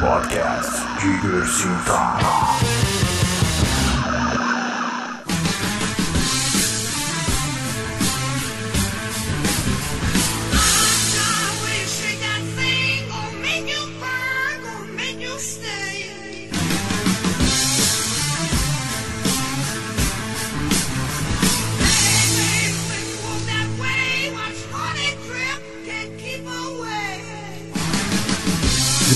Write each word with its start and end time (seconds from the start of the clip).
Podcast 0.00 0.72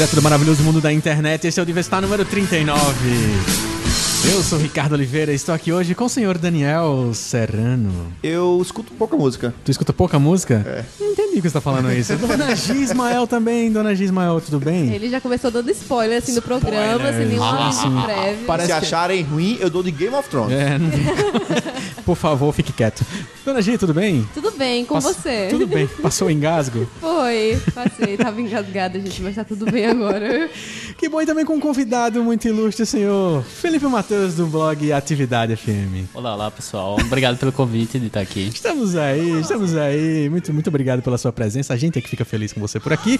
Direto 0.02 0.16
do 0.16 0.22
maravilhoso 0.22 0.64
mundo 0.64 0.80
da 0.80 0.92
internet, 0.92 1.46
esse 1.46 1.60
é 1.60 1.62
o 1.62 1.66
Diversitar 1.66 2.02
número 2.02 2.24
39. 2.24 3.81
Eu 4.24 4.40
sou 4.40 4.56
Ricardo 4.56 4.92
Oliveira 4.92 5.32
e 5.32 5.34
estou 5.34 5.52
aqui 5.52 5.72
hoje 5.72 5.96
com 5.96 6.04
o 6.04 6.08
senhor 6.08 6.38
Daniel 6.38 7.10
Serrano. 7.12 8.12
Eu 8.22 8.60
escuto 8.62 8.92
pouca 8.92 9.16
música. 9.16 9.52
Tu 9.64 9.72
escuta 9.72 9.92
pouca 9.92 10.16
música? 10.16 10.64
É. 10.64 10.84
Não 11.00 11.10
entendi 11.10 11.34
que 11.34 11.40
você 11.40 11.48
está 11.48 11.60
falando 11.60 11.92
isso. 11.92 12.14
Dona 12.16 12.54
Gismael 12.54 13.26
também, 13.26 13.72
Dona 13.72 13.96
Gismael, 13.96 14.40
tudo 14.40 14.60
bem? 14.60 14.94
Ele 14.94 15.10
já 15.10 15.20
começou 15.20 15.50
dando 15.50 15.70
spoiler 15.72 16.18
assim 16.18 16.34
do 16.34 16.42
programa, 16.42 17.12
sem 17.12 17.26
nenhuma 17.26 17.68
ah, 17.68 18.04
prévia. 18.04 18.46
Parece 18.46 18.66
Se 18.68 18.72
acharem 18.72 19.22
ruim, 19.24 19.58
eu 19.60 19.68
dou 19.68 19.82
de 19.82 19.90
Game 19.90 20.14
of 20.14 20.28
Thrones. 20.28 20.52
É, 20.52 20.78
não... 20.78 20.88
Por 22.04 22.16
favor, 22.16 22.52
fique 22.52 22.72
quieto. 22.72 23.04
Dona 23.44 23.60
Gi, 23.60 23.78
tudo 23.78 23.94
bem? 23.94 24.28
Tudo 24.34 24.50
bem, 24.52 24.84
com 24.84 24.94
Pass... 24.94 25.04
você? 25.04 25.48
Tudo 25.50 25.66
bem. 25.66 25.86
Passou 25.86 26.28
o 26.28 26.30
engasgo? 26.30 26.88
Foi, 27.00 27.60
passei. 27.74 28.16
Tava 28.16 28.40
engasgada, 28.40 29.00
gente, 29.00 29.22
mas 29.22 29.34
tá 29.34 29.44
tudo 29.44 29.70
bem 29.70 29.86
agora. 29.86 30.48
que 30.96 31.08
bom 31.08 31.20
e 31.20 31.26
também 31.26 31.44
com 31.44 31.54
um 31.54 31.60
convidado 31.60 32.22
muito 32.22 32.46
ilustre, 32.46 32.84
senhor 32.86 33.42
Felipe 33.44 33.86
Matheus, 33.86 34.11
do 34.12 34.46
blog 34.46 34.92
Atividade 34.92 35.56
FM. 35.56 36.12
Olá, 36.12 36.34
olá, 36.34 36.50
pessoal. 36.50 36.98
Obrigado 37.00 37.38
pelo 37.38 37.50
convite 37.50 37.98
de 37.98 38.08
estar 38.08 38.20
aqui. 38.20 38.46
Estamos 38.48 38.94
aí, 38.94 39.40
estamos 39.40 39.74
aí. 39.74 40.28
Muito, 40.28 40.52
muito 40.52 40.68
obrigado 40.68 41.00
pela 41.00 41.16
sua 41.16 41.32
presença. 41.32 41.72
A 41.72 41.78
gente 41.78 41.98
é 41.98 42.02
que 42.02 42.10
fica 42.10 42.22
feliz 42.22 42.52
com 42.52 42.60
você 42.60 42.78
por 42.78 42.92
aqui. 42.92 43.18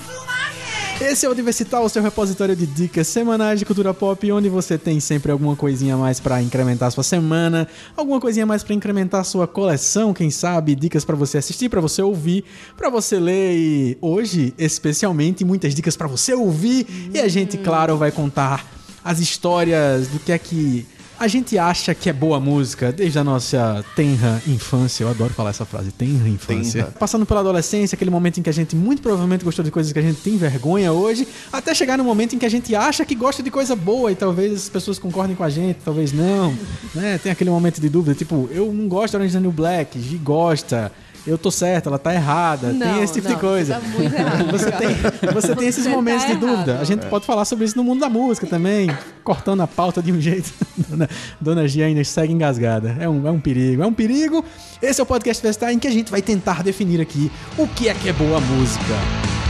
Esse 1.00 1.24
é 1.24 1.30
o 1.30 1.34
Diversital, 1.34 1.82
o 1.82 1.88
seu 1.88 2.02
repositório 2.02 2.54
de 2.54 2.66
dicas 2.66 3.08
semanais 3.08 3.58
de 3.58 3.64
cultura 3.64 3.94
pop, 3.94 4.30
onde 4.30 4.50
você 4.50 4.76
tem 4.76 5.00
sempre 5.00 5.32
alguma 5.32 5.56
coisinha 5.56 5.94
a 5.94 5.96
mais 5.96 6.20
para 6.20 6.42
incrementar 6.42 6.88
a 6.88 6.90
sua 6.90 7.02
semana, 7.02 7.66
alguma 7.96 8.20
coisinha 8.20 8.44
a 8.44 8.46
mais 8.46 8.62
para 8.62 8.74
incrementar 8.74 9.22
a 9.22 9.24
sua 9.24 9.48
coleção, 9.48 10.12
quem 10.12 10.30
sabe, 10.30 10.74
dicas 10.74 11.06
para 11.06 11.16
você 11.16 11.38
assistir, 11.38 11.70
para 11.70 11.80
você 11.80 12.02
ouvir, 12.02 12.44
para 12.76 12.90
você 12.90 13.18
ler 13.18 13.56
e 13.56 13.98
hoje, 13.98 14.52
especialmente, 14.58 15.42
muitas 15.42 15.74
dicas 15.74 15.96
para 15.96 16.06
você 16.06 16.34
ouvir. 16.34 16.86
E 17.14 17.18
a 17.18 17.28
gente, 17.28 17.56
claro, 17.56 17.96
vai 17.96 18.12
contar 18.12 18.81
as 19.04 19.18
histórias 19.20 20.08
do 20.08 20.18
que 20.18 20.32
é 20.32 20.38
que 20.38 20.86
a 21.22 21.28
gente 21.28 21.56
acha 21.56 21.94
que 21.94 22.10
é 22.10 22.12
boa 22.12 22.40
música 22.40 22.90
desde 22.90 23.16
a 23.16 23.22
nossa 23.22 23.84
tenra 23.94 24.42
infância. 24.44 25.04
Eu 25.04 25.08
adoro 25.08 25.32
falar 25.32 25.50
essa 25.50 25.64
frase, 25.64 25.92
tenra 25.92 26.28
infância. 26.28 26.82
Tenra. 26.82 26.98
Passando 26.98 27.24
pela 27.24 27.38
adolescência, 27.38 27.94
aquele 27.94 28.10
momento 28.10 28.40
em 28.40 28.42
que 28.42 28.50
a 28.50 28.52
gente 28.52 28.74
muito 28.74 29.00
provavelmente 29.00 29.44
gostou 29.44 29.64
de 29.64 29.70
coisas 29.70 29.92
que 29.92 29.98
a 30.00 30.02
gente 30.02 30.20
tem 30.20 30.36
vergonha 30.36 30.92
hoje, 30.92 31.28
até 31.52 31.74
chegar 31.74 31.96
no 31.96 32.02
momento 32.02 32.34
em 32.34 32.40
que 32.40 32.46
a 32.46 32.48
gente 32.48 32.74
acha 32.74 33.04
que 33.04 33.14
gosta 33.14 33.40
de 33.40 33.52
coisa 33.52 33.76
boa 33.76 34.10
e 34.10 34.16
talvez 34.16 34.52
as 34.52 34.68
pessoas 34.68 34.98
concordem 34.98 35.36
com 35.36 35.44
a 35.44 35.48
gente, 35.48 35.78
talvez 35.84 36.12
não. 36.12 36.56
né? 36.92 37.18
Tem 37.18 37.30
aquele 37.30 37.50
momento 37.50 37.80
de 37.80 37.88
dúvida, 37.88 38.16
tipo, 38.16 38.48
eu 38.50 38.72
não 38.72 38.88
gosto 38.88 39.12
de 39.12 39.18
Orange 39.18 39.38
New 39.38 39.52
Black, 39.52 40.00
G 40.00 40.16
gosta 40.16 40.90
eu 41.26 41.38
tô 41.38 41.50
certo, 41.50 41.88
ela 41.88 41.98
tá 41.98 42.12
errada. 42.14 42.72
Não, 42.72 42.94
tem 42.94 43.02
esse 43.02 43.14
tipo 43.14 43.28
não, 43.28 43.34
de 43.34 43.40
coisa. 43.40 43.80
Você, 43.80 44.10
tá 44.10 44.44
você 44.50 44.72
tem, 44.72 45.32
você 45.32 45.56
tem 45.56 45.68
esses 45.68 45.86
momentos 45.86 46.24
tá 46.24 46.32
de 46.32 46.36
dúvida. 46.36 46.78
A 46.80 46.84
gente 46.84 47.06
é. 47.06 47.08
pode 47.08 47.24
falar 47.24 47.44
sobre 47.44 47.64
isso 47.64 47.76
no 47.76 47.84
mundo 47.84 48.00
da 48.00 48.08
música 48.08 48.46
também, 48.46 48.90
cortando 49.22 49.60
a 49.60 49.66
pauta 49.66 50.02
de 50.02 50.12
um 50.12 50.20
jeito. 50.20 50.52
Dona, 50.88 51.08
Dona 51.40 51.68
Gia 51.68 51.86
ainda 51.86 52.02
segue 52.04 52.32
engasgada. 52.32 52.96
É 52.98 53.08
um, 53.08 53.26
é 53.26 53.30
um 53.30 53.40
perigo, 53.40 53.82
é 53.82 53.86
um 53.86 53.94
perigo. 53.94 54.44
Esse 54.80 55.00
é 55.00 55.04
o 55.04 55.06
podcast 55.06 55.40
Festar 55.40 55.72
em 55.72 55.78
que 55.78 55.86
a 55.86 55.92
gente 55.92 56.10
vai 56.10 56.22
tentar 56.22 56.62
definir 56.62 57.00
aqui 57.00 57.30
o 57.56 57.66
que 57.68 57.88
é 57.88 57.94
que 57.94 58.08
é 58.08 58.12
boa 58.12 58.40
música. 58.40 59.41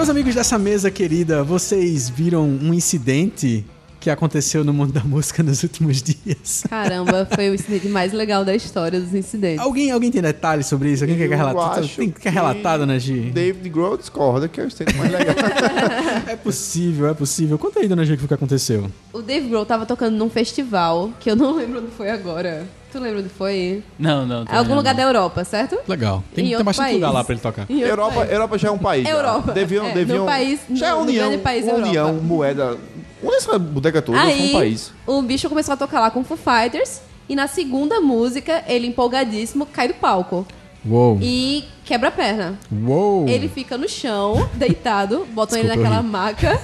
Meus 0.00 0.08
amigos 0.08 0.34
dessa 0.34 0.58
mesa 0.58 0.90
querida, 0.90 1.44
vocês 1.44 2.08
viram 2.08 2.44
um 2.44 2.72
incidente 2.72 3.66
que 4.00 4.08
aconteceu 4.08 4.64
no 4.64 4.72
mundo 4.72 4.94
da 4.94 5.04
música 5.04 5.42
nos 5.42 5.62
últimos 5.62 6.00
dias. 6.02 6.64
Caramba, 6.70 7.28
foi 7.30 7.50
o 7.50 7.54
incidente 7.54 7.86
mais 7.86 8.10
legal 8.10 8.42
da 8.42 8.54
história 8.54 8.98
dos 8.98 9.12
incidentes. 9.12 9.62
Alguém, 9.62 9.90
alguém 9.90 10.10
tem 10.10 10.22
detalhes 10.22 10.64
sobre 10.64 10.90
isso? 10.90 11.04
Alguém 11.04 11.18
quer 11.18 11.28
relatar? 11.28 11.86
Tem 11.86 12.10
que 12.10 12.28
relatar, 12.30 12.78
dona 12.78 12.98
G? 12.98 13.30
David 13.30 13.68
Grohl 13.68 13.98
discorda 13.98 14.48
que 14.48 14.58
é 14.58 14.64
o 14.64 14.68
incidente 14.68 14.96
mais 14.96 15.12
legal. 15.12 15.36
é 16.26 16.34
possível, 16.34 17.06
é 17.06 17.12
possível. 17.12 17.58
Conta 17.58 17.80
aí, 17.80 17.86
dona 17.86 18.06
G, 18.06 18.14
o 18.14 18.16
que 18.16 18.32
aconteceu. 18.32 18.90
O 19.12 19.20
Dave 19.20 19.50
Grohl 19.50 19.66
tava 19.66 19.84
tocando 19.84 20.16
num 20.16 20.30
festival, 20.30 21.12
que 21.20 21.30
eu 21.30 21.36
não 21.36 21.54
lembro 21.54 21.80
onde 21.80 21.90
foi 21.90 22.08
agora. 22.08 22.66
Tu 22.90 22.98
lembra 22.98 23.20
onde 23.20 23.28
foi? 23.28 23.82
Não, 23.98 24.26
não. 24.26 24.44
É 24.50 24.56
algum 24.56 24.74
lugar 24.74 24.94
da 24.94 25.02
Europa, 25.02 25.44
certo? 25.44 25.78
Legal. 25.86 26.24
Tem, 26.34 26.44
tem 26.44 26.64
bastante 26.64 26.86
país. 26.86 26.94
lugar 26.94 27.10
lá 27.12 27.22
pra 27.22 27.34
ele 27.34 27.42
tocar. 27.42 27.66
Europa, 27.70 28.24
Europa 28.24 28.58
já 28.58 28.68
é 28.68 28.70
um 28.70 28.78
país. 28.78 29.08
Europa. 29.08 29.52
Deviam, 29.52 29.86
é, 29.86 29.92
deviam, 29.92 30.26
país, 30.26 30.60
já 30.72 30.88
é 30.88 30.94
união, 30.94 31.38
país 31.38 31.64
união, 31.66 32.08
Europa. 32.08 32.26
moeda. 32.26 32.78
Onde 33.22 33.36
essa 33.36 33.58
bodega 33.58 34.02
toda 34.02 34.20
Aí, 34.20 34.50
um 34.50 34.52
país. 34.52 34.92
O 35.06 35.22
bicho 35.22 35.48
começou 35.48 35.74
a 35.74 35.76
tocar 35.76 36.00
lá 36.00 36.10
com 36.10 36.24
Foo 36.24 36.36
Fighters. 36.36 37.00
E 37.28 37.36
na 37.36 37.46
segunda 37.46 38.00
música, 38.00 38.64
ele 38.66 38.88
empolgadíssimo 38.88 39.64
cai 39.64 39.86
do 39.86 39.94
palco. 39.94 40.44
Uou. 40.84 41.18
E 41.22 41.64
quebra 41.84 42.08
a 42.08 42.10
perna. 42.10 42.58
Uou. 42.72 43.28
Ele 43.28 43.48
fica 43.48 43.78
no 43.78 43.88
chão, 43.88 44.48
deitado, 44.54 45.26
botam 45.32 45.58
ele 45.58 45.68
naquela 45.68 46.02
maca. 46.02 46.60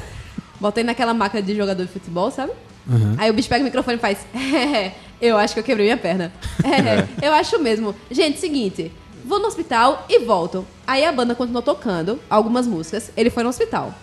Botam 0.61 0.81
ele 0.81 0.87
naquela 0.87 1.15
maca 1.15 1.41
de 1.41 1.55
jogador 1.55 1.85
de 1.85 1.93
futebol, 1.93 2.31
sabe? 2.31 2.53
Uhum. 2.89 3.15
Aí 3.19 3.31
o 3.31 3.35
bicho 3.35 3.49
pega 3.49 3.63
o 3.63 3.65
microfone 3.65 3.97
e 3.97 4.01
faz. 4.01 4.27
eu 5.21 5.37
acho 5.37 5.55
que 5.55 5.61
eu 5.61 5.65
quebrei 5.65 5.87
minha 5.87 5.97
perna. 5.97 6.33
É, 6.67 7.27
eu 7.27 7.33
acho 7.33 7.59
mesmo. 7.61 7.95
Gente, 8.11 8.39
seguinte. 8.39 8.93
Vou 9.25 9.39
no 9.39 9.47
hospital 9.47 10.05
e 10.09 10.19
volto. 10.21 10.67
Aí 10.87 11.05
a 11.05 11.13
banda 11.13 11.35
continuou 11.35 11.63
tocando 11.63 12.19
algumas 12.29 12.67
músicas. 12.67 13.11
Ele 13.17 13.31
foi 13.31 13.43
no 13.43 13.49
hospital. 13.49 13.95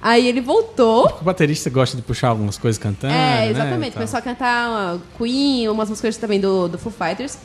Aí 0.00 0.26
ele 0.26 0.40
voltou. 0.40 1.06
O 1.20 1.24
baterista 1.24 1.70
gosta 1.70 1.96
de 1.96 2.02
puxar 2.02 2.28
algumas 2.28 2.58
coisas 2.58 2.80
cantando. 2.80 3.14
É, 3.14 3.50
exatamente. 3.50 3.90
Né, 3.90 3.94
Começou 3.94 4.18
a 4.18 4.22
cantar 4.22 4.68
uma 4.68 5.02
Queen, 5.18 5.68
umas 5.68 5.88
músicas 5.88 6.16
também 6.16 6.38
do, 6.40 6.68
do 6.68 6.78
Foo 6.78 6.92
Fighters. 6.92 7.38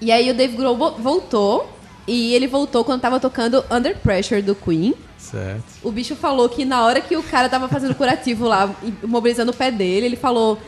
E 0.00 0.12
aí 0.12 0.30
o 0.30 0.34
Dave 0.34 0.56
Grohl 0.56 0.76
voltou. 0.98 1.68
E 2.06 2.34
ele 2.34 2.46
voltou 2.46 2.84
quando 2.84 3.00
tava 3.00 3.20
tocando 3.20 3.64
Under 3.70 3.96
Pressure 3.98 4.42
do 4.42 4.54
Queen. 4.54 4.94
Certo. 5.16 5.64
O 5.82 5.92
bicho 5.92 6.16
falou 6.16 6.48
que 6.48 6.64
na 6.64 6.84
hora 6.84 7.00
que 7.00 7.16
o 7.16 7.22
cara 7.22 7.48
tava 7.48 7.68
fazendo 7.68 7.94
curativo 7.94 8.46
lá, 8.46 8.74
mobilizando 9.02 9.52
o 9.52 9.54
pé 9.54 9.70
dele, 9.70 10.06
ele 10.06 10.16
falou: 10.16 10.58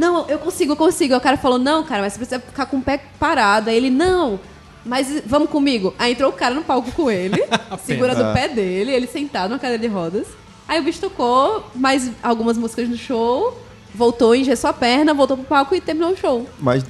Não, 0.00 0.26
eu 0.30 0.38
consigo, 0.38 0.72
eu 0.72 0.76
consigo. 0.76 1.12
Aí 1.12 1.18
o 1.18 1.22
cara 1.22 1.36
falou: 1.36 1.58
Não, 1.58 1.84
cara, 1.84 2.00
mas 2.00 2.14
você 2.14 2.18
precisa 2.20 2.40
ficar 2.40 2.64
com 2.64 2.78
o 2.78 2.82
pé 2.82 2.98
parado. 3.18 3.68
Aí 3.68 3.76
ele: 3.76 3.90
Não, 3.90 4.40
mas 4.82 5.22
vamos 5.26 5.50
comigo. 5.50 5.94
Aí 5.98 6.12
entrou 6.12 6.30
o 6.30 6.32
cara 6.32 6.54
no 6.54 6.62
palco 6.62 6.90
com 6.92 7.10
ele, 7.10 7.36
segurando 7.84 8.30
o 8.30 8.32
pé 8.32 8.48
dele, 8.48 8.92
ele 8.92 9.06
sentado 9.06 9.50
na 9.50 9.58
cadeira 9.58 9.78
de 9.78 9.88
rodas. 9.88 10.26
Aí 10.66 10.80
o 10.80 10.82
bicho 10.82 11.02
tocou 11.02 11.66
mais 11.74 12.10
algumas 12.22 12.56
músicas 12.56 12.88
no 12.88 12.96
show, 12.96 13.54
voltou, 13.94 14.34
engessou 14.34 14.70
a 14.70 14.72
perna, 14.72 15.12
voltou 15.12 15.36
pro 15.36 15.44
palco 15.44 15.74
e 15.74 15.82
terminou 15.82 16.12
o 16.12 16.16
show. 16.16 16.48
Mas 16.58 16.82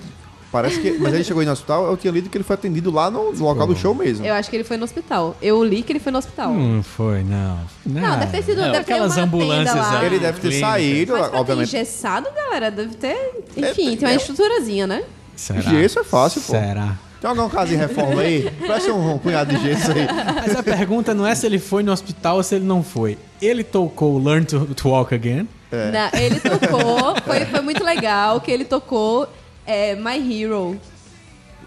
Parece 0.51 0.81
que. 0.81 0.99
Mas 0.99 1.15
ele 1.15 1.23
chegou 1.23 1.41
aí 1.41 1.47
no 1.47 1.53
hospital, 1.53 1.87
eu 1.87 1.97
tinha 1.97 2.13
lido 2.13 2.29
que 2.29 2.37
ele 2.37 2.45
foi 2.45 2.55
atendido 2.55 2.91
lá 2.91 3.11
no, 3.11 3.31
local 3.33 3.67
do 3.67 3.77
show 3.77 3.95
mesmo. 3.95 4.27
Eu 4.27 4.35
acho 4.35 4.51
que 4.51 4.57
ele 4.57 4.65
foi 4.65 4.77
no 4.77 4.85
hospital. 4.85 5.37
Eu 5.41 5.63
li 5.63 5.83
que 5.83 5.93
ele 5.93 6.01
foi 6.01 6.11
no 6.11 6.19
hospital. 6.19 6.53
Não 6.53 6.83
foi, 6.83 7.23
não. 7.23 7.59
Não, 7.87 8.01
não 8.01 8.19
deve 8.19 8.33
ter 8.33 8.43
sido. 8.43 8.61
Não, 8.61 8.73
deve 8.73 8.79
aquelas 8.79 9.15
ter 9.15 9.21
ambulâncias 9.21 9.77
lá. 9.77 10.05
Ele 10.05 10.19
deve 10.19 10.41
ter 10.41 10.53
saído, 10.59 11.13
mas 11.13 11.29
pra 11.29 11.41
obviamente. 11.41 11.71
Ter 11.71 11.77
engessado, 11.79 12.29
galera, 12.35 12.71
deve 12.71 12.95
ter. 12.97 13.45
Enfim, 13.57 13.95
é, 13.95 13.97
tem 13.97 14.09
uma 14.09 14.13
é, 14.13 14.17
estruturazinha, 14.17 14.87
né? 14.87 15.05
Será? 15.37 15.61
Gesso 15.61 16.01
é 16.01 16.05
fácil, 16.05 16.41
pô. 16.43 16.53
Será? 16.53 16.99
Tem 17.21 17.29
algum 17.29 17.49
caso 17.49 17.71
de 17.71 17.77
reforma 17.77 18.23
aí? 18.23 18.51
Parece 18.67 18.91
um, 18.91 19.15
um 19.15 19.19
punhado 19.19 19.55
de 19.55 19.63
gesso 19.63 19.93
aí. 19.93 20.07
Mas 20.37 20.57
a 20.57 20.63
pergunta 20.63 21.13
não 21.13 21.27
é 21.27 21.35
se 21.35 21.47
ele 21.47 21.59
foi 21.59 21.83
no 21.83 21.93
hospital 21.93 22.37
ou 22.37 22.43
se 22.43 22.55
ele 22.55 22.65
não 22.65 22.83
foi. 22.83 23.19
Ele 23.43 23.63
tocou 23.63 24.19
Learn 24.19 24.47
to, 24.47 24.75
to 24.75 24.89
Walk 24.89 25.15
Again. 25.15 25.47
É. 25.71 25.91
Não, 25.93 26.19
ele 26.19 26.41
tocou, 26.41 27.15
foi, 27.25 27.45
foi 27.45 27.61
muito 27.61 27.85
legal 27.85 28.41
que 28.41 28.51
ele 28.51 28.65
tocou 28.65 29.29
é, 29.67 29.95
My 29.95 30.17
Hero 30.19 30.79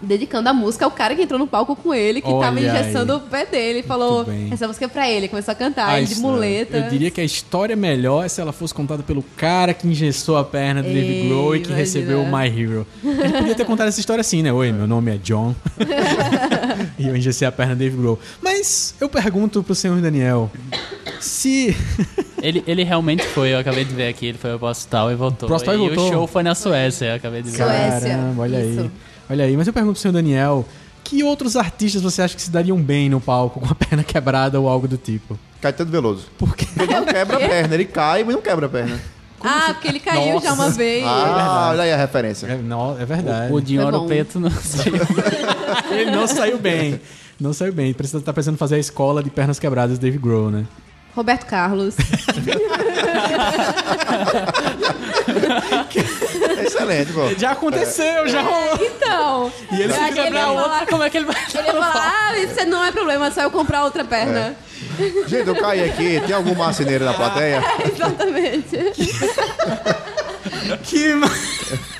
dedicando 0.04 0.48
a 0.48 0.52
música 0.52 0.84
ao 0.84 0.90
cara 0.90 1.14
que 1.14 1.22
entrou 1.22 1.38
no 1.38 1.46
palco 1.46 1.74
com 1.74 1.94
ele, 1.94 2.20
que 2.20 2.28
Olha 2.28 2.46
tava 2.46 2.60
engessando 2.60 3.12
aí. 3.12 3.18
o 3.18 3.20
pé 3.22 3.46
dele. 3.46 3.82
Falou, 3.82 4.26
essa 4.50 4.66
música 4.66 4.84
é 4.84 4.88
pra 4.88 5.10
ele. 5.10 5.28
Começou 5.28 5.52
a 5.52 5.54
cantar, 5.54 5.88
ah, 5.88 5.98
ele 5.98 6.06
de 6.06 6.16
muleta. 6.16 6.76
Eu 6.76 6.90
diria 6.90 7.10
que 7.10 7.20
a 7.20 7.24
história 7.24 7.72
é 7.72 7.76
melhor 7.76 8.28
se 8.28 8.40
ela 8.40 8.52
fosse 8.52 8.72
contada 8.72 9.02
pelo 9.02 9.22
cara 9.36 9.74
que 9.74 9.86
engessou 9.86 10.36
a 10.36 10.44
perna 10.44 10.82
do 10.82 10.88
David 10.88 11.28
Grohl 11.28 11.56
e 11.56 11.60
que 11.60 11.72
recebeu 11.72 12.22
o 12.22 12.26
My 12.26 12.46
Hero. 12.46 12.86
A 13.02 13.26
gente 13.26 13.38
podia 13.38 13.54
ter 13.54 13.64
contado 13.64 13.88
essa 13.88 14.00
história 14.00 14.20
assim, 14.20 14.42
né? 14.42 14.52
Oi, 14.52 14.72
meu 14.72 14.86
nome 14.86 15.14
é 15.14 15.18
John. 15.18 15.54
e 16.98 17.08
eu 17.08 17.16
engessei 17.16 17.46
a 17.46 17.52
perna 17.52 17.74
do 17.74 17.78
David 17.78 18.00
Grohl. 18.00 18.18
Mas 18.42 18.94
eu 19.00 19.08
pergunto 19.08 19.62
pro 19.62 19.74
senhor 19.74 20.00
Daniel, 20.00 20.50
Se. 21.20 21.74
Ele, 22.44 22.62
ele 22.66 22.84
realmente 22.84 23.24
foi, 23.24 23.54
eu 23.54 23.58
acabei 23.58 23.86
de 23.86 23.94
ver 23.94 24.06
aqui, 24.06 24.26
ele 24.26 24.36
foi 24.36 24.52
ao 24.52 24.58
Postal 24.58 25.10
e 25.10 25.14
voltou. 25.14 25.48
Postal 25.48 25.76
e 25.76 25.78
voltou? 25.78 26.06
o 26.06 26.12
show 26.12 26.26
foi 26.26 26.42
na 26.42 26.54
Suécia, 26.54 27.06
eu 27.06 27.14
acabei 27.14 27.40
de 27.40 27.48
ver. 27.48 27.56
Suécia. 27.56 28.10
Caramba, 28.10 28.42
olha 28.42 28.58
aí. 28.58 28.70
Isso. 28.76 28.90
Olha 29.30 29.44
aí. 29.46 29.56
Mas 29.56 29.66
eu 29.66 29.72
pergunto 29.72 29.94
pro 29.94 30.02
senhor 30.02 30.12
Daniel: 30.12 30.62
que 31.02 31.24
outros 31.24 31.56
artistas 31.56 32.02
você 32.02 32.20
acha 32.20 32.36
que 32.36 32.42
se 32.42 32.50
dariam 32.50 32.76
bem 32.76 33.08
no 33.08 33.18
palco 33.18 33.60
com 33.60 33.66
a 33.66 33.72
perna 33.88 34.04
quebrada 34.04 34.60
ou 34.60 34.68
algo 34.68 34.86
do 34.86 34.98
tipo? 34.98 35.38
Caetano 35.62 35.90
Veloso. 35.90 36.26
Por 36.36 36.54
quê? 36.54 36.66
Ele 36.78 36.94
não 36.94 37.06
quebra 37.06 37.36
a 37.38 37.48
perna, 37.48 37.74
ele 37.74 37.86
cai, 37.86 38.22
mas 38.22 38.34
não 38.34 38.42
quebra 38.42 38.66
a 38.66 38.68
perna. 38.68 39.00
ah, 39.40 39.70
porque 39.72 39.88
ele 39.88 40.00
caiu 40.00 40.38
já 40.38 40.52
uma 40.52 40.68
vez. 40.68 41.02
Ah, 41.06 41.68
olha 41.70 41.84
aí 41.84 41.92
a 41.92 41.96
referência. 41.96 42.46
É, 42.46 42.58
não, 42.58 43.00
é 43.00 43.06
verdade. 43.06 43.54
O 43.54 43.58
Dinho 43.58 43.80
Foi 43.80 43.90
Ouro 43.90 44.00
bom. 44.00 44.06
Preto 44.06 44.38
não 44.38 44.50
sei. 44.50 44.92
Ele 45.90 46.10
não 46.10 46.26
saiu 46.26 46.58
bem. 46.58 47.00
Não 47.40 47.54
saiu 47.54 47.72
bem. 47.72 47.94
Precisa 47.94 48.18
estar 48.18 48.34
precisando 48.34 48.58
fazer 48.58 48.74
a 48.74 48.78
escola 48.78 49.22
de 49.22 49.30
pernas 49.30 49.58
quebradas 49.58 49.98
do 49.98 50.02
Dave 50.02 50.18
Grohl, 50.18 50.50
né? 50.50 50.66
Roberto 51.14 51.46
Carlos. 51.46 51.94
Excelente, 56.66 57.12
pô. 57.12 57.28
Já 57.38 57.52
aconteceu, 57.52 58.26
já 58.28 58.42
rolou. 58.42 58.78
Então. 58.80 59.52
E 59.72 59.82
ele 59.82 59.92
se 59.92 59.98
que 60.00 60.12
quebrar 60.14 60.40
ia 60.40 60.46
outra, 60.48 60.62
falar- 60.64 60.86
Como 60.86 61.02
é 61.02 61.10
que 61.10 61.16
ele 61.18 61.26
vai. 61.26 61.36
Ele 61.54 61.66
ia 61.66 61.72
falar, 61.72 62.14
ah, 62.30 62.38
isso 62.38 62.66
não 62.66 62.84
é 62.84 62.90
problema, 62.92 63.26
é 63.26 63.30
só 63.30 63.42
eu 63.42 63.50
comprar 63.50 63.84
outra 63.84 64.04
perna. 64.04 64.56
Gente, 65.26 65.48
eu 65.48 65.56
caí 65.56 65.84
aqui. 65.88 66.20
Tem 66.26 66.34
algum 66.34 66.54
marceneiro 66.54 67.04
na 67.04 67.14
plateia? 67.14 67.62
Exatamente. 67.92 68.76
Que, 70.84 71.14
ma- 71.14 71.30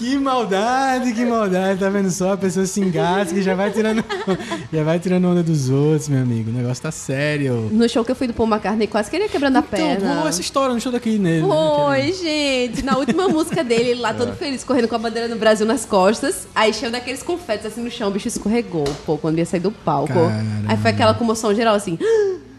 que 0.00 0.18
maldade, 0.18 1.12
que 1.12 1.26
maldade. 1.26 1.78
Tá 1.78 1.90
vendo 1.90 2.10
só? 2.10 2.32
A 2.32 2.36
pessoa 2.38 2.64
se 2.64 2.80
engasga 2.80 3.38
e 3.38 3.42
já 3.42 3.54
vai 3.54 3.70
tirando, 3.70 4.02
já 4.72 4.82
vai 4.82 4.98
tirando 4.98 5.26
onda 5.28 5.42
dos 5.42 5.68
outros, 5.68 6.08
meu 6.08 6.22
amigo. 6.22 6.48
O 6.50 6.54
negócio 6.54 6.82
tá 6.82 6.90
sério. 6.90 7.68
No 7.70 7.86
show 7.86 8.02
que 8.02 8.10
eu 8.10 8.16
fui 8.16 8.26
do 8.26 8.32
Paul 8.32 8.48
McCartney, 8.48 8.86
quase 8.86 9.10
queria 9.10 9.28
quebrando 9.28 9.56
a 9.56 9.58
Então, 9.58 9.68
perna. 9.78 10.14
rolou 10.14 10.28
essa 10.28 10.40
história 10.40 10.74
no 10.74 10.80
show 10.80 10.90
daqui 10.90 11.18
nele. 11.18 11.46
né? 11.46 11.54
Oi, 11.54 12.12
gente. 12.14 12.82
Na 12.82 12.96
última 12.96 13.28
música 13.30 13.62
dele, 13.62 13.90
ele 13.90 14.00
lá 14.00 14.10
É. 14.10 14.14
todo 14.14 14.32
feliz, 14.34 14.64
correndo 14.64 14.88
com 14.88 14.94
a 14.94 14.98
bandeira 14.98 15.28
do 15.28 15.36
Brasil 15.36 15.66
nas 15.66 15.84
costas. 15.84 16.48
Aí 16.54 16.72
cheio 16.72 16.90
daqueles 16.90 17.22
confetes 17.22 17.66
assim 17.66 17.82
no 17.82 17.90
chão, 17.90 18.08
o 18.08 18.10
bicho 18.10 18.26
escorregou, 18.28 18.84
pô, 19.04 19.18
quando 19.18 19.36
ia 19.38 19.44
sair 19.44 19.60
do 19.60 19.70
palco. 19.70 20.14
Caramba. 20.14 20.64
Aí 20.66 20.76
foi 20.78 20.90
aquela 20.92 21.12
comoção 21.12 21.54
geral 21.54 21.74
assim. 21.74 21.98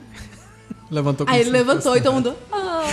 Levantou 0.91 1.25
com 1.25 1.31
Aí 1.31 1.39
ele 1.39 1.45
cinco 1.45 1.57
levantou 1.57 1.95
e 1.95 2.01
todo 2.01 2.13
mundo. 2.13 2.35
Ah, 2.51 2.83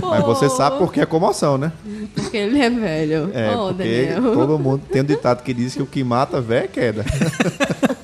pô. 0.00 0.08
Mas 0.08 0.24
você 0.24 0.50
sabe 0.50 0.78
por 0.78 0.92
que 0.92 1.00
é 1.00 1.06
comoção, 1.06 1.56
né? 1.56 1.72
Porque 2.12 2.36
ele 2.36 2.60
é 2.60 2.68
velho. 2.68 3.30
É, 3.32 3.56
oh, 3.56 3.68
porque 3.68 4.06
Daniel. 4.06 4.34
todo 4.34 4.58
mundo 4.58 4.82
tem 4.90 5.02
um 5.02 5.04
ditado 5.04 5.44
que 5.44 5.54
diz 5.54 5.72
que 5.72 5.82
o 5.82 5.86
que 5.86 6.02
mata 6.02 6.40
véio 6.40 6.64
é 6.64 6.68
queda. 6.68 7.04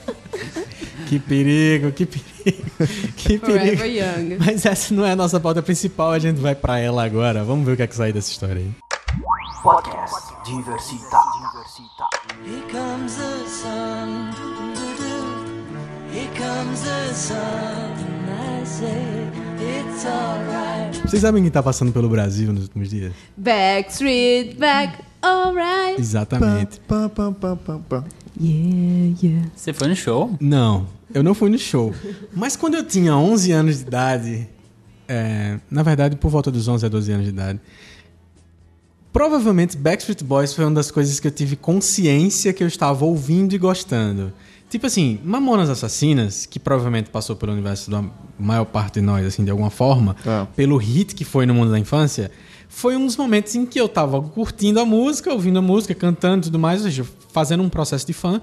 Que 1.09 1.19
perigo, 1.19 1.93
que 1.93 2.07
perigo. 2.07 2.63
Que 3.19 3.39
Forever 3.39 3.79
perigo. 3.79 3.85
Young. 3.85 4.39
Mas 4.39 4.65
essa 4.65 4.95
não 4.95 5.05
é 5.05 5.13
a 5.13 5.17
nossa 5.17 5.39
pauta 5.39 5.61
principal, 5.61 6.11
a 6.11 6.19
gente 6.19 6.41
vai 6.41 6.55
pra 6.55 6.79
ela 6.79 7.05
agora. 7.05 7.45
Vamos 7.45 7.67
ver 7.67 7.73
o 7.73 7.77
que 7.77 7.83
é 7.83 7.87
que 7.87 7.95
sai 7.95 8.15
dessa 8.15 8.31
história 8.31 8.57
aí. 8.57 8.71
Podcast 9.63 10.33
Diversita. 10.43 11.19
Here 12.47 12.63
comes 12.73 13.17
the 13.17 13.47
sun. 13.47 14.31
Here 16.15 16.31
comes 16.35 16.81
the 16.81 17.13
sun. 17.13 18.13
I 18.63 18.65
say 18.65 19.32
it's 19.63 20.05
alright. 20.05 21.09
Vocês 21.09 21.23
sabem 21.23 21.43
quem 21.43 21.51
tá 21.51 21.63
passando 21.63 21.93
pelo 21.93 22.09
Brasil 22.09 22.53
nos 22.53 22.65
últimos 22.65 22.91
dias? 22.91 23.13
Backstreet 23.37 24.57
Back, 24.57 24.99
alright. 25.21 26.01
Exatamente. 26.01 26.81
Yeah, 28.41 29.19
yeah. 29.23 29.51
Você 29.55 29.73
foi 29.73 29.89
no 29.89 29.97
show? 29.97 30.37
Não, 30.41 30.87
eu 31.13 31.23
não 31.23 31.35
fui 31.35 31.51
no 31.51 31.59
show. 31.59 31.95
Mas 32.35 32.57
quando 32.57 32.75
eu 32.75 32.85
tinha 32.85 33.17
11 33.17 33.53
anos 33.53 33.77
de 33.77 33.83
idade, 33.83 34.49
é, 35.07 35.59
na 35.71 35.83
verdade, 35.83 36.17
por 36.17 36.31
volta 36.31 36.51
dos 36.51 36.67
11 36.67 36.87
a 36.87 36.89
12 36.89 37.13
anos 37.13 37.25
de 37.27 37.31
idade, 37.33 37.61
provavelmente 39.13 39.77
Backstreet 39.77 40.25
Boys 40.25 40.55
foi 40.55 40.65
uma 40.65 40.75
das 40.75 40.91
coisas 40.91 41.21
que 41.21 41.27
eu 41.27 41.33
tive 41.33 41.57
consciência 41.57 42.53
que 42.53 42.65
eu 42.65 42.69
estava 42.69 43.05
ouvindo 43.05 43.55
e 43.55 43.59
gostando. 43.59 44.33
Tipo 44.73 44.87
assim, 44.87 45.19
Mamonas 45.23 45.69
Assassinas, 45.69 46.47
que 46.47 46.59
provavelmente 46.59 47.11
passou 47.11 47.37
pelo 47.37 47.53
universo 47.53 47.91
da 47.91 48.03
maior 48.39 48.65
parte 48.65 48.95
de 48.95 49.01
nós, 49.03 49.27
assim, 49.27 49.45
de 49.45 49.51
alguma 49.51 49.69
forma, 49.69 50.17
Ah. 50.27 50.47
pelo 50.57 50.79
hit 50.79 51.15
que 51.15 51.27
foi 51.27 51.45
no 51.45 51.53
mundo 51.53 51.71
da 51.71 51.79
infância, 51.79 52.31
foi 52.71 52.97
um 52.97 53.05
dos 53.05 53.19
momentos 53.19 53.55
em 53.55 53.67
que 53.67 53.79
eu 53.79 53.87
tava 53.87 54.19
curtindo 54.23 54.81
a 54.81 54.87
música, 54.87 55.31
ouvindo 55.31 55.59
a 55.59 55.63
música, 55.63 55.95
cantando 55.95 56.39
e 56.39 56.45
tudo 56.45 56.59
mais, 56.59 56.81
ou 56.81 56.87
seja, 56.87 57.05
fazendo 57.35 57.63
um 57.63 57.69
processo 57.69 58.07
de 58.07 58.15
fã, 58.15 58.41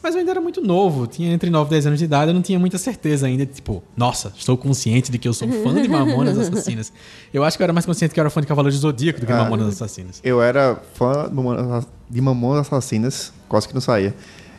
mas 0.00 0.14
eu 0.14 0.20
ainda 0.20 0.30
era 0.30 0.40
muito 0.40 0.60
novo, 0.60 1.04
tinha 1.08 1.32
entre 1.32 1.50
9 1.50 1.66
e 1.66 1.70
10 1.70 1.86
anos 1.86 1.98
de 1.98 2.04
idade, 2.04 2.30
eu 2.30 2.34
não 2.34 2.42
tinha 2.42 2.60
muita 2.60 2.78
certeza 2.78 3.26
ainda, 3.26 3.44
de, 3.44 3.52
tipo, 3.54 3.82
nossa, 3.96 4.32
estou 4.38 4.56
consciente 4.56 5.10
de 5.10 5.18
que 5.18 5.26
eu 5.26 5.34
sou 5.34 5.48
fã 5.64 5.74
de 5.74 5.88
Mamonas 5.88 6.38
Assassinas. 6.38 6.92
Eu 7.34 7.42
acho 7.42 7.56
que 7.56 7.62
eu 7.62 7.64
era 7.64 7.72
mais 7.72 7.84
consciente 7.84 8.14
que 8.14 8.20
eu 8.20 8.22
era 8.22 8.30
fã 8.30 8.40
de 8.40 8.46
Cavaleiro 8.46 8.76
do 8.76 8.80
Zodíaco 8.80 9.18
do 9.18 9.26
que 9.26 9.32
Ah. 9.32 9.38
Mamonas 9.42 9.66
Assassinas. 9.66 10.20
Eu 10.22 10.40
era 10.40 10.80
fã 10.94 11.28
de 11.28 11.86
de 12.08 12.20
Mamonas 12.20 12.66
Assassinas, 12.68 13.32
quase 13.48 13.66
que 13.66 13.74
não 13.74 13.80
saía. 13.80 14.14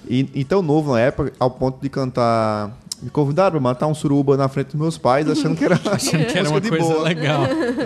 E, 0.07 0.29
e 0.33 0.43
tão 0.43 0.61
novo 0.61 0.93
na 0.93 0.99
época, 0.99 1.33
ao 1.39 1.51
ponto 1.51 1.81
de 1.81 1.89
cantar. 1.89 2.77
Me 3.01 3.09
convidaram 3.09 3.51
pra 3.51 3.59
matar 3.59 3.87
um 3.87 3.93
suruba 3.93 4.37
na 4.37 4.47
frente 4.47 4.67
dos 4.67 4.75
meus 4.75 4.97
pais, 4.97 5.29
achando 5.29 5.57
que 5.57 5.65
era, 5.65 5.75
achando 5.91 6.25
que 6.25 6.37
era 6.37 6.49
uma 6.49 6.61
coisa 6.61 6.93
boa. 6.93 7.03
legal. 7.03 7.43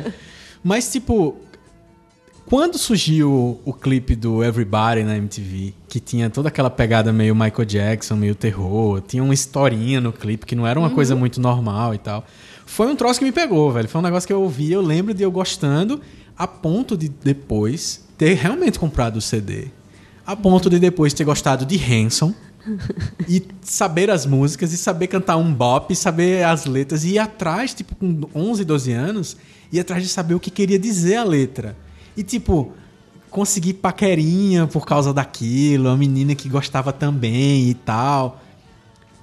Mas, 0.63 0.91
tipo, 0.91 1.37
quando 2.47 2.77
surgiu 2.77 3.59
o 3.65 3.73
clipe 3.73 4.15
do 4.15 4.41
Everybody 4.41 5.03
na 5.03 5.17
MTV, 5.17 5.73
que 5.87 5.99
tinha 5.99 6.29
toda 6.29 6.47
aquela 6.47 6.69
pegada 6.69 7.11
meio 7.11 7.35
Michael 7.35 7.65
Jackson, 7.65 8.15
meio 8.15 8.33
terror, 8.33 9.01
tinha 9.01 9.21
uma 9.21 9.33
historinha 9.33 9.99
no 9.99 10.13
clipe 10.13 10.45
que 10.45 10.55
não 10.55 10.65
era 10.65 10.79
uma 10.79 10.89
coisa 10.89 11.13
muito 11.13 11.41
normal 11.41 11.93
e 11.93 11.97
tal. 11.97 12.25
Foi 12.65 12.87
um 12.87 12.95
troço 12.95 13.19
que 13.19 13.25
me 13.25 13.33
pegou, 13.33 13.69
velho. 13.71 13.89
Foi 13.89 13.99
um 13.99 14.03
negócio 14.03 14.25
que 14.25 14.31
eu 14.31 14.41
ouvi, 14.41 14.71
eu 14.71 14.81
lembro 14.81 15.13
de 15.13 15.23
eu 15.23 15.31
gostando, 15.31 15.99
a 16.37 16.47
ponto 16.47 16.95
de 16.95 17.09
depois 17.09 18.05
ter 18.17 18.35
realmente 18.35 18.79
comprado 18.79 19.17
o 19.17 19.21
CD. 19.21 19.67
A 20.27 20.35
ponto 20.35 20.69
de 20.69 20.77
depois 20.77 21.13
ter 21.13 21.23
gostado 21.23 21.65
de 21.65 21.77
Hanson 21.77 22.33
e 23.29 23.41
saber 23.61 24.09
as 24.09 24.25
músicas 24.25 24.73
e 24.73 24.77
saber 24.77 25.07
cantar 25.07 25.37
um 25.37 25.53
bop, 25.53 25.95
saber 25.95 26.43
as 26.43 26.65
letras 26.65 27.05
e 27.05 27.11
ir 27.11 27.19
atrás, 27.19 27.73
tipo, 27.73 27.95
com 27.95 28.27
11, 28.35 28.65
12 28.65 28.91
anos, 28.91 29.37
ir 29.71 29.79
atrás 29.79 30.03
de 30.03 30.09
saber 30.09 30.33
o 30.33 30.39
que 30.39 30.51
queria 30.51 30.77
dizer 30.77 31.15
a 31.15 31.23
letra. 31.23 31.77
E, 32.17 32.23
tipo, 32.23 32.73
conseguir 33.29 33.75
paquerinha 33.75 34.67
por 34.67 34.85
causa 34.85 35.13
daquilo, 35.13 35.87
a 35.87 35.95
menina 35.95 36.35
que 36.35 36.49
gostava 36.49 36.91
também 36.91 37.69
e 37.69 37.73
tal. 37.73 38.43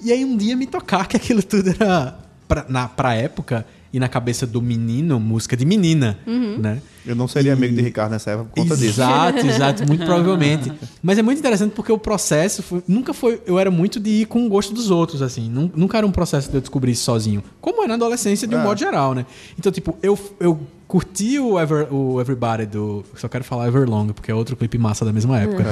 E 0.03 0.11
aí 0.11 0.25
um 0.25 0.39
dia 0.39 0.56
me 0.56 0.67
tocar 0.67 1.06
que 1.06 1.19
aquilo 1.19 1.43
tudo 1.43 1.69
era, 1.69 2.19
pra, 2.49 2.65
na, 2.67 2.89
pra 2.89 3.15
época, 3.15 3.67
e 3.94 4.00
na 4.00 4.08
cabeça 4.08 4.44
do 4.44 4.61
menino, 4.61 5.20
música 5.20 5.56
de 5.56 5.64
menina, 5.64 6.19
né? 6.27 6.82
Eu 7.06 7.15
não 7.15 7.29
seria 7.29 7.51
E- 7.51 7.55
amigo 7.55 7.77
de 7.77 7.81
Ricardo 7.82 8.10
nessa 8.10 8.32
época 8.32 8.48
por 8.53 8.63
conta 8.63 8.77
disso. 8.77 9.01
Exato, 9.01 9.39
exato, 9.46 9.86
muito 9.86 10.05
provavelmente. 10.05 10.72
Mas 11.01 11.17
é 11.17 11.22
muito 11.22 11.39
interessante 11.39 11.70
porque 11.77 11.93
o 11.93 11.98
processo 11.98 12.60
foi- 12.60 12.82
nunca 12.89 13.15
foi. 13.15 13.41
Eu 13.46 13.56
era 13.58 13.70
muito 13.70 14.01
de 14.01 14.10
ir 14.22 14.27
com 14.27 14.44
o 14.44 14.48
gosto 14.48 14.74
dos 14.74 14.91
outros, 14.91 15.22
assim. 15.22 15.48
Nun- 15.48 15.70
Nunca 15.77 15.96
era 15.98 16.05
um 16.06 16.10
processo 16.10 16.51
de 16.51 16.56
eu 16.56 16.60
descobrir 16.60 16.91
isso 16.93 17.05
sozinho. 17.05 17.41
Como 17.60 17.84
é 17.84 17.86
na 17.86 17.94
adolescência, 17.94 18.48
de 18.48 18.56
um 18.56 18.60
É. 18.60 18.65
modo 18.65 18.81
geral, 18.81 19.15
né? 19.15 19.24
Então, 19.56 19.70
tipo, 19.70 19.96
eu, 20.03 20.19
eu 20.41 20.58
curti 20.89 21.39
o, 21.39 21.56
Ever, 21.60 21.86
o 21.94 22.20
Everybody 22.20 22.67
do. 22.67 23.05
Só 23.17 23.29
quero 23.29 23.44
falar 23.44 23.69
Everlong, 23.69 24.13
porque 24.13 24.32
é 24.32 24.34
outro 24.34 24.56
clipe 24.56 24.77
massa 24.77 25.05
da 25.05 25.13
mesma 25.13 25.39
época. 25.39 25.63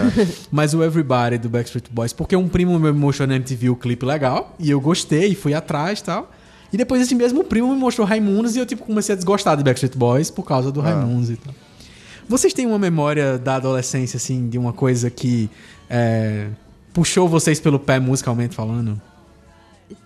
Mas 0.53 0.75
o 0.75 0.83
Everybody 0.85 1.39
do 1.39 1.49
Backstreet 1.49 1.87
Boys, 1.91 2.13
porque 2.13 2.37
um 2.37 2.49
primo 2.49 2.79
meu 2.79 2.95
me 2.95 3.01
mostrou 3.01 3.27
na 3.27 3.35
MTV 3.35 3.71
o 3.71 3.75
clipe 3.77 4.07
legal, 4.07 4.55
e 4.61 4.71
eu 4.71 4.81
gostei, 4.81 5.35
fui 5.35 5.55
atrás 5.55 5.99
e 6.01 6.05
tal. 6.05 6.31
E 6.73 6.77
depois 6.77 7.03
esse 7.03 7.15
mesmo 7.15 7.45
primo 7.45 7.73
me 7.73 7.79
mostrou 7.79 8.07
Raimundos 8.07 8.57
e 8.57 8.59
eu, 8.59 8.67
tipo, 8.67 8.85
comecei 8.85 9.13
a 9.13 9.17
desgostar 9.17 9.57
de 9.57 9.63
Backstreet 9.63 9.97
Boys 9.97 10.31
por 10.31 10.45
causa 10.45 10.73
do 10.73 10.81
Raimundos 10.81 11.31
e 11.31 11.37
tal. 11.37 11.55
Vocês 12.29 12.55
têm 12.55 12.67
uma 12.67 12.79
memória 12.79 13.37
da 13.37 13.57
adolescência, 13.57 14.17
assim, 14.17 14.49
de 14.49 14.57
uma 14.57 14.73
coisa 14.73 15.11
que 15.11 15.51
é, 15.91 16.49
puxou 16.93 17.29
vocês 17.29 17.61
pelo 17.61 17.79
pé 17.79 18.01
musicalmente 18.01 18.55
falando? 18.55 19.01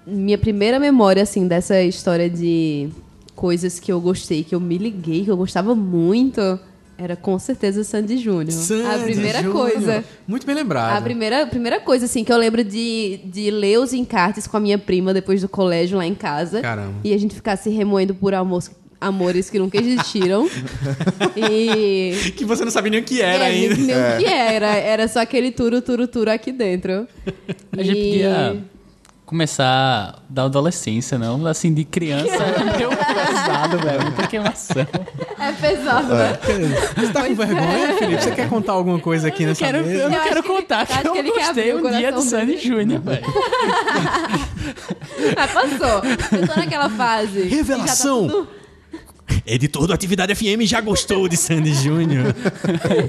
Minha 0.04 0.38
primeira 0.38 0.80
memória, 0.80 1.23
assim, 1.23 1.46
dessa 1.46 1.80
história 1.82 2.28
de 2.28 2.88
coisas 3.37 3.78
que 3.78 3.92
eu 3.92 4.00
gostei, 4.00 4.42
que 4.42 4.54
eu 4.54 4.61
me 4.61 4.78
liguei, 4.78 5.25
que 5.25 5.30
eu 5.30 5.37
gostava 5.37 5.75
muito, 5.75 6.58
era 6.98 7.14
com 7.16 7.38
certeza 7.38 7.84
Sandy 7.84 8.16
Júnior. 8.18 8.48
a 8.48 8.52
Sandy 8.52 9.02
primeira 9.04 9.42
Júnior. 9.42 9.70
coisa. 9.70 10.04
Muito 10.26 10.46
bem 10.46 10.54
lembrado. 10.54 10.96
A 10.96 11.00
primeira, 11.02 11.46
primeira 11.46 11.78
coisa, 11.80 12.06
assim, 12.06 12.24
que 12.24 12.32
eu 12.32 12.36
lembro 12.38 12.64
de, 12.64 13.20
de 13.24 13.50
ler 13.50 13.78
os 13.78 13.92
encartes 13.92 14.46
com 14.46 14.56
a 14.56 14.60
minha 14.60 14.78
prima 14.78 15.12
depois 15.12 15.42
do 15.42 15.48
colégio 15.48 15.98
lá 15.98 16.06
em 16.06 16.14
casa. 16.14 16.60
Caramba. 16.62 16.94
E 17.04 17.12
a 17.12 17.18
gente 17.18 17.34
ficar 17.34 17.56
se 17.56 17.68
remoendo 17.70 18.14
por 18.14 18.32
amores, 18.34 18.70
amores 19.00 19.50
que 19.50 19.58
nunca 19.58 19.78
existiram. 19.78 20.48
e. 21.36 22.32
Que 22.32 22.44
você 22.44 22.64
não 22.64 22.70
sabia 22.70 22.90
nem 22.90 23.00
o 23.00 23.04
que 23.04 23.20
era 23.20 23.44
é, 23.44 23.46
ainda. 23.48 23.74
Nem 23.74 23.84
o 23.94 24.18
que 24.18 24.24
era. 24.26 24.74
Era 24.74 25.08
só 25.08 25.20
aquele 25.20 25.50
turo, 25.50 25.82
turo, 25.82 26.06
turo 26.08 26.30
aqui 26.30 26.50
dentro. 26.52 27.06
A 27.76 27.82
gente 27.82 27.98
E- 27.98 28.10
podia 28.12 28.56
começar 29.26 30.24
da 30.30 30.44
adolescência, 30.44 31.18
não? 31.18 31.44
Assim, 31.46 31.74
de 31.74 31.84
criança, 31.84 32.30
é 32.42 32.76
meio 32.76 32.90
pesado, 32.90 33.78
velho. 33.80 34.02
Muita 34.04 34.26
queimação. 34.28 34.86
É 35.38 35.49
É 35.49 35.52
pesado, 35.52 36.14
né? 36.14 36.38
Você 36.97 37.12
tá 37.12 37.25
com 37.26 37.35
vergonha, 37.35 37.95
Felipe? 37.99 38.23
Você 38.23 38.31
quer 38.31 38.49
contar 38.49 38.73
alguma 38.73 38.99
coisa 38.99 39.28
aqui 39.28 39.45
nessa 39.47 39.64
Quero- 39.64 39.85
mesa? 39.85 40.02
eu 40.02 40.11
não 40.11 40.23
quero 40.23 40.43
que 40.43 40.49
ele- 40.49 40.57
contar 40.61 40.81
acho 40.83 41.00
que 41.00 41.07
eu 41.09 41.12
que 41.12 41.19
ele 41.19 41.33
quer 41.33 41.47
gostei 41.47 41.75
um 41.75 41.90
dia 41.90 42.12
do 42.12 42.23
Sandy 42.23 42.47
dele. 42.47 42.59
Júnior, 42.59 43.00
velho. 43.02 43.26
Mas 45.37 45.50
passou. 45.52 46.02
Eu 46.38 46.47
tô 46.49 46.57
naquela 46.61 46.90
fase. 46.90 47.43
tá 47.43 47.49
Revelação! 47.57 48.28
tudo- 48.28 48.49
Editor 49.45 49.87
do 49.87 49.93
Atividade 49.93 50.35
FM 50.35 50.62
já 50.62 50.81
gostou 50.81 51.28
de 51.28 51.37
Sandy 51.37 51.75
Júnior. 51.75 52.35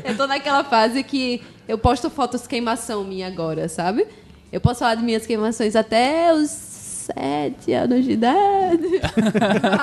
Eu 0.04 0.16
tô 0.18 0.28
naquela 0.28 0.64
fase 0.64 1.04
que 1.04 1.42
eu 1.68 1.78
posto 1.78 2.10
fotos 2.10 2.48
queimação 2.48 3.04
minha 3.04 3.28
agora, 3.28 3.70
sabe? 3.70 4.06
Eu 4.52 4.62
posso 4.62 4.80
falar 4.80 4.96
de 4.96 5.04
minhas 5.04 5.26
queimações 5.26 5.76
até 5.76 6.34
os 6.34 6.67
sete 7.14 7.74
anos 7.74 8.04
de 8.04 8.12
idade. 8.12 8.84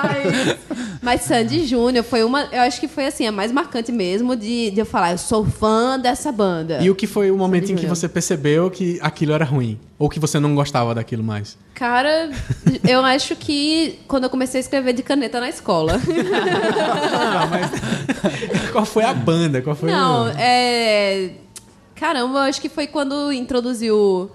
mas, 0.03 0.57
mas 1.01 1.21
Sandy 1.21 1.65
Júnior 1.65 2.03
foi 2.03 2.23
uma. 2.23 2.43
Eu 2.51 2.61
acho 2.61 2.79
que 2.79 2.87
foi 2.87 3.07
assim, 3.07 3.25
a 3.25 3.31
mais 3.31 3.51
marcante 3.51 3.91
mesmo 3.91 4.35
de, 4.35 4.71
de 4.71 4.79
eu 4.79 4.85
falar, 4.85 5.11
eu 5.11 5.17
sou 5.17 5.45
fã 5.45 5.99
dessa 5.99 6.31
banda. 6.31 6.79
E 6.81 6.89
o 6.89 6.95
que 6.95 7.07
foi 7.07 7.31
o 7.31 7.37
momento 7.37 7.65
em 7.65 7.75
que 7.75 7.81
Júnior. 7.81 7.95
você 7.95 8.07
percebeu 8.07 8.69
que 8.69 8.99
aquilo 9.01 9.33
era 9.33 9.45
ruim? 9.45 9.79
Ou 9.97 10.09
que 10.09 10.19
você 10.19 10.39
não 10.39 10.53
gostava 10.53 10.93
daquilo 10.93 11.23
mais? 11.23 11.57
Cara, 11.73 12.29
eu 12.87 13.03
acho 13.03 13.35
que 13.35 13.99
quando 14.07 14.25
eu 14.25 14.29
comecei 14.29 14.59
a 14.59 14.61
escrever 14.61 14.93
de 14.93 15.01
caneta 15.01 15.39
na 15.39 15.49
escola. 15.49 15.99
Qual 18.73 18.85
foi 18.85 19.03
a 19.03 19.13
banda? 19.13 19.61
Qual 19.61 19.75
foi 19.75 19.89
Não, 19.89 20.25
o... 20.25 20.29
é. 20.37 21.31
Caramba, 21.95 22.39
eu 22.39 22.43
acho 22.43 22.59
que 22.59 22.67
foi 22.67 22.87
quando 22.87 23.31
introduziu. 23.31 24.29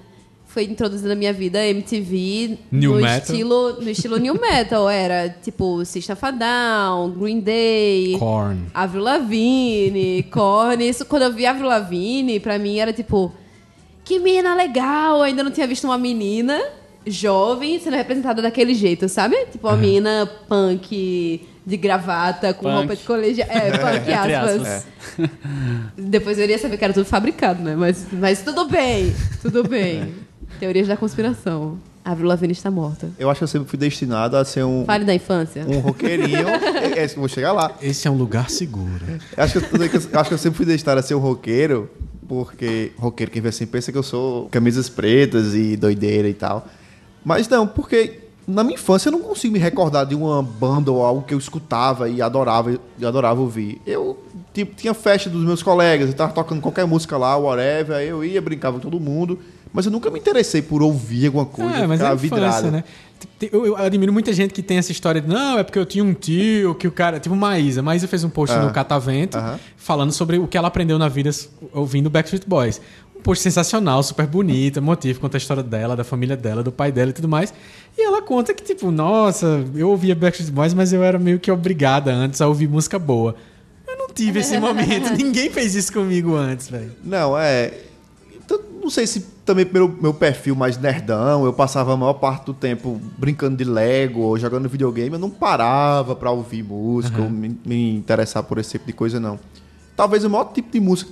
Foi 0.52 0.64
introduzido 0.64 1.08
na 1.08 1.14
minha 1.14 1.32
vida 1.32 1.64
MTV 1.64 2.58
New 2.72 2.94
no 2.94 3.00
metal? 3.00 3.18
estilo 3.18 3.80
no 3.80 3.88
estilo 3.88 4.16
new 4.18 4.34
metal. 4.34 4.90
Era 4.90 5.28
tipo 5.28 5.84
System 5.84 6.14
of 6.14 6.24
a 6.26 6.30
Down, 6.32 7.12
Green 7.12 7.38
Day, 7.38 8.16
Korn. 8.18 8.66
Avril 8.74 9.04
Lavigne, 9.04 10.24
Korn. 10.24 10.88
Isso, 10.88 11.04
quando 11.04 11.22
eu 11.22 11.32
vi 11.32 11.46
Avril 11.46 11.68
Lavigne, 11.68 12.40
pra 12.40 12.58
mim 12.58 12.78
era 12.78 12.92
tipo... 12.92 13.32
Que 14.04 14.18
menina 14.18 14.56
legal! 14.56 15.18
Eu 15.18 15.22
ainda 15.22 15.44
não 15.44 15.52
tinha 15.52 15.68
visto 15.68 15.84
uma 15.84 15.96
menina 15.96 16.60
jovem 17.06 17.78
sendo 17.78 17.94
representada 17.96 18.42
daquele 18.42 18.74
jeito, 18.74 19.08
sabe? 19.08 19.36
Tipo 19.52 19.68
uma 19.68 19.76
menina 19.76 20.28
punk 20.48 21.46
de 21.64 21.76
gravata, 21.76 22.52
com 22.52 22.64
Punk. 22.64 22.74
roupa 22.76 22.96
de 22.96 23.02
colegial. 23.04 23.48
É, 23.48 23.70
punk, 23.78 24.10
Entre 24.10 24.34
aspas. 24.34 24.62
aspas. 24.66 24.84
Depois 25.96 26.38
eu 26.38 26.44
iria 26.44 26.58
saber 26.58 26.76
que 26.76 26.84
era 26.84 26.92
tudo 26.92 27.06
fabricado, 27.06 27.62
né? 27.62 27.76
Mas, 27.76 28.06
mas 28.10 28.42
tudo 28.42 28.64
bem, 28.66 29.14
tudo 29.40 29.62
bem. 29.62 30.12
Teorias 30.60 30.86
da 30.86 30.94
conspiração. 30.94 31.78
A 32.04 32.12
Avril 32.12 32.28
Lavigne 32.28 32.52
está 32.52 32.70
morta. 32.70 33.10
Eu 33.18 33.30
acho 33.30 33.38
que 33.38 33.44
eu 33.44 33.48
sempre 33.48 33.66
fui 33.66 33.78
destinado 33.78 34.36
a 34.36 34.44
ser 34.44 34.62
um, 34.62 34.84
Fale 34.84 35.06
da 35.06 35.14
infância. 35.14 35.64
um 35.66 35.78
roqueirinho. 35.78 36.48
é, 36.94 37.04
é, 37.04 37.06
vou 37.08 37.28
chegar 37.28 37.52
lá. 37.52 37.72
Esse 37.80 38.06
é 38.06 38.10
um 38.10 38.16
lugar 38.16 38.50
seguro. 38.50 39.00
Eu 39.08 39.42
Acho 39.42 39.58
que, 39.58 39.74
eu, 39.74 39.80
eu 40.12 40.20
acho 40.20 40.28
que 40.28 40.34
eu 40.34 40.38
sempre 40.38 40.58
fui 40.58 40.66
destinado 40.66 41.00
a 41.00 41.02
ser 41.02 41.14
um 41.14 41.18
roqueiro, 41.18 41.90
porque 42.28 42.92
roqueiro, 42.98 43.32
quem 43.32 43.40
vê 43.40 43.48
assim, 43.48 43.66
pensa 43.66 43.90
que 43.90 43.96
eu 43.96 44.02
sou 44.02 44.50
camisas 44.50 44.90
pretas 44.90 45.54
e 45.54 45.78
doideira 45.78 46.28
e 46.28 46.34
tal. 46.34 46.66
Mas 47.24 47.48
não, 47.48 47.66
porque 47.66 48.20
na 48.46 48.62
minha 48.62 48.74
infância 48.74 49.08
eu 49.08 49.12
não 49.12 49.20
consigo 49.20 49.54
me 49.54 49.58
recordar 49.58 50.04
de 50.04 50.14
uma 50.14 50.42
banda 50.42 50.92
ou 50.92 51.02
algo 51.02 51.22
que 51.22 51.32
eu 51.32 51.38
escutava 51.38 52.08
e 52.08 52.20
adorava, 52.20 52.78
e 52.98 53.06
adorava 53.06 53.40
ouvir. 53.40 53.80
Eu 53.86 54.18
tipo, 54.52 54.74
tinha 54.74 54.92
festa 54.92 55.30
dos 55.30 55.42
meus 55.42 55.62
colegas, 55.62 56.08
eu 56.08 56.14
tava 56.14 56.32
tocando 56.32 56.60
qualquer 56.60 56.86
música 56.86 57.16
lá, 57.16 57.36
whatever, 57.36 57.96
aí 57.96 58.08
eu 58.08 58.22
ia, 58.22 58.42
brincava 58.42 58.76
com 58.76 58.82
todo 58.82 59.00
mundo, 59.00 59.38
mas 59.72 59.86
eu 59.86 59.92
nunca 59.92 60.10
me 60.10 60.18
interessei 60.18 60.60
por 60.62 60.82
ouvir 60.82 61.26
alguma 61.26 61.46
coisa, 61.46 61.76
É, 61.78 61.86
mas 61.86 62.00
é 62.00 62.04
ficar 62.04 62.14
vidrado. 62.14 62.70
né? 62.70 62.84
Eu, 63.52 63.66
eu 63.66 63.76
admiro 63.76 64.12
muita 64.12 64.32
gente 64.32 64.52
que 64.54 64.62
tem 64.62 64.78
essa 64.78 64.92
história 64.92 65.20
de 65.20 65.28
não, 65.28 65.58
é 65.58 65.62
porque 65.64 65.78
eu 65.78 65.84
tinha 65.84 66.02
um 66.02 66.14
tio 66.14 66.74
que 66.74 66.86
o 66.88 66.92
cara. 66.92 67.20
Tipo 67.20 67.36
Maísa. 67.36 67.82
Maísa 67.82 68.08
fez 68.08 68.24
um 68.24 68.30
post 68.30 68.54
Ah. 68.56 68.62
no 68.62 68.72
Catavento 68.72 69.36
Aham. 69.36 69.58
falando 69.76 70.10
sobre 70.12 70.38
o 70.38 70.46
que 70.46 70.56
ela 70.56 70.68
aprendeu 70.68 70.98
na 70.98 71.08
vida 71.08 71.30
ouvindo 71.72 72.08
Backstreet 72.08 72.44
Boys. 72.46 72.80
Um 73.14 73.20
post 73.20 73.42
sensacional, 73.42 74.02
super 74.02 74.26
bonito, 74.26 74.78
emotivo, 74.78 75.20
conta 75.20 75.36
a 75.36 75.38
história 75.38 75.62
dela, 75.62 75.94
da 75.94 76.02
família 76.04 76.34
dela, 76.36 76.62
do 76.62 76.72
pai 76.72 76.90
dela 76.90 77.10
e 77.10 77.12
tudo 77.12 77.28
mais. 77.28 77.52
E 77.96 78.02
ela 78.02 78.22
conta 78.22 78.54
que, 78.54 78.62
tipo, 78.64 78.90
nossa, 78.90 79.62
eu 79.74 79.90
ouvia 79.90 80.14
Backstreet 80.14 80.50
Boys, 80.50 80.72
mas 80.72 80.90
eu 80.94 81.02
era 81.04 81.18
meio 81.18 81.38
que 81.38 81.50
obrigada 81.52 82.10
antes 82.12 82.40
a 82.40 82.48
ouvir 82.48 82.68
música 82.68 82.98
boa. 82.98 83.34
Eu 83.86 83.98
não 83.98 84.08
tive 84.08 84.40
esse 84.40 84.58
momento, 84.58 85.12
ninguém 85.16 85.50
fez 85.50 85.74
isso 85.74 85.92
comigo 85.92 86.34
antes, 86.34 86.70
velho. 86.70 86.92
Não, 87.04 87.36
é. 87.38 87.74
Não 88.90 88.94
sei 88.96 89.06
se 89.06 89.20
também 89.44 89.64
pelo 89.64 89.88
meu 89.88 90.12
perfil 90.12 90.56
mais 90.56 90.76
nerdão, 90.76 91.44
eu 91.44 91.52
passava 91.52 91.94
a 91.94 91.96
maior 91.96 92.14
parte 92.14 92.46
do 92.46 92.52
tempo 92.52 93.00
brincando 93.16 93.56
de 93.56 93.62
Lego 93.62 94.18
ou 94.18 94.36
jogando 94.36 94.68
videogame, 94.68 95.12
eu 95.12 95.18
não 95.18 95.30
parava 95.30 96.16
pra 96.16 96.32
ouvir 96.32 96.64
música 96.64 97.22
ou 97.22 97.30
me, 97.30 97.56
me 97.64 97.94
interessar 97.94 98.42
por 98.42 98.58
esse 98.58 98.72
tipo 98.72 98.86
de 98.86 98.92
coisa, 98.92 99.20
não. 99.20 99.38
Talvez 99.94 100.24
o 100.24 100.28
maior 100.28 100.46
tipo 100.52 100.72
de 100.72 100.80
música 100.80 101.08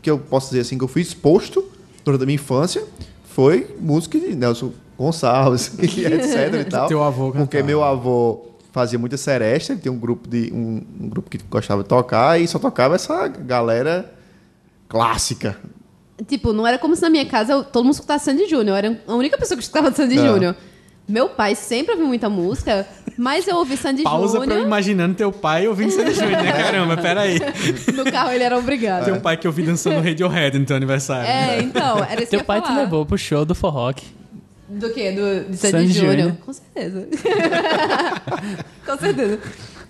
que 0.00 0.10
eu 0.10 0.18
posso 0.18 0.48
dizer 0.48 0.60
assim 0.60 0.78
que 0.78 0.84
eu 0.84 0.88
fui 0.88 1.02
exposto 1.02 1.62
durante 2.02 2.22
a 2.22 2.24
minha 2.24 2.36
infância 2.36 2.82
foi 3.24 3.76
música 3.78 4.18
de 4.18 4.34
Nelson 4.34 4.72
Gonçalves, 4.96 5.74
e 5.84 6.06
etc 6.08 6.54
e 6.62 6.64
tal. 6.64 6.88
Teu 6.88 7.02
avô 7.02 7.30
Porque 7.30 7.62
meu 7.62 7.84
avô 7.84 8.52
fazia 8.72 8.98
muita 8.98 9.18
seresta, 9.18 9.74
ele 9.74 9.82
tinha 9.82 9.92
um 9.92 9.98
grupo 9.98 10.26
de 10.26 10.50
um, 10.50 10.80
um 10.98 11.08
grupo 11.10 11.28
que 11.28 11.36
gostava 11.50 11.82
de 11.82 11.90
tocar 11.90 12.40
e 12.40 12.48
só 12.48 12.58
tocava 12.58 12.94
essa 12.94 13.28
galera 13.28 14.14
clássica. 14.88 15.58
Tipo, 16.26 16.52
não 16.52 16.66
era 16.66 16.78
como 16.78 16.96
se 16.96 17.02
na 17.02 17.10
minha 17.10 17.24
casa 17.26 17.52
eu- 17.52 17.64
todo 17.64 17.84
mundo 17.84 17.94
escutasse 17.94 18.24
Sandy 18.24 18.46
Júnior. 18.46 18.68
Eu 18.70 18.76
era 18.76 19.00
a 19.06 19.14
única 19.14 19.38
pessoa 19.38 19.56
que 19.56 19.62
escutava 19.62 19.92
Sandy. 19.92 20.16
Júnior. 20.16 20.56
Meu 21.08 21.28
pai 21.30 21.54
sempre 21.54 21.92
ouviu 21.92 22.06
muita 22.06 22.28
música, 22.28 22.86
mas 23.16 23.48
eu 23.48 23.56
ouvi 23.56 23.78
Sandy 23.78 24.02
Pausa 24.02 24.36
pra 24.38 24.44
eu 24.46 24.50
Júnior. 24.50 24.66
imaginando 24.66 25.14
teu 25.14 25.32
pai 25.32 25.66
ouvindo 25.66 25.90
Sandy 25.90 26.12
Júnior, 26.12 26.42
né? 26.42 26.52
Caramba, 26.52 26.96
peraí. 26.98 27.38
No 27.96 28.04
carro 28.04 28.30
ele 28.30 28.44
era 28.44 28.58
obrigado. 28.58 29.04
Teu 29.06 29.18
pai 29.20 29.36
que 29.38 29.46
eu 29.46 29.52
vi 29.52 29.62
dançando 29.62 30.02
Radiohead 30.06 30.58
no 30.58 30.66
teu 30.66 30.76
aniversário. 30.76 31.26
É, 31.26 31.60
então, 31.62 31.98
era 32.04 32.20
isso 32.20 32.28
que 32.30 32.36
eu 32.36 32.40
Teu 32.40 32.44
pai 32.44 32.60
te 32.60 32.70
levou 32.72 33.06
pro 33.06 33.16
show 33.16 33.44
do 33.46 33.54
Forrock. 33.54 34.02
Do 34.68 34.90
quê? 34.90 35.12
Do, 35.12 35.50
de 35.50 35.56
Sandy, 35.56 35.72
Sandy 35.78 35.92
Júnior? 35.94 36.14
Júnior. 36.16 36.36
Com 36.44 36.52
certeza. 36.52 37.08
Com 38.84 38.98
certeza. 38.98 39.38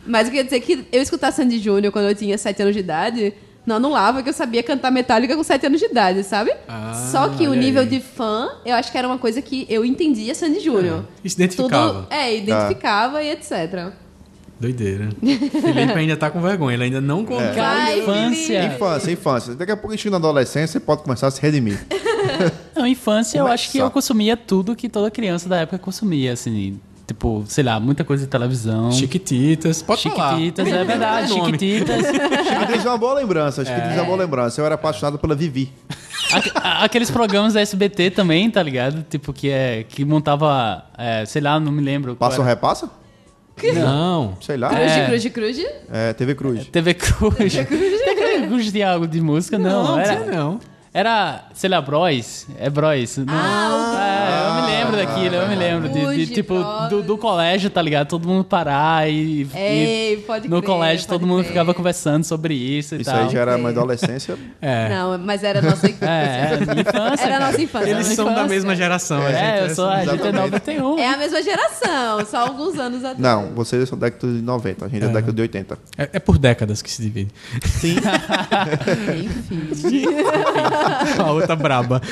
Mas 0.07 0.27
eu 0.27 0.31
queria 0.31 0.45
dizer 0.45 0.61
que 0.61 0.87
eu 0.93 1.03
escutar 1.03 1.33
Sandy 1.33 1.59
Júnior 1.59 1.93
quando 1.93 2.07
eu 2.09 2.15
tinha 2.15 2.39
7 2.39 2.63
anos 2.63 2.75
de 2.75 2.81
idade 2.81 3.35
não 3.69 3.77
anulava 3.77 4.23
que 4.23 4.29
eu 4.29 4.33
sabia 4.33 4.63
cantar 4.63 4.91
Metallica 4.91 5.37
com 5.37 5.45
7 5.45 5.67
anos 5.67 5.79
de 5.79 5.87
idade, 5.87 6.25
sabe? 6.25 6.53
Ah, 6.67 7.09
Só 7.13 7.29
que 7.29 7.47
o 7.47 7.55
nível 7.55 7.83
aí. 7.83 7.89
de 7.89 8.01
fã, 8.01 8.49
eu 8.65 8.75
acho 8.75 8.91
que 8.91 8.99
era 8.99 9.07
uma 9.07 9.19
coisa 9.19 9.41
que 9.41 9.67
eu 9.69 9.85
entendia 9.85 10.35
Sandy 10.35 10.61
Júnior. 10.61 11.05
E 11.23 11.29
se 11.31 11.37
identificava. 11.37 11.93
Tudo, 12.03 12.07
é, 12.11 12.35
identificava 12.37 13.23
e 13.23 13.31
etc. 13.31 13.93
Doideira. 14.59 15.11
Felipe 15.21 15.93
ainda 15.93 16.17
tá 16.17 16.31
com 16.31 16.41
vergonha, 16.41 16.75
ele 16.75 16.85
ainda 16.85 17.01
não 17.01 17.25
contou. 17.25 17.55
Vai, 17.55 18.01
infância. 18.01 18.61
Felipe. 18.61 18.75
Infância, 18.75 19.11
infância. 19.13 19.55
Daqui 19.55 19.71
a 19.71 19.77
pouco 19.77 19.91
a 19.91 19.95
gente 19.95 20.03
chega 20.03 20.19
na 20.19 20.29
adolescência, 20.29 20.67
você 20.73 20.81
pode 20.81 21.03
começar 21.03 21.29
a 21.29 21.31
se 21.31 21.41
redimir. 21.41 21.79
Não, 22.75 22.87
infância 22.87 23.39
eu 23.39 23.45
Começa. 23.45 23.55
acho 23.55 23.71
que 23.71 23.79
eu 23.79 23.91
consumia 23.91 24.37
tudo 24.37 24.75
que 24.75 24.89
toda 24.89 25.11
criança 25.11 25.49
da 25.49 25.59
época 25.59 25.79
consumia, 25.79 26.33
assim. 26.33 26.81
Tipo, 27.09 27.43
sei 27.49 27.65
lá, 27.65 27.81
muita 27.81 28.05
coisa 28.05 28.25
de 28.25 28.29
televisão. 28.31 28.93
Chiquititas. 28.93 29.81
Pode 29.81 30.03
Chiquititas, 30.03 30.69
é 30.69 30.85
verdade. 30.85 31.33
Chiquititas. 31.33 32.05
Chiquititas 32.47 32.85
é 32.85 32.89
uma 32.91 32.99
boa 32.99 33.15
lembrança. 33.15 33.65
Chiquititas 33.65 33.97
é 33.97 34.01
uma 34.03 34.05
boa 34.05 34.19
lembrança. 34.19 34.61
Eu 34.61 34.67
era 34.67 34.75
apaixonado 34.75 35.19
pela 35.19 35.35
Vivi. 35.35 35.73
Aqueles 36.55 37.11
programas 37.11 37.55
da 37.55 37.63
SBT 37.63 38.11
também, 38.11 38.51
tá 38.51 38.63
ligado? 38.63 39.03
Tipo, 39.09 39.33
que 39.33 39.49
é 39.49 39.87
que 39.89 40.05
montava, 40.05 40.85
é, 40.99 41.25
sei 41.25 41.41
lá, 41.41 41.59
não 41.59 41.73
me 41.73 41.83
lembro. 41.83 42.15
Passa 42.15 42.41
ou 42.41 42.47
repassa? 42.47 42.91
Não. 43.75 44.37
Sei 44.43 44.59
lá. 44.59 44.69
Cruz, 44.69 44.93
É. 44.93 45.07
cruz, 45.07 45.29
cruz. 45.29 45.67
É, 45.91 46.13
TV 46.13 46.35
Cruz. 46.35 46.67
TV 46.67 46.93
Cruz. 46.95 47.55
TV 47.55 48.47
Cruz 48.47 48.71
de 48.71 48.83
algo 48.83 49.07
de 49.07 49.21
música, 49.23 49.59
não. 49.59 49.83
Não, 49.83 49.99
era, 49.99 50.27
não. 50.27 50.61
Era, 50.99 51.45
sei 51.55 51.71
lá, 51.71 51.81
Bros. 51.81 52.45
É 52.59 52.69
Bros. 52.69 53.19
Não. 53.19 53.33
É, 53.97 54.49
eu 54.49 54.55
me 54.55 54.67
lembro 54.73 54.97
daquilo, 54.97 55.35
eu 55.37 55.49
me 55.49 55.55
lembro. 55.55 55.89
De, 55.89 56.27
de, 56.27 56.35
tipo, 56.35 56.55
do, 56.91 57.05
do 57.05 57.17
colégio, 57.17 57.71
tá 57.71 57.81
ligado? 57.81 58.09
Todo 58.09 58.27
mundo 58.27 58.43
parar 58.43 59.09
e. 59.09 59.47
Ei, 59.55 60.15
e 60.15 60.17
pode 60.23 60.49
no 60.49 60.61
crer, 60.61 60.67
colégio 60.69 61.07
pode 61.07 61.19
todo 61.21 61.25
mundo 61.25 61.43
crer. 61.43 61.51
ficava 61.51 61.73
conversando 61.73 62.25
sobre 62.25 62.55
isso 62.55 62.97
e 62.97 63.03
Isso 63.03 63.11
tal. 63.13 63.21
aí 63.21 63.29
já 63.29 63.39
era 63.43 63.57
uma 63.57 63.69
adolescência. 63.69 64.37
É. 64.61 64.89
Não, 64.89 65.17
mas 65.19 65.45
era 65.45 65.61
a 65.61 65.63
nossa 65.63 65.87
infância. 65.89 66.11
É, 66.11 66.51
é, 66.53 66.67
minha 66.67 66.81
infância. 66.81 67.25
Era 67.25 67.37
a 67.37 67.41
nossa 67.47 67.63
infância. 67.63 67.91
Eles 67.91 68.07
Era 68.07 68.17
são 68.17 68.25
da 68.25 68.31
infância. 68.33 68.49
mesma 68.49 68.75
geração. 68.75 69.23
a 69.25 69.31
gente 69.31 69.41
É, 69.41 69.63
eu 69.65 69.75
sou 69.77 69.89
a 69.89 69.99
gente 70.01 70.09
é 70.11 70.15
Exatamente. 70.15 70.51
91. 70.51 70.99
É 70.99 71.07
a 71.07 71.17
mesma 71.17 71.43
geração, 71.43 72.27
só 72.27 72.39
alguns 72.39 72.77
anos 72.77 73.05
atrás. 73.05 73.21
Não, 73.21 73.55
vocês 73.55 73.89
são 73.89 73.97
da 73.97 74.07
década 74.09 74.33
de 74.33 74.43
90, 74.43 74.85
a 74.85 74.89
gente 74.89 75.05
é, 75.05 75.07
da 75.07 75.13
década 75.13 75.33
de 75.33 75.43
80. 75.43 75.79
É, 75.97 76.09
é 76.15 76.19
por 76.19 76.39
décadas 76.39 76.83
que 76.83 76.91
se 76.91 77.03
divide. 77.03 77.31
Sim. 77.65 77.95
Enfim. 79.15 80.05
A 81.19 81.33
outra 81.33 81.57
braba. 81.57 82.01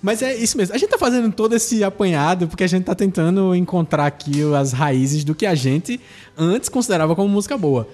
Mas 0.00 0.22
é 0.22 0.34
isso 0.34 0.56
mesmo. 0.56 0.74
A 0.74 0.78
gente 0.78 0.90
tá 0.90 0.98
fazendo 0.98 1.32
todo 1.32 1.54
esse 1.54 1.82
apanhado 1.82 2.46
porque 2.46 2.62
a 2.62 2.66
gente 2.68 2.84
tá 2.84 2.94
tentando 2.94 3.54
encontrar 3.54 4.06
aqui 4.06 4.42
as 4.54 4.72
raízes 4.72 5.24
do 5.24 5.34
que 5.34 5.44
a 5.44 5.54
gente 5.54 6.00
antes 6.36 6.68
considerava 6.68 7.16
como 7.16 7.28
música 7.28 7.58
boa. 7.58 7.88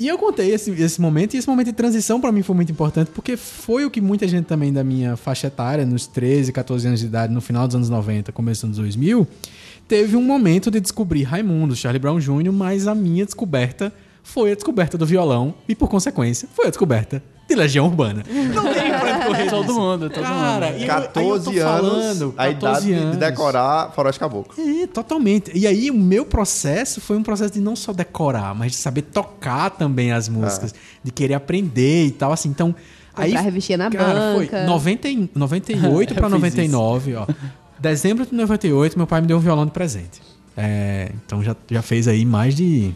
E 0.00 0.08
eu 0.08 0.16
contei 0.16 0.52
esse, 0.52 0.70
esse 0.70 1.00
momento, 1.00 1.34
e 1.34 1.36
esse 1.36 1.46
momento 1.46 1.66
de 1.66 1.74
transição 1.74 2.18
pra 2.18 2.32
mim 2.32 2.42
foi 2.42 2.56
muito 2.56 2.72
importante, 2.72 3.10
porque 3.14 3.36
foi 3.36 3.84
o 3.84 3.90
que 3.90 4.00
muita 4.00 4.26
gente 4.26 4.46
também 4.46 4.72
da 4.72 4.82
minha 4.82 5.16
faixa 5.16 5.48
etária, 5.48 5.84
nos 5.84 6.06
13, 6.06 6.50
14 6.50 6.86
anos 6.86 7.00
de 7.00 7.06
idade, 7.06 7.32
no 7.32 7.42
final 7.42 7.66
dos 7.66 7.76
anos 7.76 7.90
90, 7.90 8.32
começo 8.32 8.66
dos 8.66 8.78
anos 8.78 8.78
2000, 8.78 9.28
teve 9.86 10.16
um 10.16 10.22
momento 10.22 10.70
de 10.70 10.80
descobrir 10.80 11.24
Raimundo, 11.24 11.76
Charlie 11.76 12.00
Brown 12.00 12.18
Jr., 12.18 12.50
mas 12.50 12.86
a 12.86 12.94
minha 12.94 13.24
descoberta 13.26 13.92
foi 14.22 14.52
a 14.52 14.54
descoberta 14.54 14.96
do 14.96 15.04
violão 15.04 15.54
e, 15.68 15.74
por 15.74 15.88
consequência, 15.88 16.48
foi 16.54 16.66
a 16.66 16.70
descoberta 16.70 17.22
de 17.54 17.60
Legião 17.60 17.86
Urbana. 17.86 18.22
Não 18.54 18.72
tem 18.72 18.90
pra 18.90 19.24
correr 19.26 19.50
Todo 19.50 19.74
mundo, 19.74 20.10
todo 20.10 20.22
Cara, 20.22 20.66
mundo. 20.72 20.78
e 20.80 20.86
eu- 20.86 20.92
aí 20.94 21.02
eu 21.02 21.08
tô 21.08 21.20
14 21.20 21.58
anos, 21.58 21.62
falando, 21.92 22.34
a 22.36 22.46
14 22.48 22.52
idade 22.52 22.86
de 22.86 22.92
anos. 22.92 23.16
decorar 23.16 23.92
Faroeste 23.92 24.18
Caboclo. 24.20 24.54
É, 24.82 24.86
totalmente. 24.86 25.50
E 25.54 25.66
aí 25.66 25.90
o 25.90 25.94
meu 25.94 26.24
processo 26.24 27.00
foi 27.00 27.16
um 27.16 27.22
processo 27.22 27.52
de 27.54 27.60
não 27.60 27.76
só 27.76 27.92
decorar, 27.92 28.54
mas 28.54 28.72
de 28.72 28.78
saber 28.78 29.02
tocar 29.02 29.70
também 29.70 30.12
as 30.12 30.28
músicas, 30.28 30.74
de 31.02 31.10
querer 31.12 31.34
aprender 31.34 32.06
e 32.06 32.10
tal, 32.10 32.32
assim. 32.32 32.48
Então, 32.48 32.74
aí 33.14 33.30
Comprar 33.30 33.42
revistinha 33.42 33.78
na 33.78 33.90
cara, 33.90 34.14
banca. 34.36 34.58
foi 34.58 34.66
90, 34.66 35.08
e- 35.08 35.30
98 35.34 36.14
pra 36.14 36.26
Eu 36.26 36.30
fiz 36.30 36.40
99, 36.40 37.14
ó. 37.16 37.26
Dezembro 37.78 38.24
de 38.24 38.34
98, 38.34 38.96
meu 38.96 39.06
pai 39.06 39.20
me 39.20 39.26
deu 39.26 39.36
um 39.36 39.40
violão 39.40 39.64
de 39.66 39.72
presente. 39.72 40.20
É, 40.56 41.10
então 41.26 41.42
já, 41.42 41.56
já 41.70 41.82
fez 41.82 42.06
aí 42.06 42.24
mais 42.24 42.54
de 42.54 42.92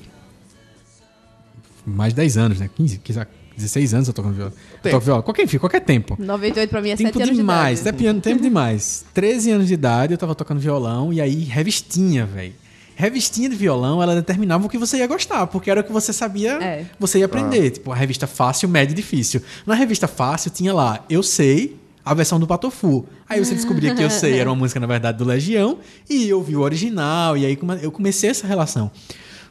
mais 1.86 2.12
de 2.12 2.16
10 2.16 2.36
anos, 2.36 2.60
né? 2.60 2.68
15, 2.74 2.98
15 2.98 3.20
16 3.56 3.94
anos 3.94 4.08
eu 4.08 4.14
tocando 4.14 4.34
violão. 4.34 4.52
Eu 4.52 4.78
Tempo. 4.82 4.94
toco 4.96 5.04
violão. 5.04 5.22
Qualquer, 5.22 5.42
enfim, 5.44 5.58
qualquer 5.58 5.80
tempo. 5.80 6.16
98 6.18 6.68
pra 6.70 6.80
mim 6.82 6.90
é 6.90 6.96
7 6.96 7.06
Tempo 7.06 7.22
anos 7.22 7.36
demais, 7.36 7.76
de 7.78 7.82
idade. 7.82 7.96
piano, 7.98 8.20
tempo 8.20 8.42
demais. 8.42 9.04
13 9.14 9.50
anos 9.52 9.66
de 9.68 9.74
idade, 9.74 10.12
eu 10.14 10.18
tava 10.18 10.34
tocando 10.34 10.60
violão 10.60 11.12
e 11.12 11.20
aí 11.20 11.44
revistinha, 11.44 12.26
velho. 12.26 12.52
Revistinha 12.94 13.48
de 13.48 13.56
violão, 13.56 14.02
ela 14.02 14.14
determinava 14.14 14.64
o 14.66 14.68
que 14.70 14.78
você 14.78 14.98
ia 14.98 15.06
gostar, 15.06 15.46
porque 15.48 15.70
era 15.70 15.80
o 15.80 15.84
que 15.84 15.92
você 15.92 16.12
sabia, 16.14 16.52
É. 16.62 16.86
você 16.98 17.18
ia 17.18 17.26
aprender. 17.26 17.70
Tipo, 17.70 17.92
a 17.92 17.94
revista 17.94 18.26
fácil, 18.26 18.68
média 18.70 18.92
e 18.92 18.96
difícil. 18.96 19.42
Na 19.66 19.74
revista 19.74 20.06
fácil 20.08 20.50
tinha 20.50 20.72
lá, 20.72 21.04
eu 21.10 21.22
sei, 21.22 21.76
a 22.02 22.14
versão 22.14 22.40
do 22.40 22.46
Patofu. 22.46 23.04
Aí 23.28 23.44
você 23.44 23.54
descobria 23.54 23.94
que 23.94 24.02
eu 24.02 24.08
sei, 24.08 24.38
era 24.40 24.48
uma 24.48 24.56
música, 24.56 24.80
na 24.80 24.86
verdade, 24.86 25.18
do 25.18 25.24
Legião, 25.24 25.78
e 26.08 26.26
eu 26.26 26.42
vi 26.42 26.56
o 26.56 26.60
original, 26.60 27.36
e 27.36 27.44
aí 27.44 27.58
eu 27.82 27.90
comecei 27.92 28.30
essa 28.30 28.46
relação. 28.46 28.90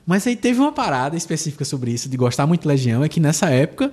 Mas 0.05 0.25
aí 0.27 0.35
teve 0.35 0.59
uma 0.59 0.71
parada 0.71 1.15
específica 1.17 1.65
sobre 1.65 1.91
isso, 1.91 2.07
de 2.09 2.15
gostar 2.17 2.45
muito 2.45 2.61
de 2.61 2.67
Legião, 2.67 3.03
é 3.03 3.09
que 3.09 3.19
nessa 3.19 3.47
época 3.49 3.91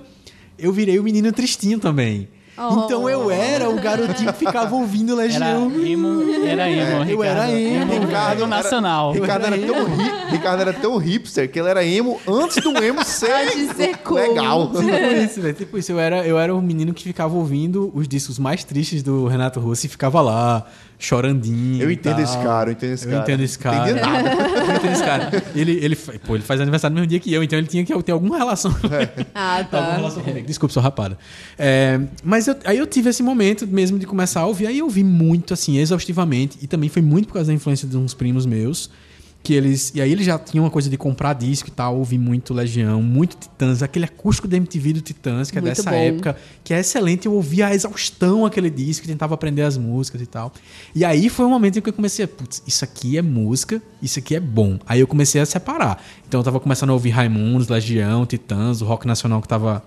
eu 0.57 0.71
virei 0.71 0.99
o 0.99 1.03
menino 1.03 1.31
tristinho 1.31 1.79
também. 1.79 2.27
Oh. 2.55 2.83
Então 2.85 3.09
eu 3.09 3.31
era 3.31 3.67
o 3.67 3.81
garotinho 3.81 4.31
que 4.31 4.37
ficava 4.45 4.75
ouvindo 4.75 5.13
Era 5.19 5.23
Legião. 5.23 5.71
emo, 5.83 6.21
era 6.45 6.69
emo, 6.69 7.09
eu 7.09 7.23
era 7.23 7.51
emo, 7.51 7.91
Ricardo 7.99 8.45
nacional. 8.45 9.11
Ricardo 9.11 9.47
era, 9.47 9.57
tão 9.57 9.87
hi- 9.87 10.29
Ricardo 10.29 10.61
era 10.61 10.71
tão 10.73 10.97
hipster 10.97 11.49
que 11.51 11.57
ele 11.57 11.69
era 11.69 11.83
emo 11.83 12.19
antes 12.27 12.61
do 12.61 12.77
emo 12.83 13.03
ser, 13.03 13.49
ser 13.75 13.97
cool. 14.03 14.17
legal. 14.17 14.69
Tipo 14.77 14.83
isso, 15.25 15.41
velho. 15.41 15.53
Tipo 15.55 15.77
isso. 15.79 15.91
Eu 15.93 15.99
era, 15.99 16.27
eu 16.27 16.37
era 16.37 16.53
o 16.53 16.61
menino 16.61 16.93
que 16.93 17.01
ficava 17.01 17.33
ouvindo 17.35 17.91
os 17.91 18.07
discos 18.07 18.37
mais 18.37 18.63
tristes 18.63 19.01
do 19.01 19.25
Renato 19.25 19.59
Russo 19.59 19.87
e 19.87 19.89
ficava 19.89 20.21
lá, 20.21 20.63
chorandinho. 21.05 21.81
Eu 21.83 21.91
entendo 21.91 22.15
tal. 22.15 22.23
esse 22.23 22.37
cara, 22.37 22.69
eu 22.69 22.73
entendo 22.73 22.93
esse 22.93 23.05
Eu 23.05 23.11
cara. 23.11 23.23
entendo 23.23 23.43
esse 23.43 23.59
cara. 23.59 23.89
Entendi 23.91 23.99
nada. 24.01 24.29
Eu 24.73 24.75
entendo 24.75 24.91
esse 24.93 25.03
cara. 25.03 25.43
Ele, 25.55 25.71
ele, 25.83 25.95
pô, 25.95 26.35
ele 26.35 26.43
faz 26.43 26.61
aniversário 26.61 26.93
no 26.95 27.01
mesmo 27.01 27.09
dia 27.09 27.19
que 27.19 27.33
eu, 27.33 27.43
então 27.43 27.57
ele 27.59 27.67
tinha 27.67 27.83
que 27.83 28.03
ter 28.03 28.11
alguma 28.11 28.37
relação. 28.37 28.73
Ah, 29.35 29.57
Alguma 29.57 29.81
tá. 29.81 29.95
relação 29.95 30.23
comigo. 30.23 30.47
Desculpa, 30.47 30.73
sou 30.73 30.81
rapada. 30.81 31.17
É, 31.57 31.99
mas 32.23 32.47
eu- 32.47 32.55
aí 32.65 32.77
eu 32.77 32.87
tive 32.87 33.09
esse 33.09 33.21
momento 33.23 33.67
mesmo 33.67 33.97
de 33.99 34.05
começar 34.05 34.41
a 34.41 34.45
ouvir. 34.45 34.67
Aí 34.67 34.79
eu 34.79 34.85
ouvi 34.85 35.03
muito, 35.03 35.53
assim, 35.53 35.77
exaustivamente. 35.77 36.57
E 36.61 36.67
também 36.67 36.89
foi 36.89 37.01
muito 37.01 37.27
por 37.27 37.33
causa 37.35 37.47
da 37.47 37.53
influência 37.53 37.87
de 37.87 37.97
uns 37.97 38.13
primos 38.13 38.45
meus. 38.45 38.89
Que 39.43 39.53
eles. 39.53 39.91
E 39.93 40.01
aí 40.01 40.09
eles 40.09 40.25
já 40.25 40.39
tinham 40.39 40.63
uma 40.63 40.71
coisa 40.71 40.89
de 40.89 40.95
comprar 40.95 41.33
disco 41.33 41.67
e 41.67 41.71
tal. 41.71 41.97
Ouvi 41.97 42.17
muito 42.17 42.53
Legião, 42.53 43.01
muito 43.03 43.35
Titãs. 43.35 43.83
Aquele 43.83 44.05
acústico 44.05 44.47
da 44.47 44.55
MTV 44.55 44.93
do 44.93 45.01
Titãs, 45.01 45.51
que 45.51 45.57
é 45.57 45.61
Muito 45.61 45.75
dessa 45.75 45.89
bom. 45.89 45.97
época, 45.97 46.37
que 46.63 46.73
é 46.73 46.79
excelente. 46.79 47.25
Eu 47.25 47.33
ouvia 47.33 47.67
a 47.67 47.75
exaustão 47.75 48.45
aquele 48.45 48.69
disco, 48.69 49.05
tentava 49.05 49.33
aprender 49.33 49.63
as 49.63 49.77
músicas 49.77 50.21
e 50.21 50.25
tal. 50.25 50.53
E 50.95 51.03
aí 51.03 51.27
foi 51.27 51.45
um 51.45 51.49
momento 51.49 51.77
em 51.77 51.81
que 51.81 51.89
eu 51.89 51.93
comecei 51.93 52.23
a, 52.23 52.27
putz, 52.27 52.63
isso 52.65 52.85
aqui 52.85 53.17
é 53.17 53.21
música, 53.21 53.81
isso 54.01 54.17
aqui 54.17 54.33
é 54.33 54.39
bom. 54.39 54.79
Aí 54.87 55.01
eu 55.01 55.07
comecei 55.07 55.41
a 55.41 55.45
separar. 55.45 56.01
Então 56.25 56.39
eu 56.39 56.43
tava 56.43 56.59
começando 56.61 56.91
a 56.91 56.93
ouvir 56.93 57.09
Raimundos, 57.09 57.67
Legião, 57.67 58.25
Titãs, 58.25 58.81
o 58.81 58.85
rock 58.85 59.05
nacional 59.05 59.41
que 59.41 59.47
tava 59.49 59.83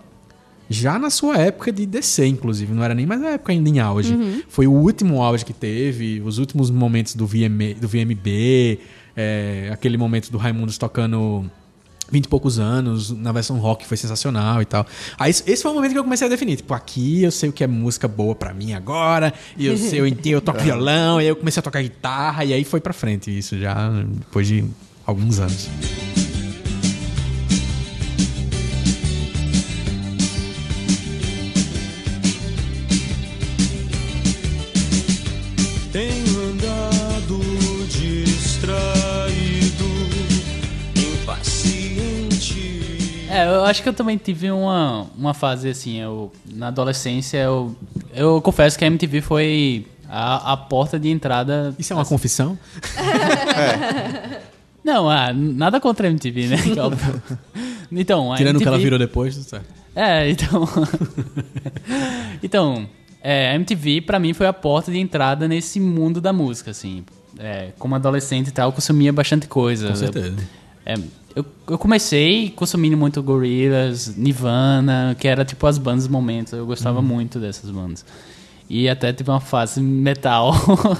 já 0.69 0.99
na 0.99 1.11
sua 1.11 1.37
época 1.39 1.71
de 1.73 1.87
descer, 1.87 2.27
inclusive. 2.27 2.75
Não 2.75 2.83
era 2.83 2.95
nem 2.95 3.07
mais 3.07 3.23
a 3.23 3.31
época 3.31 3.53
ainda 3.53 3.69
em 3.69 3.79
auge. 3.79 4.45
Foi 4.49 4.67
o 4.67 4.73
último 4.73 5.23
auge 5.23 5.45
que 5.45 5.53
teve, 5.53 6.21
os 6.21 6.39
últimos 6.39 6.71
momentos 6.71 7.15
do, 7.15 7.27
VM, 7.27 7.79
do 7.81 7.87
VMB, 7.89 8.81
é, 9.17 9.71
aquele 9.73 9.97
momento 9.97 10.31
do 10.31 10.39
Raimundos 10.39 10.77
tocando 10.77 11.51
20 12.11 12.25
e 12.25 12.29
poucos 12.29 12.59
anos, 12.59 13.11
na 13.11 13.33
versão 13.33 13.59
rock 13.59 13.87
foi 13.87 13.97
sensacional 13.97 14.63
e 14.63 14.65
tal. 14.65 14.87
Aí 15.19 15.31
esse 15.31 15.63
foi 15.63 15.71
o 15.71 15.75
momento 15.75 15.93
que 15.93 15.99
eu 15.99 16.05
comecei 16.05 16.27
a 16.27 16.31
definir. 16.31 16.57
Tipo, 16.57 16.75
aqui 16.75 17.23
eu 17.23 17.31
sei 17.31 17.49
o 17.49 17.53
que 17.53 17.65
é 17.65 17.67
música 17.67 18.07
boa 18.07 18.35
pra 18.35 18.55
mim 18.55 18.73
agora, 18.73 19.33
e 19.57 19.67
eu 19.67 19.77
sei, 19.77 20.01
eu 20.01 20.07
entendo, 20.07 20.35
eu 20.35 20.41
toco 20.41 20.61
violão, 20.63 21.21
e 21.21 21.25
aí 21.25 21.29
eu 21.29 21.37
comecei 21.37 21.61
a 21.61 21.63
tocar 21.63 21.83
guitarra, 21.83 22.45
e 22.45 22.53
aí 22.53 22.65
foi 22.65 22.81
pra 22.81 22.93
frente 22.93 23.37
isso 23.37 23.59
já 23.59 23.91
depois 23.91 24.47
de 24.47 24.65
alguns 25.05 25.39
anos. 25.39 25.69
É, 43.37 43.47
eu 43.47 43.65
acho 43.65 43.83
que 43.83 43.89
eu 43.89 43.93
também 43.93 44.17
tive 44.17 44.51
uma, 44.51 45.07
uma 45.17 45.35
fase 45.35 45.69
assim, 45.69 46.01
eu, 46.01 46.33
na 46.51 46.69
adolescência, 46.69 47.37
eu, 47.37 47.77
eu 48.15 48.41
confesso 48.41 48.79
que 48.79 48.85
a 48.85 48.89
MTV 48.89 49.21
foi 49.21 49.87
a, 50.09 50.53
a 50.53 50.57
porta 50.57 50.99
de 50.99 51.11
entrada. 51.11 51.75
Isso 51.79 51.93
é 51.93 51.97
uma 51.97 52.07
confissão? 52.07 52.59
Não, 54.83 55.11
ah, 55.11 55.33
nada 55.35 55.81
contra 55.81 56.07
a 56.07 56.11
MTV, 56.11 56.47
né? 56.47 56.57
Então, 57.93 58.33
a 58.33 58.37
Tirando 58.37 58.57
o 58.57 58.59
que 58.59 58.67
ela 58.67 58.75
MTV 58.77 58.85
virou 58.85 58.99
depois, 58.99 59.37
tudo 59.37 59.49
certo. 59.49 59.67
É, 59.95 60.29
então. 60.29 60.69
então, 62.43 62.89
é, 63.23 63.53
a 63.53 63.55
MTV 63.55 64.01
pra 64.01 64.19
mim 64.19 64.33
foi 64.35 64.49
a 64.49 64.53
porta 64.53 64.91
de 64.91 64.99
entrada 64.99 65.47
nesse 65.47 65.79
mundo 65.79 66.21
da 66.21 66.33
música, 66.33 66.73
assim. 66.73 67.05
É, 67.39 67.69
como 67.79 67.95
adolescente 67.95 68.49
e 68.49 68.51
tal, 68.51 68.71
eu 68.71 68.73
consumia 68.73 69.13
bastante 69.13 69.47
coisa. 69.47 69.91
Com 69.91 69.95
certeza. 69.95 70.35
É, 70.85 70.95
eu, 71.37 71.45
eu 71.69 71.79
comecei 71.79 72.51
consumindo 72.51 72.97
muito 72.97 73.23
Gorillaz, 73.23 74.17
Nirvana, 74.17 75.15
que 75.19 75.29
era 75.29 75.45
tipo 75.45 75.67
as 75.67 75.77
bandas 75.79 76.07
do 76.07 76.13
momento. 76.13 76.57
Eu 76.57 76.67
gostava 76.67 76.99
Uhum. 76.99 77.05
muito 77.05 77.39
dessas 77.39 77.71
bandas. 77.71 78.05
E 78.69 78.89
até 78.89 79.13
tive 79.13 79.31
uma 79.31 79.41
fase 79.41 79.81
metal. 79.81 80.53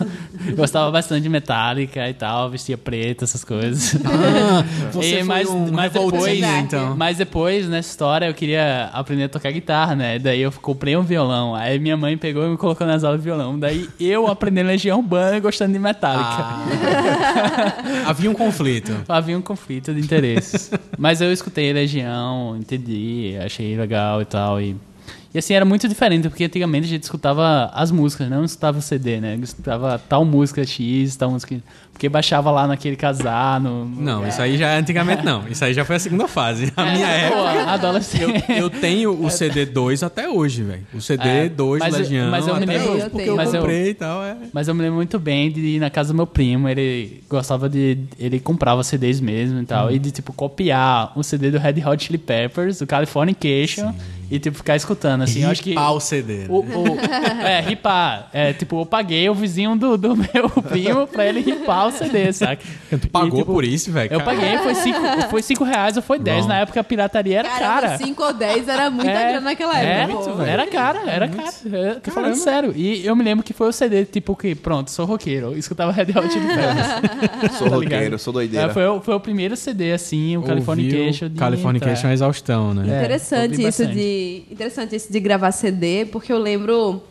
gostava 0.55 0.91
bastante 0.91 1.23
de 1.23 1.29
Metallica 1.29 2.09
e 2.09 2.15
tal, 2.15 2.49
vestia 2.49 2.79
preto, 2.79 3.25
essas 3.25 3.43
coisas. 3.43 3.97
Ah, 4.05 4.65
você 4.93 5.21
E, 5.21 5.23
mas, 5.25 5.49
um 5.49 5.73
mas 5.73 5.93
depois, 5.93 6.43
então. 6.43 6.97
mas 6.97 7.19
depois, 7.19 7.69
nessa 7.69 7.89
história, 7.89 8.27
eu 8.27 8.35
queria 8.35 8.91
aprender 8.93 9.25
a 9.25 9.29
tocar 9.29 9.51
guitarra, 9.51 9.97
né? 9.97 10.19
Daí 10.19 10.41
eu 10.41 10.53
comprei 10.53 10.97
um 10.97 11.03
violão. 11.03 11.55
Aí 11.55 11.79
minha 11.79 11.97
mãe 11.97 12.17
pegou 12.17 12.47
e 12.47 12.51
me 12.51 12.57
colocou 12.57 12.87
nas 12.87 13.03
aulas 13.03 13.21
de 13.21 13.25
violão. 13.25 13.59
Daí 13.59 13.89
eu 13.99 14.29
aprendi 14.29 14.63
Legião 14.63 14.99
Urbana 14.99 15.41
gostando 15.41 15.73
de 15.73 15.79
Metallica. 15.79 16.25
Ah. 16.25 16.65
Havia 18.07 18.31
um 18.31 18.35
conflito. 18.35 18.93
Havia 19.09 19.37
um 19.37 19.43
conflito 19.43 19.93
de 19.93 20.01
interesses. 20.01 20.71
Mas 20.97 21.21
eu 21.21 21.33
escutei 21.33 21.73
Legião, 21.73 22.57
entendi, 22.57 23.37
achei 23.45 23.77
legal 23.77 24.23
e 24.23 24.25
tal. 24.25 24.61
E, 24.61 24.77
e 25.37 25.39
assim, 25.39 25.53
era 25.53 25.65
muito 25.67 25.87
diferente, 25.87 26.29
porque 26.31 26.45
antigamente 26.45 26.87
a 26.87 26.89
gente 26.89 27.03
escutava 27.03 27.71
as 27.75 27.91
músicas, 27.91 28.31
não 28.31 28.43
escutava 28.43 28.79
o 28.79 28.83
CD, 28.83 29.21
né? 29.21 29.39
Escutava 29.43 30.01
tal 30.09 30.25
música 30.25 30.65
X, 30.65 31.15
tal 31.15 31.31
música. 31.31 31.57
Porque 31.93 32.11
baixava 32.11 32.51
lá 32.51 32.67
naquele 32.67 32.95
casar. 32.95 33.59
No, 33.59 33.87
Não, 33.87 34.27
isso 34.29 34.41
aí 34.43 34.59
já 34.59 34.69
é 34.73 34.79
antigamente 34.79 35.25
não. 35.25 35.49
Isso 35.49 35.65
aí 35.65 35.73
já 35.73 35.83
foi 35.83 35.97
a 35.97 35.99
segunda 35.99 36.29
fase. 36.29 36.71
A 36.77 36.85
minha 36.93 37.07
É, 37.07 37.27
época. 37.29 37.71
adolescente. 37.73 38.45
Eu 38.51 38.69
tenho 38.69 39.19
o 39.25 39.29
CD 39.33 39.65
2 39.65 40.03
até 40.03 40.29
hoje, 40.29 40.63
velho. 40.63 40.87
O 40.93 41.01
CD 41.01 41.27
É, 41.27 41.49
2 41.49 41.81
mas 41.81 41.95
eu- 41.95 42.01
Legião. 42.01 42.31
mas 42.31 42.47
eu 42.47 42.55
me 42.57 42.67
lembro- 42.67 42.93
hoje, 42.93 43.03
eu 43.05 43.11
porque 43.11 43.29
eu 43.31 43.41
eu- 43.41 43.51
comprei 43.53 43.89
e 43.91 43.95
tal. 43.95 44.23
É. 44.23 44.37
Mas 44.53 44.69
eu 44.69 44.75
me 44.75 44.83
lembro 44.83 44.97
muito 44.97 45.19
bem 45.19 45.51
de 45.51 45.61
ir 45.61 45.79
na 45.81 45.89
casa 45.89 46.13
do 46.13 46.17
meu 46.17 46.27
primo. 46.27 46.69
Ele 46.69 47.23
gostava 47.31 47.67
de. 47.67 47.99
Ele 48.19 48.41
comprava 48.41 48.85
CDs 48.85 49.19
mesmo 49.21 49.61
e 49.61 49.65
tal. 49.65 49.91
E 49.91 49.99
de, 49.99 50.11
tipo, 50.11 50.35
copiar 50.35 51.13
o 51.17 51.23
CD 51.23 51.51
do 51.51 51.59
Red 51.59 51.83
Hot 51.87 52.05
Chili 52.05 52.19
Peppers, 52.19 52.79
do 52.79 52.87
Californication. 52.87 53.95
E, 54.31 54.39
tipo, 54.39 54.57
ficar 54.57 54.75
escutando, 54.77 55.23
assim. 55.23 55.43
eu 55.45 55.51
acho 55.51 55.63
que. 55.63 55.71
Ripar 55.71 55.93
o 55.93 56.01
CD. 56.01 56.39
né? 56.39 56.47
O, 56.49 56.59
o- 56.61 56.99
é, 57.47 57.61
ripar. 57.61 58.29
É, 58.33 58.53
tipo, 58.53 58.81
eu 58.81 58.87
paguei 58.87 59.29
o 59.29 59.35
vizinho 59.35 59.77
do, 59.77 59.97
do 59.97 60.17
meu 60.17 60.49
primo 60.69 61.07
pra 61.07 61.27
ele 61.27 61.41
ripar 61.41 61.89
o 61.89 61.93
CD, 61.93 62.33
saca? 62.33 62.63
Tu 62.91 63.09
pagou 63.09 63.29
E, 63.29 63.41
tipo, 63.43 63.53
por 63.53 63.65
isso, 63.65 63.93
velho? 63.93 64.13
Eu 64.13 64.21
paguei, 64.21 64.59
foi 64.59 64.75
5 64.75 64.99
foi 65.31 65.43
cinco 65.43 65.65
reais 65.65 65.97
ou 65.97 66.03
foi 66.03 66.19
10. 66.19 66.43
Bom. 66.43 66.49
Na 66.49 66.59
época 66.59 66.81
a 66.81 66.85
pirataria 66.85 67.39
era 67.41 67.49
Caramba, 67.49 67.81
cara. 67.83 67.99
5 67.99 68.23
ou 68.23 68.33
10 68.33 68.69
era 68.69 68.91
muita 68.91 69.11
É, 69.11 69.29
grana 69.31 69.41
naquela 69.41 69.81
é, 69.81 70.03
época. 70.03 70.31
pô. 70.31 70.43
Era 70.43 70.67
cara, 70.67 71.03
era 71.11 71.29
cara. 71.29 71.51
Eu 71.65 72.01
tô 72.01 72.11
falando 72.11 72.35
sério. 72.37 72.73
E 72.77 73.05
eu 73.07 73.15
me 73.15 73.23
lembro 73.23 73.45
que 73.45 73.53
foi 73.53 73.69
o 73.69 73.73
CD, 73.73 74.05
tipo, 74.05 74.35
que, 74.37 74.55
pronto, 74.55 74.91
sou 74.91 75.05
roqueiro. 75.07 75.47
Eu 75.53 75.59
escutava 75.59 75.93
Red 75.93 76.07
Hot 76.17 76.33
Chili 76.33 76.47
Peppers. 76.49 77.57
Sou 77.59 77.69
Tá 77.71 77.77
roqueiro, 77.77 78.19
sou 78.19 78.33
doideira. 78.33 78.67
É, 78.71 78.73
foi, 78.73 78.87
o- 78.87 79.01
foi 79.01 79.15
o 79.15 79.21
primeiro 79.21 79.57
CD, 79.57 79.93
assim, 79.93 80.37
o 80.37 80.43
Californication. 80.43 81.27
Ouviu 81.27 81.29
de 81.31 81.39
Californication 81.39 82.09
é 82.09 82.13
exaustão, 82.13 82.75
né? 82.75 82.83
É, 82.93 82.99
Interessante 82.99 83.53
isso 83.55 83.63
bastante. 83.63 83.95
De 84.17 84.53
interessante 84.53 84.95
isso 84.97 85.13
de 85.13 85.21
gravar 85.21 85.53
CD, 85.53 86.07
porque 86.07 86.33
eu 86.33 86.39
lembro 86.39 87.03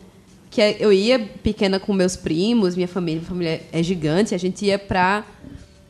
que 0.50 0.60
é- 0.60 0.76
eu 0.80 0.92
ia 0.92 1.18
pequena 1.42 1.78
com 1.78 1.92
meus 1.92 2.16
primos, 2.16 2.74
minha 2.76 2.88
família, 2.88 3.20
minha 3.20 3.28
família 3.28 3.62
é 3.72 3.82
gigante, 3.82 4.34
a 4.34 4.38
gente 4.38 4.64
ia 4.64 4.78
pra 4.78 5.24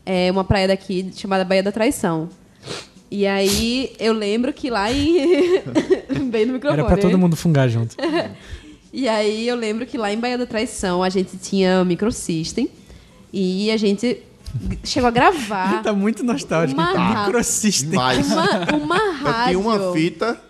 é, 0.04 0.30
uma 0.30 0.44
praia 0.44 0.68
daqui 0.68 1.10
chamada 1.16 1.44
Baía 1.44 1.62
da 1.64 1.72
Traição. 1.72 2.28
E 3.10 3.26
aí 3.26 3.92
eu 3.98 4.12
lembro 4.12 4.52
que 4.52 4.70
lá 4.70 4.90
em. 4.92 5.62
Bem 6.30 6.46
no 6.46 6.52
microfone. 6.54 6.80
Era 6.80 6.84
pra 6.88 6.96
todo 6.96 7.10
hein? 7.12 7.16
mundo 7.16 7.36
fungar 7.36 7.68
junto. 7.68 7.96
E 8.92 9.06
aí 9.08 9.46
eu 9.46 9.56
lembro 9.56 9.84
que 9.84 9.98
lá 9.98 10.10
em 10.10 10.18
Baía 10.18 10.38
da 10.38 10.46
Traição 10.46 11.02
a 11.02 11.10
gente 11.10 11.36
tinha 11.36 11.84
microsystem 11.84 12.70
e 13.30 13.70
a 13.70 13.76
gente 13.76 14.22
chegou 14.84 15.08
a 15.08 15.10
gravar 15.10 15.82
tá 15.84 15.92
muito 15.92 16.22
nostálgico. 16.24 16.80
Uma 16.80 16.92
Tá. 16.94 17.24
Microsystem. 17.26 17.90
Uma, 17.98 18.74
uma 18.74 18.96
eu 18.96 19.12
rádio. 19.12 19.44
tinha 19.48 19.58
uma 19.58 19.92
fita. 19.92 20.40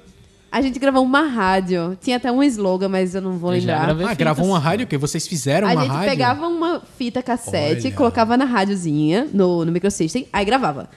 A 0.50 0.62
gente 0.62 0.78
gravou 0.78 1.02
uma 1.02 1.22
rádio. 1.22 1.98
Tinha 2.00 2.16
até 2.16 2.30
um 2.32 2.42
slogan, 2.42 2.88
mas 2.88 3.14
eu 3.14 3.20
não 3.20 3.32
vou 3.38 3.52
Eu 3.54 3.61
já 3.61 3.72
lembrar. 3.72 3.85
gravei 3.87 4.04
Ah, 4.06 4.09
fitas. 4.11 4.18
gravou 4.24 4.46
uma 4.46 4.59
rádio 4.59 4.85
o 4.85 4.88
quê? 4.88 4.96
Vocês 4.96 5.26
fizeram 5.26 5.68
A 5.68 5.72
uma 5.72 5.82
gente 5.82 5.90
rádio? 5.92 6.11
pegava 6.11 6.46
uma 6.48 6.80
fita 6.96 7.22
cassete, 7.22 7.87
Olha. 7.88 7.96
colocava 7.96 8.37
na 8.37 8.44
rádiozinha, 8.44 9.28
no, 9.32 9.64
no 9.64 9.72
microsystem, 9.72 10.26
aí 10.32 10.44
gravava. 10.44 10.88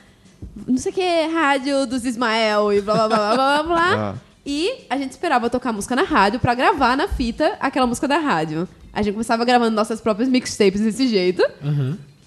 Não 0.65 0.77
sei 0.77 0.91
o 0.91 0.95
que, 0.95 1.27
rádio 1.33 1.85
dos 1.85 2.05
Ismael 2.05 2.71
e 2.71 2.79
blá 2.81 2.95
blá 2.95 3.07
blá 3.07 3.35
blá 3.35 3.35
blá 3.35 3.63
blá. 3.63 4.15
Ah. 4.25 4.29
E 4.45 4.85
a 4.89 4.97
gente 4.97 5.11
esperava 5.11 5.49
tocar 5.49 5.71
música 5.73 5.95
na 5.95 6.03
rádio 6.03 6.39
pra 6.39 6.55
gravar 6.55 6.95
na 6.95 7.07
fita 7.07 7.57
aquela 7.59 7.85
música 7.85 8.07
da 8.07 8.17
rádio. 8.17 8.67
A 8.93 9.01
gente 9.01 9.13
começava 9.13 9.43
gravando 9.45 9.75
nossas 9.75 9.99
próprias 10.01 10.29
mixtapes 10.29 10.79
desse 10.81 11.07
jeito. 11.07 11.43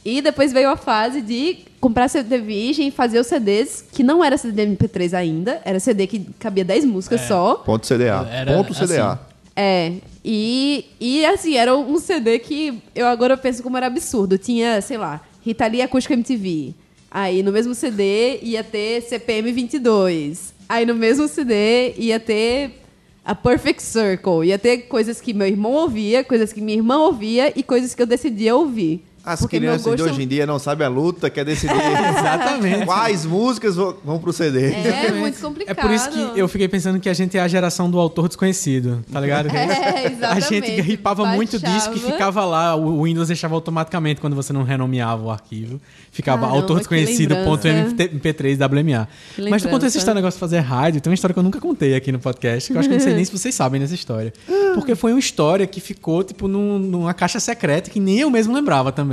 E 0.05 0.21
depois 0.21 0.53
veio 0.53 0.71
a 0.71 0.77
fase 0.77 1.21
de 1.21 1.59
comprar 1.81 2.09
CD 2.09 2.39
virgem 2.39 2.89
e 2.89 2.91
fazer 2.91 3.19
os 3.19 3.27
CDs, 3.27 3.85
que 3.93 4.03
não 4.03 4.23
era 4.23 4.37
CD 4.37 4.67
MP3 4.67 5.15
ainda, 5.15 5.61
era 5.65 5.79
CD 5.81 6.07
que 6.07 6.21
cabia 6.39 6.65
10 6.65 6.85
músicas 6.85 7.23
só. 7.23 7.57
Ponto 7.57 7.87
CDA. 7.87 8.29
Era 8.31 8.53
Ponto 8.57 8.75
CDA. 8.75 9.13
assim. 9.13 9.21
É. 9.55 9.93
E, 10.25 10.87
e 11.01 11.25
assim, 11.27 11.57
era 11.57 11.77
um 11.77 11.99
CD 11.99 12.39
que 12.39 12.81
eu 12.95 13.07
agora 13.07 13.37
penso 13.37 13.63
como 13.63 13.77
era 13.77 13.87
absurdo. 13.87 14.39
Tinha, 14.39 14.81
sei 14.81 14.97
lá, 14.97 15.21
Rita 15.45 15.67
Lee 15.67 15.83
Acústica 15.83 16.15
MTV. 16.15 16.75
Aí 17.11 17.43
no 17.43 17.53
mesmo 17.53 17.75
CD 17.75 18.39
ia 18.43 18.65
ter 18.65 19.03
CPM 19.03 19.53
22. 19.53 20.55
Aí 20.69 20.87
no 20.87 20.95
mesmo 20.95 21.29
CD 21.29 21.93
ia 21.99 22.19
ter 22.19 22.81
a 23.25 23.35
Perfect 23.35 23.83
Circle. 23.83 24.47
Ia 24.47 24.59
ter 24.59 24.79
coisas 24.83 25.21
que 25.21 25.35
meu 25.35 25.47
irmão 25.47 25.73
ouvia, 25.73 26.25
coisas 26.25 26.53
que 26.53 26.61
minha 26.61 26.79
irmã 26.79 26.99
ouvia 26.99 27.53
e 27.55 27.63
coisas 27.63 27.95
que 27.95 28.01
eu 28.01 28.07
decidia 28.07 28.57
ouvir. 28.57 29.05
As 29.25 29.39
Porque 29.41 29.59
crianças 29.59 29.85
de 29.85 29.91
gosto- 30.03 30.15
hoje 30.15 30.23
em 30.23 30.27
dia 30.27 30.45
não 30.45 30.59
sabem 30.59 30.85
a 30.85 30.91
luta, 30.91 31.31
quer 31.31 31.45
decidir 31.45 31.73
Exatamente. 32.19 32.85
quais 32.87 33.25
músicas 33.25 33.77
vão 33.77 33.95
vão 34.05 34.19
pro 34.19 34.33
CD. 34.33 34.73
É 34.73 35.13
muito 35.13 35.39
É 35.39 35.41
complicado. 35.41 35.77
por 35.81 35.91
isso 35.93 36.11
que 36.11 36.39
eu 36.41 36.49
fiquei 36.49 36.67
pensando 36.67 36.99
que 36.99 37.09
a 37.09 37.15
gente 37.15 37.39
é 37.39 37.41
a 37.41 37.47
geração 37.47 37.89
do 37.89 37.99
autor 38.01 38.27
desconhecido, 38.27 39.05
tá 39.13 39.21
ligado? 39.21 39.47
É, 39.55 40.07
A 40.07 40.11
exatamente. 40.11 40.49
gente 40.49 40.81
ripava 40.81 41.25
muito 41.27 41.59
disso 41.59 41.91
que 41.91 41.99
Baixava. 42.01 42.13
ficava 42.13 42.45
lá, 42.45 42.75
o 42.75 43.05
Windows 43.05 43.29
deixava 43.29 43.55
automaticamente 43.55 44.21
quando 44.21 44.35
você 44.35 44.53
não 44.53 44.65
renomeava 44.65 45.23
o 45.23 45.31
arquivo. 45.31 45.81
Ficava 46.11 46.41
Caramba, 46.43 46.57
autor 46.59 46.75
que 46.81 46.81
desconhecido.mp3 46.81 48.57
WMA. 48.59 49.09
Mas 49.49 49.63
tu 49.63 49.69
conta 49.69 49.87
essa 49.87 49.97
lembrança. 49.97 49.99
história, 49.99 50.15
negócio 50.15 50.37
de 50.37 50.41
fazer 50.41 50.59
rádio, 50.61 51.01
tem 51.01 51.11
uma 51.11 51.15
história 51.15 51.33
que 51.33 51.39
eu 51.39 51.43
nunca 51.45 51.61
contei 51.61 51.95
aqui 51.95 52.11
no 52.13 52.19
podcast, 52.19 52.71
que 52.71 52.77
eu 52.77 52.81
acho 52.81 52.89
que 52.89 52.95
eu 52.95 52.99
não 52.99 53.05
sei 53.05 53.15
nem 53.15 53.25
se 53.25 53.33
vocês 53.33 53.55
sabem 53.55 53.81
dessa 53.81 53.95
história. 53.95 54.33
Porque 54.75 54.95
foi 54.95 55.13
uma 55.13 55.21
história 55.21 55.67
que 55.67 55.81
ficou, 55.81 56.23
tipo, 56.25 56.49
num- 56.49 56.79
numa 56.79 57.15
caixa 57.15 57.39
secreta 57.41 57.91
que 57.91 58.01
nem 58.01 58.19
eu 58.21 58.31
mesmo 58.31 58.55
lembrava 58.55 58.91
também. 58.91 59.12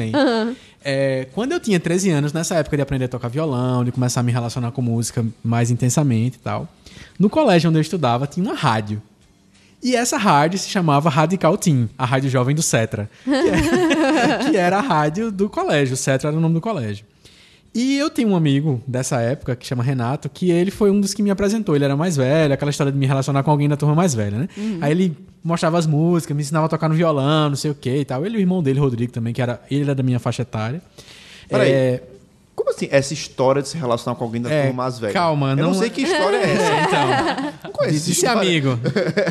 É, 0.83 1.27
quando 1.33 1.51
eu 1.51 1.59
tinha 1.59 1.79
13 1.79 2.09
anos, 2.11 2.33
nessa 2.33 2.55
época 2.55 2.75
de 2.77 2.81
aprender 2.81 3.05
a 3.05 3.07
tocar 3.09 3.27
violão, 3.27 3.83
de 3.83 3.91
começar 3.91 4.21
a 4.21 4.23
me 4.23 4.31
relacionar 4.31 4.71
com 4.71 4.81
música 4.81 5.25
mais 5.43 5.69
intensamente 5.69 6.37
e 6.37 6.39
tal, 6.39 6.67
no 7.19 7.29
colégio 7.29 7.69
onde 7.69 7.77
eu 7.77 7.81
estudava 7.81 8.25
tinha 8.25 8.45
uma 8.45 8.55
rádio. 8.55 9.01
E 9.81 9.95
essa 9.95 10.17
rádio 10.17 10.59
se 10.59 10.69
chamava 10.69 11.09
Radical 11.09 11.57
Team, 11.57 11.89
a 11.97 12.05
rádio 12.05 12.29
jovem 12.29 12.53
do 12.53 12.61
Cetra, 12.61 13.09
que, 13.23 13.29
é- 13.31 14.49
que 14.51 14.57
era 14.57 14.77
a 14.77 14.81
rádio 14.81 15.31
do 15.31 15.49
colégio. 15.49 15.93
O 15.93 15.97
Cetra 15.97 16.29
era 16.29 16.37
o 16.37 16.41
nome 16.41 16.55
do 16.55 16.61
colégio. 16.61 17.05
E 17.73 17.97
eu 17.97 18.09
tenho 18.09 18.29
um 18.29 18.35
amigo 18.35 18.81
dessa 18.87 19.21
época, 19.21 19.55
que 19.55 19.65
chama 19.65 19.83
Renato, 19.83 20.27
que 20.29 20.49
ele 20.49 20.71
foi 20.71 20.89
um 20.89 20.99
dos 20.99 21.13
que 21.13 21.21
me 21.21 21.29
apresentou. 21.29 21.75
Ele 21.75 21.85
era 21.85 21.95
mais 21.95 22.17
velho, 22.17 22.53
aquela 22.53 22.71
história 22.71 22.91
de 22.91 22.97
me 22.97 23.05
relacionar 23.05 23.43
com 23.43 23.51
alguém 23.51 23.69
da 23.69 23.77
turma 23.77 23.93
mais 23.93 24.13
velha, 24.13 24.39
né? 24.39 24.49
Aí 24.81 24.91
ele 24.91 25.15
mostrava 25.43 25.77
as 25.77 25.85
músicas, 25.85 26.35
me 26.35 26.41
ensinava 26.41 26.65
a 26.65 26.69
tocar 26.69 26.89
no 26.89 26.95
violão, 26.95 27.49
não 27.49 27.55
sei 27.55 27.71
o 27.71 27.75
que 27.75 27.97
e 27.97 28.05
tal. 28.05 28.25
Ele 28.25 28.35
e 28.35 28.39
o 28.39 28.41
irmão 28.41 28.63
dele, 28.63 28.79
Rodrigo, 28.79 29.11
também, 29.11 29.33
que 29.33 29.41
era, 29.41 29.61
ele 29.69 29.83
era 29.83 29.95
da 29.95 30.03
minha 30.03 30.19
faixa 30.19 30.41
etária. 30.41 30.81
Peraí. 31.47 31.71
É? 31.71 32.03
Essa 32.91 33.13
história 33.13 33.61
de 33.61 33.67
se 33.69 33.77
relacionar 33.77 34.15
com 34.15 34.23
alguém 34.23 34.41
da 34.41 34.49
É, 34.51 34.63
turma 34.67 34.83
mais 34.83 34.99
velha? 34.99 35.13
calma, 35.13 35.51
Eu 35.51 35.55
não- 35.57 35.63
não 35.65 35.73
sei 35.73 35.89
que 35.89 36.01
história 36.03 36.37
é 36.37 36.43
essa. 36.51 36.71
então, 36.87 37.53
Não 37.65 37.71
conheço 37.71 37.95
essa 37.95 38.05
de 38.05 38.15
ser 38.15 38.25
história. 38.27 38.41
amigo. 38.41 38.79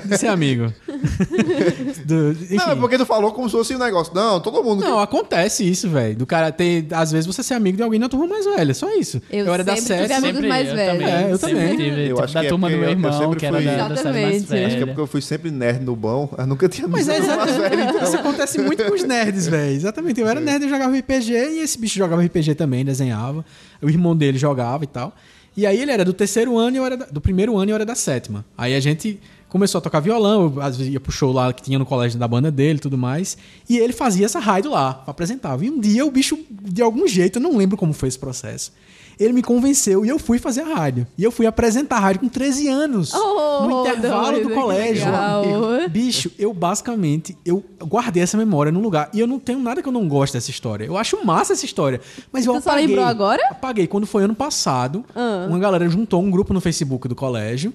De 0.04 0.18
ser 0.18 0.26
amigo. 0.28 0.72
Do-. 2.04 2.36
Não, 2.50 2.70
é 2.72 2.74
porque 2.76 2.98
tu 2.98 3.06
falou 3.06 3.32
como 3.32 3.48
se 3.48 3.52
fosse 3.56 3.74
um 3.74 3.78
negócio. 3.78 4.12
Não, 4.14 4.40
todo 4.40 4.62
mundo. 4.62 4.80
Não, 4.80 4.98
acontece 4.98 5.68
isso, 5.68 5.88
velho. 5.88 6.16
Do 6.16 6.26
cara 6.26 6.50
ter. 6.52 6.86
Às 6.92 7.12
vezes 7.12 7.26
você 7.26 7.42
ser 7.42 7.54
amigo 7.54 7.76
de 7.76 7.82
alguém 7.82 7.98
na 8.00 8.08
turma 8.08 8.26
mais 8.26 8.44
velha. 8.44 8.74
Só 8.74 8.92
isso. 8.94 9.20
Eu 9.30 9.52
era 9.52 9.62
da 9.64 9.76
sempre 9.76 9.94
tive 9.96 10.08
sétima. 10.08 10.28
amigos 10.28 10.48
mais 10.48 10.68
eu 10.68 10.74
velhos. 10.76 10.92
Também, 10.98 11.14
É, 11.14 11.32
eu 11.32 11.38
sempre 11.38 11.54
também. 11.56 11.76
Tive, 11.76 12.00
Eu 12.02 12.06
tipo, 12.08 12.24
acho 12.24 12.34
da 12.34 12.40
que 12.40 12.46
é 12.46 12.48
turma 12.48 12.68
do 12.68 12.70
porque 12.72 12.76
meu 12.80 12.84
eu- 12.84 12.88
eu 12.88 12.98
irmão, 12.98 13.18
sempre 13.20 13.38
que 13.38 13.46
era 13.46 13.56
fui- 13.56 13.64
da, 13.66 13.88
da 13.88 13.96
série 13.96 14.22
mais 14.22 14.44
velha. 14.44 14.66
Acho 14.66 14.76
que 14.76 14.82
é 14.82 14.86
porque 14.86 15.00
eu 15.00 15.06
fui 15.06 15.20
sempre 15.22 15.50
nerd 15.50 15.84
no 15.84 15.96
bom. 15.96 16.28
Eu 16.38 16.46
nunca 16.46 16.68
tinha 16.68 16.88
Mas 16.88 17.08
é 17.08 17.16
amigo 17.16 17.36
mais 17.36 17.50
velho, 17.56 17.64
exatamente. 17.74 17.94
então. 17.96 18.08
Isso 18.08 18.16
acontece 18.16 18.58
muito 18.60 18.84
com 18.84 18.94
os 18.94 19.04
nerds, 19.04 19.46
velho. 19.46 19.74
Exatamente. 19.74 20.20
Eu 20.20 20.28
era 20.28 20.40
nerd, 20.40 20.62
eu 20.64 20.68
jogava 20.70 20.96
RPG 20.96 21.32
e 21.32 21.58
esse 21.60 21.78
bicho 21.78 21.98
jogava 21.98 22.22
RPG 22.22 22.54
também, 22.54 22.84
desenhava. 22.84 23.37
O 23.82 23.88
irmão 23.88 24.16
dele 24.16 24.38
jogava 24.38 24.84
e 24.84 24.86
tal. 24.86 25.14
E 25.56 25.66
aí 25.66 25.80
ele 25.80 25.90
era 25.90 26.04
do 26.04 26.12
terceiro 26.12 26.56
ano 26.56 26.76
e 26.76 26.78
eu 26.78 26.84
era 26.86 26.96
da- 26.96 27.06
do 27.06 27.20
primeiro 27.20 27.56
ano 27.56 27.70
e 27.70 27.72
eu 27.72 27.74
era 27.74 27.84
da 27.86 27.94
sétima. 27.94 28.44
Aí 28.56 28.74
a 28.76 28.80
gente 28.80 29.18
começou 29.48 29.78
a 29.78 29.82
tocar 29.82 29.98
violão, 30.00 30.54
às 30.60 30.76
vezes 30.76 30.92
ia 30.92 31.00
pro 31.00 31.10
show 31.10 31.32
lá 31.32 31.52
que 31.52 31.62
tinha 31.62 31.78
no 31.78 31.86
colégio 31.86 32.18
da 32.18 32.28
banda 32.28 32.50
dele 32.50 32.78
e 32.78 32.80
tudo 32.80 32.96
mais. 32.98 33.36
E 33.68 33.76
ele 33.78 33.92
fazia 33.92 34.26
essa 34.26 34.38
rádio 34.38 34.70
lá, 34.70 35.02
apresentava. 35.06 35.64
E 35.64 35.70
um 35.70 35.80
dia 35.80 36.04
o 36.04 36.10
bicho, 36.10 36.38
de 36.50 36.80
algum 36.82 37.08
jeito, 37.08 37.38
eu 37.38 37.42
não 37.42 37.56
lembro 37.56 37.76
como 37.76 37.92
foi 37.92 38.08
esse 38.08 38.18
processo. 38.18 38.72
Ele 39.18 39.32
me 39.32 39.42
convenceu 39.42 40.04
e 40.04 40.08
eu 40.08 40.18
fui 40.18 40.38
fazer 40.38 40.60
a 40.60 40.74
rádio. 40.74 41.06
E 41.16 41.24
eu 41.24 41.32
fui 41.32 41.44
apresentar 41.46 41.96
a 41.96 42.00
rádio 42.00 42.20
com 42.20 42.28
13 42.28 42.68
anos. 42.68 43.12
Oh, 43.12 43.66
no 43.66 43.80
intervalo 43.80 44.32
doido, 44.32 44.48
do 44.48 44.54
colégio. 44.54 45.06
Eu- 45.44 45.88
Bicho, 45.88 46.30
eu 46.38 46.52
basicamente 46.54 47.36
eu 47.44 47.64
guardei 47.82 48.22
essa 48.22 48.36
memória 48.36 48.70
num 48.70 48.80
lugar 48.80 49.10
e 49.12 49.18
eu 49.20 49.26
não 49.26 49.38
tenho 49.38 49.58
nada 49.58 49.82
que 49.82 49.88
eu 49.88 49.92
não 49.92 50.06
goste 50.08 50.34
dessa 50.36 50.50
história. 50.50 50.84
Eu 50.84 50.96
acho 50.96 51.18
massa 51.24 51.52
essa 51.52 51.64
história, 51.64 52.00
mas 52.32 52.46
eu 52.46 52.52
só 52.54 52.70
apaguei. 52.70 52.86
lembrou 52.86 53.04
agora? 53.04 53.42
Apaguei 53.50 53.86
quando 53.86 54.06
foi 54.06 54.22
ano 54.22 54.34
passado. 54.34 55.04
Ah. 55.16 55.46
Uma 55.48 55.58
galera 55.58 55.88
juntou 55.88 56.22
um 56.22 56.30
grupo 56.30 56.54
no 56.54 56.60
Facebook 56.60 57.08
do 57.08 57.14
colégio. 57.16 57.72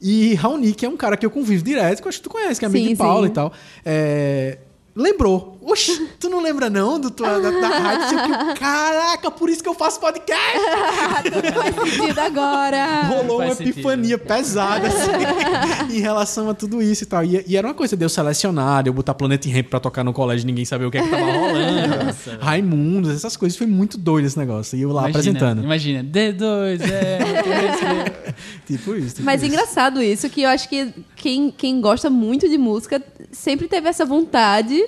E 0.00 0.34
Raoni, 0.34 0.72
que 0.72 0.86
é 0.86 0.88
um 0.88 0.96
cara 0.96 1.16
que 1.16 1.26
eu 1.26 1.30
convivo 1.30 1.62
direto, 1.64 2.00
que 2.00 2.06
eu 2.06 2.08
acho 2.08 2.18
que 2.18 2.24
tu 2.24 2.30
conhece, 2.30 2.58
que 2.60 2.64
é 2.64 2.68
amigo 2.68 2.84
Sim, 2.86 2.92
de 2.92 2.96
Paulo 2.96 3.24
sim. 3.26 3.30
e 3.30 3.34
tal. 3.34 3.52
é, 3.84 4.58
Lembrou. 4.94 5.57
Oxi, 5.70 6.08
tu 6.18 6.30
não 6.30 6.40
lembra 6.40 6.70
não 6.70 6.98
do 6.98 7.10
tua, 7.10 7.38
da, 7.40 7.50
da 7.50 7.68
rádio? 7.68 8.08
Sei 8.08 8.18
o 8.18 8.22
quê. 8.22 8.58
Caraca, 8.58 9.30
por 9.30 9.50
isso 9.50 9.62
que 9.62 9.68
eu 9.68 9.74
faço 9.74 10.00
podcast! 10.00 10.58
Tudo 11.30 11.52
faz 11.52 11.74
sentido 11.74 12.18
agora. 12.18 13.02
rolou 13.02 13.42
uma 13.42 13.54
sentido. 13.54 13.70
epifania 13.78 14.16
pesada 14.18 14.88
assim, 14.88 15.92
em 15.94 16.00
relação 16.00 16.48
a 16.48 16.54
tudo 16.54 16.80
isso 16.80 17.02
e 17.04 17.06
tal. 17.06 17.22
E, 17.24 17.44
e 17.46 17.56
era 17.56 17.66
uma 17.66 17.74
coisa 17.74 17.96
de 17.96 18.04
eu 18.04 18.08
selecionar, 18.08 18.82
de 18.82 18.88
eu 18.88 18.94
botar 18.94 19.12
Planet 19.14 19.44
Ramp 19.46 19.66
pra 19.66 19.78
tocar 19.78 20.02
no 20.02 20.12
colégio 20.12 20.44
e 20.44 20.46
ninguém 20.46 20.64
sabia 20.64 20.88
o 20.88 20.90
que, 20.90 20.98
é 20.98 21.02
que 21.02 21.08
tava 21.08 21.24
rolando. 21.32 22.16
Raimundos, 22.40 23.10
essas 23.10 23.36
coisas. 23.36 23.58
Foi 23.58 23.66
muito 23.66 23.98
doido 23.98 24.24
esse 24.24 24.38
negócio. 24.38 24.76
E 24.78 24.82
eu 24.82 24.90
lá 24.90 25.10
Imagina, 25.10 25.18
apresentando. 25.18 25.64
Imagina, 25.64 26.02
D2, 26.04 26.80
é. 26.90 28.34
Tipo 28.66 28.94
isso. 28.94 29.16
Tipo 29.16 29.22
Mas 29.24 29.42
é 29.42 29.46
isso. 29.46 29.54
engraçado 29.54 30.02
isso, 30.02 30.28
que 30.30 30.42
eu 30.42 30.48
acho 30.48 30.68
que 30.68 30.94
quem, 31.16 31.50
quem 31.50 31.80
gosta 31.80 32.08
muito 32.08 32.48
de 32.48 32.56
música 32.56 33.02
sempre 33.30 33.68
teve 33.68 33.88
essa 33.88 34.04
vontade 34.04 34.82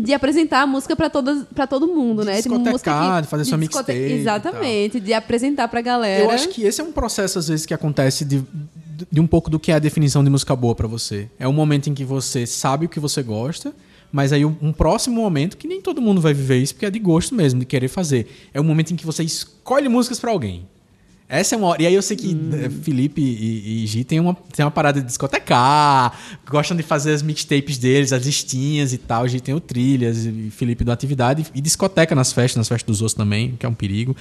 de 0.00 0.14
apresentar 0.14 0.62
a 0.62 0.66
música 0.66 0.94
pra 0.94 1.10
todas 1.10 1.44
para 1.52 1.66
todo 1.66 1.88
mundo, 1.88 2.20
De 2.22 2.26
né? 2.28 2.40
Tipo, 2.40 2.56
discotecar, 2.58 3.22
de 3.22 3.28
fazer 3.28 3.44
sua 3.44 3.58
discote- 3.58 3.92
mixtape 3.92 4.12
Exatamente, 4.20 5.00
de 5.00 5.12
apresentar 5.12 5.66
pra 5.66 5.80
galera. 5.80 6.22
Eu 6.22 6.30
acho 6.30 6.48
que 6.50 6.62
esse 6.62 6.80
é 6.80 6.84
um 6.84 6.92
processo, 6.92 7.38
às 7.38 7.48
vezes, 7.48 7.66
que 7.66 7.74
acontece 7.74 8.24
de, 8.24 8.42
de 9.10 9.20
um 9.20 9.26
pouco 9.26 9.50
do 9.50 9.58
que 9.58 9.72
é 9.72 9.74
a 9.74 9.78
definição 9.80 10.22
de 10.22 10.30
música 10.30 10.54
boa 10.54 10.74
pra 10.74 10.86
você. 10.86 11.28
É 11.38 11.48
um 11.48 11.52
momento 11.52 11.90
em 11.90 11.94
que 11.94 12.04
você 12.04 12.46
sabe 12.46 12.86
o 12.86 12.88
que 12.88 13.00
você 13.00 13.22
gosta, 13.22 13.72
mas 14.12 14.32
aí 14.32 14.44
um, 14.44 14.54
um 14.62 14.72
próximo 14.72 15.20
momento, 15.20 15.56
que 15.56 15.66
nem 15.66 15.80
todo 15.82 16.00
mundo 16.00 16.20
vai 16.20 16.32
viver 16.32 16.58
isso, 16.58 16.74
porque 16.74 16.86
é 16.86 16.90
de 16.90 16.98
gosto 17.00 17.34
mesmo, 17.34 17.58
de 17.58 17.66
querer 17.66 17.88
fazer. 17.88 18.28
É 18.54 18.60
o 18.60 18.64
momento 18.64 18.92
em 18.92 18.96
que 18.96 19.04
você 19.04 19.24
escolhe 19.24 19.88
músicas 19.88 20.20
pra 20.20 20.30
alguém. 20.30 20.66
Essa 21.28 21.54
é 21.54 21.58
uma 21.58 21.68
hora. 21.68 21.82
E 21.82 21.86
aí 21.86 21.94
eu 21.94 22.00
sei 22.00 22.16
que 22.16 22.34
eh, 22.54 22.70
Felipe 22.82 23.20
e, 23.20 23.84
e 23.84 23.86
Gi 23.86 24.02
tem 24.02 24.18
uma, 24.18 24.34
tem 24.34 24.64
uma 24.64 24.70
parada 24.70 24.98
de 24.98 25.06
discotecar, 25.06 26.18
gostam 26.48 26.74
de 26.74 26.82
fazer 26.82 27.12
as 27.12 27.20
mixtapes 27.20 27.76
deles, 27.76 28.14
as 28.14 28.24
listinhas 28.24 28.94
e 28.94 28.98
tal. 28.98 29.28
Gi 29.28 29.38
tem 29.38 29.54
o 29.54 29.60
trilhas, 29.60 30.24
e 30.24 30.50
Felipe 30.50 30.84
do 30.84 30.90
atividade. 30.90 31.44
E 31.54 31.60
discoteca 31.60 32.14
nas 32.14 32.32
festas, 32.32 32.56
nas 32.56 32.68
festas 32.68 32.86
dos 32.86 33.02
outros 33.02 33.14
também, 33.14 33.54
que 33.58 33.66
é 33.66 33.68
um 33.68 33.74
perigo. 33.74 34.16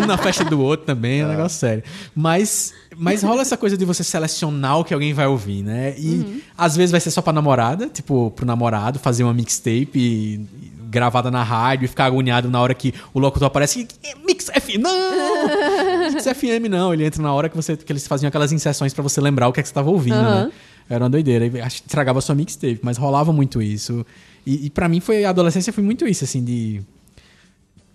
um 0.00 0.06
na 0.06 0.16
festa 0.16 0.44
do 0.44 0.60
outro 0.60 0.86
também, 0.86 1.20
é 1.20 1.26
um 1.26 1.28
negócio 1.28 1.58
sério. 1.58 1.82
Mas, 2.14 2.72
mas 2.96 3.24
rola 3.24 3.42
essa 3.42 3.56
coisa 3.56 3.76
de 3.76 3.84
você 3.84 4.04
selecionar 4.04 4.78
o 4.78 4.84
que 4.84 4.94
alguém 4.94 5.12
vai 5.12 5.26
ouvir, 5.26 5.64
né? 5.64 5.92
E 5.98 6.44
às 6.56 6.76
vezes 6.76 6.92
vai 6.92 7.00
ser 7.00 7.10
só 7.10 7.20
pra 7.20 7.32
namorada, 7.32 7.88
tipo, 7.88 8.30
pro 8.30 8.46
namorado, 8.46 9.00
fazer 9.00 9.24
uma 9.24 9.34
mixtape 9.34 9.98
e 9.98 10.77
gravada 10.88 11.30
na 11.30 11.42
rádio 11.42 11.84
e 11.84 11.88
ficar 11.88 12.06
agoniado 12.06 12.50
na 12.50 12.60
hora 12.60 12.74
que 12.74 12.94
o 13.12 13.18
locutor 13.18 13.46
aparece 13.46 13.86
e 14.02 14.26
Mix 14.26 14.46
FM, 14.46 14.80
não! 14.80 16.10
Mix 16.12 16.24
FM 16.24 16.68
não, 16.70 16.92
ele 16.92 17.04
entra 17.04 17.22
na 17.22 17.32
hora 17.32 17.48
que, 17.48 17.56
você, 17.56 17.76
que 17.76 17.92
eles 17.92 18.06
faziam 18.06 18.28
aquelas 18.28 18.52
inserções 18.52 18.94
pra 18.94 19.02
você 19.02 19.20
lembrar 19.20 19.48
o 19.48 19.52
que 19.52 19.60
é 19.60 19.62
que 19.62 19.68
você 19.68 19.74
tava 19.74 19.90
ouvindo, 19.90 20.16
Aham. 20.16 20.46
né? 20.46 20.52
Era 20.90 21.04
uma 21.04 21.10
doideira. 21.10 21.44
Acho 21.64 21.82
que 21.82 21.88
estragava 21.88 22.20
sua 22.20 22.34
mixtape, 22.34 22.80
mas 22.82 22.96
rolava 22.96 23.32
muito 23.32 23.60
isso. 23.60 24.06
E, 24.46 24.66
e 24.66 24.70
para 24.70 24.88
mim 24.88 25.00
foi 25.00 25.24
a 25.24 25.30
adolescência 25.30 25.72
foi 25.72 25.84
muito 25.84 26.08
isso, 26.08 26.24
assim, 26.24 26.42
de 26.42 26.80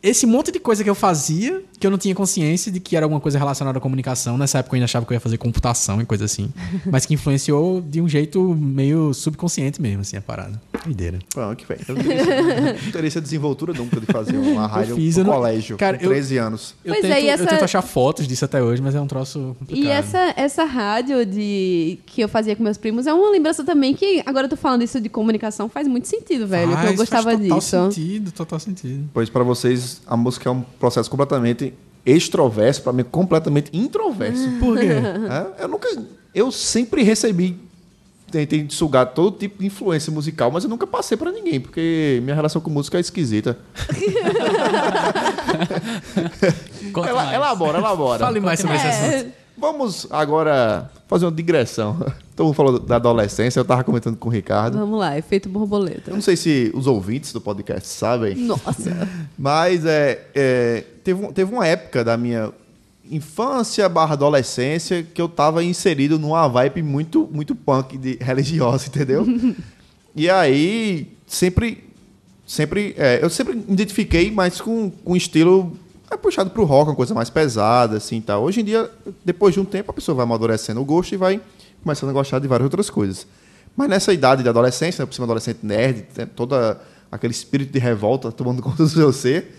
esse 0.04 0.26
monte 0.28 0.52
de 0.52 0.60
coisa 0.60 0.84
que 0.84 0.89
eu 0.89 0.94
fazia, 0.96 1.63
que 1.80 1.88
eu 1.88 1.92
não 1.92 1.98
tinha 1.98 2.13
consciência 2.13 2.70
de 2.70 2.80
que 2.82 2.96
era 2.98 3.06
alguma 3.06 3.22
coisa 3.22 3.39
relacionada 3.39 3.78
à 3.78 3.82
comunicação. 3.82 4.38
Nessa 4.38 4.60
época 4.60 4.76
eu 4.76 4.78
ainda 4.78 4.86
achava 4.86 5.06
que 5.06 5.13
eu 5.13 5.16
ia 5.16 5.20
fazer 5.22 5.38
computação 5.38 6.02
e 6.02 6.06
coisa 6.06 6.26
assim. 6.26 6.52
mas 6.92 7.06
que 7.06 7.13
influenciou 7.13 7.80
de 7.82 8.02
um 8.02 8.08
jeito 8.10 8.54
meio 8.54 9.13
subconsciente 9.13 9.82
mesmo, 9.82 10.02
assim, 10.02 10.18
a 10.18 10.22
parada. 10.22 10.62
Doideira. 10.86 11.20
Pronto, 11.34 11.56
que 11.56 11.66
velho. 11.66 11.82
Eu 11.88 11.96
não 11.96 12.04
teria 12.04 12.22
essa- 12.22 12.84
não 12.86 12.92
teria 12.92 13.08
essa 13.08 13.22
desenvoltura 13.22 13.72
nunca 13.74 14.00
de 14.02 14.06
fazer 14.06 14.36
uma 14.38 14.68
rádio 14.68 14.96
fiz, 14.98 15.16
no 15.16 15.22
eu 15.22 15.26
não- 15.26 15.34
colégio, 15.34 15.78
Cara, 15.78 15.98
com 15.98 16.04
eu- 16.04 16.10
13 16.10 16.38
anos. 16.38 16.76
Eu, 16.84 16.94
Pois 16.94 17.02
tento, 17.02 17.13
é, 17.13 17.22
e 17.24 17.30
essa- 17.30 17.44
eu 17.44 17.48
tento 17.48 17.63
achar 17.63 17.82
fotos 17.82 18.28
disso 18.28 18.44
até 18.44 18.62
hoje, 18.62 18.82
mas 18.82 18.94
é 18.96 19.00
um 19.00 19.08
troço 19.08 19.56
complicado. 19.58 19.86
E 19.86 19.89
essa, 19.89 20.34
essa 20.36 20.66
rádio 20.66 21.26
de, 21.26 21.98
que 22.06 22.22
eu 22.22 22.28
fazia 22.28 22.56
com 22.56 22.63
meus 22.63 22.78
primos 22.78 23.08
é 23.08 23.13
uma 23.13 23.30
lembrança 23.32 23.63
também 23.63 23.94
que, 23.94 24.22
agora 24.26 24.46
eu 24.46 24.50
tô 24.50 24.58
falando 24.58 24.82
isso 24.84 25.00
de 25.00 25.08
comunicação, 25.08 25.70
faz 25.70 25.88
muito 25.88 26.08
sentido, 26.10 26.46
velho. 26.46 26.68
que 26.70 26.74
eu 26.74 26.78
Faz, 26.84 26.96
gostava 26.98 27.24
faz 27.24 27.39
total 27.39 27.60
disso. 27.60 27.70
sentido, 27.94 28.32
total 28.34 28.60
sentido. 28.60 29.10
Pois 29.13 29.30
para 29.30 29.44
vocês, 29.44 29.92
a 30.08 30.17
música 30.17 30.49
é 30.49 30.51
um 30.51 30.62
processo 30.62 31.10
completamente 31.10 31.73
extroverso, 32.06 32.82
para 32.82 32.93
mim 32.93 33.03
completamente 33.03 33.69
introverso. 33.73 34.49
Por 34.60 34.77
quê? 34.77 34.88
É, 34.88 35.63
eu 35.63 35.67
nunca. 35.67 35.88
Eu 36.34 36.51
sempre 36.51 37.03
recebi. 37.03 37.58
Tentei 38.32 38.65
sugar 38.67 39.06
todo 39.06 39.38
tipo 39.38 39.60
de 39.60 39.67
influência 39.67 40.12
musical, 40.12 40.49
mas 40.49 40.63
eu 40.63 40.69
nunca 40.69 40.88
passei 40.88 41.15
para 41.15 41.32
ninguém, 41.32 41.60
porque 41.60 42.19
minha 42.23 42.34
relação 42.34 42.60
com 42.60 42.69
música 42.71 42.97
é 42.97 43.01
esquisita. 43.01 43.60
Ela, 47.08 47.34
elabora, 47.34 47.77
elabora. 47.77 48.25
Fale 48.25 48.39
mais 48.39 48.60
sobre 48.60 48.75
esse 48.75 48.88
assunto. 48.88 49.42
Vamos 49.63 50.06
agora 50.10 50.91
fazer 51.08 51.26
uma 51.26 51.32
digressão. 51.32 51.97
Então, 52.34 52.52
falando 52.52 52.80
da 52.80 52.95
adolescência, 52.95 53.60
eu 53.60 53.63
tava 53.63 53.84
comentando 53.84 54.17
com 54.17 54.28
o 54.28 54.32
Ricardo. 54.32 54.76
vamos 54.76 54.97
lá, 54.97 55.15
efeito 55.15 55.47
borboleta. 55.47 56.10
Eu 56.10 56.15
não 56.15 56.21
sei 56.21 56.36
se 56.36 56.71
os 56.73 56.88
ouvintes 56.88 57.32
do 57.32 57.39
podcast 57.39 57.88
sabem, 57.88 58.34
Nossa. 58.34 59.08
mas 59.38 59.86
é, 59.86 60.19
é, 60.34 60.84
teve, 61.04 61.32
teve 61.32 61.54
uma 61.54 61.67
época 61.67 62.04
da 62.04 62.17
minha 62.17 62.52
infância 63.12 63.88
barra 63.88 64.13
adolescência 64.13 65.04
que 65.04 65.21
eu 65.21 65.30
tava 65.30 65.63
inserido 65.63 66.17
numa 66.17 66.47
vibe 66.47 66.82
muito, 66.82 67.30
muito 67.32 67.54
punk 67.54 67.99
de 67.99 68.17
religiosa, 68.19 68.88
entendeu? 68.88 69.28
e 70.15 70.28
aí, 70.28 71.15
sempre, 71.28 71.84
sempre, 72.47 72.95
é, 72.97 73.19
eu 73.21 73.30
sempre 73.30 73.54
me 73.54 73.63
identifiquei 73.69 74.32
mais 74.32 74.60
com, 74.60 74.89
com 74.89 75.13
um 75.13 75.15
estilo 75.15 75.78
é, 76.13 76.17
puxado 76.17 76.49
pro 76.49 76.63
rock, 76.63 76.89
uma 76.89 76.95
coisa 76.95 77.13
mais 77.13 77.30
pesada, 77.30 77.97
assim, 77.97 78.21
tal. 78.21 78.43
Hoje 78.43 78.62
em 78.62 78.63
dia, 78.63 78.89
depois 79.23 79.54
de 79.54 79.60
um 79.60 79.65
tempo, 79.65 79.91
a 79.91 79.93
pessoa 79.93 80.15
vai 80.15 80.23
amadurecendo 80.23 80.82
o 80.82 80.86
gosto 80.86 81.13
e 81.13 81.17
vai 81.17 81.41
começando 81.84 82.10
a 82.10 82.13
gostar 82.13 82.39
de 82.39 82.47
várias 82.47 82.65
outras 82.65 82.89
coisas. 82.89 83.28
Mas 83.76 83.89
nessa 83.89 84.13
idade 84.13 84.43
de 84.43 84.49
adolescência, 84.49 85.02
né, 85.02 85.06
por 85.06 85.13
cima 85.13 85.26
adolescente 85.26 85.60
nerd, 85.63 86.04
tem 86.13 86.26
toda 86.26 86.80
aquele 87.12 87.32
espírito 87.32 87.71
de 87.73 87.80
revolta 87.80 88.32
tomando 88.32 88.62
conta 88.63 88.84
do 88.84 88.89
seu 88.89 89.12
ser. 89.12 89.56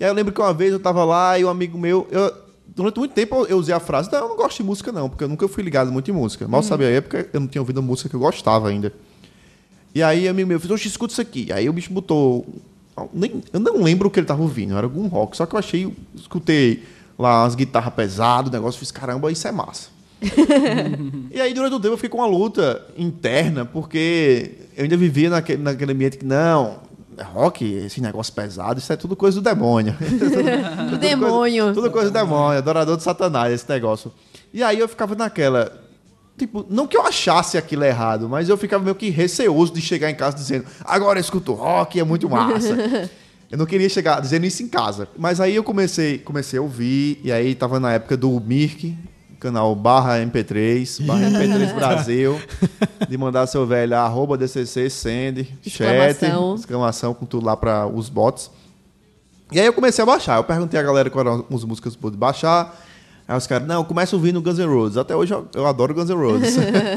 E 0.00 0.04
aí 0.04 0.10
eu 0.10 0.14
lembro 0.14 0.32
que 0.32 0.40
uma 0.40 0.54
vez 0.54 0.72
eu 0.72 0.80
tava 0.80 1.04
lá 1.04 1.38
e 1.38 1.44
um 1.44 1.48
amigo 1.48 1.76
meu, 1.78 2.06
eu- 2.10 2.32
durante 2.66 2.98
muito 2.98 3.12
tempo 3.12 3.34
eu- 3.36 3.46
eu 3.46 3.58
usei 3.58 3.74
a 3.74 3.80
frase, 3.80 4.10
não, 4.10 4.18
eu 4.20 4.28
não 4.30 4.36
gosto 4.36 4.56
de 4.58 4.62
música 4.64 4.90
não, 4.90 5.08
porque 5.08 5.24
eu 5.24 5.28
nunca 5.28 5.46
fui 5.48 5.62
ligado 5.62 5.92
muito 5.92 6.10
em 6.10 6.14
música. 6.14 6.46
Mal 6.48 6.62
sabia 6.62 6.86
a 6.86 6.90
época, 6.90 7.28
eu 7.32 7.40
não 7.40 7.46
tinha 7.48 7.60
ouvido 7.60 7.82
música 7.82 8.08
que 8.08 8.16
eu 8.16 8.20
gostava 8.20 8.68
ainda. 8.68 8.92
E 9.94 10.02
aí 10.02 10.26
amigo 10.26 10.48
meu 10.48 10.58
fez, 10.58 10.70
oxe, 10.70 10.88
escuta 10.88 11.12
isso 11.12 11.20
aqui. 11.20 11.52
Aí 11.52 11.68
o 11.68 11.72
bicho 11.72 11.92
botou, 11.92 12.46
nem, 13.12 13.42
eu 13.52 13.60
não 13.60 13.82
lembro 13.82 14.08
o 14.08 14.10
que 14.10 14.20
ele 14.20 14.26
tava 14.26 14.42
ouvindo, 14.42 14.76
era 14.76 14.86
algum 14.86 15.06
rock, 15.06 15.36
só 15.36 15.46
que 15.46 15.54
eu 15.54 15.58
achei, 15.58 15.96
escutei 16.14 16.82
lá 17.18 17.42
umas 17.42 17.54
guitarras 17.54 17.94
pesadas, 17.94 18.50
o 18.50 18.52
negócio, 18.52 18.78
fiz, 18.78 18.90
caramba, 18.90 19.30
isso 19.30 19.46
é 19.46 19.52
massa. 19.52 19.90
E 21.34 21.40
aí, 21.40 21.54
durante 21.54 21.74
o 21.74 21.80
tempo, 21.80 21.94
eu 21.94 21.96
fiquei 21.96 22.10
com 22.10 22.18
uma 22.18 22.26
luta 22.26 22.86
interna, 22.96 23.64
porque 23.64 24.52
eu 24.76 24.84
ainda 24.84 24.96
vivia 24.96 25.30
naquele, 25.30 25.62
naquele 25.62 25.92
ambiente 25.92 26.18
que, 26.18 26.26
não, 26.26 26.78
é 27.16 27.22
rock, 27.22 27.64
esse 27.64 28.00
negócio 28.00 28.32
pesado, 28.32 28.78
isso 28.78 28.92
é 28.92 28.96
tudo 28.96 29.16
coisa 29.16 29.40
do 29.40 29.42
demônio. 29.42 29.94
Do 30.90 30.98
demônio. 30.98 31.64
Coisa, 31.64 31.74
tudo 31.74 31.90
coisa 31.90 32.10
do 32.10 32.12
demônio, 32.12 32.58
adorador 32.58 32.96
de 32.96 33.02
satanás, 33.02 33.52
esse 33.52 33.68
negócio. 33.68 34.12
E 34.52 34.62
aí 34.62 34.78
eu 34.78 34.88
ficava 34.88 35.14
naquela. 35.14 35.81
Tipo, 36.42 36.66
não 36.68 36.88
que 36.88 36.96
eu 36.96 37.06
achasse 37.06 37.56
aquilo 37.56 37.84
errado, 37.84 38.28
mas 38.28 38.48
eu 38.48 38.56
ficava 38.56 38.82
meio 38.82 38.96
que 38.96 39.10
receoso 39.10 39.72
de 39.72 39.80
chegar 39.80 40.10
em 40.10 40.14
casa 40.16 40.36
dizendo, 40.36 40.64
agora 40.84 41.16
eu 41.16 41.20
escuto 41.20 41.52
rock, 41.52 42.00
é 42.00 42.02
muito 42.02 42.28
massa. 42.28 43.08
eu 43.48 43.56
não 43.56 43.64
queria 43.64 43.88
chegar 43.88 44.20
dizendo 44.20 44.44
isso 44.44 44.60
em 44.60 44.66
casa. 44.66 45.06
Mas 45.16 45.40
aí 45.40 45.54
eu 45.54 45.62
comecei, 45.62 46.18
comecei 46.18 46.58
a 46.58 46.62
ouvir, 46.62 47.20
e 47.22 47.30
aí 47.30 47.54
tava 47.54 47.78
na 47.78 47.92
época 47.92 48.16
do 48.16 48.40
Mirk, 48.40 48.92
canal 49.38 49.72
barra 49.76 50.18
MP3, 50.18 51.06
barra 51.06 51.30
MP3 51.30 51.74
Brasil, 51.76 52.40
de 53.08 53.16
mandar 53.16 53.46
seu 53.46 53.64
velho 53.64 53.96
arroba 53.96 54.36
DCC, 54.36 54.90
send, 54.90 55.44
chat, 55.62 56.18
Exclamação. 56.18 56.54
exclamação 56.56 57.14
com 57.14 57.24
tudo 57.24 57.46
lá 57.46 57.56
para 57.56 57.86
os 57.86 58.08
bots. 58.08 58.50
E 59.52 59.60
aí 59.60 59.66
eu 59.66 59.72
comecei 59.72 60.02
a 60.02 60.06
baixar. 60.06 60.38
Eu 60.38 60.44
perguntei 60.44 60.80
a 60.80 60.82
galera 60.82 61.08
quais 61.08 61.24
eram 61.24 61.46
as 61.54 61.64
músicas 61.64 61.92
que 61.92 61.98
eu 61.98 62.02
pude 62.02 62.16
baixar. 62.16 62.76
Aí 63.26 63.36
os 63.36 63.46
caras, 63.46 63.66
não, 63.66 63.76
eu 63.76 63.84
começo 63.84 64.16
ouvindo 64.16 64.40
Guns 64.40 64.58
N' 64.58 64.66
Roses. 64.66 64.96
Até 64.96 65.14
hoje 65.14 65.32
eu, 65.32 65.48
eu 65.54 65.66
adoro 65.66 65.94
Guns 65.94 66.08
N' 66.08 66.16
Roses. 66.16 66.56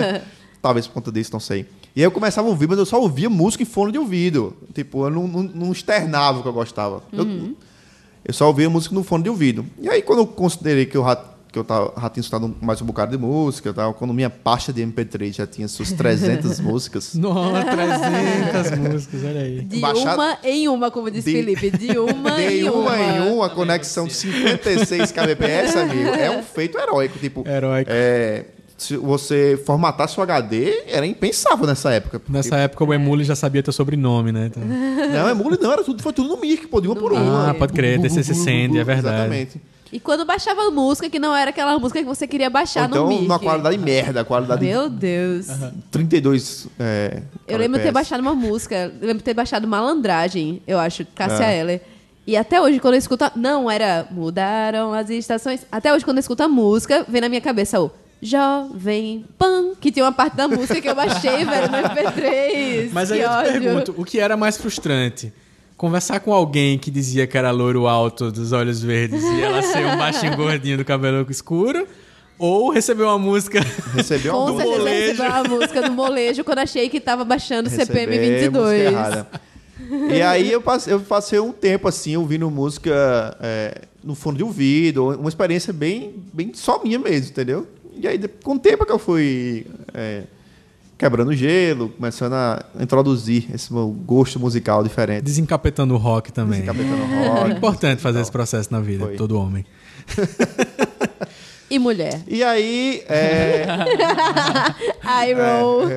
Talvez 0.61 0.87
por 0.87 0.93
conta 0.93 1.11
disso, 1.11 1.31
não 1.31 1.39
sei. 1.39 1.67
E 1.95 2.01
aí 2.01 2.05
eu 2.05 2.11
começava 2.11 2.47
a 2.47 2.49
ouvir, 2.49 2.67
mas 2.67 2.79
eu 2.79 2.85
só 2.85 2.99
ouvia 2.99 3.29
música 3.29 3.61
em 3.61 3.65
fone 3.65 3.91
de 3.91 3.99
ouvido. 3.99 4.55
Tipo, 4.73 5.05
eu 5.05 5.11
não, 5.11 5.27
não, 5.27 5.43
não 5.43 5.71
externava 5.71 6.39
o 6.39 6.41
que 6.41 6.47
eu 6.47 6.53
gostava. 6.53 7.03
Eu, 7.11 7.55
eu 8.25 8.33
só 8.33 8.47
ouvia 8.47 8.69
música 8.69 8.95
no 8.95 9.03
fone 9.03 9.23
de 9.23 9.29
ouvido. 9.29 9.65
E 9.79 9.87
aí 9.87 10.01
quando 10.01 10.19
eu 10.19 10.27
considerei 10.27 10.87
que 10.87 10.97
eu 10.97 11.03
já, 11.03 11.23
que 11.55 11.59
eu 11.59 11.63
tava, 11.63 11.93
já 12.01 12.09
tinha 12.09 12.19
escutado 12.21 12.53
mais 12.61 12.81
um 12.81 12.85
bocado 12.85 13.11
de 13.11 13.17
música, 13.17 13.73
tal, 13.73 13.93
quando 13.93 14.13
minha 14.13 14.29
pasta 14.29 14.73
de 14.73 14.81
MP3 14.85 15.33
já 15.35 15.47
tinha 15.47 15.69
suas 15.69 15.93
300 15.93 16.59
músicas, 16.59 17.15
Nossa, 17.15 17.63
300 17.63 18.77
músicas, 18.91 19.23
olha 19.23 19.39
aí. 19.39 19.61
De 19.61 19.79
Baixado- 19.79 20.15
uma 20.21 20.37
em 20.43 20.67
uma, 20.67 20.91
como 20.91 21.09
disse 21.09 21.31
De- 21.31 21.37
Felipe. 21.37 21.71
De 21.77 21.95
uma 21.97 22.31
De 22.35 22.43
em 22.59 22.69
uma 22.69 22.77
uma. 22.79 22.97
em 22.97 23.31
uma, 23.31 23.45
a 23.45 23.49
conexão 23.49 24.05
de 24.05 24.13
56 24.13 25.13
kbps, 25.13 25.75
amigo, 25.77 26.09
é 26.09 26.29
um 26.29 26.43
feito 26.43 26.77
heróico. 26.77 27.17
Tipo, 27.19 27.47
Heróico. 27.47 27.89
É, 27.93 28.43
se 28.77 28.97
você 28.97 29.57
formatar 29.65 30.09
seu 30.09 30.21
HD, 30.23 30.83
era 30.87 31.05
impensável 31.07 31.65
nessa 31.65 31.89
época. 31.93 32.19
porque- 32.19 32.33
Nessa 32.33 32.57
época 32.57 32.83
o 32.83 32.93
Emule 32.93 33.23
já 33.23 33.33
sabia 33.35 33.63
teu 33.63 33.71
sobrenome, 33.71 34.33
né? 34.33 34.47
Então... 34.47 34.61
Não, 34.61 35.29
é 35.29 35.33
mule 35.33 35.57
não, 35.61 35.71
era 35.71 35.85
tudo, 35.85 36.03
foi 36.03 36.11
tudo 36.11 36.27
no 36.27 36.41
mic, 36.41 36.67
pô, 36.67 36.81
de 36.81 36.87
uma 36.89 36.95
por 36.97 37.13
uma. 37.13 37.51
Ah, 37.51 37.53
pode 37.53 37.71
crer, 37.71 37.97
DCC 37.99 38.33
Send, 38.33 38.77
é 38.77 38.83
verdade. 38.83 39.15
Exatamente. 39.15 39.61
E 39.95 39.99
quando 40.01 40.25
baixava 40.25 40.69
música, 40.71 41.09
que 41.09 41.17
não 41.17 41.33
era 41.33 41.51
aquela 41.51 41.79
música 41.79 41.99
que 41.99 42.05
você 42.05 42.27
queria 42.27 42.47
Ou 42.47 42.51
baixar 42.53 42.89
então, 42.89 43.03
no 43.03 43.09
mic. 43.09 43.21
numa 43.21 43.39
qualidade 43.39 43.77
merda, 43.77 44.25
qualidade 44.25 44.65
Meu 44.65 44.89
Deus. 44.89 45.47
32 45.89 46.67
é, 46.77 47.21
Eu 47.47 47.57
lembro 47.57 47.77
de 47.77 47.85
ter 47.85 47.91
baixado 47.93 48.19
uma 48.19 48.35
música, 48.35 48.75
eu 48.75 49.07
lembro 49.07 49.19
de 49.19 49.23
ter 49.23 49.33
baixado 49.33 49.65
Malandragem, 49.67 50.61
eu 50.67 50.77
acho, 50.79 51.05
Cássia 51.15 51.45
É. 51.45 51.59
Eller. 51.59 51.81
E 52.27 52.35
até 52.35 52.59
hoje, 52.59 52.79
quando 52.79 52.95
eu 52.95 52.97
escuto. 52.97 53.23
a- 53.23 53.31
Não, 53.35 53.69
era. 53.71 54.05
Mudaram 54.11 54.93
as 54.93 55.09
estações. 55.11 55.65
Até 55.71 55.93
hoje, 55.93 56.03
quando 56.03 56.17
eu 56.17 56.21
escuto 56.21 56.41
a 56.43 56.47
música, 56.47 57.05
vem 57.07 57.21
na 57.21 57.29
minha 57.29 57.39
cabeça 57.39 57.79
o 57.79 57.89
Jovem 58.21 59.25
Pan, 59.37 59.73
que 59.79 59.91
tem 59.91 60.03
uma 60.03 60.11
parte 60.11 60.35
da 60.35 60.47
música 60.47 60.81
que 60.81 60.89
eu 60.89 60.95
baixei, 60.95 61.45
velho, 61.45 61.71
no 61.71 61.77
MP3. 61.77 62.89
Mas 62.91 63.11
aí 63.11 63.19
que 63.19 63.25
eu 63.25 63.29
te 63.29 63.35
ódio. 63.35 63.61
pergunto, 63.61 63.95
o 63.97 64.03
que 64.03 64.19
era 64.19 64.35
mais 64.35 64.57
frustrante? 64.57 65.31
Conversar 65.77 66.21
com 66.21 66.33
alguém 66.33 66.77
que 66.77 66.89
dizia 66.89 67.27
que 67.27 67.37
era 67.37 67.51
loiro 67.51 67.85
alto 67.87 68.31
dos 68.31 68.53
olhos 68.53 68.81
verdes 68.81 69.21
e 69.21 69.41
ela 69.41 69.61
ser 69.61 69.85
um 69.85 69.97
baixinho 69.97 70.35
gordinho 70.37 70.77
do 70.77 70.85
cabelo 70.85 71.25
escuro? 71.29 71.85
Ou 72.37 72.69
receber 72.69 73.03
uma 73.03 73.17
música 73.17 73.59
Recebeu 73.93 74.35
uma 74.35 74.45
Com 74.45 74.51
do 74.51 74.57
certeza 74.57 74.77
molejo. 74.77 75.11
recebeu 75.11 75.33
a 75.33 75.43
música 75.43 75.81
do 75.81 75.91
molejo 75.91 76.43
quando 76.43 76.59
achei 76.59 76.89
que 76.89 76.99
tava 76.99 77.23
baixando 77.23 77.69
CPM 77.69 78.17
Receber 78.17 78.19
música 78.19 78.39
22. 78.41 78.81
errada. 78.81 79.27
E 80.13 80.21
aí 80.21 80.51
eu 80.51 80.61
passei, 80.61 80.93
eu 80.93 80.99
passei 81.01 81.39
um 81.39 81.51
tempo 81.51 81.87
assim, 81.87 82.15
ouvindo 82.17 82.49
música 82.49 83.37
é, 83.41 83.81
no 84.03 84.15
fone 84.15 84.37
de 84.37 84.43
ouvido, 84.43 85.09
uma 85.09 85.29
experiência 85.29 85.71
bem, 85.71 86.15
bem 86.33 86.51
só 86.53 86.81
minha 86.83 86.97
mesmo, 86.97 87.29
entendeu? 87.29 87.67
E 87.97 88.07
aí, 88.07 88.19
com 88.43 88.55
o 88.55 88.59
tempo 88.59 88.85
que 88.85 88.91
eu 88.91 88.99
fui 88.99 89.65
é, 89.93 90.23
quebrando 90.97 91.29
o 91.29 91.33
gelo, 91.35 91.89
começando 91.89 92.33
a 92.33 92.63
introduzir 92.79 93.47
esse 93.53 93.71
meu 93.73 93.87
gosto 93.89 94.39
musical 94.39 94.81
diferente. 94.83 95.23
desencapetando 95.23 95.93
o 95.93 95.97
rock 95.97 96.31
também. 96.31 96.61
Desencapetando 96.61 97.03
É 97.13 97.27
rock. 97.39 97.51
importante 97.51 98.01
fazer 98.01 98.21
esse 98.21 98.31
processo 98.31 98.71
na 98.71 98.79
vida, 98.79 99.05
Foi. 99.05 99.15
todo 99.15 99.37
homem. 99.37 99.65
E 101.69 101.79
mulher. 101.79 102.21
E 102.27 102.43
aí, 102.43 103.03
é, 103.09 103.65
I 105.27 105.33
roll. 105.33 105.89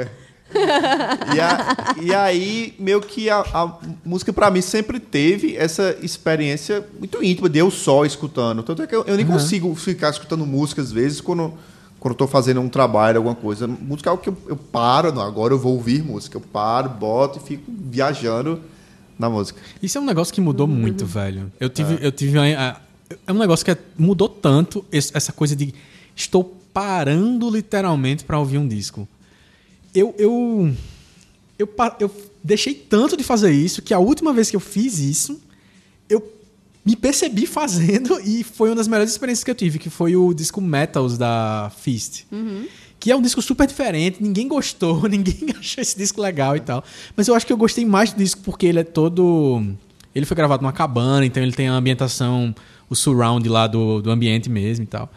e, 1.35 1.41
a- 1.41 1.95
e 2.01 2.15
aí, 2.15 2.75
meio 2.79 3.01
que 3.03 3.29
a, 3.29 3.41
a 3.53 3.79
música 4.05 4.33
pra 4.33 4.51
mim 4.51 4.63
sempre 4.63 4.99
teve 4.99 5.55
essa 5.57 5.95
experiência 6.03 6.85
muito 6.99 7.23
íntima 7.23 7.49
de 7.51 7.59
eu 7.59 7.71
só 7.71 8.05
escutando. 8.07 8.63
Tanto 8.63 8.83
é 8.83 8.87
que 8.87 8.95
eu, 8.97 9.05
eu 9.05 9.17
nem 9.17 9.27
consigo 9.27 9.75
ficar 9.75 10.09
escutando 10.11 10.47
música 10.47 10.81
às 10.81 10.91
vezes 10.91 11.21
quando, 11.21 11.53
quando 12.01 12.13
eu 12.13 12.19
tô 12.19 12.27
fazendo 12.27 12.61
um 12.61 12.69
trabalho, 12.69 13.17
alguma 13.19 13.35
coisa. 13.35 13.67
Música 13.67 14.09
é 14.09 14.11
algo 14.11 14.23
que 14.23 14.29
eu, 14.29 14.37
eu 14.47 14.57
paro, 14.57 15.13
não, 15.13 15.23
agora 15.23 15.53
eu 15.55 15.59
vou 15.59 15.75
ouvir 15.75 16.03
música. 16.03 16.37
Eu 16.37 16.41
paro, 16.41 16.89
boto 16.91 17.39
e 17.39 17.47
fico 17.47 17.65
viajando 17.69 18.61
na 19.19 19.29
música. 19.29 19.61
Isso 19.83 19.99
é 19.99 20.01
um 20.01 20.05
negócio 20.05 20.33
que 20.33 20.41
mudou 20.41 20.67
muito, 20.67 21.05
velho. 21.05 21.51
Eu 21.59 21.69
tive, 21.69 21.99
eu 22.01 22.13
tive 22.13 22.39
a- 22.39 22.81
é 23.27 23.33
um 23.33 23.39
negócio 23.39 23.65
que 23.65 23.71
é- 23.73 23.79
mudou 23.99 24.29
tanto 24.29 24.85
essa 24.93 25.33
coisa 25.33 25.57
de 25.57 25.75
estou 26.15 26.57
parando 26.73 27.51
literalmente 27.51 28.25
pra 28.25 28.39
ouvir 28.39 28.59
um 28.59 28.69
disco. 28.69 29.09
eu, 29.95 30.15
eu, 30.19 30.73
eu, 31.59 31.69
eu 31.99 32.11
deixei 32.45 32.75
tanto 32.75 33.17
de 33.17 33.25
fazer 33.25 33.51
isso 33.51 33.83
que 33.83 33.93
a 33.93 33.99
última 33.99 34.33
vez 34.33 34.49
que 34.51 34.55
eu 34.55 34.61
fiz 34.61 34.99
isso, 35.01 35.41
eu 36.09 36.21
me 36.89 36.97
percebi 36.97 37.47
fazendo 37.47 38.19
e 38.25 38.43
foi 38.43 38.71
uma 38.71 38.77
das 38.77 38.89
melhores 38.89 39.13
experiências 39.13 39.45
que 39.45 39.51
eu 39.51 39.55
tive, 39.55 39.79
que 39.79 39.91
foi 39.91 40.17
o 40.17 40.33
disco 40.33 40.59
Metals 40.59 41.19
da 41.19 41.71
Fist. 41.83 42.25
Que 42.99 43.13
é 43.13 43.17
um 43.17 43.21
disco 43.21 43.43
super 43.43 43.67
diferente, 43.67 44.23
ninguém 44.23 44.49
gostou, 44.49 45.03
ninguém 45.07 45.51
achou 45.59 45.83
esse 45.83 45.97
disco 45.99 46.23
legal 46.23 46.57
e 46.57 46.61
tal. 46.61 46.83
Mas 47.15 47.29
eu 47.29 47.35
acho 47.35 47.47
que 47.47 47.53
eu 47.53 47.59
gostei 47.59 47.85
mais 47.85 48.15
do 48.15 48.17
disco 48.17 48.41
porque 48.43 48.65
ele 48.65 48.81
é 48.81 48.85
todo. 48.85 49.63
Ele 50.15 50.25
foi 50.25 50.35
gravado 50.35 50.63
numa 50.63 50.73
cabana, 50.73 51.27
então 51.27 51.43
ele 51.43 51.53
tem 51.53 51.69
a 51.69 51.75
ambientação, 51.75 52.55
o 52.89 52.97
surround 52.97 53.47
lá 53.47 53.67
do, 53.67 54.01
do 54.01 54.11
ambiente 54.11 54.49
mesmo 54.49 54.85
e 54.85 54.87
tal. 54.87 55.13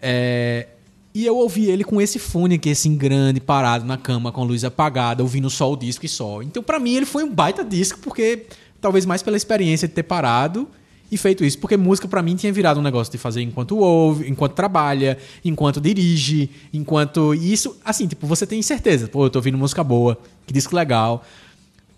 É, 0.00 0.68
E 1.14 1.26
eu 1.26 1.36
ouvi 1.36 1.66
ele 1.66 1.84
com 1.84 2.00
esse 2.00 2.18
fone 2.18 2.54
aqui, 2.54 2.70
assim, 2.70 2.96
grande, 2.96 3.40
parado 3.40 3.84
na 3.84 3.98
cama, 3.98 4.32
com 4.32 4.40
a 4.40 4.44
luz 4.44 4.64
apagada, 4.64 5.22
ouvindo 5.22 5.50
só 5.50 5.70
o 5.70 5.76
disco 5.76 6.06
e 6.06 6.08
só. 6.08 6.42
Então, 6.42 6.62
pra 6.62 6.80
mim, 6.80 6.94
ele 6.94 7.06
foi 7.06 7.22
um 7.22 7.32
baita 7.32 7.62
disco, 7.62 7.98
porque 8.00 8.46
talvez 8.80 9.04
mais 9.04 9.22
pela 9.22 9.36
experiência 9.36 9.86
de 9.86 9.92
ter 9.92 10.02
parado 10.02 10.66
e 11.10 11.16
feito 11.16 11.44
isso. 11.44 11.58
Porque 11.58 11.76
música, 11.76 12.06
pra 12.06 12.22
mim, 12.22 12.36
tinha 12.36 12.52
virado 12.52 12.80
um 12.80 12.82
negócio 12.82 13.10
de 13.10 13.18
fazer 13.18 13.42
enquanto 13.42 13.78
ouve, 13.78 14.28
enquanto 14.28 14.52
trabalha, 14.52 15.18
enquanto 15.44 15.80
dirige, 15.80 16.50
enquanto. 16.72 17.34
E 17.34 17.52
isso, 17.52 17.76
assim, 17.84 18.06
tipo, 18.06 18.26
você 18.26 18.46
tem 18.46 18.62
certeza, 18.62 19.08
pô, 19.08 19.26
eu 19.26 19.30
tô 19.30 19.38
ouvindo 19.38 19.58
música 19.58 19.82
boa, 19.82 20.18
que 20.46 20.52
disco 20.52 20.74
legal. 20.74 21.24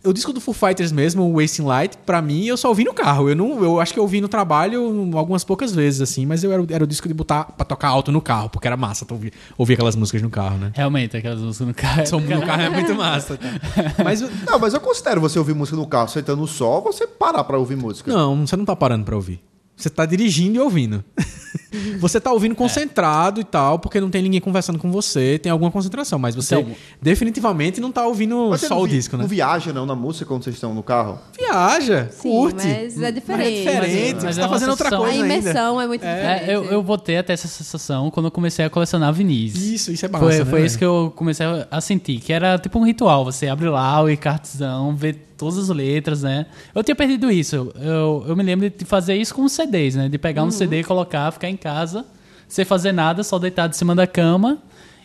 O 0.04 0.12
disco 0.12 0.32
do 0.32 0.40
Foo 0.40 0.52
Fighters 0.52 0.90
mesmo, 0.90 1.22
o 1.22 1.40
Wasting 1.40 1.62
Light, 1.62 1.96
pra 2.04 2.20
mim, 2.20 2.44
eu 2.46 2.56
só 2.56 2.68
ouvi 2.68 2.82
no 2.82 2.92
carro. 2.92 3.28
Eu 3.28 3.36
não, 3.36 3.62
eu 3.62 3.80
acho 3.80 3.92
que 3.92 3.98
eu 4.00 4.02
ouvi 4.02 4.20
no 4.20 4.26
trabalho 4.28 5.10
algumas 5.16 5.44
poucas 5.44 5.72
vezes, 5.72 6.00
assim, 6.00 6.26
mas 6.26 6.42
eu 6.42 6.50
era, 6.52 6.60
o- 6.60 6.66
era 6.70 6.82
o 6.82 6.86
disco 6.88 7.06
de 7.06 7.14
botar 7.14 7.44
pra 7.44 7.64
tocar 7.64 7.88
alto 7.88 8.10
no 8.10 8.20
carro, 8.20 8.50
porque 8.50 8.66
era 8.66 8.76
massa 8.76 9.06
ouvir, 9.10 9.32
ouvir 9.56 9.74
aquelas 9.74 9.94
músicas 9.94 10.20
no 10.20 10.28
carro, 10.28 10.58
né? 10.58 10.72
Realmente, 10.74 11.16
aquelas 11.16 11.40
músicas 11.40 11.68
no 11.68 11.74
carro. 11.74 12.04
Som 12.06 12.18
no 12.20 12.40
carro 12.44 12.62
é 12.62 12.70
muito 12.70 12.94
massa. 12.96 13.36
tá? 13.36 13.48
Mas 14.02 14.20
Não, 14.20 14.58
mas 14.58 14.74
eu 14.74 14.80
considero 14.80 15.20
você 15.20 15.38
ouvir 15.38 15.54
música 15.54 15.76
no 15.76 15.86
carro 15.86 16.08
sentando 16.08 16.40
no 16.40 16.48
sol, 16.48 16.82
você 16.82 17.06
parar 17.06 17.44
pra 17.44 17.56
ouvir 17.56 17.76
música. 17.76 18.12
não, 18.12 18.44
você 18.46 18.56
não 18.56 18.64
tá 18.64 18.74
parando 18.74 19.04
pra 19.04 19.14
ouvir. 19.14 19.40
Você 19.76 19.88
tá 19.88 20.04
dirigindo 20.04 20.56
e 20.56 20.60
ouvindo. 20.60 21.04
Você 21.98 22.20
tá 22.20 22.32
ouvindo 22.32 22.54
concentrado 22.54 23.40
e 23.40 23.44
tal, 23.44 23.78
porque 23.78 24.00
não 24.00 24.11
tem 24.11 24.22
ninguém 24.22 24.40
conversando 24.40 24.78
com 24.78 24.90
você, 24.90 25.38
tem 25.38 25.50
alguma 25.50 25.70
concentração, 25.70 26.18
mas 26.18 26.35
você 26.35 26.56
Então- 26.56 26.74
definitivamente 27.00 27.80
não 27.80 27.92
tá 27.92 28.06
ouvindo 28.06 28.48
Mas 28.50 28.62
só 28.62 28.80
o 28.80 28.85
vi- 28.85 28.90
disco, 28.92 29.16
né? 29.16 29.22
Não 29.22 29.28
viaja 29.28 29.72
não 29.72 29.85
na 29.87 29.94
música 29.94 30.24
quando 30.26 30.42
vocês 30.44 30.56
estão 30.56 30.74
no 30.74 30.82
carro? 30.82 31.18
Viaja, 31.38 32.08
Sim, 32.11 32.22
curte. 32.30 32.66
mas 32.66 33.00
é 33.02 33.12
diferente. 33.12 33.64
Mas 33.64 33.74
é 33.74 33.80
diferente, 33.80 34.24
Mas 34.24 34.35
você 34.35 34.40
é 34.40 34.44
tá 34.44 34.48
fazendo 34.48 34.70
outra 34.70 34.85
sensação. 34.88 35.04
A 35.04 35.08
coisa 35.08 35.22
ainda. 35.24 35.35
imersão 35.38 35.80
é 35.80 35.87
muito 35.87 36.04
É, 36.04 36.14
diferente. 36.35 36.50
eu, 36.50 36.64
eu 36.64 36.82
voltei 36.82 37.18
até 37.18 37.32
essa 37.32 37.48
sensação 37.48 38.11
quando 38.11 38.26
eu 38.26 38.30
comecei 38.30 38.64
a 38.64 38.70
colecionar 38.70 39.12
vinis. 39.12 39.54
Isso, 39.56 39.92
isso 39.92 40.06
é 40.06 40.08
massa, 40.08 40.24
Foi, 40.24 40.32
né, 40.38 40.44
foi 40.44 40.52
velho? 40.54 40.66
isso 40.66 40.78
que 40.78 40.85
eu 40.85 41.12
comecei 41.14 41.46
a 41.70 41.80
sentir, 41.80 42.20
que 42.20 42.32
era 42.32 42.58
tipo 42.58 42.78
um 42.78 42.85
ritual. 42.85 43.24
Você 43.24 43.48
abre 43.48 43.68
lá 43.68 44.02
o 44.02 44.08
encartezão, 44.11 44.94
vê 44.96 45.12
todas 45.37 45.58
as 45.58 45.68
letras, 45.70 46.22
né? 46.22 46.46
Eu 46.72 46.85
tinha 46.85 46.94
perdido 46.94 47.28
isso. 47.30 47.72
Eu, 47.80 48.24
eu 48.28 48.37
me 48.37 48.44
lembro 48.44 48.70
de 48.70 48.85
fazer 48.85 49.16
isso 49.16 49.35
com 49.35 49.42
os 49.42 49.50
CDs, 49.52 49.96
né? 49.96 50.08
De 50.08 50.16
pegar 50.16 50.44
um 50.44 50.50
CD, 50.52 50.85
colocar, 50.85 51.32
ficar 51.32 51.48
em 51.48 51.56
casa, 51.62 52.05
sem 52.48 52.64
fazer 52.64 52.92
nada, 52.92 53.22
só 53.22 53.38
deitado 53.38 53.72
em 53.72 53.77
cima 53.77 53.94
da 53.94 54.07
cama 54.07 54.59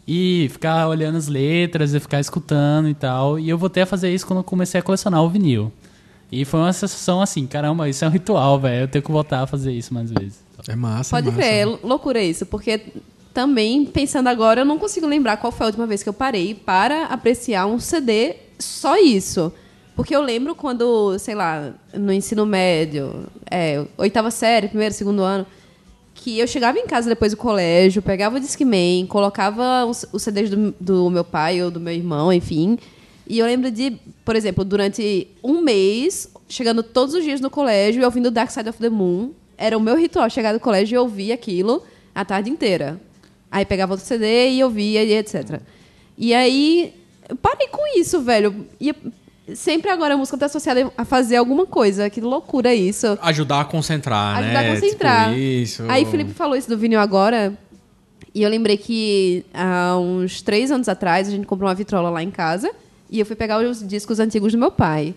e 0.07 0.47
ficar 0.51 0.87
olhando 0.87 1.17
as 1.17 1.27
letras 1.27 1.93
e 1.93 1.99
ficar 1.99 2.19
escutando 2.19 2.87
e 2.89 2.93
tal. 2.93 3.37
E 3.37 3.49
eu 3.49 3.57
voltei 3.57 3.83
a 3.83 3.85
fazer 3.85 4.13
isso 4.13 4.25
quando 4.25 4.39
eu 4.39 4.43
comecei 4.43 4.79
a 4.79 4.83
colecionar 4.83 5.21
o 5.23 5.29
vinil. 5.29 5.71
E 6.31 6.43
foi 6.45 6.59
uma 6.59 6.73
sensação 6.73 7.21
assim, 7.21 7.45
caramba, 7.45 7.87
isso 7.87 8.03
é 8.03 8.07
um 8.07 8.11
ritual, 8.11 8.59
velho. 8.59 8.83
Eu 8.83 8.87
tenho 8.87 9.03
que 9.03 9.11
voltar 9.11 9.43
a 9.43 9.47
fazer 9.47 9.71
isso 9.71 9.93
mais 9.93 10.11
vezes. 10.11 10.45
É 10.67 10.75
massa, 10.75 11.15
Pode 11.15 11.27
é 11.27 11.31
massa. 11.31 11.41
crer, 11.41 11.61
é 11.61 11.65
loucura 11.65 12.21
isso, 12.21 12.45
porque 12.45 12.81
também, 13.33 13.85
pensando 13.85 14.27
agora, 14.27 14.61
eu 14.61 14.65
não 14.65 14.79
consigo 14.79 15.05
lembrar 15.05 15.37
qual 15.37 15.51
foi 15.51 15.65
a 15.65 15.67
última 15.67 15.85
vez 15.85 16.03
que 16.03 16.09
eu 16.09 16.13
parei 16.13 16.55
para 16.55 17.05
apreciar 17.05 17.67
um 17.67 17.79
CD 17.79 18.35
só 18.59 18.97
isso. 18.97 19.53
Porque 19.95 20.15
eu 20.15 20.21
lembro 20.21 20.55
quando, 20.55 21.17
sei 21.19 21.35
lá, 21.35 21.71
no 21.93 22.11
ensino 22.11 22.45
médio, 22.45 23.25
é, 23.49 23.85
oitava 23.97 24.29
série, 24.31 24.67
primeiro, 24.67 24.93
segundo 24.93 25.21
ano, 25.21 25.45
que 26.17 26.39
eu 26.39 26.47
chegava 26.47 26.77
em 26.79 26.87
casa 26.87 27.07
depois 27.07 27.31
do 27.31 27.37
colégio, 27.37 28.01
pegava 28.01 28.37
o 28.37 28.39
Discman, 28.39 29.05
colocava 29.05 29.85
os, 29.85 30.05
CDs 30.17 30.49
do, 30.49 30.75
do 30.79 31.09
meu 31.09 31.23
pai 31.23 31.63
ou 31.63 31.69
do 31.69 31.79
meu 31.79 31.93
irmão, 31.93 32.33
enfim. 32.33 32.77
E 33.27 33.39
eu 33.39 33.45
lembro 33.45 33.69
de, 33.69 33.97
por 34.25 34.35
exemplo, 34.35 34.65
durante 34.65 35.27
um 35.43 35.61
mês, 35.61 36.29
chegando 36.49 36.81
todos 36.81 37.13
os 37.13 37.23
dias 37.23 37.39
no 37.39 37.49
colégio 37.49 38.01
e 38.01 38.05
ouvindo 38.05 38.31
Dark 38.31 38.49
Side 38.49 38.67
of 38.67 38.79
the 38.79 38.89
Moon. 38.89 39.31
Era 39.57 39.77
o 39.77 39.81
meu 39.81 39.95
ritual 39.95 40.29
chegar 40.29 40.53
do 40.53 40.59
colégio 40.59 40.95
e 40.95 40.97
ouvir 40.97 41.31
aquilo 41.31 41.83
a 42.15 42.25
tarde 42.25 42.49
inteira. 42.49 42.99
Aí 43.51 43.63
pegava 43.63 43.93
outro 43.93 44.05
CD 44.05 44.51
e 44.51 44.63
ouvia 44.63 45.03
e 45.03 45.13
etc. 45.13 45.61
E 46.17 46.33
aí, 46.33 46.93
parei 47.41 47.67
com 47.67 47.99
isso, 47.99 48.21
velho. 48.21 48.65
E 48.81 48.93
sempre 49.55 49.89
agora 49.91 50.13
a 50.13 50.17
música 50.17 50.37
tá 50.37 50.45
associada 50.47 50.91
a 50.97 51.05
fazer 51.05 51.37
alguma 51.37 51.65
coisa. 51.65 52.09
Que 52.09 52.21
loucura 52.21 52.73
isso. 52.73 53.17
Ajudar 53.21 53.61
a 53.61 53.65
concentrar, 53.65 54.37
Ajudar 54.37 54.63
né? 54.63 54.71
a 54.71 54.73
concentrar. 54.75 55.29
Tipo, 55.29 55.39
isso. 55.39 55.83
Aí 55.87 56.03
o 56.03 56.07
Felipe 56.07 56.33
falou 56.33 56.55
isso 56.55 56.69
do 56.69 56.77
vinil 56.77 56.99
agora. 56.99 57.57
E 58.33 58.43
eu 58.43 58.49
lembrei 58.49 58.77
que 58.77 59.45
há 59.53 59.97
uns 59.97 60.41
três 60.41 60.71
anos 60.71 60.87
atrás 60.87 61.27
a 61.27 61.31
gente 61.31 61.47
comprou 61.47 61.67
uma 61.67 61.75
vitrola 61.75 62.09
lá 62.09 62.21
em 62.21 62.29
casa. 62.31 62.71
E 63.09 63.19
eu 63.19 63.25
fui 63.25 63.35
pegar 63.35 63.59
os 63.59 63.85
discos 63.87 64.19
antigos 64.19 64.51
do 64.51 64.57
meu 64.57 64.71
pai. 64.71 65.15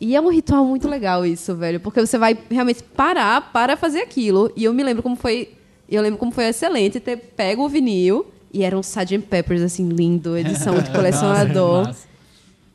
E 0.00 0.14
é 0.14 0.20
um 0.20 0.30
ritual 0.30 0.64
muito 0.64 0.88
legal 0.88 1.26
isso, 1.26 1.54
velho. 1.54 1.80
Porque 1.80 2.00
você 2.00 2.16
vai 2.16 2.38
realmente 2.50 2.82
parar 2.82 3.52
para 3.52 3.76
fazer 3.76 4.00
aquilo. 4.00 4.50
E 4.56 4.64
eu 4.64 4.72
me 4.72 4.82
lembro 4.82 5.02
como 5.02 5.16
foi. 5.16 5.50
Eu 5.88 6.02
lembro 6.02 6.18
como 6.18 6.32
foi 6.32 6.44
excelente 6.44 7.00
ter 7.00 7.16
pego 7.16 7.64
o 7.64 7.68
vinil. 7.68 8.26
E 8.52 8.62
era 8.62 8.76
um 8.76 8.80
Sgt. 8.80 9.18
Peppers, 9.28 9.60
assim, 9.60 9.88
lindo, 9.88 10.36
edição 10.36 10.80
de 10.80 10.88
colecionador 10.92 11.88
Nossa. 11.88 12.08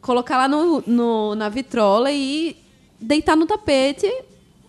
Colocar 0.04 0.38
lá 0.38 0.48
no, 0.48 0.84
no- 0.86 1.34
na 1.34 1.50
vitrola 1.50 2.12
e 2.12 2.56
deitar 3.02 3.36
no 3.36 3.46
tapete, 3.48 4.06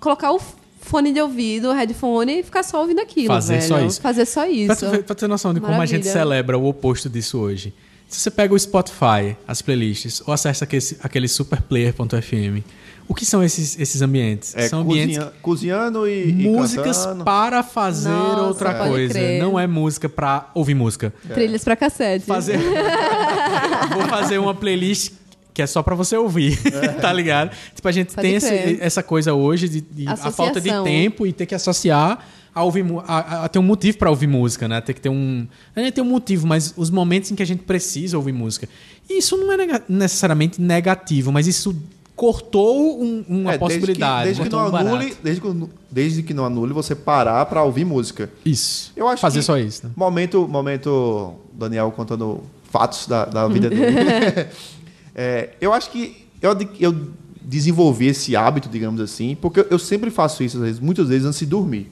colocar 0.00 0.32
o 0.32 0.40
fone 0.80 1.12
de 1.12 1.20
ouvido, 1.20 1.68
o 1.68 1.72
headphone 1.72 2.40
e 2.40 2.42
ficar 2.42 2.62
só 2.62 2.80
ouvindo 2.80 3.00
aquilo. 3.00 3.26
Fazer 3.28 3.56
velho. 3.58 3.68
só 3.68 3.80
isso. 3.80 4.00
Fazer 4.00 4.24
só 4.26 4.40
Pra 4.42 4.50
isso. 4.50 4.76
tu, 4.86 4.90
ver- 4.90 5.02
pra 5.04 5.14
ter 5.14 5.28
noção 5.28 5.52
de 5.52 5.60
como 5.60 5.72
a 5.80 5.86
gente 5.86 6.04
Maravilha. 6.06 6.12
celebra 6.12 6.58
o 6.58 6.66
oposto 6.66 7.08
disso 7.10 7.38
hoje. 7.38 7.74
Se 8.08 8.20
você 8.20 8.30
pega 8.30 8.54
o 8.54 8.58
Spotify, 8.58 9.36
as 9.48 9.60
playlists, 9.60 10.22
ou 10.26 10.32
acessa 10.32 10.64
aquele, 10.64 10.82
aquele 11.02 11.26
superplayer.fm, 11.26 12.62
o 13.08 13.14
que 13.14 13.24
são 13.26 13.42
esses, 13.42 13.78
esses 13.78 14.02
ambientes? 14.02 14.54
É, 14.56 14.68
são 14.68 14.80
ambientes 14.80 15.16
cozinha- 15.18 15.32
cozinhando 15.42 16.06
e, 16.08 16.30
e 16.30 16.32
músicas 16.48 16.98
cantando. 16.98 17.24
para 17.24 17.62
fazer 17.62 18.10
Nossa, 18.10 18.42
outra 18.42 18.74
pode 18.74 18.90
coisa. 18.90 19.14
crer. 19.14 19.42
Não 19.42 19.58
é 19.58 19.66
música 19.66 20.08
pra 20.08 20.50
ouvir 20.54 20.74
música. 20.74 21.12
Trilhas 21.32 21.64
pra 21.64 21.74
cassete. 21.76 22.24
Fazer... 22.26 22.58
Vou 23.94 24.06
fazer 24.08 24.38
uma 24.38 24.54
playlist 24.54 25.12
que 25.54 25.62
é 25.62 25.66
só 25.66 25.82
pra 25.82 25.94
você 25.94 26.16
ouvir, 26.16 26.58
tá 27.00 27.12
ligado? 27.12 27.52
Tipo, 27.74 27.86
a 27.88 27.92
gente 27.92 28.12
Pode 28.14 28.26
tem 28.26 28.34
esse- 28.36 28.78
essa 28.80 29.02
coisa 29.02 29.32
hoje 29.34 29.68
de, 29.68 29.80
de 29.80 30.08
a 30.08 30.16
falta 30.16 30.60
de 30.60 30.68
tempo 30.82 31.24
e 31.26 31.32
ter 31.32 31.46
que 31.46 31.54
associar 31.54 32.18
a 32.52 32.62
ouvir 32.64 32.84
a, 33.06 33.44
a- 33.44 33.48
ter 33.48 33.58
um 33.60 33.62
motivo 33.62 33.96
pra 33.98 34.10
ouvir 34.10 34.26
música, 34.26 34.66
né? 34.68 34.80
Ter 34.80 34.94
que 34.94 35.00
ter 35.00 35.08
um, 35.08 35.46
a 35.74 35.80
gente 35.80 35.92
tem 35.94 36.02
um 36.04 36.08
motivo, 36.08 36.46
mas 36.46 36.74
os 36.76 36.90
momentos 36.90 37.30
em 37.30 37.34
que 37.36 37.42
a 37.42 37.46
gente 37.46 37.62
precisa 37.62 38.16
ouvir 38.16 38.32
música. 38.32 38.68
E 39.08 39.18
isso 39.18 39.36
não 39.36 39.52
é 39.52 39.56
nega- 39.56 39.82
necessariamente 39.88 40.60
negativo, 40.60 41.30
mas 41.32 41.46
isso 41.46 41.74
cortou 42.16 43.00
um- 43.02 43.24
uma 43.28 43.54
É, 43.54 43.58
possibilidade. 43.58 44.24
Desde 44.26 44.42
que, 44.42 44.48
desde, 44.48 44.50
que 44.50 44.56
não 44.56 44.72
um 44.72 44.76
anule, 44.76 45.16
desde, 45.22 45.40
que, 45.40 45.68
desde 45.90 46.22
que 46.22 46.34
não 46.34 46.44
anule, 46.44 46.72
você 46.72 46.94
parar 46.94 47.44
pra 47.46 47.62
ouvir 47.64 47.84
música. 47.84 48.30
Isso. 48.44 48.92
Eu 48.96 49.08
acho 49.08 49.20
fazer 49.20 49.40
que- 49.40 49.44
só 49.46 49.58
isso, 49.58 49.86
né? 49.86 49.92
Momento, 49.96 50.46
momento 50.48 51.34
Daniel 51.52 51.90
contando 51.90 52.40
fatos 52.70 53.06
da, 53.08 53.24
da 53.24 53.48
vida 53.48 53.68
dele. 53.70 53.84
É, 55.14 55.50
eu 55.60 55.72
acho 55.72 55.90
que 55.90 56.26
eu, 56.42 56.56
eu 56.80 57.08
desenvolvi 57.40 58.06
esse 58.08 58.34
hábito, 58.34 58.68
digamos 58.68 59.00
assim, 59.00 59.36
porque 59.40 59.60
eu, 59.60 59.66
eu 59.70 59.78
sempre 59.78 60.10
faço 60.10 60.42
isso, 60.42 60.58
vezes, 60.58 60.80
muitas 60.80 61.08
vezes, 61.08 61.26
antes 61.26 61.38
de 61.38 61.46
dormir. 61.46 61.90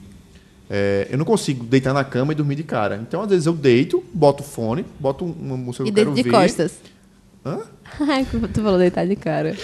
É, 0.69 1.07
eu 1.11 1.17
não 1.17 1.25
consigo 1.25 1.63
deitar 1.63 1.93
na 1.93 2.03
cama 2.03 2.33
e 2.33 2.35
dormir 2.35 2.55
de 2.55 2.63
cara. 2.63 2.97
Então, 2.97 3.21
às 3.21 3.29
vezes, 3.29 3.45
eu 3.45 3.53
deito, 3.53 4.03
boto 4.13 4.43
o 4.43 4.45
fone, 4.45 4.85
boto 4.99 5.23
uma 5.23 5.55
música 5.55 5.83
que 5.83 5.89
eu 5.89 5.93
quero 5.93 6.11
deito 6.11 6.23
de 6.25 6.31
ver. 6.31 6.37
costas. 6.37 6.73
Hã? 7.45 7.59
Ai, 7.99 8.25
tu 8.25 8.61
falou 8.61 8.79
deitar 8.79 9.05
de 9.05 9.15
cara. 9.15 9.55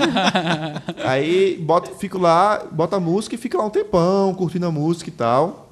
Aí 1.04 1.56
boto, 1.58 1.94
fico 1.96 2.18
lá, 2.18 2.64
boto 2.72 2.96
a 2.96 3.00
música 3.00 3.34
e 3.34 3.38
fico 3.38 3.58
lá 3.58 3.66
um 3.66 3.70
tempão, 3.70 4.34
curtindo 4.34 4.66
a 4.66 4.72
música 4.72 5.08
e 5.10 5.12
tal. 5.12 5.70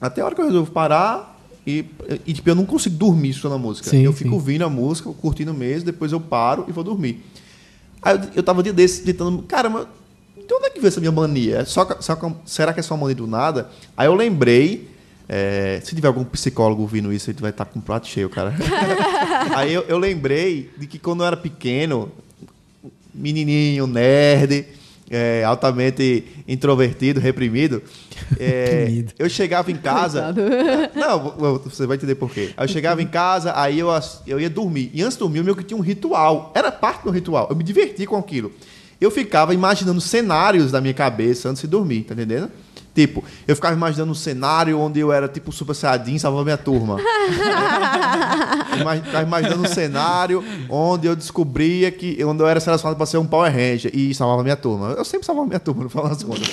Até 0.00 0.20
a 0.20 0.26
hora 0.26 0.34
que 0.34 0.40
eu 0.40 0.46
resolvo 0.46 0.70
parar 0.70 1.35
e, 1.66 1.84
e 2.24 2.32
tipo, 2.32 2.48
eu 2.48 2.54
não 2.54 2.64
consigo 2.64 2.96
dormir 2.96 3.32
só 3.32 3.48
na 3.48 3.58
música. 3.58 3.90
Sim, 3.90 4.02
eu 4.02 4.12
sim. 4.12 4.18
fico 4.18 4.34
ouvindo 4.34 4.64
a 4.64 4.70
música, 4.70 5.10
curtindo 5.10 5.52
mesmo, 5.52 5.86
depois 5.86 6.12
eu 6.12 6.20
paro 6.20 6.64
e 6.68 6.72
vou 6.72 6.84
dormir. 6.84 7.24
Aí 8.00 8.16
eu, 8.16 8.30
eu 8.36 8.42
tava 8.42 8.60
um 8.60 8.62
dia 8.62 8.72
desse 8.72 9.02
tentando, 9.02 9.42
caramba, 9.42 9.88
de 10.36 10.54
onde 10.54 10.66
é 10.66 10.70
que 10.70 10.78
veio 10.78 10.88
essa 10.88 11.00
minha 11.00 11.10
mania? 11.10 11.58
É 11.58 11.64
Só, 11.64 11.84
só 12.00 12.16
será 12.44 12.72
que 12.72 12.78
é 12.78 12.82
só 12.82 12.94
uma 12.94 13.02
mania 13.02 13.16
do 13.16 13.26
nada? 13.26 13.68
Aí 13.96 14.06
eu 14.06 14.14
lembrei, 14.14 14.88
é, 15.28 15.80
se 15.82 15.92
tiver 15.92 16.06
algum 16.06 16.24
psicólogo 16.24 16.82
ouvindo 16.82 17.12
isso, 17.12 17.30
ele 17.30 17.40
vai 17.40 17.50
estar 17.50 17.64
com 17.64 17.80
um 17.80 17.82
prato 17.82 18.06
cheio, 18.06 18.30
cara. 18.30 18.54
Aí 19.56 19.74
eu, 19.74 19.82
eu 19.88 19.98
lembrei 19.98 20.70
de 20.78 20.86
que 20.86 21.00
quando 21.00 21.22
eu 21.22 21.26
era 21.26 21.36
pequeno, 21.36 22.12
menininho, 23.12 23.88
nerd, 23.88 24.66
é, 25.10 25.44
altamente 25.44 26.24
introvertido, 26.48 27.20
reprimido, 27.20 27.82
é, 28.40 28.78
Reprimido. 28.80 29.12
eu 29.18 29.28
chegava 29.28 29.70
em 29.70 29.76
casa. 29.76 30.34
Não, 30.94 31.20
vo- 31.30 31.58
você 31.64 31.86
vai 31.86 31.96
entender 31.96 32.14
por 32.16 32.30
quê. 32.30 32.50
Aí 32.56 32.64
eu 32.64 32.68
chegava 32.68 33.00
em 33.02 33.06
casa, 33.06 33.52
aí 33.56 33.78
eu, 33.78 33.88
eu 34.26 34.40
ia 34.40 34.50
dormir. 34.50 34.90
E 34.92 35.02
antes 35.02 35.14
de 35.14 35.20
dormir, 35.20 35.38
eu 35.38 35.44
meio 35.44 35.56
que 35.56 35.62
tinha 35.64 35.76
um 35.78 35.80
ritual. 35.82 36.52
Era 36.54 36.72
parte 36.72 37.00
do 37.00 37.04
meu 37.04 37.12
ritual. 37.14 37.46
Eu 37.50 37.56
me 37.56 37.62
divertia 37.64 38.06
com 38.06 38.16
aquilo. 38.16 38.50
Eu 39.00 39.10
ficava 39.10 39.52
imaginando 39.54 40.00
cenários 40.00 40.72
na 40.72 40.80
minha 40.80 40.94
cabeça 40.94 41.48
antes 41.50 41.62
de 41.62 41.68
dormir, 41.68 42.02
tá 42.04 42.14
entendendo? 42.14 42.50
Tipo, 42.96 43.22
eu 43.46 43.54
ficava 43.54 43.76
imaginando 43.76 44.10
um 44.10 44.14
cenário 44.14 44.80
onde 44.80 44.98
eu 44.98 45.12
era 45.12 45.28
tipo 45.28 45.52
Super 45.52 45.74
Saiyajin 45.74 46.14
e 46.14 46.18
salvava 46.18 46.42
minha 46.44 46.56
turma. 46.56 46.96
Ficava 49.04 49.22
imaginando 49.22 49.62
um 49.62 49.68
cenário 49.68 50.42
onde 50.70 51.06
eu 51.06 51.14
descobria 51.14 51.90
que 51.90 52.24
onde 52.24 52.42
eu 52.42 52.48
era 52.48 52.58
selecionado 52.58 52.96
para 52.96 53.04
ser 53.04 53.18
um 53.18 53.26
Power 53.26 53.52
Ranger 53.52 53.90
e 53.94 54.14
salvava 54.14 54.42
minha 54.42 54.56
turma. 54.56 54.94
Eu 54.96 55.04
sempre 55.04 55.26
salvava 55.26 55.46
minha 55.46 55.60
turma, 55.60 55.84
no 55.84 55.90
final 55.90 56.08
das 56.08 56.22
contas. 56.22 56.48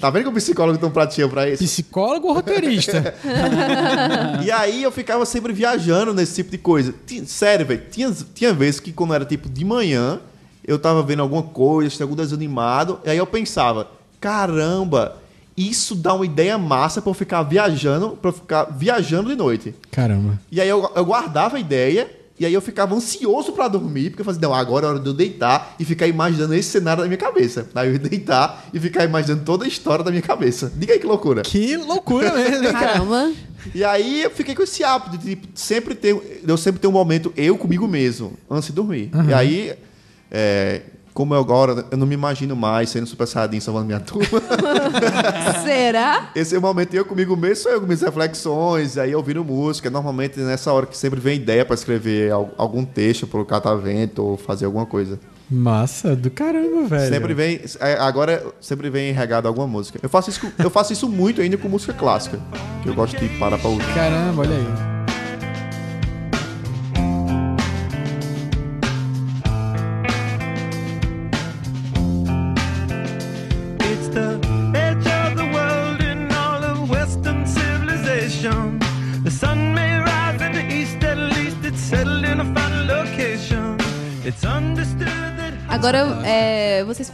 Tá 0.00 0.08
vendo 0.08 0.22
que 0.22 0.28
o 0.30 0.32
psicólogo 0.32 0.78
tem 0.78 0.88
um 0.88 0.92
pratinho 0.92 1.28
pra 1.28 1.46
isso? 1.50 1.62
Psicólogo 1.62 2.28
ou 2.28 2.32
roteirista? 2.32 3.14
E 4.42 4.50
aí 4.50 4.82
eu 4.82 4.90
ficava 4.90 5.26
sempre 5.26 5.52
viajando 5.52 6.14
nesse 6.14 6.36
tipo 6.36 6.50
de 6.50 6.58
coisa. 6.58 6.94
Sério, 7.26 7.66
velho. 7.66 7.82
Tinha, 7.90 8.16
tinha 8.34 8.54
vezes 8.54 8.80
que 8.80 8.92
quando 8.92 9.12
era 9.12 9.24
tipo 9.24 9.48
de 9.50 9.64
manhã, 9.64 10.18
eu 10.64 10.78
tava 10.78 11.02
vendo 11.02 11.20
alguma 11.20 11.42
coisa, 11.42 11.94
tinha 11.94 12.04
algum 12.04 12.16
desenho 12.16 12.36
animado, 12.36 13.00
e 13.04 13.10
aí 13.10 13.18
eu 13.18 13.26
pensava, 13.26 13.88
caramba, 14.20 15.16
isso 15.58 15.94
dá 15.94 16.14
uma 16.14 16.24
ideia 16.24 16.56
massa 16.56 17.02
pra 17.02 17.10
eu 17.10 17.14
ficar 17.14 17.42
viajando, 17.42 18.10
pra 18.10 18.30
eu 18.30 18.34
ficar 18.34 18.64
viajando 18.64 19.28
de 19.28 19.36
noite. 19.36 19.74
Caramba. 19.90 20.40
E 20.50 20.60
aí 20.60 20.68
eu, 20.68 20.90
eu 20.94 21.04
guardava 21.04 21.56
a 21.56 21.60
ideia, 21.60 22.08
e 22.38 22.46
aí 22.46 22.54
eu 22.54 22.60
ficava 22.60 22.94
ansioso 22.94 23.52
pra 23.52 23.66
dormir, 23.66 24.10
porque 24.10 24.20
eu 24.20 24.24
fazia, 24.24 24.40
não, 24.40 24.54
agora 24.54 24.86
é 24.86 24.90
hora 24.90 25.00
de 25.00 25.06
eu 25.08 25.12
deitar 25.12 25.74
e 25.80 25.84
ficar 25.84 26.06
imaginando 26.06 26.54
esse 26.54 26.70
cenário 26.70 27.02
na 27.02 27.08
minha 27.08 27.18
cabeça. 27.18 27.68
Aí 27.74 27.88
eu 27.88 27.94
ia 27.94 27.98
deitar 27.98 28.68
e 28.72 28.78
ficar 28.78 29.04
imaginando 29.04 29.42
toda 29.44 29.64
a 29.64 29.68
história 29.68 30.04
da 30.04 30.10
minha 30.10 30.22
cabeça. 30.22 30.72
Diga 30.76 30.92
aí 30.92 31.00
que 31.00 31.06
loucura. 31.06 31.42
Que 31.42 31.76
loucura 31.76 32.32
mesmo, 32.34 32.66
hein, 32.66 32.72
cara? 32.72 32.92
Caramba. 32.92 33.32
E 33.74 33.82
aí 33.82 34.22
eu 34.22 34.30
fiquei 34.30 34.54
com 34.54 34.62
esse 34.62 34.84
hábito 34.84 35.18
de 35.18 35.34
tipo, 35.34 35.48
sempre 35.54 35.96
ter, 35.96 36.40
eu 36.46 36.56
sempre 36.56 36.80
ter 36.80 36.86
um 36.86 36.92
momento 36.92 37.32
eu 37.36 37.58
comigo 37.58 37.88
mesmo, 37.88 38.34
antes 38.48 38.68
de 38.68 38.74
dormir. 38.74 39.10
E 39.28 39.34
aí, 39.34 39.74
é, 40.30 40.82
como 41.18 41.34
eu 41.34 41.40
agora 41.40 41.84
eu 41.90 41.98
não 41.98 42.06
me 42.06 42.14
imagino 42.14 42.54
mais 42.54 42.90
sendo 42.90 43.04
super 43.04 43.26
saiyajin 43.26 43.58
salvando 43.58 43.86
minha 43.86 43.98
turma, 43.98 44.40
Será? 45.66 46.30
esse 46.32 46.54
é 46.54 46.58
o 46.58 46.62
momento 46.62 46.94
eu 46.94 47.04
comigo 47.04 47.36
mesmo, 47.36 47.56
sou 47.64 47.72
eu 47.72 47.80
com 47.80 47.86
minhas 47.86 48.02
reflexões, 48.02 48.96
aí 48.96 49.12
ouvindo 49.16 49.44
música, 49.44 49.90
normalmente 49.90 50.38
nessa 50.38 50.72
hora 50.72 50.86
que 50.86 50.96
sempre 50.96 51.18
vem 51.18 51.34
ideia 51.34 51.64
para 51.64 51.74
escrever 51.74 52.30
al- 52.30 52.50
algum 52.56 52.84
texto 52.84 53.26
pro 53.26 53.44
catavento 53.44 54.22
ou 54.24 54.36
fazer 54.36 54.66
alguma 54.66 54.86
coisa. 54.86 55.18
Massa 55.50 56.14
do 56.14 56.30
caramba, 56.30 56.84
velho. 56.86 57.12
Sempre 57.12 57.34
vem, 57.34 57.60
é, 57.80 57.94
agora 57.94 58.46
sempre 58.60 58.88
vem 58.88 59.12
regado 59.12 59.48
alguma 59.48 59.66
música. 59.66 59.98
Eu 60.00 60.08
faço 60.08 60.30
isso, 60.30 60.52
eu 60.56 60.70
faço 60.70 60.92
isso 60.92 61.08
muito 61.08 61.40
ainda 61.40 61.56
com 61.56 61.68
música 61.68 61.92
clássica, 61.92 62.38
que 62.80 62.88
eu 62.88 62.94
gosto 62.94 63.18
de 63.18 63.28
parar 63.40 63.58
para 63.58 63.70
ouvir. 63.70 63.92
Caramba, 63.92 64.42
olha 64.42 64.54
aí. 64.54 64.97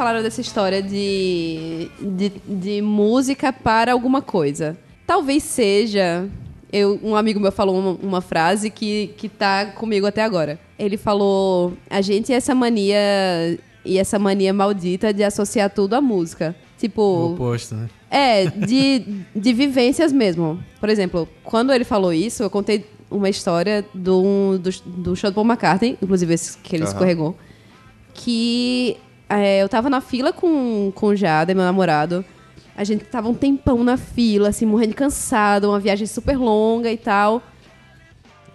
Falaram 0.04 0.22
dessa 0.22 0.42
história 0.42 0.82
de, 0.82 1.88
de, 1.98 2.32
de 2.46 2.82
música 2.82 3.50
para 3.50 3.90
alguma 3.92 4.20
coisa. 4.20 4.76
Talvez 5.06 5.42
seja. 5.42 6.28
Eu, 6.70 7.00
um 7.02 7.16
amigo 7.16 7.40
meu 7.40 7.50
falou 7.50 7.78
uma, 7.78 7.90
uma 8.02 8.20
frase 8.20 8.68
que, 8.68 9.14
que 9.16 9.30
tá 9.30 9.64
comigo 9.64 10.06
até 10.06 10.22
agora. 10.22 10.58
Ele 10.78 10.98
falou: 10.98 11.72
a 11.88 12.02
gente 12.02 12.26
tem 12.26 12.36
essa 12.36 12.54
mania 12.54 12.98
e 13.82 13.96
essa 13.98 14.18
mania 14.18 14.52
maldita 14.52 15.10
de 15.10 15.24
associar 15.24 15.70
tudo 15.70 15.94
à 15.94 16.02
música. 16.02 16.54
O 16.54 16.80
Tipo, 16.84 17.32
oposto, 17.32 17.74
né? 17.74 17.88
é, 18.10 18.44
de, 18.44 19.06
de 19.34 19.52
vivências 19.54 20.12
mesmo. 20.12 20.62
Por 20.78 20.90
exemplo, 20.90 21.26
quando 21.42 21.72
ele 21.72 21.84
falou 21.84 22.12
isso, 22.12 22.42
eu 22.42 22.50
contei 22.50 22.84
uma 23.10 23.30
história 23.30 23.82
do, 23.94 24.58
do, 24.58 24.70
do 24.84 25.16
show 25.16 25.30
do 25.30 25.34
Paul 25.34 25.46
McCartney, 25.46 25.96
inclusive 26.02 26.34
esse 26.34 26.58
que 26.58 26.76
ele 26.76 26.82
Aham. 26.82 26.92
escorregou, 26.92 27.36
que 28.12 28.98
é, 29.28 29.62
eu 29.62 29.68
tava 29.68 29.88
na 29.90 30.00
fila 30.00 30.32
com, 30.32 30.92
com 30.94 31.06
o 31.06 31.16
Jada, 31.16 31.54
meu 31.54 31.64
namorado. 31.64 32.24
A 32.76 32.82
gente 32.84 33.04
tava 33.04 33.28
um 33.28 33.34
tempão 33.34 33.84
na 33.84 33.96
fila, 33.96 34.48
assim, 34.48 34.66
morrendo 34.66 34.90
de 34.90 34.96
cansado, 34.96 35.68
uma 35.68 35.78
viagem 35.78 36.06
super 36.06 36.36
longa 36.36 36.90
e 36.90 36.96
tal. 36.96 37.42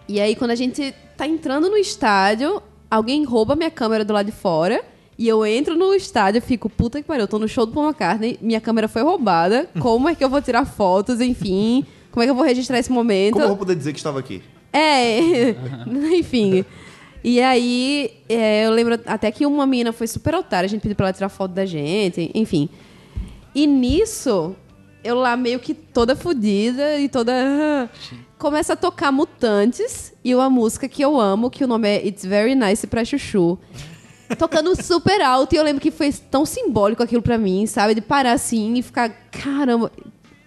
E 0.07 0.19
aí, 0.19 0.35
quando 0.35 0.51
a 0.51 0.55
gente 0.55 0.93
tá 1.15 1.25
entrando 1.25 1.69
no 1.69 1.77
estádio, 1.77 2.61
alguém 2.89 3.23
rouba 3.23 3.55
minha 3.55 3.71
câmera 3.71 4.03
do 4.03 4.13
lado 4.13 4.25
de 4.25 4.31
fora. 4.31 4.83
E 5.17 5.27
eu 5.27 5.45
entro 5.45 5.75
no 5.75 5.93
estádio 5.93 6.39
e 6.39 6.41
fico, 6.41 6.69
puta 6.69 7.01
que 7.01 7.07
pariu, 7.07 7.23
eu 7.23 7.27
tô 7.27 7.37
no 7.37 7.47
show 7.47 7.65
do 7.65 7.73
Paul 7.73 7.87
McCartney, 7.87 8.39
minha 8.41 8.61
câmera 8.61 8.87
foi 8.87 9.01
roubada. 9.01 9.69
Como 9.79 10.07
é 10.07 10.15
que 10.15 10.23
eu 10.23 10.29
vou 10.29 10.41
tirar 10.41 10.65
fotos, 10.65 11.19
enfim? 11.19 11.85
Como 12.09 12.23
é 12.23 12.25
que 12.25 12.31
eu 12.31 12.35
vou 12.35 12.43
registrar 12.43 12.79
esse 12.79 12.91
momento? 12.91 13.33
Como 13.33 13.43
eu 13.43 13.49
vou 13.49 13.57
poder 13.57 13.75
dizer 13.75 13.91
que 13.91 13.99
estava 13.99 14.19
aqui? 14.19 14.41
É, 14.71 15.49
enfim. 16.17 16.63
E 17.23 17.41
aí, 17.41 18.11
é, 18.29 18.65
eu 18.65 18.71
lembro 18.71 18.99
até 19.05 19.29
que 19.31 19.45
uma 19.45 19.65
menina 19.65 19.91
foi 19.91 20.07
super 20.07 20.33
otária, 20.35 20.65
a 20.65 20.69
gente 20.69 20.81
pediu 20.81 20.95
pra 20.95 21.07
ela 21.07 21.13
tirar 21.13 21.29
foto 21.29 21.51
da 21.51 21.65
gente, 21.65 22.31
enfim. 22.33 22.69
E 23.53 23.67
nisso, 23.67 24.55
eu 25.03 25.15
lá 25.15 25.35
meio 25.35 25.59
que 25.59 25.73
toda 25.73 26.15
fodida 26.15 26.97
e 26.97 27.09
toda. 27.09 27.89
Começa 28.37 28.71
a 28.71 28.75
tocar 28.75 29.11
Mutantes 29.11 30.13
e 30.23 30.33
uma 30.33 30.49
música 30.49 30.87
que 30.87 31.01
eu 31.01 31.19
amo, 31.19 31.49
que 31.49 31.63
o 31.63 31.67
nome 31.67 31.89
é 31.89 32.07
It's 32.07 32.23
Very 32.23 32.55
Nice 32.55 32.87
pra 32.87 33.03
Chuchu. 33.03 33.59
Tocando 34.37 34.81
super 34.81 35.21
alto, 35.21 35.53
e 35.53 35.57
eu 35.57 35.63
lembro 35.63 35.81
que 35.81 35.91
foi 35.91 36.13
tão 36.13 36.45
simbólico 36.45 37.03
aquilo 37.03 37.21
pra 37.21 37.37
mim, 37.37 37.65
sabe? 37.65 37.95
De 37.95 38.01
parar 38.01 38.33
assim 38.33 38.75
e 38.75 38.81
ficar, 38.81 39.09
caramba. 39.31 39.91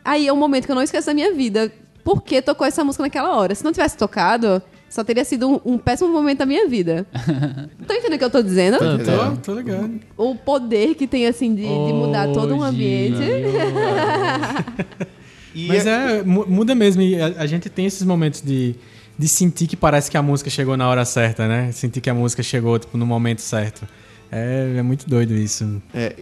Aí 0.04 0.26
é 0.26 0.32
um 0.32 0.36
momento 0.36 0.64
que 0.64 0.70
eu 0.70 0.76
não 0.76 0.82
esqueço 0.82 1.08
da 1.08 1.14
minha 1.14 1.34
vida. 1.34 1.70
Por 2.02 2.22
que 2.22 2.40
tocou 2.40 2.66
essa 2.66 2.82
música 2.82 3.02
naquela 3.02 3.36
hora? 3.36 3.54
Se 3.54 3.64
não 3.64 3.72
tivesse 3.72 3.96
tocado, 3.96 4.62
só 4.92 5.02
teria 5.02 5.24
sido 5.24 5.48
um, 5.48 5.58
um 5.64 5.78
péssimo 5.78 6.12
momento 6.12 6.40
da 6.40 6.46
minha 6.46 6.68
vida. 6.68 7.06
Tô 7.88 7.94
entendendo 7.94 8.14
o 8.14 8.18
que 8.18 8.24
eu 8.24 8.30
tô 8.30 8.42
dizendo? 8.42 8.76
Tô, 8.78 8.98
tô. 8.98 9.36
Tô, 9.38 9.54
ligado. 9.54 9.90
O 10.18 10.34
poder 10.34 10.94
que 10.94 11.06
tem, 11.06 11.26
assim, 11.26 11.54
de, 11.54 11.62
de 11.62 11.92
mudar 11.94 12.28
todo 12.30 12.54
um 12.54 12.62
ambiente. 12.62 13.16
Mas 15.66 15.86
é, 15.86 16.22
mu- 16.22 16.44
muda 16.46 16.74
mesmo. 16.74 17.00
A, 17.02 17.42
a 17.42 17.46
gente 17.46 17.70
tem 17.70 17.86
esses 17.86 18.02
momentos 18.02 18.42
de, 18.42 18.74
de 19.18 19.28
sentir 19.28 19.66
que 19.66 19.76
parece 19.76 20.10
que 20.10 20.16
a 20.18 20.22
música 20.22 20.50
chegou 20.50 20.76
na 20.76 20.86
hora 20.86 21.06
certa, 21.06 21.48
né? 21.48 21.72
Sentir 21.72 22.02
que 22.02 22.10
a 22.10 22.14
música 22.14 22.42
chegou, 22.42 22.78
tipo, 22.78 22.98
no 22.98 23.06
momento 23.06 23.40
certo. 23.40 23.88
É, 24.30 24.74
é 24.76 24.82
muito 24.82 25.08
doido 25.08 25.32
isso. 25.34 25.80
É, 25.94 26.14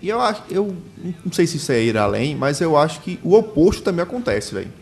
e 0.00 0.08
eu 0.08 0.18
acho, 0.18 0.42
eu 0.50 0.74
não 1.22 1.30
sei 1.30 1.46
se 1.46 1.58
isso 1.58 1.70
é 1.70 1.82
ir 1.82 1.98
além, 1.98 2.34
mas 2.34 2.58
eu 2.62 2.74
acho 2.74 3.02
que 3.02 3.20
o 3.22 3.34
oposto 3.34 3.82
também 3.82 4.02
acontece, 4.02 4.54
velho. 4.54 4.72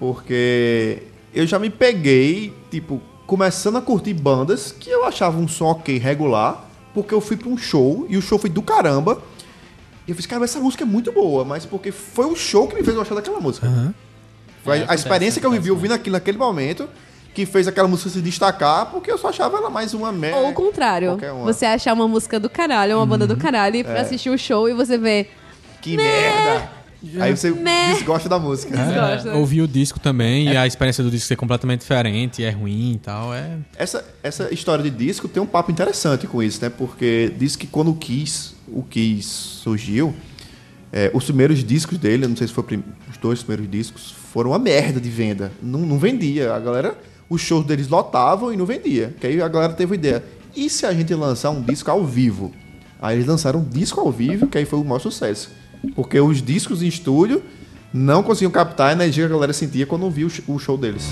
Porque 0.00 1.04
eu 1.34 1.46
já 1.46 1.58
me 1.58 1.70
peguei, 1.70 2.52
tipo, 2.70 3.00
começando 3.26 3.76
a 3.76 3.80
curtir 3.82 4.14
bandas 4.14 4.72
que 4.72 4.90
eu 4.90 5.04
achava 5.04 5.38
um 5.38 5.46
som 5.48 5.66
ok, 5.66 5.98
regular, 5.98 6.64
porque 6.92 7.14
eu 7.14 7.20
fui 7.20 7.36
pra 7.36 7.48
um 7.48 7.56
show 7.56 8.06
e 8.08 8.16
o 8.16 8.22
show 8.22 8.38
foi 8.38 8.50
do 8.50 8.62
caramba. 8.62 9.22
E 10.06 10.10
eu 10.10 10.16
fiz, 10.16 10.26
cara, 10.26 10.44
essa 10.44 10.58
música 10.58 10.82
é 10.82 10.86
muito 10.86 11.12
boa, 11.12 11.44
mas 11.44 11.64
porque 11.64 11.92
foi 11.92 12.26
o 12.26 12.34
show 12.34 12.66
que 12.66 12.74
me 12.74 12.82
fez 12.82 12.96
gostar 12.96 13.14
daquela 13.14 13.38
música. 13.40 13.66
Foi 14.64 14.74
a- 14.74 14.76
É, 14.76 14.80
a 14.80 14.84
acontece, 14.84 15.02
experiência 15.02 15.40
que 15.40 15.46
eu 15.46 15.50
vivi 15.52 15.70
ouvindo 15.70 15.92
aquilo 15.94 16.14
naquele 16.14 16.36
momento 16.38 16.88
que 17.32 17.46
fez 17.46 17.68
aquela 17.68 17.86
música 17.86 18.10
se 18.10 18.20
destacar, 18.20 18.86
porque 18.90 19.10
eu 19.10 19.16
só 19.16 19.28
achava 19.28 19.56
ela 19.58 19.70
mais 19.70 19.94
uma 19.94 20.10
merda. 20.10 20.38
Ou 20.38 20.48
o 20.50 20.52
contrário. 20.52 21.16
Você 21.44 21.64
achar 21.64 21.94
uma 21.94 22.08
música 22.08 22.40
do 22.40 22.50
caralho, 22.50 22.96
uma 22.96 23.06
banda 23.06 23.24
do 23.26 23.36
caralho, 23.36 23.76
e 23.76 23.84
pra 23.84 24.00
assistir 24.00 24.30
o 24.30 24.36
show 24.36 24.68
e 24.68 24.74
você 24.74 24.98
vê. 24.98 25.28
Que 25.80 25.96
merda! 25.96 26.70
Aí 27.18 27.34
você 27.34 27.50
Meh. 27.50 27.94
desgosta 27.94 28.28
da 28.28 28.38
música. 28.38 28.76
Desgosta. 28.76 29.30
É, 29.30 29.34
ouvir 29.34 29.62
o 29.62 29.68
disco 29.68 29.98
também 29.98 30.48
e 30.52 30.56
a 30.56 30.66
experiência 30.66 31.02
do 31.02 31.10
disco 31.10 31.26
ser 31.28 31.36
completamente 31.36 31.80
diferente, 31.80 32.44
é 32.44 32.50
ruim 32.50 32.92
e 32.92 32.98
tal. 32.98 33.32
É. 33.34 33.56
Essa, 33.76 34.04
essa 34.22 34.52
história 34.52 34.82
de 34.84 34.90
disco 34.90 35.26
tem 35.26 35.42
um 35.42 35.46
papo 35.46 35.70
interessante 35.70 36.26
com 36.26 36.42
isso, 36.42 36.60
né? 36.62 36.68
Porque 36.68 37.32
diz 37.38 37.56
que 37.56 37.66
quando 37.66 37.90
o 37.90 37.94
Kiss, 37.94 38.54
o 38.68 38.82
Kiss 38.82 39.26
surgiu, 39.62 40.14
é, 40.92 41.10
os 41.14 41.24
primeiros 41.24 41.64
discos 41.64 41.96
dele, 41.96 42.26
não 42.26 42.36
sei 42.36 42.46
se 42.48 42.52
foi 42.52 42.64
prim- 42.64 42.84
os 43.10 43.16
dois 43.16 43.42
primeiros 43.42 43.70
discos, 43.70 44.14
foram 44.32 44.50
uma 44.50 44.58
merda 44.58 45.00
de 45.00 45.08
venda. 45.08 45.50
Não, 45.62 45.80
não 45.80 45.98
vendia. 45.98 46.52
A 46.52 46.58
galera, 46.58 46.98
os 47.30 47.40
shows 47.40 47.64
deles 47.64 47.88
lotavam 47.88 48.52
e 48.52 48.56
não 48.56 48.66
vendia. 48.66 49.14
Que 49.18 49.26
aí 49.26 49.40
a 49.40 49.48
galera 49.48 49.72
teve 49.72 49.92
a 49.92 49.94
ideia. 49.94 50.24
E 50.54 50.68
se 50.68 50.84
a 50.84 50.92
gente 50.92 51.14
lançar 51.14 51.50
um 51.50 51.62
disco 51.62 51.90
ao 51.90 52.04
vivo? 52.04 52.52
Aí 53.00 53.16
eles 53.16 53.26
lançaram 53.26 53.60
um 53.60 53.64
disco 53.64 54.00
ao 54.00 54.12
vivo, 54.12 54.46
que 54.48 54.58
aí 54.58 54.66
foi 54.66 54.78
o 54.78 54.84
maior 54.84 54.98
sucesso. 54.98 55.50
Porque 55.94 56.20
os 56.20 56.42
discos 56.42 56.82
em 56.82 56.86
estúdio 56.88 57.42
não 57.92 58.22
conseguiam 58.22 58.50
captar 58.50 58.90
a 58.90 58.92
energia 58.92 59.24
que 59.26 59.32
a 59.32 59.34
galera 59.34 59.52
sentia 59.52 59.86
quando 59.86 60.04
ouvia 60.04 60.26
o 60.26 60.30
sh- 60.30 60.42
o 60.46 60.58
show 60.58 60.76
deles. 60.76 61.08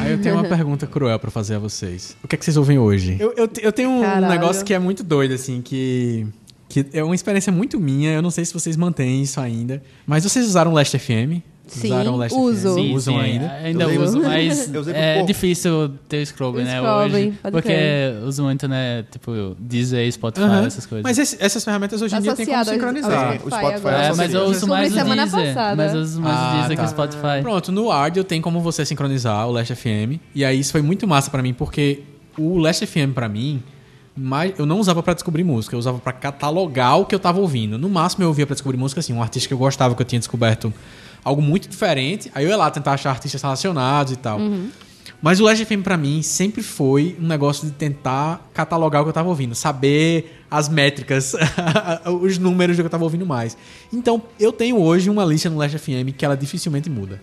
Aí 0.00 0.12
eu 0.12 0.18
tenho 0.20 0.36
uma 0.36 0.44
pergunta 0.44 0.86
cruel 0.86 1.18
pra 1.18 1.30
fazer 1.30 1.54
a 1.56 1.58
vocês. 1.58 2.16
O 2.22 2.28
que 2.28 2.36
é 2.36 2.38
que 2.38 2.44
vocês 2.44 2.56
ouvem 2.56 2.78
hoje? 2.78 3.16
Eu, 3.18 3.32
eu, 3.36 3.48
eu 3.60 3.72
tenho 3.72 3.90
um 3.90 4.02
Caralho. 4.02 4.28
negócio 4.28 4.64
que 4.64 4.72
é 4.72 4.78
muito 4.78 5.02
doido, 5.02 5.34
assim, 5.34 5.60
que, 5.60 6.26
que 6.68 6.86
é 6.92 7.02
uma 7.02 7.14
experiência 7.14 7.52
muito 7.52 7.80
minha. 7.80 8.12
Eu 8.12 8.22
não 8.22 8.30
sei 8.30 8.44
se 8.44 8.52
vocês 8.54 8.76
mantêm 8.76 9.22
isso 9.22 9.40
ainda. 9.40 9.82
Mas 10.06 10.22
vocês 10.24 10.46
usaram 10.46 10.70
o 10.70 10.74
Last 10.74 10.96
FM? 10.98 11.42
Sim, 11.66 11.88
usaram 11.88 12.14
o 12.14 12.16
Last 12.16 12.38
uso. 12.38 12.68
FM? 12.68 12.74
Sim, 12.76 12.94
usam 12.94 13.14
sim, 13.14 13.20
ainda? 13.20 13.50
Ainda 13.52 13.88
uso, 13.88 14.20
mas 14.22 14.72
eu 14.72 14.80
usei 14.80 14.94
por 14.94 15.00
é 15.00 15.14
pouco. 15.14 15.26
difícil 15.26 15.90
ter 16.08 16.22
o 16.22 16.26
Scrubble, 16.26 16.62
né, 16.64 16.76
Scrubble, 16.78 17.16
hoje. 17.20 17.32
Porque 17.42 17.60
crer. 17.68 18.22
uso 18.24 18.42
muito, 18.44 18.68
né, 18.68 19.04
tipo, 19.10 19.56
Deezer, 19.58 20.10
Spotify, 20.12 20.44
Aham. 20.46 20.66
essas 20.66 20.86
coisas. 20.86 21.02
Mas 21.02 21.18
esse- 21.18 21.36
essas 21.40 21.64
ferramentas 21.64 22.00
hoje 22.00 22.14
em 22.14 22.18
Tá 22.18 22.22
dia 22.22 22.34
tem 22.36 22.46
como 22.46 22.64
sincronizar. 22.64 23.30
o 23.32 23.34
Spotify 23.50 23.74
agora. 23.74 23.96
é, 23.96 24.06
Essa 24.08 24.16
mas 24.16 24.32
eu 24.34 24.44
uso 24.44 24.66
mais 24.68 24.92
o 24.92 24.94
Deezer. 24.94 25.54
passada. 25.54 25.76
Mas 25.76 25.94
eu 25.94 26.00
uso 26.00 26.20
mais 26.20 26.36
Ah, 26.36 26.48
o 26.50 26.52
Deezer 26.58 26.76
tá. 26.76 26.82
que 26.82 26.88
o 26.88 26.90
Spotify. 26.90 27.42
Pronto, 27.42 27.72
no 27.72 27.90
Audio 27.90 28.22
tem 28.22 28.40
como 28.40 28.60
você 28.60 28.84
sincronizar 28.86 29.48
o 29.48 29.50
Last 29.50 29.74
FM. 29.74 30.20
E 30.34 30.44
aí 30.44 30.60
isso 30.60 30.70
foi 30.72 30.82
muito 30.82 31.06
massa 31.08 31.30
pra 31.30 31.42
mim, 31.42 31.52
porque 31.52 32.02
o 32.38 32.58
Last 32.58 32.86
FM 32.86 33.12
pra 33.12 33.28
mim, 33.28 33.60
mais, 34.16 34.52
eu 34.58 34.64
não 34.64 34.78
usava 34.78 35.02
pra 35.02 35.14
descobrir 35.14 35.42
música, 35.44 35.74
eu 35.74 35.78
usava 35.80 35.98
pra 35.98 36.12
catalogar 36.12 36.96
o 37.00 37.04
que 37.04 37.14
eu 37.14 37.18
tava 37.18 37.40
ouvindo. 37.40 37.76
No 37.76 37.88
máximo 37.88 38.22
eu 38.24 38.28
ouvia 38.28 38.46
pra 38.46 38.54
descobrir 38.54 38.78
música, 38.78 39.00
assim, 39.00 39.12
um 39.12 39.20
artista 39.22 39.48
que 39.48 39.52
eu 39.52 39.58
gostava, 39.58 39.94
que 39.94 40.00
eu 40.00 40.06
tinha 40.06 40.18
descoberto 40.18 40.72
algo 41.26 41.42
muito 41.42 41.68
diferente. 41.68 42.30
Aí 42.32 42.44
eu 42.44 42.50
ia 42.50 42.56
lá 42.56 42.70
tentar 42.70 42.92
achar 42.92 43.10
artistas 43.10 43.42
relacionados 43.42 44.12
e 44.12 44.16
tal. 44.16 44.38
Mas 45.20 45.40
o 45.40 45.44
Last 45.44 45.64
FM 45.64 45.82
pra 45.82 45.96
mim 45.96 46.22
sempre 46.22 46.62
foi 46.62 47.16
um 47.20 47.26
negócio 47.26 47.66
de 47.66 47.72
tentar 47.72 48.48
catalogar 48.54 49.00
o 49.02 49.04
que 49.04 49.08
eu 49.08 49.12
tava 49.12 49.28
ouvindo, 49.28 49.54
saber 49.54 50.44
as 50.48 50.68
métricas, 50.68 51.34
os 52.22 52.38
números 52.38 52.76
do 52.76 52.82
que 52.82 52.86
eu 52.86 52.90
tava 52.90 53.02
ouvindo 53.02 53.26
mais. 53.26 53.56
Então, 53.92 54.22
eu 54.38 54.52
tenho 54.52 54.80
hoje 54.80 55.10
uma 55.10 55.24
lista 55.24 55.50
no 55.50 55.56
Last 55.56 55.76
FM 55.76 56.14
que 56.16 56.24
ela 56.24 56.36
dificilmente 56.36 56.88
muda. 56.88 57.20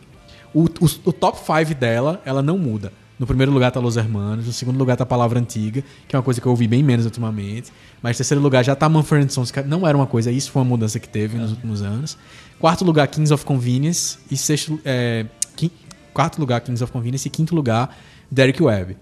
O, 0.53 0.63
o, 0.63 0.89
o 1.05 1.13
top 1.13 1.39
5 1.39 1.79
dela, 1.79 2.21
ela 2.25 2.41
não 2.41 2.57
muda. 2.57 2.91
No 3.17 3.27
primeiro 3.27 3.51
lugar 3.51 3.71
tá 3.71 3.79
Los 3.79 3.95
Hermanos, 3.95 4.47
no 4.47 4.51
segundo 4.51 4.77
lugar 4.77 4.97
tá 4.97 5.05
Palavra 5.05 5.39
Antiga, 5.39 5.83
que 6.07 6.15
é 6.15 6.19
uma 6.19 6.23
coisa 6.23 6.41
que 6.41 6.47
eu 6.47 6.51
ouvi 6.51 6.67
bem 6.67 6.83
menos 6.83 7.05
ultimamente. 7.05 7.71
Mas 8.01 8.15
no 8.15 8.17
terceiro 8.17 8.41
lugar 8.41 8.65
já 8.65 8.75
tá 8.75 8.89
Manfred 8.89 9.31
Sons, 9.31 9.49
que 9.49 9.61
não 9.61 9.87
era 9.87 9.95
uma 9.95 10.07
coisa, 10.07 10.29
isso 10.29 10.51
foi 10.51 10.61
uma 10.61 10.67
mudança 10.67 10.99
que 10.99 11.07
teve 11.07 11.37
nos 11.37 11.51
últimos 11.51 11.81
anos. 11.81 12.17
Quarto 12.63 12.85
lugar, 12.85 13.07
Kings 13.09 13.29
of 13.29 13.43
Convenience. 13.43 14.17
E 14.31 14.37
sexto, 14.37 14.79
é, 14.85 15.25
quin- 15.53 15.69
quarto 16.13 16.39
lugar, 16.39 16.61
Kings 16.61 16.81
of 16.81 16.93
Convenience. 16.93 17.27
E 17.27 17.29
quinto 17.29 17.53
lugar, 17.53 17.93
Derek 18.31 18.63
Webb. 18.63 18.95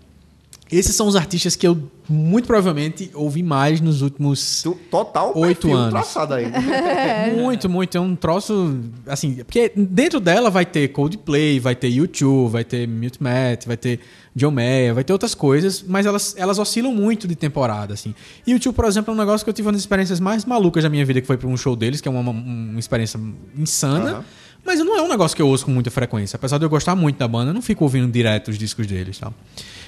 Esses 0.71 0.95
são 0.95 1.07
os 1.07 1.15
artistas 1.15 1.55
que 1.55 1.67
eu 1.67 1.77
muito 2.07 2.45
provavelmente 2.45 3.09
ouvi 3.13 3.43
mais 3.43 3.79
nos 3.79 4.01
últimos 4.01 4.63
Total 4.89 5.37
Oito 5.37 5.73
anos. 5.73 5.91
traçado 5.91 6.33
aí. 6.33 6.45
muito, 7.35 7.69
muito. 7.69 7.97
É 7.97 8.01
um 8.01 8.15
troço. 8.15 8.79
Assim, 9.05 9.35
porque 9.35 9.71
dentro 9.75 10.19
dela 10.19 10.49
vai 10.49 10.65
ter 10.65 10.89
Coldplay, 10.89 11.59
vai 11.59 11.75
ter 11.75 11.87
YouTube, 11.89 12.51
vai 12.51 12.63
ter 12.63 12.87
Mute 12.87 13.21
Matt, 13.21 13.65
vai 13.65 13.77
ter 13.77 13.99
John 14.35 14.51
Mayer, 14.51 14.93
vai 14.93 15.03
ter 15.03 15.11
outras 15.11 15.35
coisas, 15.35 15.83
mas 15.85 16.05
elas, 16.05 16.35
elas 16.37 16.57
oscilam 16.57 16.93
muito 16.93 17.27
de 17.27 17.35
temporada, 17.35 17.93
assim. 17.93 18.15
E 18.47 18.51
YouTube, 18.51 18.75
por 18.75 18.85
exemplo, 18.85 19.11
é 19.11 19.15
um 19.15 19.19
negócio 19.19 19.43
que 19.43 19.49
eu 19.49 19.53
tive 19.53 19.67
uma 19.67 19.73
das 19.73 19.81
experiências 19.81 20.19
mais 20.19 20.45
malucas 20.45 20.83
da 20.83 20.89
minha 20.89 21.05
vida, 21.05 21.19
que 21.19 21.27
foi 21.27 21.37
pra 21.37 21.47
um 21.47 21.57
show 21.57 21.75
deles, 21.75 21.99
que 21.99 22.07
é 22.07 22.11
uma, 22.11 22.21
uma, 22.21 22.31
uma 22.31 22.79
experiência 22.79 23.19
insana. 23.57 24.25
Mas 24.63 24.79
não 24.79 24.97
é 24.97 25.01
um 25.01 25.07
negócio 25.07 25.35
que 25.35 25.41
eu 25.41 25.47
ouço 25.47 25.65
com 25.65 25.71
muita 25.71 25.89
frequência. 25.89 26.37
Apesar 26.37 26.57
de 26.57 26.65
eu 26.65 26.69
gostar 26.69 26.95
muito 26.95 27.17
da 27.17 27.27
banda, 27.27 27.49
eu 27.49 27.53
não 27.53 27.61
fico 27.61 27.83
ouvindo 27.83 28.11
direto 28.11 28.49
os 28.49 28.57
discos 28.57 28.85
deles, 28.85 29.17
tal. 29.17 29.33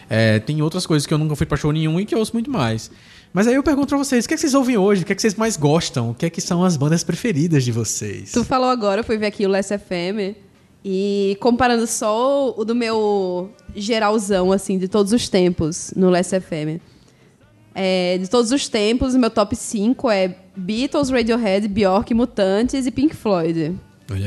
É, 0.10 0.40
tem 0.40 0.62
outras 0.62 0.86
coisas 0.86 1.06
que 1.06 1.14
eu 1.14 1.18
nunca 1.18 1.36
fui 1.36 1.46
pra 1.46 1.58
show 1.58 1.72
nenhum 1.72 2.00
e 2.00 2.06
que 2.06 2.14
eu 2.14 2.20
ouço 2.20 2.34
muito 2.34 2.50
mais. 2.50 2.90
Mas 3.32 3.48
aí 3.48 3.56
eu 3.56 3.64
pergunto 3.64 3.88
pra 3.88 3.98
vocês, 3.98 4.26
o 4.26 4.28
que, 4.28 4.34
é 4.34 4.38
que 4.38 4.42
vocês 4.42 4.54
ouvem 4.54 4.78
hoje? 4.78 5.04
O 5.04 5.06
que, 5.06 5.12
é 5.12 5.16
que 5.16 5.22
vocês 5.22 5.36
mais 5.36 5.58
gostam? 5.58 6.12
O 6.12 6.14
que 6.14 6.26
é 6.26 6.30
que 6.30 6.42
são 6.42 6.64
as 6.64 6.78
bandas 6.78 7.04
preferidas 7.04 7.64
de 7.64 7.72
vocês? 7.72 8.32
Tu 8.32 8.44
falou 8.44 8.70
agora, 8.70 9.02
eu 9.02 9.04
fui 9.04 9.18
ver 9.18 9.28
aqui 9.28 9.46
o 9.46 9.50
Last 9.50 9.76
FM. 9.78 10.36
E 10.86 11.38
comparando 11.40 11.88
só 11.88 12.54
o 12.56 12.66
do 12.66 12.76
meu 12.76 13.50
geralzão, 13.74 14.52
assim, 14.52 14.78
de 14.78 14.88
todos 14.88 15.14
os 15.14 15.30
tempos 15.30 15.94
no 15.96 16.10
Last 16.10 16.40
FM. 16.40 16.82
É, 17.74 18.18
de 18.20 18.30
todos 18.30 18.52
os 18.52 18.68
tempos, 18.68 19.16
meu 19.16 19.30
top 19.30 19.56
5 19.56 20.12
é 20.12 20.36
Beatles, 20.56 21.10
Radiohead, 21.10 21.68
Bjork, 21.68 22.14
Mutantes 22.14 22.86
e 22.86 22.92
Pink 22.92 23.16
Floyd. 23.16 23.74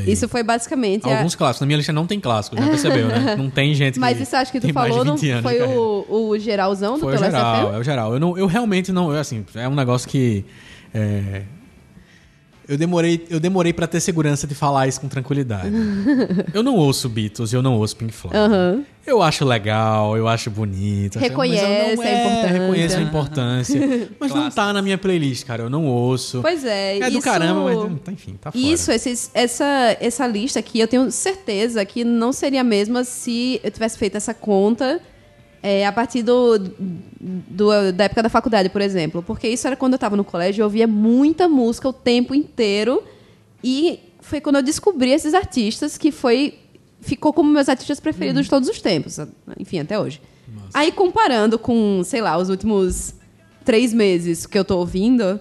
Isso 0.07 0.29
foi 0.29 0.43
basicamente. 0.43 1.09
a- 1.09 1.16
Alguns 1.18 1.35
clássicos. 1.35 1.61
Na 1.61 1.66
minha 1.66 1.77
lista 1.77 1.93
não 1.93 2.07
tem 2.07 2.18
clássicos, 2.18 2.59
já 2.59 2.66
percebeu, 2.66 3.09
né? 3.09 3.37
Não 3.39 3.51
tem 3.51 3.74
gente 3.74 3.95
que 3.95 4.01
Mas 4.01 4.20
isso 4.20 4.35
acho 4.35 4.51
que 4.51 4.59
tu 4.61 4.72
falou, 4.72 5.05
não 5.05 5.16
20 5.16 5.31
anos 5.31 5.43
de 5.53 5.59
foi 5.59 5.62
o, 5.62 6.07
o 6.09 6.39
geralzão 6.39 6.95
do 6.95 7.01
Foi 7.01 7.14
o 7.14 7.18
geral, 7.18 7.68
FM? 7.70 7.74
é 7.74 7.79
o 7.79 7.83
geral. 7.83 8.12
Eu, 8.14 8.20
não, 8.20 8.39
eu 8.39 8.47
realmente 8.47 8.91
não. 8.93 9.12
Eu, 9.12 9.18
assim, 9.20 9.45
é 9.55 9.68
um 9.68 9.74
negócio 9.74 10.09
que. 10.09 10.45
é, 10.95 11.43
eu 12.69 12.77
demorei, 12.77 13.25
eu 13.31 13.39
demorei 13.41 13.73
para 13.73 13.87
ter 13.87 14.01
segurança 14.01 14.47
de 14.47 14.55
falar 14.55 14.87
isso 14.89 15.01
com 15.01 15.09
tranquilidade. 15.09 15.71
eu 16.55 16.62
não 16.62 16.77
ouço 16.77 17.09
Beatles, 17.09 17.53
eu 17.53 17.62
não 17.62 17.77
ouço 17.79 17.97
Pink 17.97 18.12
Floyd. 18.12 18.37
Aham. 18.37 18.83
Eu 19.07 19.23
acho 19.23 19.45
legal, 19.45 20.17
eu 20.17 20.27
acho 20.27 20.51
bonito. 20.51 21.17
acho- 21.19 21.21
mas 21.21 21.31
eu 21.31 21.31
Reconhece 21.31 21.62
não- 21.62 21.71
a 21.71 21.75
é, 21.75 21.93
importância. 21.93 22.49
Reconheço 22.59 22.97
a 22.97 23.01
importância. 23.03 24.09
mas 24.19 24.35
não 24.35 24.51
tá 24.51 24.73
na 24.73 24.83
minha 24.83 24.99
playlist, 24.99 25.45
cara. 25.47 25.62
Eu 25.62 25.71
não 25.71 25.87
ouço. 25.87 26.41
Pois 26.43 26.64
é. 26.64 26.99
é 26.99 27.01
do 27.09 27.11
isso- 27.19 27.23
caramba, 27.23 27.62
mas 27.62 28.01
tá, 28.03 28.11
enfim, 28.12 28.37
tá 28.41 28.51
fora. 28.51 28.64
Isso, 28.64 28.91
esses- 28.91 29.31
essa, 29.33 29.97
essa 30.01 30.27
lista 30.27 30.59
aqui, 30.59 30.81
eu 30.81 30.89
tenho 30.89 31.09
certeza 31.12 31.85
que 31.85 32.03
não 32.03 32.33
seria 32.33 32.62
a 32.62 32.64
mesma 32.64 33.05
se 33.05 33.61
eu 33.62 33.71
tivesse 33.71 33.97
feito 33.97 34.17
essa 34.17 34.35
conta 34.35 35.01
é, 35.69 35.85
a 35.87 35.91
partir 35.93 36.23
do, 36.23 36.59
do- 37.21 37.93
da 37.93 38.05
época 38.05 38.23
da 38.23 38.29
faculdade, 38.29 38.69
por 38.69 38.81
exemplo. 38.81 39.23
Porque 39.23 39.49
isso 39.49 39.67
era 39.67 39.75
quando 39.77 39.95
eu 39.95 39.97
estava 39.97 40.17
no 40.17 40.25
colégio, 40.25 40.62
eu 40.62 40.67
ouvia 40.67 40.87
muita 40.87 41.49
música 41.49 41.89
o 41.89 41.93
tempo 41.93 42.35
inteiro. 42.35 43.03
E 43.64 43.99
foi 44.21 44.41
quando 44.41 44.57
eu 44.57 44.62
descobri 44.62 45.11
esses 45.11 45.35
artistas 45.35 45.99
que 45.99 46.12
foi 46.12 46.55
ficou 47.01 47.33
como 47.33 47.51
meus 47.51 47.69
artistas 47.69 48.01
preferidos 48.01 48.45
de 48.45 48.51
todos 48.51 48.69
os 48.69 48.81
tempos. 48.81 49.19
Enfim, 49.59 49.81
até 49.81 49.99
hoje. 49.99 50.21
Aí, 50.75 50.91
comparando 50.93 51.59
com, 51.59 52.03
sei 52.05 52.21
lá, 52.21 52.37
os 52.37 52.49
últimos 52.49 53.14
três 53.64 53.93
meses 53.93 54.47
que 54.47 54.59
eu 54.59 54.64
tô 54.64 54.79
ouvindo, 54.79 55.39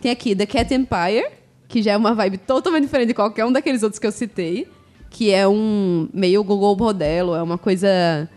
tem 0.00 0.10
aqui 0.10 0.34
The 0.36 0.46
Cat 0.46 0.72
Empire, 0.74 1.26
que 1.68 1.82
já 1.82 1.92
é 1.92 1.96
uma 1.96 2.14
vibe 2.14 2.38
totalmente 2.38 2.84
diferente 2.84 3.08
de 3.08 3.14
qualquer 3.14 3.44
um 3.44 3.52
daqueles 3.52 3.82
outros 3.82 3.98
que 3.98 4.06
eu 4.06 4.12
citei, 4.12 4.66
que 5.10 5.30
é 5.30 5.46
um 5.48 6.08
meio 6.12 6.42
Google 6.44 6.74
Bordello, 6.76 7.34
é 7.34 7.42
uma 7.42 7.56
coisa 7.58 8.28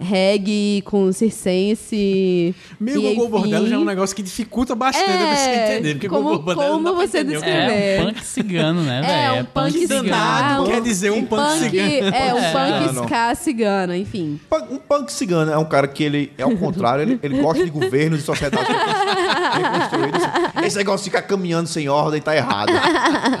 reggae 0.00 0.82
com 0.84 1.10
circense. 1.12 2.54
Meio 2.78 3.00
Google 3.02 3.12
enfim, 3.24 3.30
Bordello 3.30 3.66
já 3.68 3.74
é 3.76 3.78
um 3.78 3.84
negócio 3.84 4.14
que 4.14 4.22
dificulta 4.22 4.74
bastante 4.74 5.10
É, 5.10 5.74
entender. 5.74 5.94
Porque 5.94 6.08
como- 6.08 6.22
Google 6.22 6.38
Bordello 6.54 6.82
como 6.82 6.94
você 6.94 7.18
entender 7.18 7.36
o 7.36 7.40
que 7.40 7.46
descreve? 7.46 7.72
é. 7.74 7.96
É 7.96 8.00
um 8.00 8.04
punk 8.06 8.24
cigano, 8.24 8.82
né, 8.82 9.00
velho? 9.02 9.12
É, 9.12 9.40
um 9.40 9.44
punk 9.44 9.86
danado 9.86 10.48
cigano. 10.48 10.66
quer 10.66 10.80
dizer 10.82 11.10
um 11.10 11.24
punk 11.26 11.58
cigano. 11.58 12.16
É, 12.16 12.34
um 12.34 12.52
punk 12.52 12.88
Cigano. 12.88 13.04
ska 13.04 13.34
cigano, 13.34 13.94
enfim. 13.94 14.40
Punk- 14.48 14.72
Um 14.72 14.78
punk 14.78 15.12
cigano 15.12 15.50
é 15.50 15.58
um 15.58 15.64
cara 15.64 15.88
que 15.88 16.02
ele 16.04 16.32
é 16.38 16.42
ao 16.42 16.56
contrário, 16.56 17.02
ele, 17.02 17.18
ele 17.22 17.40
gosta 17.40 17.64
de 17.64 17.70
governos 17.70 18.20
e 18.20 18.22
sociedades 18.22 18.68
reconstruídas. 18.68 20.22
Esse 20.64 20.76
negócio 20.76 21.04
de 21.04 21.10
ficar 21.10 21.22
caminhando 21.22 21.68
sem 21.68 21.88
ordem 21.88 22.20
tá 22.20 22.34
errado. 22.36 22.72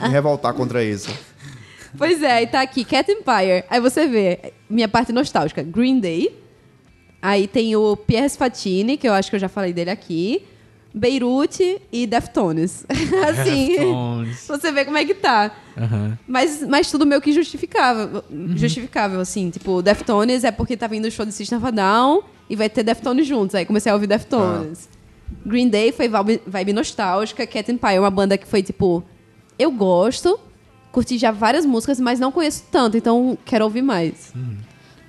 Me 0.02 0.08
revoltar 0.08 0.52
contra 0.54 0.82
isso. 0.84 1.08
Pois 1.96 2.22
é, 2.22 2.42
e 2.42 2.46
tá 2.46 2.60
aqui, 2.60 2.84
Cat 2.84 3.10
Empire. 3.10 3.64
Aí 3.70 3.80
você 3.80 4.06
vê, 4.06 4.52
minha 4.68 4.88
parte 4.88 5.12
nostálgica, 5.12 5.62
Green 5.62 5.98
Day. 6.00 6.30
Aí 7.20 7.48
tem 7.48 7.74
o 7.74 7.96
Pierre 7.96 8.28
Fatini, 8.30 8.96
que 8.96 9.08
eu 9.08 9.12
acho 9.12 9.30
que 9.30 9.36
eu 9.36 9.40
já 9.40 9.48
falei 9.48 9.72
dele 9.72 9.90
aqui. 9.90 10.42
Beirute 10.94 11.80
e 11.92 12.06
Deftones. 12.06 12.84
assim, 13.28 13.68
Deftones. 13.68 14.46
você 14.46 14.72
vê 14.72 14.84
como 14.84 14.96
é 14.96 15.04
que 15.04 15.14
tá. 15.14 15.54
Aham. 15.76 16.18
Mas, 16.26 16.62
mas 16.62 16.90
tudo 16.90 17.04
meio 17.06 17.20
que 17.20 17.32
justificável. 17.32 18.24
Justificável, 18.54 19.20
assim. 19.20 19.50
Tipo, 19.50 19.82
Deftones 19.82 20.44
é 20.44 20.50
porque 20.50 20.76
tá 20.76 20.86
vindo 20.86 21.06
o 21.06 21.10
show 21.10 21.26
de 21.26 21.32
System 21.32 21.58
of 21.58 21.66
a 21.66 21.70
Down 21.70 22.22
e 22.48 22.56
vai 22.56 22.68
ter 22.68 22.82
Deftones 22.82 23.26
juntos. 23.26 23.54
Aí 23.54 23.64
comecei 23.64 23.90
a 23.90 23.94
ouvir 23.94 24.06
Deftones. 24.06 24.88
Green 25.44 25.68
Day 25.68 25.92
foi 25.92 26.08
vibe, 26.08 26.42
vibe 26.46 26.72
nostálgica. 26.72 27.46
Cat 27.46 27.70
Empire 27.70 27.94
é 27.94 28.00
uma 28.00 28.10
banda 28.10 28.38
que 28.38 28.46
foi, 28.46 28.62
tipo... 28.62 29.04
Eu 29.58 29.72
gosto, 29.72 30.38
curti 30.92 31.18
já 31.18 31.32
várias 31.32 31.66
músicas, 31.66 31.98
mas 31.98 32.20
não 32.20 32.30
conheço 32.30 32.64
tanto. 32.70 32.96
Então, 32.96 33.36
quero 33.44 33.64
ouvir 33.64 33.82
mais. 33.82 34.32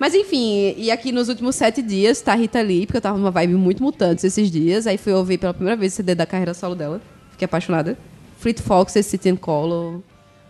Mas 0.00 0.14
enfim, 0.14 0.74
e 0.78 0.90
aqui 0.90 1.12
nos 1.12 1.28
últimos 1.28 1.54
sete 1.56 1.82
dias 1.82 2.22
tá 2.22 2.32
a 2.32 2.34
Rita 2.34 2.62
Lee, 2.62 2.86
porque 2.86 2.96
eu 2.96 3.02
tava 3.02 3.18
numa 3.18 3.30
vibe 3.30 3.52
muito 3.52 3.82
mutantes 3.82 4.24
esses 4.24 4.50
dias. 4.50 4.86
Aí 4.86 4.96
fui 4.96 5.12
ouvir 5.12 5.36
pela 5.36 5.52
primeira 5.52 5.76
vez 5.78 5.92
o 5.92 5.96
CD 5.96 6.14
da 6.14 6.24
carreira 6.24 6.54
solo 6.54 6.74
dela. 6.74 7.02
Fiquei 7.32 7.44
apaixonada. 7.44 7.98
Fleet 8.38 8.62
Foxes, 8.62 9.04
City 9.04 9.28
and 9.28 9.36
Color. 9.36 10.00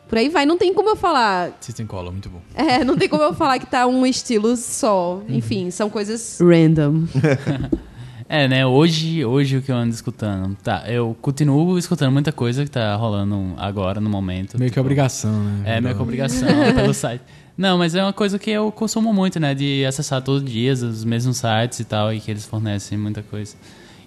Por 0.09 0.19
aí 0.19 0.29
vai, 0.29 0.47
não 0.47 0.57
tem 0.57 0.73
como 0.73 0.89
eu 0.89 0.95
falar. 0.95 1.51
System 1.61 1.85
Color, 1.85 2.13
muito 2.13 2.29
bom. 2.29 2.41
É, 2.55 2.85
não 2.85 2.97
tem 2.97 3.09
como 3.09 3.25
eu 3.25 3.35
falar 3.35 3.59
que 3.59 3.67
tá 3.67 3.89
um 3.89 4.07
estilo 4.07 4.57
só. 4.57 5.21
Enfim, 5.29 5.73
são 5.73 5.91
coisas 5.91 6.39
random. 6.41 7.07
É, 8.33 8.47
né? 8.47 8.65
Hoje, 8.65 9.25
hoje 9.25 9.57
o 9.57 9.63
que 9.63 9.73
eu 9.73 9.75
ando 9.75 9.93
escutando. 9.93 10.57
Tá, 10.63 10.85
eu 10.87 11.17
continuo 11.21 11.77
escutando 11.77 12.13
muita 12.13 12.31
coisa 12.31 12.63
que 12.63 12.71
tá 12.71 12.95
rolando 12.95 13.55
agora, 13.59 14.01
no 14.01 14.09
momento. 14.09 14.57
Meio 14.57 14.71
que 14.71 14.75
Tipo, 14.75 14.83
obrigação, 14.83 15.33
né? 15.33 15.79
É, 15.79 15.81
meio 15.81 15.97
que 15.97 16.01
obrigação 16.01 16.47
pelo 16.73 16.95
site. 16.95 17.25
Não, 17.61 17.77
mas 17.77 17.95
é 17.95 18.03
uma 18.03 18.13
coisa 18.15 18.39
que 18.39 18.51
eu 18.51 18.73
consumo 18.73 19.13
muito, 19.13 19.39
né? 19.39 19.55
De 19.55 19.85
acessar 19.85 20.23
todos 20.23 20.43
os 20.43 20.51
dias 20.51 20.81
os 20.83 21.05
mesmos 21.05 21.37
sites 21.37 21.79
e 21.79 21.85
tal, 21.85 22.11
e 22.11 22.19
que 22.19 22.31
eles 22.31 22.47
fornecem 22.47 22.97
muita 22.97 23.23
coisa. 23.23 23.55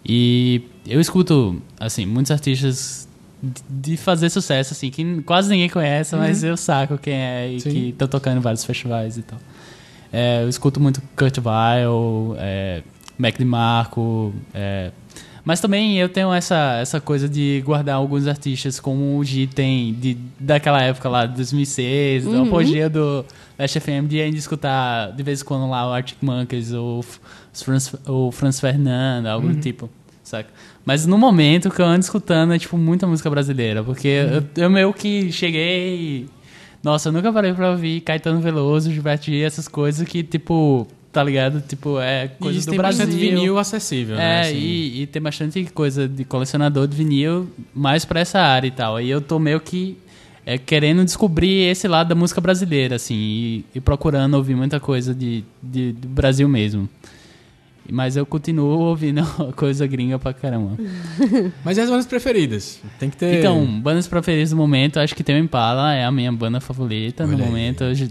E 0.03 0.63
eu 0.87 0.99
escuto, 0.99 1.61
assim, 1.79 2.03
muitos 2.03 2.31
artistas 2.31 3.07
de- 3.69 3.95
fazer 3.95 4.31
sucesso, 4.31 4.73
assim, 4.73 4.89
que 4.89 5.21
quase 5.21 5.51
ninguém 5.51 5.69
conhece, 5.69 6.15
mas 6.15 6.43
eu 6.43 6.57
saco 6.57 6.97
quem 6.97 7.13
é 7.13 7.47
e 7.51 7.59
Sim. 7.59 7.69
que 7.69 7.89
estão 7.89 8.07
tocando 8.07 8.37
em 8.37 8.41
vários 8.41 8.65
festivais 8.65 9.19
e 9.19 9.21
tal. 9.21 9.37
É, 10.11 10.41
eu 10.41 10.49
escuto 10.49 10.79
muito 10.79 10.99
Kurt 11.15 11.37
Weill, 11.37 12.35
é, 12.39 12.81
Mac 13.19 13.37
DeMarco, 13.37 14.33
é, 14.51 14.89
mas 15.45 15.59
também 15.59 15.97
eu 15.97 16.07
tenho 16.07 16.33
essa, 16.33 16.77
essa 16.79 17.01
coisa 17.01 17.27
de 17.27 17.61
guardar 17.65 17.95
alguns 17.95 18.27
artistas 18.27 18.79
como 18.79 19.17
o 19.17 19.23
G 19.25 19.45
tem 19.45 19.93
de, 19.93 20.17
daquela 20.39 20.81
época 20.81 21.09
lá, 21.09 21.25
de 21.25 21.35
2006, 21.35 22.23
do 22.23 22.43
apogeu 22.43 22.89
do 22.89 23.25
Last 23.59 23.79
FM, 23.79 24.07
de 24.07 24.21
ainda 24.21 24.37
escutar 24.37 25.11
de 25.11 25.21
vez 25.21 25.41
em 25.41 25.45
quando 25.45 25.69
lá 25.69 25.89
o 25.89 25.93
Arctic 25.93 26.17
Monkeys 26.21 26.71
ou 26.71 27.03
o 28.07 28.31
Franz 28.31 28.59
Fernando, 28.59 29.27
algo 29.27 29.49
do 29.49 29.59
tipo, 29.59 29.89
saca? 30.23 30.49
Mas 30.85 31.05
no 31.05 31.17
momento 31.17 31.69
que 31.69 31.81
eu 31.81 31.85
ando 31.85 32.01
escutando 32.01 32.53
é 32.53 32.59
tipo 32.59 32.77
muita 32.77 33.05
música 33.05 33.29
brasileira, 33.29 33.83
porque 33.83 34.07
eu, 34.55 34.63
eu 34.63 34.69
meio 34.69 34.93
que 34.93 35.31
cheguei 35.31 36.27
Nossa, 36.81 37.09
eu 37.09 37.13
nunca 37.13 37.31
parei 37.31 37.53
pra 37.53 37.71
ouvir 37.71 38.01
Caetano 38.01 38.39
Veloso, 38.39 38.91
Gilberto 38.91 39.25
Gil, 39.25 39.45
essas 39.45 39.67
coisas 39.67 40.07
que, 40.07 40.23
tipo, 40.23 40.87
tá 41.13 41.23
ligado? 41.23 41.61
Tipo, 41.61 41.99
é 41.99 42.27
coisa 42.27 42.57
e 42.59 42.61
do 42.65 42.69
tem 42.71 42.77
Brasil. 42.77 43.05
bastante 43.05 43.19
vinil 43.21 43.57
acessível, 43.57 44.15
né? 44.17 44.39
É, 44.39 44.41
assim. 44.41 44.57
e, 44.57 45.01
e 45.03 45.07
tem 45.07 45.21
bastante 45.21 45.63
coisa 45.65 46.07
de 46.07 46.25
colecionador 46.25 46.87
de 46.87 46.97
vinil 46.97 47.47
mais 47.73 48.03
pra 48.03 48.19
essa 48.19 48.39
área 48.39 48.67
e 48.67 48.71
tal. 48.71 48.95
Aí 48.97 49.09
eu 49.09 49.21
tô 49.21 49.37
meio 49.39 49.59
que 49.61 49.95
é, 50.45 50.57
querendo 50.57 51.05
descobrir 51.05 51.69
esse 51.69 51.87
lado 51.87 52.09
da 52.09 52.15
música 52.15 52.41
brasileira, 52.41 52.95
assim, 52.97 53.15
e, 53.15 53.65
e 53.75 53.79
procurando 53.79 54.33
ouvir 54.33 54.55
muita 54.55 54.79
coisa 54.79 55.13
de, 55.15 55.43
de- 55.61 55.93
do 55.93 56.07
Brasil 56.09 56.49
mesmo. 56.49 56.89
Mas 57.89 58.15
eu 58.15 58.25
continuo 58.25 58.79
ouvindo 58.79 59.21
coisa 59.55 59.85
gringa 59.85 60.17
pra 60.17 60.33
caramba. 60.33 60.77
Mas 61.65 61.77
e 61.77 61.81
as 61.81 61.89
bandas 61.89 62.05
preferidas? 62.05 62.79
Tem 62.97 63.09
que 63.09 63.17
ter. 63.17 63.39
Então, 63.39 63.65
bandas 63.81 64.07
preferidas 64.07 64.49
do 64.51 64.55
momento, 64.55 64.99
acho 64.99 65.13
que 65.13 65.23
Tame 65.23 65.39
Impala 65.41 65.93
é 65.93 66.05
a 66.05 66.11
minha 66.11 66.31
banda 66.31 66.59
favorita 66.61 67.27
no 67.27 67.33
Olha 67.35 67.43
aí. 67.43 67.49
momento. 67.49 67.93
Já- 67.93 68.07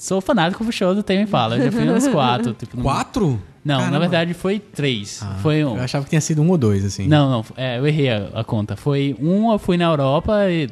sou 0.00 0.20
fanático 0.20 0.64
pro 0.64 0.72
show 0.72 0.94
do 0.94 1.02
Tame 1.02 1.22
Impala, 1.22 1.56
eu 1.56 1.64
já 1.64 1.72
fui 1.72 1.88
uns 1.88 2.08
quatro. 2.08 2.52
Tipo, 2.54 2.76
no- 2.76 2.82
Quatro? 2.82 3.40
Não, 3.64 3.76
Caramba. 3.76 3.92
na 3.92 3.98
verdade 3.98 4.32
foi 4.34 4.58
três. 4.58 5.20
Ah, 5.22 5.36
foi 5.42 5.62
um. 5.64 5.76
Eu 5.76 5.82
achava 5.82 6.02
que 6.04 6.08
tinha 6.10 6.20
sido 6.20 6.40
um 6.40 6.48
ou 6.48 6.56
dois, 6.56 6.82
assim. 6.84 7.06
Não, 7.06 7.30
não, 7.30 7.44
é, 7.56 7.78
eu 7.78 7.86
errei 7.86 8.08
a, 8.10 8.28
a 8.34 8.42
conta. 8.44 8.74
Foi 8.74 9.14
um, 9.20 9.52
eu 9.52 9.58
fui 9.58 9.76
na 9.76 9.84
Europa 9.84 10.32
e 10.50 10.68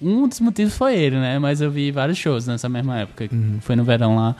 um 0.00 0.28
dos 0.28 0.38
motivos 0.38 0.74
foi 0.76 0.94
ele, 0.94 1.16
né? 1.16 1.38
Mas 1.38 1.62
eu 1.62 1.70
vi 1.70 1.90
vários 1.90 2.18
shows 2.18 2.46
nessa 2.46 2.68
mesma 2.68 2.98
época. 2.98 3.28
Uhum. 3.32 3.56
Foi 3.62 3.74
no 3.74 3.82
verão 3.82 4.14
lá. 4.14 4.36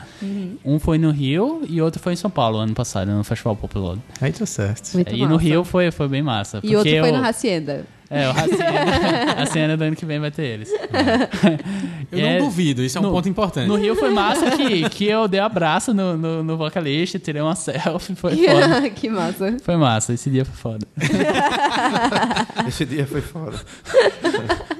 Um 0.64 0.78
foi 0.78 0.98
no 0.98 1.10
Rio 1.10 1.62
e 1.66 1.80
outro 1.80 1.98
foi 2.00 2.12
em 2.12 2.16
São 2.16 2.30
Paulo 2.30 2.58
ano 2.58 2.74
passado, 2.74 3.10
no 3.10 3.24
Festival 3.24 3.56
Popular. 3.56 3.96
Aí 4.20 4.32
tá 4.32 4.44
certo. 4.44 4.92
Muito 4.92 5.14
e 5.14 5.22
no 5.22 5.30
massa. 5.30 5.42
Rio 5.44 5.64
foi, 5.64 5.90
foi 5.90 6.08
bem 6.08 6.22
massa. 6.22 6.60
E 6.62 6.76
outro 6.76 6.90
foi 6.90 7.08
eu- 7.10 7.16
no 7.16 7.24
Hacienda. 7.26 7.86
É, 8.10 8.26
o 8.26 8.30
Hacienda, 8.30 9.32
a 9.36 9.46
cena 9.46 9.76
do 9.76 9.84
ano 9.84 9.94
que 9.94 10.06
vem 10.06 10.18
vai 10.18 10.30
ter 10.30 10.42
eles. 10.44 10.70
Eu 12.10 12.18
E 12.18 12.22
não 12.22 12.28
é- 12.28 12.38
duvido, 12.38 12.82
isso 12.82 12.96
é 12.96 13.00
um 13.02 13.04
no- 13.04 13.10
ponto 13.10 13.28
importante. 13.28 13.68
No 13.68 13.76
Rio 13.76 13.94
foi 13.94 14.08
massa 14.08 14.50
que, 14.52 14.88
que 14.88 15.04
eu 15.06 15.28
dei 15.28 15.40
abraço 15.40 15.92
no, 15.92 16.16
no, 16.16 16.42
no 16.42 16.56
vocalista, 16.56 17.18
tirei 17.18 17.42
uma 17.42 17.54
selfie, 17.54 18.14
foi 18.14 18.34
foda. 18.46 18.88
que 18.90 19.10
massa. 19.10 19.56
Foi 19.62 19.76
massa, 19.76 20.14
esse 20.14 20.30
dia 20.30 20.42
foi 20.46 20.56
foda. 20.56 20.86
Esse 22.66 22.84
dia 22.86 23.06
foi 23.06 23.20
foda. 23.20 23.58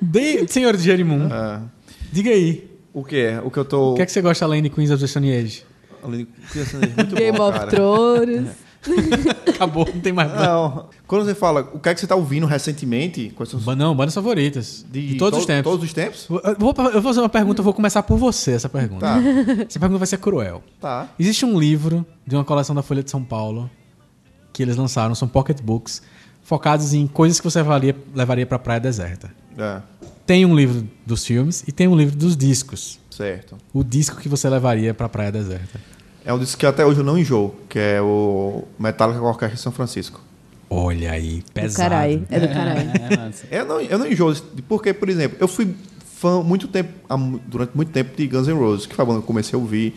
De... 0.01 0.47
Senhor 0.49 0.77
de 0.77 0.83
Jerimum, 0.83 1.29
Ah, 1.31 1.63
diga 2.13 2.31
aí. 2.31 2.69
o 2.93 3.05
que 3.05 3.17
é? 3.17 3.41
O 3.43 3.51
que 3.51 3.59
eu 3.59 3.65
tô. 3.65 3.93
O 3.93 3.95
que 3.95 4.03
é 4.03 4.07
que 4.07 4.13
você 4.13 4.21
gosta 4.23 4.45
além 4.45 4.63
de 4.63 4.71
Queens 4.71 4.91
of 4.91 5.01
the 5.01 5.07
Stone 5.07 5.31
Age? 5.35 5.65
Muito 6.03 7.15
Game 7.17 7.37
bom, 7.37 7.49
of 7.49 7.59
cara. 7.59 7.71
Thrones. 7.71 8.49
Acabou, 9.49 9.87
não 9.93 10.01
tem 10.01 10.13
mais 10.13 10.31
banda. 10.31 10.47
Não. 10.47 10.89
Quando 11.07 11.25
você 11.25 11.35
fala 11.35 11.69
o 11.75 11.79
que 11.81 11.89
é 11.89 11.95
que 11.95 12.01
você 12.01 12.07
tá 12.07 12.15
ouvindo 12.15 12.47
recentemente, 12.47 13.33
quais 13.35 13.51
são 13.51 13.59
os 13.59 13.67
Não, 13.77 13.95
bandas 13.95 14.15
favoritas. 14.15 14.85
De, 14.91 15.17
todos 15.17 15.39
to- 15.39 15.41
os 15.41 15.47
tempos. 15.47 15.73
Todos 15.73 15.85
os 15.87 15.93
tempos? 15.93 16.27
Eu 16.29 16.57
vou, 16.59 16.75
eu 16.79 16.93
vou 16.93 17.03
fazer 17.03 17.21
uma 17.21 17.29
pergunta, 17.29 17.61
eu 17.61 17.65
vou 17.65 17.75
começar 17.75 18.03
por 18.03 18.17
você, 18.19 18.53
essa 18.53 18.69
pergunta. 18.69 19.07
Tá. 19.07 19.19
Essa 19.69 19.79
pergunta 19.81 19.99
vai 19.99 20.07
ser 20.07 20.19
cruel. 20.19 20.63
Tá. 20.81 21.09
Existe 21.19 21.45
um 21.45 21.59
livro 21.59 22.07
de 22.27 22.35
uma 22.37 22.45
coleção 22.45 22.75
da 22.75 22.83
Folha 22.83 23.03
de 23.03 23.11
São 23.11 23.23
Paulo 23.25 23.69
que 24.53 24.63
eles 24.63 24.77
lançaram, 24.77 25.15
são 25.15 25.29
pocket 25.29 25.61
books, 25.61 26.03
focados 26.43 26.93
em 26.95 27.07
coisas 27.07 27.39
que 27.41 27.45
você 27.49 27.59
levaria, 27.59 27.95
levaria 28.15 28.47
pra 28.47 28.59
praia 28.59 28.81
deserta. 28.81 29.31
É, 29.57 29.81
Tem 30.27 30.45
um 30.47 30.55
livro 30.55 30.87
dos 31.07 31.25
filmes 31.25 31.65
e 31.67 31.73
tem 31.73 31.87
um 31.89 31.97
livro 31.97 32.17
dos 32.17 32.37
discos. 32.37 32.99
certo. 33.11 33.57
O 33.73 33.83
disco 33.85 34.17
que 34.17 34.29
você 34.29 34.49
levaria 34.49 34.93
pra 34.95 35.09
praia 35.09 35.31
deserta. 35.33 35.81
É 36.29 36.33
um 36.35 36.39
disco 36.39 36.61
que 36.61 36.67
até 36.67 36.85
hoje 36.85 37.01
eu 37.01 37.05
não 37.05 37.17
enjoo, 37.17 37.55
que 37.71 37.79
é 37.79 38.03
o 38.03 38.65
Metallica 38.79 39.19
com 39.19 39.25
a 39.25 39.31
Orquestra 39.31 39.57
de 39.57 39.63
São 39.63 39.73
Francisco. 39.73 40.21
Olha 40.69 41.13
aí, 41.13 41.39
Do 41.39 41.53
pesado. 41.53 41.89
caralho. 41.89 42.27
É 42.31 42.39
do 42.39 42.49
caralho. 42.49 42.91
É. 43.51 43.61
Eu 43.61 43.65
não, 43.65 43.81
eu 43.81 43.99
não 43.99 44.07
enjoo, 44.07 44.35
porque, 44.69 44.93
por 44.93 45.09
exemplo, 45.09 45.39
eu 45.41 45.49
fui 45.49 45.75
fã 46.17 46.43
muito 46.43 46.69
tempo, 46.69 46.91
durante 47.47 47.75
muito 47.75 47.91
tempo 47.93 48.15
de 48.15 48.27
Guns 48.27 48.47
N' 48.47 48.53
Roses, 48.53 48.85
que 48.85 48.95
foi 48.95 49.07
que 49.07 49.11
eu 49.11 49.23
comecei 49.23 49.59
a 49.59 49.59
ouvir. 49.59 49.95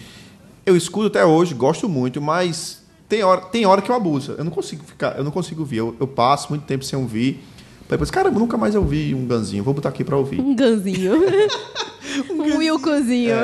Eu 0.66 0.78
escuto 0.78 1.08
até 1.08 1.26
hoje, 1.26 1.54
gosto 1.54 1.90
muito, 1.90 2.22
mas 2.22 2.82
tem 3.10 3.24
hora, 3.24 3.42
tem 3.42 3.66
hora 3.66 3.82
que 3.82 3.92
eu 3.92 3.96
abuso. 3.96 4.34
Eu 4.38 4.46
não 4.46 4.52
consigo 4.54 4.86
ficar, 4.86 5.18
eu 5.18 5.26
não 5.26 5.32
consigo 5.32 5.60
ouvir. 5.60 5.78
Eu, 5.78 5.98
eu 6.00 6.08
passo 6.08 6.48
muito 6.50 6.64
tempo 6.64 6.86
sem 6.86 6.98
ouvir. 6.98 7.44
Depois, 7.92 8.10
caramba, 8.10 8.40
nunca 8.40 8.58
mais 8.58 8.74
eu 8.74 8.82
ouvi 8.82 9.14
um 9.14 9.26
Ganzinho, 9.28 9.64
vou 9.64 9.74
botar 9.74 9.90
aqui 9.90 10.04
pra 10.04 10.16
ouvir. 10.18 10.40
Um 10.40 10.56
ganzinho. 10.56 11.12
um 12.32 12.58
Wilcozinho. 12.58 13.36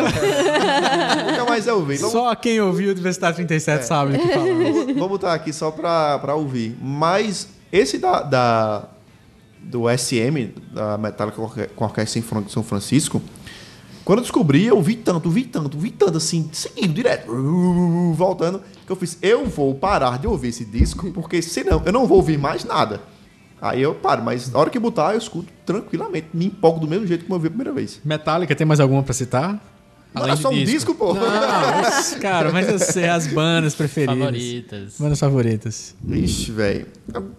nunca 1.31 1.45
mais 1.47 1.67
eu 1.67 1.75
ouvi. 1.75 1.95
Então, 1.95 2.09
Só 2.09 2.33
quem 2.33 2.59
ouviu 2.61 2.87
o 2.87 2.91
Universidade 2.93 3.35
37 3.35 3.85
sabe 3.85 4.15
o 4.15 4.19
que 4.19 4.27
falar. 4.33 4.45
vou, 4.71 4.95
vou 4.95 5.09
botar 5.09 5.33
aqui 5.33 5.51
só 5.51 5.69
pra, 5.69 6.17
pra 6.19 6.33
ouvir. 6.35 6.77
Mas 6.81 7.49
esse 7.71 7.97
da, 7.97 8.21
da- 8.23 8.85
do 9.61 9.83
SM, 9.95 10.53
da 10.73 10.97
Metallica 10.97 11.37
com 11.75 11.83
a 11.83 11.87
Orquestra 11.87 12.21
São 12.21 12.29
Fran- 12.29 12.47
São 12.49 12.63
Francisco, 12.63 13.21
quando 14.05 14.19
eu 14.19 14.23
descobri, 14.23 14.65
eu 14.65 14.81
vi 14.81 14.95
tanto, 14.95 15.29
vi 15.29 15.43
tanto, 15.43 15.77
vi 15.77 15.91
tanto, 15.91 16.17
assim, 16.17 16.49
seguindo, 16.53 16.93
direto, 16.93 17.29
voltando, 18.13 18.61
que 18.85 18.91
eu 18.91 18.95
fiz, 18.95 19.17
eu 19.21 19.45
vou 19.45 19.75
parar 19.75 20.17
de 20.17 20.25
ouvir 20.25 20.47
esse 20.47 20.63
disco, 20.63 21.11
porque 21.11 21.41
senão 21.41 21.81
eu 21.85 21.91
não 21.91 22.07
vou 22.07 22.15
ouvir 22.19 22.37
mais 22.37 22.63
nada. 22.63 23.01
Aí 23.61 23.81
eu 23.81 23.95
paro, 23.95 24.23
mas 24.23 24.51
na 24.51 24.59
hora 24.59 24.69
que 24.69 24.79
botar, 24.79 25.13
eu 25.13 25.17
escuto 25.17 25.51
tranquilamente, 25.65 26.27
me 26.33 26.45
empolgo 26.45 26.79
do 26.79 26.87
mesmo 26.87 27.07
jeito 27.07 27.25
que 27.25 27.31
eu 27.31 27.35
ouvi 27.35 27.47
a 27.47 27.49
primeira 27.49 27.73
vez. 27.73 27.99
Metallica, 28.05 28.55
tem 28.55 28.67
mais 28.67 28.79
alguma 28.79 29.01
pra 29.01 29.13
citar? 29.13 29.59
Não 30.13 30.23
era 30.23 30.35
de 30.35 30.41
só 30.41 30.49
um 30.49 30.53
disco, 30.53 30.95
pô. 30.95 31.13
Não, 31.13 32.19
cara, 32.21 32.51
mas 32.51 32.69
eu 32.69 32.79
sei 32.79 33.07
as 33.07 33.27
bandas 33.27 33.75
preferidas. 33.75 34.17
Favoritas. 34.17 34.95
Bandas 34.99 35.19
favoritas. 35.19 35.95
Ixi, 36.07 36.51
velho. 36.51 36.87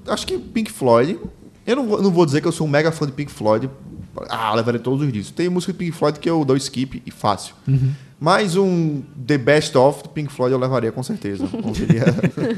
Acho 0.06 0.26
que 0.26 0.38
Pink 0.38 0.70
Floyd. 0.70 1.18
Eu 1.66 1.76
não 1.76 1.86
vou, 1.86 2.02
não 2.02 2.10
vou 2.10 2.24
dizer 2.24 2.40
que 2.40 2.48
eu 2.48 2.52
sou 2.52 2.66
um 2.66 2.70
mega 2.70 2.90
fã 2.92 3.06
de 3.06 3.12
Pink 3.12 3.30
Floyd. 3.32 3.68
Ah, 4.28 4.54
levarei 4.54 4.80
todos 4.80 5.06
os 5.06 5.12
discos. 5.12 5.32
Tem 5.32 5.48
música 5.48 5.72
de 5.72 5.78
Pink 5.78 5.92
Floyd 5.92 6.18
que 6.18 6.28
eu 6.28 6.44
dou 6.44 6.56
skip 6.56 7.02
e 7.04 7.10
fácil. 7.10 7.54
Mas 8.20 8.56
um 8.56 9.02
The 9.26 9.38
Best 9.38 9.76
of 9.78 10.02
do 10.02 10.08
Pink 10.08 10.32
Floyd 10.32 10.52
eu 10.52 10.58
levaria 10.58 10.90
com 10.90 11.02
certeza. 11.02 11.48
Ouviria 11.62 12.04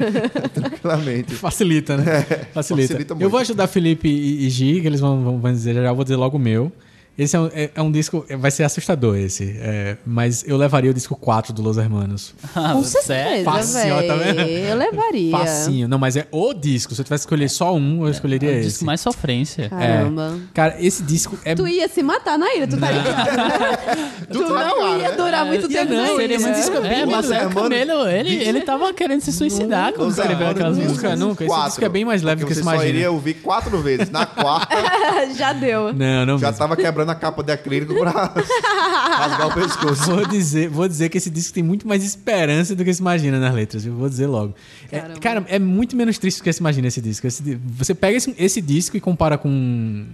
tranquilamente. 0.55 1.35
Facilita, 1.35 1.97
né? 1.99 2.23
Facilita. 2.55 2.95
facilita 2.95 3.17
eu 3.21 3.29
vou 3.29 3.41
ajudar 3.41 3.67
Felipe 3.67 4.09
e, 4.09 4.47
e 4.47 4.51
Gi, 4.51 4.81
que 4.81 4.87
eles 4.87 5.01
vão, 5.01 5.23
vão, 5.23 5.39
vão 5.39 5.53
dizer, 5.53 5.75
já 5.75 5.89
eu 5.89 5.95
vou 5.95 6.05
dizer 6.05 6.17
logo 6.17 6.37
o 6.37 6.41
meu. 6.41 6.73
Esse 7.19 7.37
é 7.37 7.41
um, 7.41 7.47
é- 7.53 7.71
é 7.75 7.83
um 7.83 7.93
disco, 7.93 8.25
vai 8.39 8.51
ser 8.51 8.63
assustador 8.65 9.15
esse, 9.19 9.55
é, 9.61 9.99
mas 10.07 10.43
eu 10.47 10.57
levaria 10.57 10.91
o 10.91 10.95
disco 10.95 11.15
4 11.15 11.53
do 11.53 11.61
Los 11.61 11.77
Hermanos. 11.77 12.35
Com 12.55 12.83
certeza, 12.83 13.45
Facinho, 13.45 14.07
tá 14.07 14.15
vendo? 14.15 14.41
Eu 14.41 14.77
levaria. 14.77 15.31
Facinho. 15.31 15.87
Não, 15.89 15.99
mas 15.99 16.17
é 16.17 16.27
o 16.31 16.55
disco. 16.55 16.95
Se 16.95 17.01
eu 17.01 17.05
tivesse 17.05 17.25
que 17.27 17.29
escolher 17.29 17.51
só 17.51 17.75
um, 17.75 18.05
eu 18.07 18.11
escolheria 18.11 18.51
É 18.51 18.55
o 18.55 18.59
esse. 18.61 18.69
disco 18.71 18.85
mais 18.87 19.03
sofrência. 19.03 19.69
Caramba. 19.69 20.39
Cara, 20.55 20.77
esse 20.81 21.03
disco 21.03 21.39
é... 21.45 21.55
Tu 21.55 21.69
ia 21.69 21.89
se 21.89 22.03
matar 22.03 22.39
na 22.39 22.55
ilha, 22.55 22.67
tu 22.67 22.79
tá 22.79 22.91
ligado? 22.91 24.27
tu 24.33 24.43
tá 24.45 24.49
não 24.65 24.77
ligado, 24.79 25.01
ia 25.03 25.09
né? 25.11 25.17
durar 25.17 25.45
muito 25.45 25.71
Ia 25.71 25.79
tempo 25.81 25.93
não, 25.93 26.17
na 26.17 26.23
ilha. 26.23 26.39
disco 26.39 26.77
É, 26.79 27.05
Marcelo 27.05 27.35
Hermanos- 27.35 27.55
Camelo, 27.55 28.09
ele, 28.09 28.35
ele 28.35 28.61
tava 28.63 28.95
querendo 28.95 29.21
se 29.21 29.33
suicidar 29.33 29.93
quando 29.93 30.09
Los 30.09 30.17
escreveu 30.17 30.47
Hermanos 30.49 30.79
aquelas 30.79 30.79
músicas. 30.91 31.19
nunca. 31.19 31.45
Esse 31.45 31.65
disco 31.67 31.85
é 31.85 31.89
bem 31.91 32.05
mais 32.07 32.23
leve 32.23 32.43
do 32.45 32.47
que 32.47 32.55
você 32.55 32.61
imagina. 32.63 32.87
iria 32.89 33.11
ouvir 33.11 33.35
quatro 33.35 33.79
vezes. 33.83 34.09
Na 34.11 34.25
quarta, 34.25 34.75
Já 35.37 35.53
deu. 35.53 35.93
Não, 35.93 36.25
não 36.25 36.39
já 36.39 36.51
tava 36.53 36.77
quebrando 36.77 37.00
a 37.09 37.15
capa 37.15 37.43
de 37.43 37.53
acrílico 37.53 37.95
pra 37.95 38.11
rasgar 39.17 39.49
o 39.49 39.55
pescoço. 39.55 40.05
Vou 40.05 40.27
dizer, 40.27 40.69
vou 40.69 40.87
dizer 40.87 41.09
que 41.09 41.19
esse 41.19 41.31
disco 41.31 41.55
tem 41.55 41.63
muito 41.63 41.87
mais 41.87 42.05
esperança 42.05 42.75
do 42.75 42.85
que 42.85 42.93
se 42.93 43.01
imagina 43.01 43.39
nas 43.39 43.55
letras, 43.55 43.85
viu? 43.85 43.95
Vou 43.95 44.09
dizer 44.09 44.27
logo. 44.27 44.55
É, 44.91 45.01
cara, 45.21 45.45
é 45.49 45.59
muito 45.59 45.97
menos 45.97 46.19
triste 46.19 46.41
do 46.41 46.45
que 46.45 46.53
se 46.53 46.61
imagina 46.61 46.89
esse 46.89 47.01
disco. 47.01 47.27
Esse 47.27 47.59
você 47.65 47.95
pega 47.95 48.17
esse, 48.17 48.35
esse 48.39 48.61
disco 48.61 48.97
e 48.97 49.01
compara 49.01 49.39
com 49.39 50.07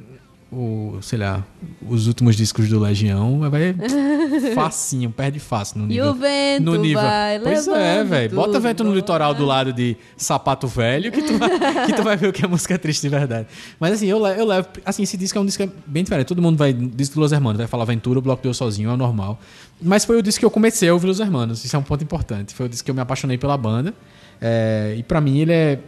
o, 0.50 0.98
sei 1.02 1.18
lá, 1.18 1.44
os 1.88 2.06
últimos 2.06 2.36
discos 2.36 2.68
do 2.68 2.78
Legião, 2.78 3.40
vai 3.50 3.74
facinho, 4.54 5.10
perde 5.10 5.40
fácil 5.40 5.78
no 5.80 5.84
E 5.86 5.88
nível. 5.88 6.10
o 6.10 6.14
vento 6.14 6.62
no 6.62 6.76
nível. 6.76 7.02
vai 7.02 7.40
Pois 7.40 7.66
é, 7.68 8.04
velho. 8.04 8.34
Bota 8.34 8.60
vento 8.60 8.84
no 8.84 8.94
litoral 8.94 9.34
do 9.34 9.44
lado 9.44 9.72
de 9.72 9.96
Sapato 10.16 10.66
Velho 10.68 11.10
que 11.10 11.22
tu, 11.22 11.36
vai, 11.36 11.86
que 11.86 11.92
tu 11.92 12.02
vai 12.02 12.16
ver 12.16 12.28
o 12.28 12.32
que 12.32 12.44
é 12.44 12.48
música 12.48 12.78
triste 12.78 13.02
de 13.02 13.08
verdade. 13.08 13.48
Mas 13.80 13.94
assim, 13.94 14.06
eu, 14.06 14.24
eu 14.24 14.46
levo. 14.46 14.68
Assim, 14.84 15.02
esse 15.02 15.16
disco 15.16 15.36
é 15.36 15.40
um 15.40 15.46
disco 15.46 15.68
bem 15.86 16.04
diferente. 16.04 16.26
Todo 16.26 16.40
mundo 16.40 16.56
vai. 16.56 16.72
Disco 16.72 17.16
do 17.16 17.20
Los 17.20 17.32
Hermanos, 17.32 17.58
vai 17.58 17.66
falar 17.66 17.82
Aventura, 17.82 18.18
o 18.18 18.22
Bloco 18.22 18.42
deu 18.42 18.54
sozinho, 18.54 18.90
é 18.90 18.96
normal. 18.96 19.40
Mas 19.82 20.04
foi 20.04 20.16
o 20.16 20.22
disco 20.22 20.40
que 20.40 20.46
eu 20.46 20.50
comecei 20.50 20.88
a 20.88 20.92
ouvir 20.94 21.06
Los 21.08 21.20
Hermanos. 21.20 21.64
Isso 21.64 21.74
é 21.74 21.78
um 21.78 21.82
ponto 21.82 22.02
importante. 22.04 22.54
Foi 22.54 22.66
o 22.66 22.68
disco 22.68 22.84
que 22.84 22.90
eu 22.90 22.94
me 22.94 23.00
apaixonei 23.00 23.36
pela 23.36 23.56
banda. 23.56 23.92
É, 24.40 24.94
e 24.96 25.02
pra 25.02 25.20
mim 25.20 25.38
ele 25.40 25.52
é. 25.52 25.78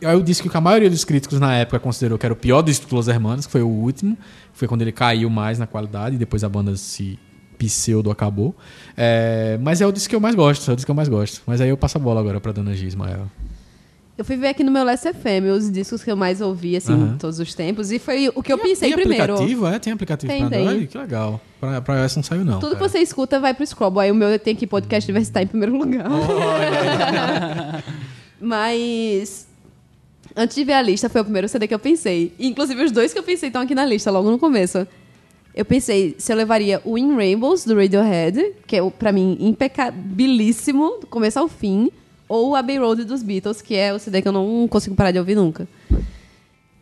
É 0.00 0.14
o 0.14 0.22
disco 0.22 0.48
que 0.48 0.56
a 0.56 0.60
maioria 0.60 0.90
dos 0.90 1.04
críticos 1.04 1.38
na 1.38 1.54
época 1.54 1.78
considerou 1.78 2.18
que 2.18 2.26
era 2.26 2.32
o 2.32 2.36
pior 2.36 2.62
disco 2.62 2.86
do 2.88 2.96
Los 2.96 3.06
Hermanos, 3.06 3.46
que 3.46 3.52
foi 3.52 3.62
o 3.62 3.68
último. 3.68 4.18
Foi 4.52 4.66
quando 4.66 4.82
ele 4.82 4.90
caiu 4.92 5.30
mais 5.30 5.58
na 5.58 5.66
qualidade 5.66 6.16
e 6.16 6.18
depois 6.18 6.42
a 6.42 6.48
banda 6.48 6.76
se 6.76 7.18
pseudo 7.56 8.10
acabou. 8.10 8.56
É, 8.96 9.58
mas 9.62 9.80
é 9.80 9.86
o 9.86 9.92
disco 9.92 10.10
que 10.10 10.16
eu 10.16 10.20
mais 10.20 10.34
gosto, 10.34 10.68
é 10.70 10.72
o 10.72 10.76
disco 10.76 10.86
que 10.86 10.90
eu 10.90 10.94
mais 10.96 11.08
gosto. 11.08 11.42
Mas 11.46 11.60
aí 11.60 11.68
eu 11.68 11.76
passo 11.76 11.96
a 11.98 12.00
bola 12.00 12.20
agora 12.20 12.40
pra 12.40 12.50
Dona 12.52 12.74
G, 12.74 12.86
Ismael. 12.86 13.28
Eu 14.16 14.24
fui 14.24 14.36
ver 14.36 14.48
aqui 14.48 14.64
no 14.64 14.72
meu 14.72 14.82
Last 14.82 15.06
FM 15.12 15.46
os 15.56 15.70
discos 15.70 16.02
que 16.02 16.10
eu 16.10 16.16
mais 16.16 16.40
ouvi, 16.40 16.74
assim, 16.76 16.92
Aham. 16.92 17.16
todos 17.20 17.38
os 17.38 17.54
tempos. 17.54 17.92
E 17.92 18.00
foi 18.00 18.28
o 18.34 18.42
que 18.42 18.52
eu 18.52 18.58
pensei 18.58 18.88
tem 18.88 18.98
primeiro. 18.98 19.32
aplicativo, 19.34 19.66
é? 19.68 19.78
Tem 19.78 19.92
aplicativo 19.92 20.32
Tem, 20.32 20.40
pra 20.40 20.50
tem. 20.50 20.66
Android? 20.66 20.86
Que 20.88 20.98
legal. 20.98 21.40
Pra, 21.60 21.80
pra 21.80 22.02
iOS 22.02 22.16
não 22.16 22.22
saiu 22.24 22.44
não. 22.44 22.58
Tudo 22.58 22.70
que 22.72 22.78
cara. 22.78 22.88
você 22.88 22.98
escuta 22.98 23.38
vai 23.38 23.54
pro 23.54 23.64
Scrabble. 23.64 24.00
Aí 24.00 24.10
o 24.10 24.16
meu 24.16 24.36
tem 24.40 24.54
aqui 24.54 24.66
podcast 24.66 25.06
diversitar 25.06 25.44
em 25.44 25.46
primeiro 25.46 25.76
lugar. 25.78 26.04
Mas 28.40 29.47
antes 30.38 30.54
de 30.54 30.64
ver 30.64 30.74
a 30.74 30.82
lista, 30.82 31.08
foi 31.08 31.20
o 31.20 31.24
primeiro 31.24 31.48
CD 31.48 31.66
que 31.66 31.74
eu 31.74 31.78
pensei. 31.78 32.32
Inclusive, 32.38 32.84
os 32.84 32.92
dois 32.92 33.12
que 33.12 33.18
eu 33.18 33.22
pensei 33.24 33.48
estão 33.48 33.62
aqui 33.62 33.74
na 33.74 33.84
lista, 33.84 34.10
logo 34.10 34.30
no 34.30 34.38
começo. 34.38 34.86
Eu 35.52 35.64
pensei 35.64 36.14
se 36.16 36.32
eu 36.32 36.36
levaria 36.36 36.80
o 36.84 36.96
In 36.96 37.16
Rainbows, 37.16 37.64
do 37.64 37.74
Radiohead, 37.74 38.54
que 38.64 38.76
é, 38.76 38.90
pra 38.90 39.10
mim, 39.10 39.36
impecabilíssimo, 39.40 40.98
do 41.00 41.06
começo 41.08 41.38
ao 41.40 41.48
fim, 41.48 41.90
ou 42.28 42.54
Abbey 42.54 42.78
Road 42.78 43.04
dos 43.04 43.22
Beatles, 43.22 43.60
que 43.60 43.74
é 43.74 43.92
o 43.92 43.98
CD 43.98 44.22
que 44.22 44.28
eu 44.28 44.32
não 44.32 44.68
consigo 44.68 44.94
parar 44.94 45.10
de 45.10 45.18
ouvir 45.18 45.34
nunca. 45.34 45.66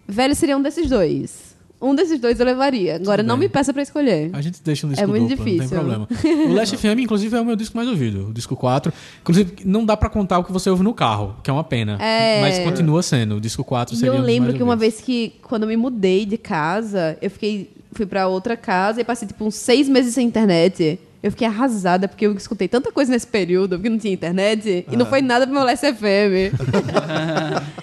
Velho, 0.06 0.34
seria 0.34 0.56
um 0.56 0.62
desses 0.62 0.90
dois. 0.90 1.45
Um 1.80 1.94
desses 1.94 2.18
dois 2.18 2.40
eu 2.40 2.46
levaria. 2.46 2.96
Agora, 2.96 3.22
não 3.22 3.36
bem. 3.38 3.48
me 3.48 3.52
peça 3.52 3.72
pra 3.72 3.82
escolher. 3.82 4.30
A 4.32 4.40
gente 4.40 4.62
deixa 4.64 4.86
um 4.86 4.90
disco 4.90 5.04
É 5.04 5.06
muito 5.06 5.28
duplo, 5.28 5.44
difícil. 5.44 5.76
não 5.76 6.06
tem 6.08 6.08
problema. 6.08 6.48
O 6.50 6.54
Last 6.54 6.74
FM, 6.78 7.00
inclusive, 7.00 7.36
é 7.36 7.40
o 7.40 7.44
meu 7.44 7.54
disco 7.56 7.76
mais 7.76 7.88
ouvido, 7.88 8.28
o 8.30 8.32
disco 8.32 8.56
4. 8.56 8.92
Inclusive, 9.20 9.56
não 9.64 9.84
dá 9.84 9.96
pra 9.96 10.08
contar 10.08 10.38
o 10.38 10.44
que 10.44 10.50
você 10.52 10.70
ouve 10.70 10.82
no 10.82 10.94
carro, 10.94 11.36
que 11.42 11.50
é 11.50 11.52
uma 11.52 11.64
pena. 11.64 11.98
É. 12.02 12.40
Mas 12.40 12.58
continua 12.60 13.02
sendo. 13.02 13.36
O 13.36 13.40
disco 13.40 13.62
4 13.62 13.94
E 13.94 13.98
seria 13.98 14.10
eu 14.10 14.14
um 14.14 14.18
dos 14.18 14.26
lembro 14.26 14.54
que 14.54 14.62
uma 14.62 14.72
ouvidos. 14.72 14.94
vez 14.96 15.04
que, 15.04 15.34
quando 15.42 15.64
eu 15.64 15.68
me 15.68 15.76
mudei 15.76 16.24
de 16.24 16.38
casa, 16.38 17.16
eu 17.20 17.30
fiquei. 17.30 17.70
Fui 17.92 18.04
pra 18.04 18.26
outra 18.28 18.56
casa 18.58 19.00
e 19.00 19.04
passei, 19.04 19.26
tipo, 19.26 19.42
uns 19.44 19.54
seis 19.54 19.88
meses 19.88 20.12
sem 20.14 20.26
internet. 20.26 20.98
Eu 21.26 21.30
fiquei 21.32 21.48
arrasada, 21.48 22.06
porque 22.06 22.24
eu 22.24 22.32
escutei 22.34 22.68
tanta 22.68 22.92
coisa 22.92 23.10
nesse 23.10 23.26
período, 23.26 23.76
porque 23.76 23.88
não 23.88 23.98
tinha 23.98 24.14
internet, 24.14 24.68
e 24.88 24.94
Ah. 24.94 24.96
não 24.96 25.06
foi 25.06 25.20
nada 25.20 25.44
pro 25.44 25.52
meu 25.56 25.64
Last 25.64 25.84
FM. 25.84 26.54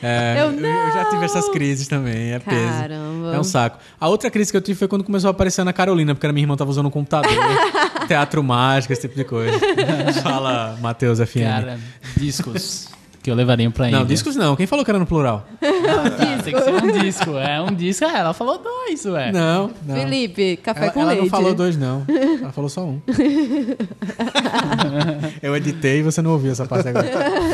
É, 0.02 0.36
Eu, 0.42 0.52
eu, 0.52 0.66
eu 0.66 0.94
já 0.94 1.06
tive 1.10 1.26
essas 1.26 1.50
crises 1.50 1.88
também, 1.90 2.32
é 2.32 2.40
peso. 2.40 2.72
Caramba. 2.80 3.36
É 3.36 3.40
um 3.40 3.44
saco. 3.44 3.80
A 4.00 4.08
outra 4.08 4.32
crise 4.32 4.50
que 4.50 4.56
eu 4.58 4.62
tive 4.62 4.80
foi 4.80 4.88
quando 4.88 5.04
começou 5.04 5.28
a 5.28 5.32
aparecer 5.32 5.60
a 5.60 5.64
Ana 5.64 5.74
Carolina, 5.74 6.16
porque 6.16 6.26
a 6.26 6.32
minha 6.32 6.44
irmã 6.44 6.56
tava 6.56 6.70
usando 6.72 6.86
um 6.86 6.90
computador, 6.90 7.32
teatro 8.08 8.42
mágico, 8.42 8.94
esse 8.94 9.02
tipo 9.02 9.16
de 9.16 9.26
coisa. 9.26 9.60
Fala, 10.24 10.78
Matheus 10.82 11.20
FM. 11.20 11.42
Cara, 11.44 11.80
discos 12.16 12.88
que 13.24 13.32
eu 13.32 13.36
levaria 13.36 13.72
pra 13.72 13.90
não, 13.90 14.02
Índia. 14.02 14.14
discos 14.14 14.36
não. 14.36 14.54
Quem 14.54 14.68
falou 14.68 14.84
que 14.84 14.92
era 14.92 15.00
no 15.00 15.06
plural? 15.06 15.48
Ah, 15.62 16.10
tem 16.44 16.54
que 16.54 16.62
ser 16.62 16.74
um 16.74 16.92
disco. 17.02 17.38
É 17.38 17.62
um 17.62 17.74
disco. 17.74 18.04
É, 18.04 18.18
ela 18.18 18.34
falou 18.34 18.58
dois, 18.58 19.06
ué. 19.06 19.32
Não, 19.32 19.72
não. 19.86 19.96
Felipe, 19.96 20.58
café 20.58 20.84
Ela, 20.84 20.92
com 20.92 21.00
ela 21.00 21.12
leite. 21.12 21.24
não 21.24 21.30
falou 21.30 21.54
dois, 21.54 21.78
não. 21.78 22.06
Ela 22.42 22.52
falou 22.52 22.70
só 22.70 22.84
um. 22.84 23.02
eu 25.42 25.56
editei 25.56 26.00
e 26.00 26.04
você 26.04 26.22
não 26.22 26.32
ouviu 26.32 26.52
essa 26.52 26.66
parte 26.66 26.90
agora. 26.90 27.08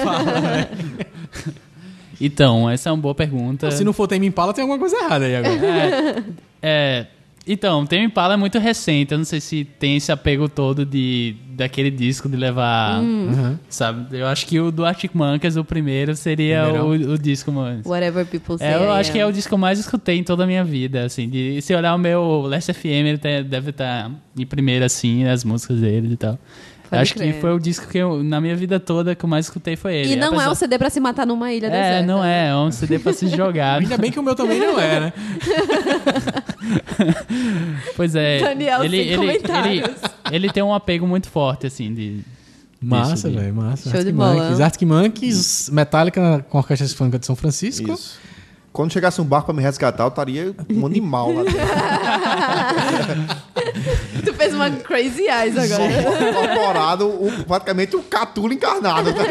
Fala, 0.03 0.41
velho. 0.41 0.67
Então, 2.20 2.67
essa 2.67 2.89
é 2.89 2.91
uma 2.91 3.01
boa 3.01 3.13
pergunta. 3.13 3.70
Se 3.70 3.84
não 3.84 3.93
for 3.93 4.07
Tame 4.07 4.26
Impala, 4.26 4.53
tem 4.53 4.63
alguma 4.63 4.80
coisa 4.80 4.97
errada 4.97 5.26
aí 5.26 5.36
agora. 5.36 6.24
É, 6.61 7.05
então, 7.47 7.86
Tame 7.86 8.05
Impala 8.05 8.34
é 8.34 8.38
muito 8.38 8.57
recente. 8.57 9.11
Eu 9.11 9.20
não 9.20 9.26
sei 9.26 9.39
se 9.39 9.63
tem 9.63 9.97
esse 9.97 10.11
apego 10.11 10.49
todo 10.49 10.84
de 10.86 11.36
daquele 11.60 11.91
disco 11.91 12.28
de 12.28 12.36
levar, 12.36 12.99
Uhum. 13.01 13.57
sabe? 13.70 14.18
Eu 14.18 14.26
acho 14.28 14.45
que 14.47 14.60
o 14.60 14.72
do 14.72 14.84
Arctic 14.86 15.12
Monkeys, 15.14 15.55
o 15.55 15.64
primeiro, 15.64 16.16
seria 16.16 16.66
o, 16.84 16.89
o 16.91 17.18
disco, 17.18 17.51
mano. 17.51 17.82
Whatever 17.86 18.26
people 18.26 18.57
say. 18.57 18.68
É, 18.68 18.76
eu 18.76 18.84
I 18.86 18.99
acho 18.99 19.12
que 19.12 19.20
é 19.20 19.24
am. 19.24 19.30
o 19.30 19.34
disco 19.34 19.49
que 19.49 19.53
eu 19.53 19.57
mais 19.60 19.80
escutei 19.80 20.18
em 20.18 20.24
toda 20.24 20.43
a 20.43 20.47
minha 20.47 20.64
vida, 20.64 21.03
assim. 21.03 21.30
De, 21.30 21.62
se 21.62 21.74
olhar 21.76 21.93
o 21.93 21.97
meu 21.97 22.41
Last 22.47 22.74
FM, 22.74 22.86
ele 23.07 23.18
te- 23.18 23.43
deve 23.43 23.70
estar 23.70 24.12
em 24.38 24.45
primeiro, 24.45 24.84
assim, 24.86 25.26
as 25.26 25.43
músicas 25.43 25.80
dele 25.80 26.14
e 26.14 26.18
tal. 26.18 26.39
Pode 26.90 27.02
acho 27.04 27.14
crer. 27.14 27.36
que 27.36 27.42
foi 27.42 27.54
o 27.54 27.60
disco 27.60 27.88
que 27.88 27.98
eu, 27.98 28.24
na 28.24 28.42
minha 28.42 28.56
vida 28.56 28.80
toda, 28.80 29.14
que 29.14 29.24
eu 29.24 29.30
mais 29.30 29.46
escutei 29.46 29.76
foi 29.76 29.96
ele. 29.96 30.14
E 30.14 30.16
não 30.16 30.30
é 30.34 30.38
Apesar- 30.38 30.52
um 30.52 30.56
CD 30.56 30.78
pra 30.80 30.90
se 30.90 31.00
matar 31.00 31.26
numa 31.28 31.54
ilha 31.54 31.68
É, 31.68 31.70
deserta. 31.70 32.08
não 32.08 32.24
é. 32.26 32.48
É 32.50 32.56
um 32.56 32.72
CD 32.72 32.98
pra 33.00 33.14
se 33.14 33.28
jogar. 33.30 33.80
Ainda 33.80 33.98
bem 33.98 34.12
que 34.12 34.20
o 34.20 34.24
meu 34.24 34.36
também 34.36 34.60
não 34.60 34.80
é, 34.80 35.00
né? 35.00 35.14
Pois 37.96 38.16
é. 38.16 38.40
Daniel, 38.40 38.84
ele, 38.84 38.98
sem 38.98 39.00
ele, 39.00 39.10
ele, 39.10 39.18
comentários. 39.40 39.90
ele 40.32 40.50
tem 40.52 40.64
um 40.64 40.74
apego 40.74 41.08
muito 41.08 41.30
forte, 41.30 41.68
assim, 41.68 41.94
de. 41.94 42.20
Massa, 42.82 43.30
de- 43.30 43.36
velho, 43.36 43.54
massa. 43.54 43.84
Show 43.84 43.92
de 43.92 43.98
Arctic 43.98 44.16
bola. 44.16 44.36
Monkeys, 44.36 44.60
Arctic 44.62 44.88
Monkeys, 44.88 45.70
Metallica 45.72 46.46
com 46.50 46.58
a 46.58 46.62
Orquestra 46.62 46.88
Sinfônica 46.88 47.20
de 47.20 47.26
São 47.26 47.36
Francisco. 47.36 47.92
Isso. 47.92 48.18
Quando 48.72 48.93
chegasse 48.93 49.20
um 49.20 49.26
barco 49.26 49.47
pra 49.47 49.53
me 49.55 49.61
resgatar, 49.63 50.03
eu 50.03 50.09
estaria 50.09 50.55
um 50.72 50.86
animal 50.86 51.32
lá 51.34 51.43
dentro. 51.43 51.59
Tu 54.26 54.34
fez 54.34 54.53
uma 54.53 54.70
crazy 54.70 55.24
eyes 55.28 55.57
agora. 55.57 56.30
Incorporado, 56.30 57.07
o- 57.07 57.43
praticamente 57.47 57.95
o 57.95 58.03
Catulo 58.03 58.53
encarnado. 58.53 59.11
Tá? 59.13 59.24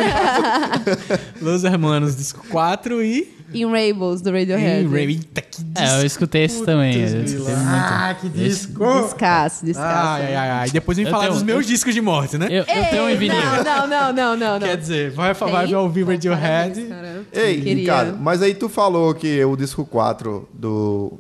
Los 1.41 1.65
Hermanos, 1.65 2.17
disco 2.17 2.45
4 2.49 3.03
e... 3.03 3.38
In 3.55 3.67
Rainbows, 3.71 4.21
do 4.21 4.31
Radiohead. 4.31 4.87
e 4.95 4.97
Eita, 4.99 5.41
que 5.41 5.63
disco. 5.63 5.79
É, 5.79 6.01
eu 6.01 6.07
escutei 6.07 6.45
esse 6.45 6.65
também. 6.65 6.95
eu 7.01 7.25
escutei. 7.25 7.55
Ah, 7.57 8.17
que 8.21 8.29
disco. 8.29 9.03
Descasso, 9.03 9.65
descasso. 9.65 10.23
Ai, 10.23 10.35
ai, 10.35 10.51
ai. 10.51 10.71
Depois 10.71 10.97
vem 10.97 11.07
Eu 11.07 11.11
falar 11.11 11.25
tenho- 11.25 11.35
dos 11.35 11.43
meus 11.43 11.67
discos 11.67 11.95
de 11.95 12.01
morte, 12.01 12.37
né? 12.37 12.47
Eu, 12.51 12.65
eu 12.65 12.85
tenho 12.91 13.05
um 13.05 13.09
em 13.11 13.17
vinil. 13.17 13.37
Não, 13.65 13.87
não, 13.87 14.13
não, 14.13 14.37
não, 14.37 14.59
não. 14.61 14.67
Quer 14.69 14.77
dizer, 14.77 15.11
vai, 15.13 15.33
vai 15.35 15.67
Tem? 15.67 15.75
ouvir 15.77 16.05
Radiohead. 16.07 16.83
Cara, 16.83 17.23
Ei, 17.33 17.57
queria. 17.57 17.75
Ricardo, 17.75 18.19
mas 18.21 18.43
aí 18.43 18.55
tu 18.55 18.69
falou 18.69 19.15
que 19.15 19.43
o 19.45 19.57
disco 19.57 19.85
4 19.87 20.49
do, 20.53 21.15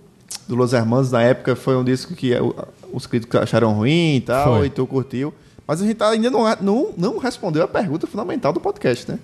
do 0.47 0.55
Los 0.55 0.72
Hermanos 0.72 1.11
na 1.11 1.22
época 1.22 1.57
foi 1.57 1.76
um 1.76 1.85
disco 1.85 2.14
que 2.14 2.33
os 2.93 3.07
críticos 3.07 3.41
acharam 3.41 3.72
ruim 3.72 4.16
e 4.16 4.20
tal, 4.20 4.57
Foi. 4.59 4.66
e 4.66 4.70
tu 4.70 4.87
curtiu. 4.87 5.33
Mas 5.66 5.83
a 5.83 5.87
gente 5.87 6.03
ainda 6.03 6.31
não, 6.31 6.45
não, 6.61 6.89
não 6.97 7.18
respondeu 7.18 7.62
a 7.62 7.68
pergunta 7.68 8.07
fundamental 8.07 8.53
do 8.53 8.61
podcast, 8.61 9.11
né? 9.11 9.18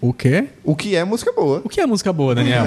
O 0.00 0.12
quê? 0.12 0.48
O 0.62 0.76
que 0.76 0.94
é 0.94 1.04
música 1.04 1.32
boa? 1.32 1.62
O 1.64 1.68
que 1.68 1.80
é 1.80 1.86
música 1.86 2.12
boa, 2.12 2.34
Daniel? 2.34 2.64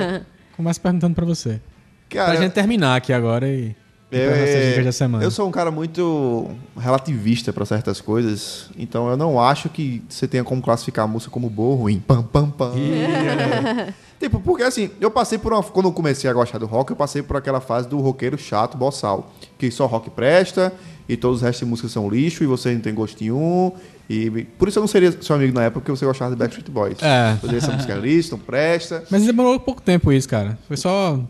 Começo 0.56 0.80
perguntando 0.80 1.14
pra 1.14 1.24
você. 1.24 1.60
Cara, 2.08 2.32
pra 2.32 2.40
gente 2.40 2.52
terminar 2.52 2.96
aqui 2.96 3.12
agora 3.12 3.48
e... 3.48 3.74
eu, 4.10 4.30
nossas 4.30 5.00
é, 5.00 5.24
eu 5.24 5.30
sou 5.32 5.48
um 5.48 5.50
cara 5.50 5.70
muito 5.70 6.48
relativista 6.78 7.52
pra 7.52 7.64
certas 7.64 8.00
coisas, 8.00 8.70
então 8.78 9.08
eu 9.10 9.16
não 9.16 9.40
acho 9.40 9.68
que 9.68 10.02
você 10.08 10.28
tenha 10.28 10.44
como 10.44 10.62
classificar 10.62 11.04
a 11.04 11.08
música 11.08 11.30
como 11.30 11.50
boa 11.50 11.70
ou 11.70 11.76
ruim. 11.82 11.98
Pam, 12.06 12.22
pam, 12.22 12.50
pam. 12.50 12.72
Tipo, 14.18 14.40
porque 14.40 14.62
assim, 14.62 14.90
eu 14.98 15.10
passei 15.10 15.36
por 15.36 15.52
uma. 15.52 15.62
Quando 15.62 15.86
eu 15.86 15.92
comecei 15.92 16.28
a 16.28 16.32
gostar 16.32 16.58
do 16.58 16.66
rock, 16.66 16.90
eu 16.90 16.96
passei 16.96 17.22
por 17.22 17.36
aquela 17.36 17.60
fase 17.60 17.86
do 17.86 17.98
roqueiro 17.98 18.38
chato, 18.38 18.76
boçal. 18.76 19.30
Que 19.58 19.70
só 19.70 19.86
rock 19.86 20.08
presta, 20.08 20.72
e 21.08 21.16
todos 21.16 21.38
os 21.38 21.42
restos 21.42 21.66
de 21.66 21.70
música 21.70 21.88
são 21.88 22.08
lixo, 22.08 22.42
e 22.42 22.46
você 22.46 22.72
não 22.72 22.80
tem 22.80 22.94
gosto 22.94 23.20
nenhum. 23.20 23.72
E 24.08 24.30
por 24.58 24.68
isso 24.68 24.78
eu 24.78 24.80
não 24.80 24.88
seria 24.88 25.12
seu 25.20 25.36
amigo 25.36 25.52
na 25.52 25.64
época, 25.64 25.80
porque 25.80 25.90
você 25.90 26.06
gostava 26.06 26.30
de 26.30 26.36
Backstreet 26.38 26.70
Boys. 26.70 27.02
É. 27.02 27.36
Dizia, 27.42 27.58
essa 27.58 27.72
música 27.72 27.94
lixo, 27.94 28.30
não 28.32 28.38
presta. 28.38 29.04
Mas 29.10 29.26
demorou 29.26 29.58
pouco 29.60 29.82
tempo 29.82 30.10
isso, 30.12 30.28
cara. 30.28 30.58
Foi 30.66 30.76
só 30.76 31.20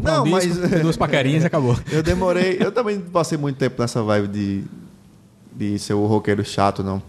comprar 0.00 0.16
Não, 0.16 0.24
um 0.24 0.38
disco, 0.38 0.60
mas- 0.60 0.80
duas 0.82 0.96
paquerinhas 0.98 1.42
e 1.42 1.46
acabou. 1.46 1.76
Eu 1.90 2.02
demorei. 2.02 2.56
Eu 2.60 2.70
também 2.72 3.00
passei 3.00 3.36
muito 3.38 3.56
tempo 3.56 3.80
nessa 3.80 4.02
vibe 4.02 4.28
de, 4.28 4.64
de 5.52 5.78
ser 5.78 5.94
o 5.94 6.06
roqueiro 6.06 6.44
chato, 6.44 6.82
não. 6.82 7.02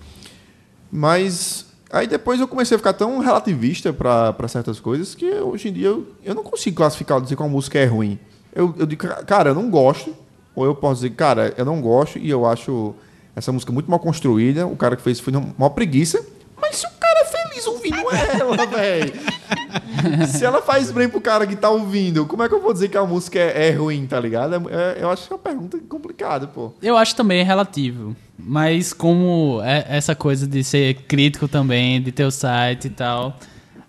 Mas 0.91 1.65
aí 1.91 2.07
depois 2.07 2.39
eu 2.39 2.47
comecei 2.47 2.75
a 2.75 2.77
ficar 2.77 2.93
tão 2.93 3.19
relativista 3.19 3.91
pra 3.93 4.33
pra 4.33 4.47
certas 4.47 4.79
coisas 4.79 5.15
que 5.15 5.25
hoje 5.29 5.69
em 5.69 5.73
dia 5.73 5.87
eu, 5.87 6.07
eu 6.23 6.33
não 6.35 6.43
consigo 6.43 6.77
classificar, 6.77 7.19
dizer 7.21 7.35
que 7.35 7.41
uma 7.41 7.49
música 7.49 7.77
é 7.79 7.85
ruim. 7.85 8.17
Eu, 8.53 8.73
eu 8.77 8.85
digo, 8.85 9.05
cara, 9.25 9.49
eu 9.51 9.55
não 9.55 9.69
gosto. 9.69 10.15
Ou 10.55 10.65
eu 10.65 10.73
posso 10.73 11.01
dizer, 11.01 11.11
cara, 11.11 11.53
eu 11.55 11.63
não 11.63 11.79
gosto 11.79 12.17
e 12.17 12.27
eu 12.29 12.43
acho 12.45 12.95
essa 13.35 13.51
música 13.51 13.71
muito 13.71 13.91
mal 13.91 13.99
construída. 13.99 14.65
O 14.65 14.75
cara 14.75 14.95
que 14.95 15.03
fez 15.03 15.19
foi 15.19 15.31
uma 15.35 15.69
preguiça. 15.69 16.19
Mas 16.59 16.77
se 16.77 16.87
o 16.87 16.89
cara 16.99 17.19
é 17.19 17.25
feliz 17.25 17.67
ouvindo 17.67 17.97
ela, 18.11 18.65
velho. 18.65 19.13
Se 20.27 20.45
ela 20.45 20.61
faz 20.61 20.91
bem 20.91 21.07
pro 21.09 21.21
cara 21.21 21.45
que 21.47 21.55
tá 21.55 21.69
ouvindo, 21.69 22.25
como 22.25 22.43
é 22.43 22.49
que 22.49 22.53
eu 22.55 22.61
vou 22.61 22.73
dizer 22.73 22.89
que 22.89 22.97
a 22.97 23.05
música 23.05 23.39
é, 23.39 23.69
é 23.69 23.71
ruim, 23.71 24.05
tá 24.05 24.19
ligado? 24.19 24.55
É- 24.55 24.97
é- 24.99 25.03
eu 25.03 25.09
acho 25.09 25.27
que 25.27 25.33
é 25.33 25.35
uma 25.35 25.41
pergunta 25.41 25.77
complicada, 25.89 26.47
pô. 26.47 26.73
Eu 26.81 26.97
acho 26.97 27.15
também 27.15 27.43
relativo. 27.43 28.15
Mas 28.37 28.93
como 28.93 29.61
é 29.63 29.85
essa 29.89 30.15
coisa 30.15 30.45
de 30.47 30.63
ser 30.63 30.93
crítico 31.07 31.47
também, 31.47 32.01
de 32.01 32.11
ter 32.11 32.23
o 32.25 32.31
site 32.31 32.85
e 32.85 32.89
tal, 32.91 33.37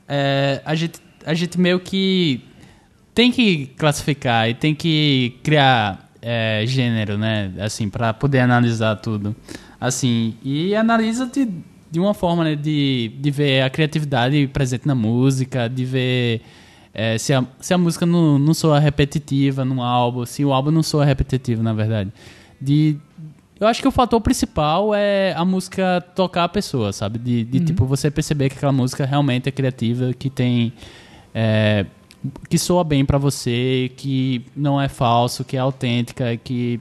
é, 0.08 0.62
a, 0.64 0.74
gente, 0.74 1.00
a 1.24 1.34
gente 1.34 1.60
meio 1.60 1.78
que 1.80 2.42
tem 3.14 3.30
que 3.30 3.66
classificar 3.76 4.48
e 4.48 4.54
tem 4.54 4.74
que 4.74 5.36
criar 5.42 6.08
é, 6.22 6.62
gênero, 6.66 7.18
né? 7.18 7.52
Assim, 7.60 7.88
para 7.90 8.14
poder 8.14 8.40
analisar 8.40 8.96
tudo. 8.96 9.34
Assim, 9.80 10.34
e 10.42 10.74
analisa 10.74 11.26
de, 11.26 11.48
de 11.90 11.98
uma 11.98 12.14
forma 12.14 12.44
né, 12.44 12.54
de, 12.54 13.12
de 13.18 13.30
ver 13.30 13.62
a 13.62 13.70
criatividade 13.70 14.46
presente 14.48 14.86
na 14.86 14.94
música, 14.94 15.68
de 15.68 15.84
ver 15.84 16.42
é, 16.92 17.16
se, 17.16 17.32
a, 17.32 17.44
se 17.60 17.72
a 17.72 17.78
música 17.78 18.04
não, 18.04 18.38
não 18.38 18.52
soa 18.52 18.78
repetitiva 18.78 19.64
no 19.64 19.82
álbum, 19.82 20.26
se 20.26 20.44
o 20.44 20.52
álbum 20.52 20.70
não 20.70 20.82
soa 20.82 21.04
repetitivo, 21.04 21.62
na 21.62 21.72
verdade. 21.72 22.12
De, 22.60 22.98
eu 23.60 23.66
acho 23.66 23.80
que 23.80 23.88
o 23.88 23.90
fator 23.90 24.20
principal 24.20 24.94
é 24.94 25.32
a 25.34 25.44
música 25.44 26.00
tocar 26.14 26.44
a 26.44 26.48
pessoa, 26.48 26.92
sabe? 26.92 27.18
De, 27.18 27.44
de 27.44 27.60
tipo, 27.60 27.84
você 27.84 28.10
perceber 28.10 28.48
que 28.50 28.56
aquela 28.56 28.72
música 28.72 29.04
realmente 29.04 29.48
é 29.48 29.52
criativa, 29.52 30.12
que 30.12 30.28
tem. 30.30 30.72
é, 31.34 31.86
que 32.48 32.58
soa 32.58 32.82
bem 32.82 33.04
pra 33.04 33.16
você, 33.16 33.92
que 33.96 34.44
não 34.56 34.80
é 34.80 34.88
falso, 34.88 35.44
que 35.44 35.56
é 35.56 35.60
autêntica, 35.60 36.36
que 36.36 36.80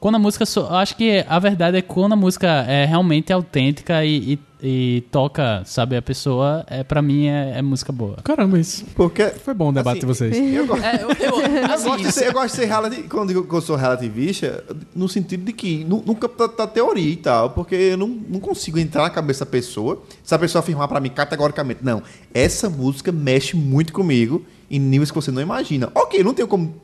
Quando 0.00 0.14
a 0.14 0.18
música. 0.18 0.46
so- 0.46 0.60
eu 0.60 0.74
acho 0.76 0.96
que 0.96 1.24
a 1.28 1.38
verdade 1.38 1.76
é 1.78 1.82
que 1.82 1.88
quando 1.88 2.12
a 2.12 2.16
música 2.16 2.46
é 2.68 2.84
realmente 2.84 3.32
autêntica 3.32 4.04
e, 4.04 4.34
e- 4.34 4.38
e 4.60 5.00
toca, 5.10 5.62
sabe, 5.64 5.96
a 5.96 6.02
pessoa, 6.02 6.64
é, 6.68 6.82
pra 6.84 7.00
mim 7.02 7.26
é, 7.26 7.58
é 7.58 7.62
música 7.62 7.92
boa. 7.92 8.16
Caramba, 8.22 8.58
isso. 8.60 8.84
Porque. 8.94 9.26
Foi 9.26 9.54
bom 9.54 9.70
o 9.70 9.72
debate 9.72 10.00
de 10.00 10.06
vocês. 10.06 10.36
Eu 10.54 10.66
gosto, 10.66 10.84
É, 10.84 11.02
eu, 11.02 11.10
eu- 11.10 11.40
eu 11.62 11.64
assim, 11.66 11.84
gosto 11.88 12.02
de 12.04 12.12
ser, 12.12 12.26
eu 12.28 12.32
gosto 12.32 12.50
de 12.50 12.56
ser 12.60 12.66
relati- 12.66 13.02
Quando 13.04 13.30
eu 13.30 13.36
digo 13.42 13.48
que 13.48 13.54
eu 13.54 13.60
sou 13.60 13.74
relativista, 13.76 14.64
no 14.94 15.08
sentido 15.08 15.44
de 15.44 15.52
que 15.52 15.84
nu- 15.84 16.02
nunca 16.06 16.28
tá, 16.28 16.48
tá 16.48 16.66
teoria 16.66 17.10
e 17.12 17.16
tal, 17.16 17.50
porque 17.50 17.74
eu 17.74 17.96
não, 17.96 18.06
não 18.08 18.38
consigo 18.40 18.78
entrar 18.78 19.02
na 19.02 19.10
cabeça 19.10 19.44
da 19.44 19.50
pessoa, 19.50 20.02
se 20.22 20.32
a 20.34 20.38
pessoa 20.38 20.60
afirmar 20.60 20.86
pra 20.88 21.00
mim 21.00 21.10
categoricamente, 21.10 21.80
não, 21.84 22.02
essa 22.32 22.68
música 22.70 23.10
mexe 23.10 23.56
muito 23.56 23.92
comigo 23.92 24.44
em 24.70 24.78
níveis 24.78 25.10
que 25.10 25.16
você 25.16 25.30
não 25.32 25.42
imagina. 25.42 25.90
Ok, 25.94 26.22
não 26.22 26.34
tenho 26.34 26.46
como 26.46 26.74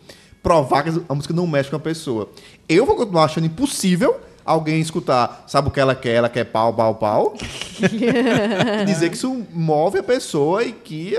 provar 0.45 0.83
que 0.85 0.91
a 1.09 1.15
música 1.15 1.33
não 1.35 1.47
mexe 1.47 1.71
com 1.71 1.77
a 1.77 1.81
pessoa. 1.81 2.29
Eu 2.69 2.85
vou 2.87 2.95
continuar 2.95 3.25
achando 3.25 3.47
impossível 3.47 4.21
alguém 4.45 4.79
escutar, 4.79 5.43
sabe 5.49 5.69
o 5.69 5.71
que 5.71 5.81
ela 5.81 5.95
quer? 5.95 6.17
Ela 6.17 6.29
quer 6.29 6.45
pau, 6.45 6.73
pau, 6.75 6.95
pau. 6.97 7.35
e 7.81 8.85
dizer 8.85 9.09
que 9.09 9.17
isso 9.17 9.45
move 9.53 9.99
a 9.99 10.03
pessoa 10.03 10.63
e 10.63 10.71
que 10.73 11.19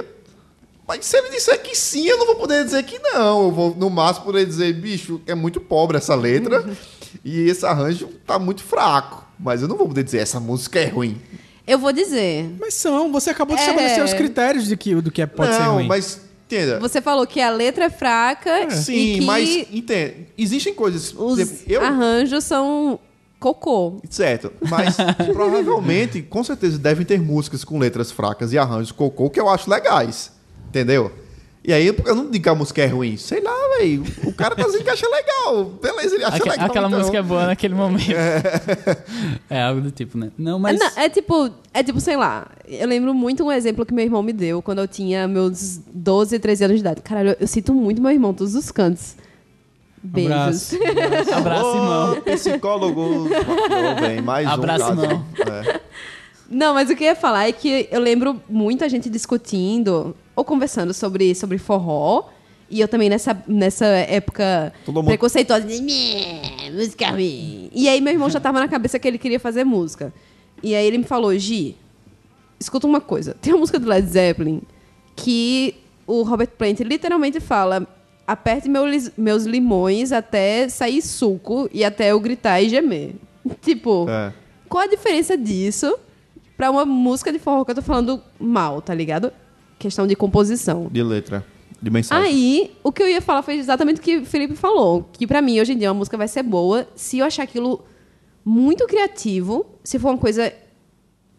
mas 0.87 1.03
se 1.03 1.17
ele 1.17 1.31
disser 1.31 1.59
que 1.63 1.75
sim, 1.75 2.05
eu 2.05 2.17
não 2.19 2.27
vou 2.27 2.35
poder 2.35 2.63
dizer 2.63 2.83
que 2.83 2.99
não. 2.99 3.45
Eu 3.45 3.51
vou, 3.51 3.75
no 3.75 3.89
máximo, 3.89 4.25
poder 4.27 4.45
dizer, 4.45 4.71
bicho, 4.73 5.19
é 5.25 5.33
muito 5.33 5.59
pobre 5.59 5.97
essa 5.97 6.13
letra 6.13 6.63
e 7.25 7.49
esse 7.49 7.65
arranjo 7.65 8.07
tá 8.25 8.37
muito 8.37 8.63
fraco. 8.63 9.25
Mas 9.39 9.63
eu 9.63 9.67
não 9.67 9.75
vou 9.75 9.87
poder 9.87 10.03
dizer, 10.03 10.19
essa 10.19 10.39
música 10.39 10.79
é 10.79 10.85
ruim. 10.85 11.19
Eu 11.65 11.79
vou 11.79 11.91
dizer. 11.91 12.53
Mas 12.59 12.75
são, 12.75 13.11
você 13.11 13.31
acabou 13.31 13.55
de 13.55 13.63
É. 13.63 13.65
estabelecer 13.65 14.03
os 14.03 14.13
critérios 14.13 14.67
de 14.67 14.77
que, 14.77 14.93
do 15.01 15.09
que 15.09 15.23
é- 15.23 15.25
pode 15.25 15.53
ser 15.55 15.63
não, 15.63 15.73
ruim. 15.77 15.87
mas, 15.87 16.21
entenda. 16.45 16.79
Você 16.79 17.01
falou 17.01 17.25
que 17.25 17.41
a 17.41 17.49
letra 17.49 17.85
é 17.85 17.89
fraca 17.89 18.69
Sim, 18.71 18.93
e 18.93 19.19
que 19.19 19.25
mas, 19.25 19.67
entenda, 19.71 20.13
existem 20.37 20.73
coisas... 20.73 21.13
os 21.17 21.67
eu, 21.67 21.83
arranjos 21.83 22.43
são 22.43 22.99
cocô. 23.39 24.01
Certo, 24.09 24.51
mas 24.69 24.95
provavelmente, 25.33 26.21
com 26.21 26.43
certeza, 26.43 26.77
devem 26.77 27.05
ter 27.05 27.19
músicas 27.19 27.63
com 27.63 27.77
letras 27.77 28.11
fracas 28.11 28.53
e 28.53 28.57
arranjos 28.57 28.91
cocô 28.91 29.29
que 29.29 29.39
eu 29.39 29.49
acho 29.49 29.69
legais. 29.69 30.31
Entendeu? 30.69 31.11
E 31.67 31.73
aí, 31.73 31.87
eu 31.87 32.15
não 32.15 32.29
digo 32.29 32.43
que 32.43 32.49
a 32.49 32.53
música 32.53 32.83
é 32.83 32.85
ruim. 32.85 33.17
Sei 33.17 33.41
lá, 33.41 33.51
velho. 33.79 34.03
O 34.23 34.31
cara 34.31 34.55
tá 34.55 34.63
dizendo 34.63 34.83
que 34.83 34.89
acha 34.91 35.07
legal. 35.09 35.65
Beleza, 35.81 36.13
ele 36.13 36.23
acha 36.23 36.37
aque- 36.37 36.49
legal. 36.49 36.65
aquela 36.67 36.87
então. 36.87 36.99
música 36.99 37.17
é 37.17 37.21
boa 37.23 37.47
naquele 37.47 37.73
momento. 37.73 38.11
É. 39.49 39.63
algo 39.63 39.81
do 39.81 39.89
tipo, 39.89 40.15
né? 40.15 40.29
Não, 40.37 40.59
mas. 40.59 40.79
É, 40.79 40.83
não, 40.83 40.91
é 41.03 41.09
tipo, 41.09 41.49
é 41.73 41.81
tipo, 41.81 41.99
sei 41.99 42.15
lá. 42.15 42.47
Eu 42.67 42.87
lembro 42.87 43.15
muito 43.15 43.43
um 43.43 43.51
exemplo 43.51 43.83
que 43.83 43.95
meu 43.95 44.05
irmão 44.05 44.21
me 44.21 44.31
deu 44.31 44.61
quando 44.61 44.77
eu 44.79 44.87
tinha 44.87 45.27
meus 45.27 45.79
12, 45.91 46.37
13 46.37 46.65
anos 46.65 46.75
de 46.77 46.81
idade. 46.81 47.01
Caralho, 47.01 47.35
eu, 47.39 47.47
sinto 47.47 47.73
muito 47.73 47.99
meu 47.99 48.11
irmão, 48.11 48.31
todos 48.31 48.53
os 48.53 48.69
cantos. 48.69 49.15
Beijos. 50.03 50.71
Abraço. 50.75 51.33
Abraço, 51.33 51.65
Ô, 51.65 51.75
irmão. 51.75 52.21
psicólogo. 52.21 53.01
Ô, 53.25 54.01
bem, 54.01 54.21
mais 54.21 54.47
Abraço, 54.47 54.85
um 54.93 55.03
irmão. 55.03 55.25
É. 55.39 55.79
Não, 56.47 56.75
mas 56.75 56.91
o 56.91 56.95
que 56.95 57.03
eu 57.03 57.07
ia 57.07 57.15
falar 57.15 57.47
é 57.47 57.51
que 57.51 57.87
eu 57.89 57.99
lembro 57.99 58.39
muita 58.47 58.87
gente 58.87 59.09
discutindo 59.09 60.15
ou 60.35 60.43
conversando 60.43 60.93
sobre, 60.93 61.33
sobre 61.35 61.57
forró. 61.57 62.25
E 62.69 62.81
eu 62.81 62.87
também 62.87 63.09
nessa, 63.09 63.37
nessa 63.47 63.85
época 63.85 64.73
Todo 64.85 64.95
mundo- 64.95 65.05
preconceituosa, 65.07 65.65
de, 65.67 65.79
"Nhê, 65.79 66.71
música 66.71 67.09
ruim. 67.11 67.69
E 67.73 67.87
aí 67.87 68.01
meu 68.01 68.11
irmão 68.13 68.29
já 68.29 68.39
tava 68.39 68.59
na 68.59 68.67
cabeça 68.67 68.97
que 68.97 69.07
ele 69.07 69.17
queria 69.19 69.39
fazer 69.39 69.63
música. 69.63 70.11
E 70.63 70.73
aí 70.73 70.85
ele 70.85 70.97
me 70.97 71.03
falou, 71.03 71.37
Gi, 71.37 71.75
escuta 72.59 72.87
uma 72.87 72.99
coisa. 72.99 73.35
Tem 73.39 73.53
uma 73.53 73.59
música 73.59 73.77
do 73.77 73.87
Led 73.87 74.07
Zeppelin 74.07 74.61
que 75.15 75.75
o 76.07 76.23
Robert 76.23 76.49
Plant 76.57 76.79
literalmente 76.79 77.39
fala 77.39 77.87
aperte 78.27 78.67
meu 78.67 78.85
lis- 78.87 79.11
meus 79.15 79.43
limões 79.43 80.11
até 80.11 80.67
sair 80.67 81.01
suco 81.03 81.69
e 81.71 81.83
até 81.83 82.11
eu 82.11 82.19
gritar 82.19 82.59
e 82.61 82.69
gemer. 82.69 83.13
tipo, 83.61 84.07
É. 84.09 84.33
qual 84.67 84.83
a 84.83 84.87
diferença 84.87 85.37
disso 85.37 85.95
pra 86.57 86.71
uma 86.71 86.83
música 86.85 87.31
de 87.31 87.37
forró 87.37 87.63
que 87.63 87.69
eu 87.71 87.75
tô 87.75 87.81
falando 87.83 88.21
mal, 88.39 88.81
tá 88.81 88.93
ligado? 88.95 89.31
Questão 89.77 90.07
de 90.07 90.15
composição. 90.15 90.87
De 90.91 91.03
letra. 91.03 91.45
De 91.81 91.89
mensagem. 91.89 92.25
Aí, 92.25 92.71
o 92.83 92.91
que 92.91 93.03
eu 93.03 93.07
ia 93.07 93.21
falar 93.21 93.41
foi 93.41 93.55
exatamente 93.55 93.99
o 93.99 94.03
que 94.03 94.17
o 94.17 94.25
Felipe 94.25 94.55
falou. 94.55 95.09
Que 95.13 95.27
pra 95.27 95.41
mim, 95.41 95.59
hoje 95.59 95.73
em 95.73 95.77
dia, 95.77 95.89
uma 95.89 95.99
música 95.99 96.17
vai 96.17 96.27
ser 96.27 96.43
boa 96.43 96.87
se 96.95 97.19
eu 97.19 97.25
achar 97.25 97.43
aquilo 97.43 97.83
muito 98.43 98.85
criativo, 98.87 99.65
se 99.83 99.99
for 99.99 100.09
uma 100.09 100.17
coisa 100.17 100.53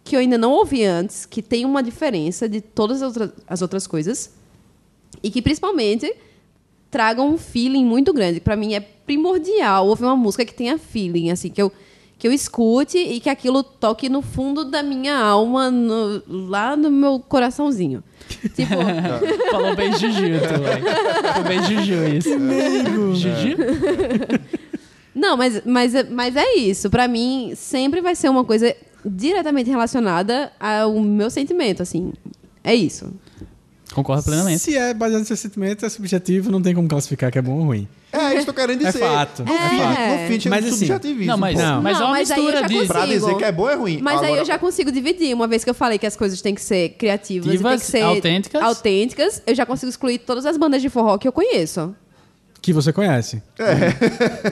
que 0.05 0.14
eu 0.14 0.20
ainda 0.20 0.39
não 0.39 0.53
ouvi 0.53 0.84
antes, 0.84 1.26
que 1.26 1.43
tem 1.43 1.64
uma 1.64 1.82
diferença 1.82 2.49
de 2.49 2.61
todas 2.61 3.03
as 3.03 3.16
outras, 3.16 3.32
as 3.47 3.62
outras 3.62 3.87
coisas, 3.87 4.32
e 5.22 5.30
que 5.30 5.43
principalmente 5.43 6.14
traga 6.91 7.22
um 7.22 7.37
feeling 7.37 7.84
muito 7.84 8.12
grande. 8.12 8.41
Pra 8.41 8.57
mim 8.57 8.74
é 8.74 8.80
primordial 8.80 9.89
ouvir 9.89 10.05
uma 10.05 10.16
música 10.16 10.45
que 10.45 10.55
tenha 10.55 10.78
feeling, 10.78 11.30
assim, 11.30 11.51
que 11.51 11.61
eu 11.61 11.72
que 12.18 12.26
eu 12.26 12.32
escute 12.32 12.96
e 12.98 13.20
que 13.20 13.28
aquilo 13.28 13.62
toque 13.62 14.08
no 14.08 14.22
fundo 14.22 14.64
da 14.64 14.82
minha 14.82 15.16
alma, 15.18 15.70
no- 15.70 16.22
lá 16.28 16.74
no 16.76 16.90
meu 16.90 17.20
coraçãozinho. 17.20 18.02
Tipo, 18.56 18.74
Falou 19.52 19.76
bem 19.76 19.92
Juju, 19.92 20.18
tu, 20.18 20.60
velho. 20.62 20.84
Foi 21.34 21.42
bem 21.44 21.62
Juju 21.62 21.94
isso. 22.16 22.30
Juju? 23.14 23.56
Não, 25.14 25.36
mas, 25.36 25.62
mas, 25.64 25.94
é- 25.94 26.04
mas 26.04 26.36
é 26.36 26.54
isso. 26.56 26.90
Pra 26.90 27.08
mim, 27.08 27.52
sempre 27.56 28.00
vai 28.00 28.14
ser 28.14 28.28
uma 28.28 28.44
coisa 28.44 28.74
diretamente 29.04 29.70
relacionada 29.70 30.52
ao 30.58 31.00
meu 31.00 31.30
sentimento, 31.30 31.82
assim. 31.82 32.12
É 32.62 32.74
isso. 32.74 33.12
Concordo 33.97 34.22
plenamente. 34.24 34.59
Se 34.59 34.76
é 34.76 34.92
baseado 34.92 35.20
no 35.20 35.26
seu 35.26 35.36
sentimento, 35.38 35.86
é 35.86 35.88
subjetivo, 35.88 36.51
não 36.51 36.61
tem 36.61 36.74
como 36.74 36.86
classificar 36.86 37.32
que 37.32 37.38
é 37.38 37.42
bom 37.42 37.53
ou 37.61 37.64
ruim. 37.64 37.88
É 38.12 38.34
isso 38.34 38.44
que 38.44 38.51
eu 38.51 38.55
querendo 38.55 38.82
É 38.82 38.86
dizer. 38.92 38.99
fato. 38.99 39.42
No 39.44 39.53
É 39.53 39.68
fim, 39.70 39.76
fato. 39.78 39.99
no 39.99 40.38
fim, 40.40 40.49
Mas 40.51 40.64
no 40.64 40.68
assim, 40.70 40.78
subjetivismo. 40.86 41.26
Não, 41.26 41.38
mas, 41.38 41.55
pô. 41.57 41.62
Não. 41.62 41.82
mas 41.82 41.97
é 41.97 42.01
Não, 42.01 42.07
uma 42.07 42.12
mas 42.12 42.30
aí 42.30 42.40
mistura 42.42 42.68
de. 42.68 42.86
Pra 42.86 43.07
dizer 43.07 43.36
que 43.36 43.44
é 43.44 43.53
bom 43.53 43.68
é 43.70 43.74
ruim. 43.74 43.99
Mas 44.03 44.18
aí 44.20 44.26
Agora- 44.26 44.40
eu 44.42 44.44
já 44.44 44.59
consigo 44.59 44.92
dividir. 44.92 45.34
Uma 45.34 45.47
vez 45.49 45.64
que 45.64 45.70
eu 45.70 45.74
falei 45.74 45.99
que 45.99 46.07
as 46.07 46.14
coisas 46.14 46.40
têm 46.42 46.55
que 46.55 46.61
ser 46.62 46.90
criativas 46.90 47.47
e 47.47 47.49
tem 47.49 47.57
Divas, 47.57 47.80
que 47.82 47.86
ser 47.90 48.03
autênticas. 48.03 48.62
autênticas, 48.62 49.42
eu 49.47 49.55
já 49.55 49.64
consigo 49.64 49.88
excluir 49.90 50.18
todas 50.18 50.44
as 50.47 50.57
bandas 50.59 50.82
de 50.82 50.88
forró 50.90 51.16
que 51.18 51.26
eu 51.26 51.32
conheço. 51.32 51.94
Que 52.66 52.72
você 52.72 52.92
conhece. 52.92 53.40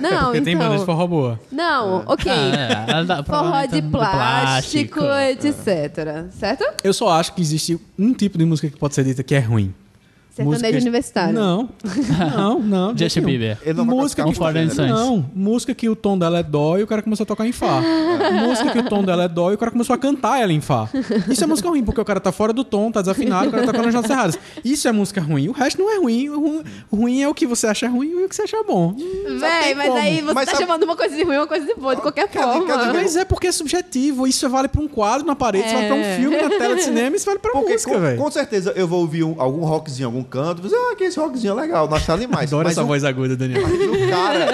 Não, 0.01 0.27
Porque 0.27 0.39
então... 0.39 0.45
tem 0.45 0.57
bandas 0.57 0.79
de 0.79 0.87
forró 0.87 1.05
boa. 1.05 1.41
Não, 1.51 2.05
ok. 2.07 2.31
Ah, 2.31 3.19
é, 3.19 3.25
Forró 3.25 3.67
de 3.67 3.83
plástico, 3.83 5.01
É. 5.03 5.33
etc. 5.33 6.31
Certo? 6.31 6.65
Eu 6.85 6.93
só 6.93 7.11
acho 7.11 7.35
que 7.35 7.43
existe 7.43 7.77
um 7.99 8.15
tipo 8.15 8.39
de 8.39 8.45
música 8.45 8.71
que 8.71 8.79
pode 8.79 8.95
ser 8.95 9.03
dita 9.03 9.25
que 9.25 9.35
é 9.35 9.41
ruim. 9.41 9.75
Sertanejo 10.35 10.61
Músicas- 10.63 10.83
universitário. 10.83 11.33
Não, 11.35 11.69
não, 12.37 12.59
não. 12.61 12.89
Justin 12.99 13.21
nenhum. 13.21 13.31
Bieber. 13.39 13.59
Ele 13.63 13.75
não 13.75 13.87
vai 13.87 13.95
música 13.95 14.25
que 14.25 14.35
Ford. 14.35 14.57
Não, 14.77 15.25
música 15.35 15.75
que 15.75 15.89
o 15.89 15.95
tom 15.95 16.19
dela 16.19 16.41
é 16.41 16.43
dó 16.43 16.77
e 16.77 16.83
o 16.83 16.87
cara 16.89 17.03
começou 17.03 17.23
a 17.23 17.27
tocar 17.27 17.47
em 17.47 17.53
fá. 17.53 17.81
música 18.45 18.73
que 18.73 18.79
o 18.81 18.89
tom 18.89 19.05
dela 19.05 19.25
é 19.25 19.29
dó 19.29 19.53
e 19.53 19.55
o 19.55 19.59
cara 19.59 19.71
começou 19.71 19.95
a 19.95 19.99
cantar 19.99 20.43
ela 20.43 20.53
em 20.53 20.61
fá. 20.61 20.89
Isso 21.29 21.45
é 21.45 21.47
música 21.47 21.69
ruim, 21.69 21.85
porque 21.85 22.01
o 22.01 22.05
cara 22.05 22.19
tá 22.19 22.33
fora 22.33 22.53
do 22.53 22.65
tom, 22.65 22.91
tá 22.91 23.01
desafinado, 23.01 23.49
o 23.49 23.51
cara 23.53 23.63
tá 23.65 23.71
tocando 23.73 23.89
as 23.89 23.95
notas 23.95 24.11
erradas. 24.11 24.39
Isso 24.65 24.89
é 24.89 24.93
música 24.93 25.21
ruim. 25.21 25.49
O 25.49 25.53
resto 25.53 25.79
não 25.81 25.89
é 25.91 25.99
ruim. 25.99 26.29
O 26.31 26.41
ru- 26.41 26.65
o 26.91 26.97
ruim 26.97 27.23
é 27.23 27.29
o 27.29 27.35
que 27.35 27.47
você 27.47 27.67
acha 27.69 27.89
ruim 27.89 28.09
e 28.09 28.25
o 28.25 28.29
que 28.29 28.35
você 28.35 28.43
acha 28.43 28.63
bom. 28.65 28.93
Véi, 29.39 29.75
mas 29.77 29.87
como. 29.87 29.99
aí 30.01 30.21
você 30.21 30.35
Mas 30.35 30.45
tá 30.47 30.53
sabe- 30.53 30.65
chamando 30.65 30.83
uma 30.83 30.97
coisa 30.97 31.15
de 31.17 31.23
ruim 31.23 31.37
uma 31.37 31.47
coisa 31.47 31.65
de 31.65 31.75
boa, 31.75 31.95
de 31.95 32.03
qualquer 32.03 32.29
Cadê- 32.29 32.67
forma. 32.67 32.93
Mas 32.93 33.15
é 33.15 33.25
porque 33.25 33.47
é 33.47 33.53
subjetivo. 33.53 34.27
Isso 34.27 34.49
vale 34.49 34.67
pra 34.69 34.81
um 34.81 34.89
quadro 34.89 35.25
na 35.27 35.37
parede, 35.37 35.67
isso 35.67 35.75
vale 35.75 35.87
pra 35.87 35.97
um 35.97 36.17
filme 36.17 36.37
na 36.43 36.49
tela 36.49 36.75
de 36.75 36.83
cinema, 36.83 37.15
isso 37.15 37.25
vale 37.27 37.39
pra 37.39 37.53
Porque 37.53 37.73
música, 37.75 37.93
com, 37.95 38.01
velho. 38.01 38.19
com 38.19 38.31
certeza 38.31 38.73
eu 38.75 38.89
vou 38.89 39.01
ouvir 39.01 39.23
um- 39.25 39.37
algum 39.41 39.65
rockzinho 39.65 40.05
em 40.05 40.07
algum 40.07 40.24
canto 40.25 40.63
dizer, 40.63 40.77
ah, 40.77 40.95
que 40.97 41.05
esse 41.05 41.19
rockzinho 41.19 41.53
é 41.59 41.63
legal, 41.63 41.89
nós 41.89 42.05
tá 42.07 42.17
demais. 42.17 42.51
Adoro 42.51 42.65
Mas 42.65 42.73
essa 42.73 42.83
o- 42.83 42.87
voz 42.87 43.05
aguda, 43.05 43.37
Daniel. 43.37 43.63
O 43.65 44.09
cara, 44.11 44.51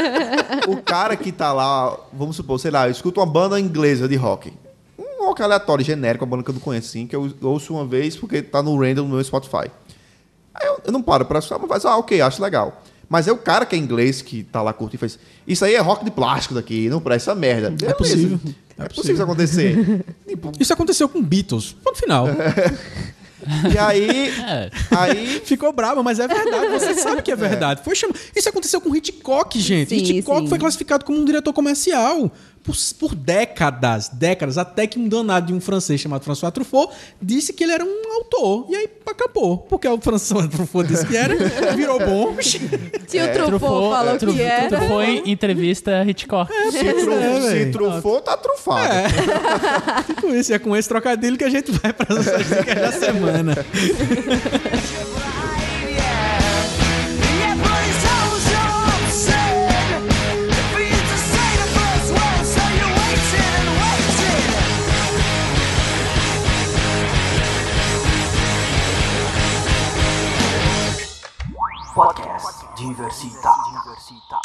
o 0.68 0.76
cara 0.82 1.16
que 1.16 1.30
tá 1.32 1.52
lá, 1.52 1.96
vamos 2.12 2.36
supor, 2.36 2.58
sei 2.60 2.70
lá, 2.70 2.86
eu 2.88 2.92
escuto 2.92 3.20
uma 3.20 3.26
banda 3.26 3.58
inglesa 3.60 4.08
de 4.08 4.16
rock. 4.16 4.52
Um 4.98 5.26
rock 5.26 5.42
aleatório, 5.42 5.84
genérico, 5.84 6.24
uma 6.24 6.30
banda 6.30 6.42
que 6.42 6.50
eu 6.50 6.54
não 6.54 6.60
conheço 6.60 6.88
assim, 6.88 7.06
que 7.06 7.14
eu 7.14 7.32
ouço 7.42 7.74
uma 7.74 7.84
vez 7.86 8.16
porque 8.16 8.42
tá 8.42 8.62
no 8.62 8.78
random 8.78 9.02
no 9.04 9.14
meu 9.14 9.24
Spotify. 9.24 9.70
Aí 10.54 10.66
eu, 10.66 10.80
eu 10.86 10.92
não 10.92 11.02
paro 11.02 11.24
pra 11.24 11.38
escutar, 11.38 11.58
mas 11.58 11.68
faz, 11.68 11.84
ah, 11.84 11.96
ok, 11.96 12.20
acho 12.20 12.42
legal. 12.42 12.82
Mas 13.08 13.26
é 13.26 13.32
o 13.32 13.36
cara 13.36 13.66
que 13.66 13.74
é 13.74 13.78
inglês, 13.78 14.22
que 14.22 14.44
tá 14.44 14.62
lá 14.62 14.72
curtindo 14.72 14.96
e 14.96 14.98
faz. 14.98 15.18
Isso 15.46 15.64
aí 15.64 15.74
é 15.74 15.80
rock 15.80 16.04
de 16.04 16.10
plástico 16.12 16.54
daqui, 16.54 16.88
não 16.88 17.00
presta 17.00 17.32
essa 17.32 17.38
merda. 17.40 17.70
Beleza. 17.70 17.94
possível. 17.96 18.40
É, 18.78 18.88
possível 18.88 19.14
isso 19.14 19.22
acontecer. 19.22 20.04
tipo, 20.28 20.52
Isso 20.60 20.72
aconteceu 20.72 21.08
com 21.08 21.20
Beatles. 21.22 21.72
Ponto 21.84 21.98
final. 21.98 22.26
e 23.72 23.78
aí. 23.78 24.30
É. 24.50 24.70
Aí. 24.90 25.40
Ficou 25.44 25.72
bravo, 25.72 26.02
mas 26.02 26.18
é 26.18 26.26
verdade. 26.26 26.68
Você 26.68 26.94
sabe 27.00 27.22
que 27.22 27.30
é 27.30 27.36
verdade. 27.36 27.82
Foi 27.84 27.94
cham... 27.94 28.10
Isso 28.34 28.48
aconteceu 28.48 28.80
com 28.80 28.94
Hitchcock, 28.94 29.58
gente. 29.60 29.90
Sim, 29.90 29.96
Hitchcock 29.96 30.42
sim. 30.42 30.48
foi 30.48 30.58
classificado 30.58 31.04
como 31.04 31.20
um 31.20 31.24
diretor 31.24 31.52
comercial 31.52 32.30
por, 32.62 32.74
por 32.98 33.14
décadas, 33.14 34.08
décadas, 34.08 34.58
até 34.58 34.86
que 34.86 34.98
um 34.98 35.08
danado 35.08 35.46
de 35.46 35.52
um 35.54 35.60
francês 35.60 36.00
chamado 36.00 36.22
François 36.24 36.50
Truffaut 36.52 36.92
disse 37.20 37.52
que 37.52 37.64
ele 37.64 37.72
era 37.72 37.84
um 37.84 38.12
autor. 38.14 38.66
E 38.70 38.76
aí 38.76 38.88
acabou. 39.06 39.58
Porque 39.58 39.88
o 39.88 39.98
François 40.00 40.46
Truffaut 40.48 40.86
disse 40.88 41.06
que 41.06 41.16
era, 41.16 41.34
virou 41.74 41.98
bom. 41.98 42.36
Tio 42.36 43.32
Truffaut 43.32 43.60
falou 43.90 44.18
Truffaut- 44.18 44.36
que 44.36 44.42
era. 44.42 44.68
Truffaut 44.68 45.04
em 45.10 45.30
entrevista 45.30 46.04
Hitchcock. 46.06 46.52
Se, 46.70 46.92
tru, 46.94 47.12
é, 47.12 47.50
se 47.50 47.66
trufou, 47.70 48.20
tá 48.20 48.36
trufado. 48.36 48.90
Tipo 50.06 50.34
isso, 50.34 50.52
é 50.52 50.58
com 50.58 50.76
esse 50.76 50.88
trocadilho 50.88 51.36
que 51.36 51.44
a 51.44 51.50
gente 51.50 51.70
vai 51.72 51.92
para 51.92 52.14
as 52.14 52.26
nossas 52.26 52.46
dicas 52.46 52.74
da 52.74 52.92
semana. 52.92 53.54
Diversità. 72.00 73.52
Diversità. 73.68 74.40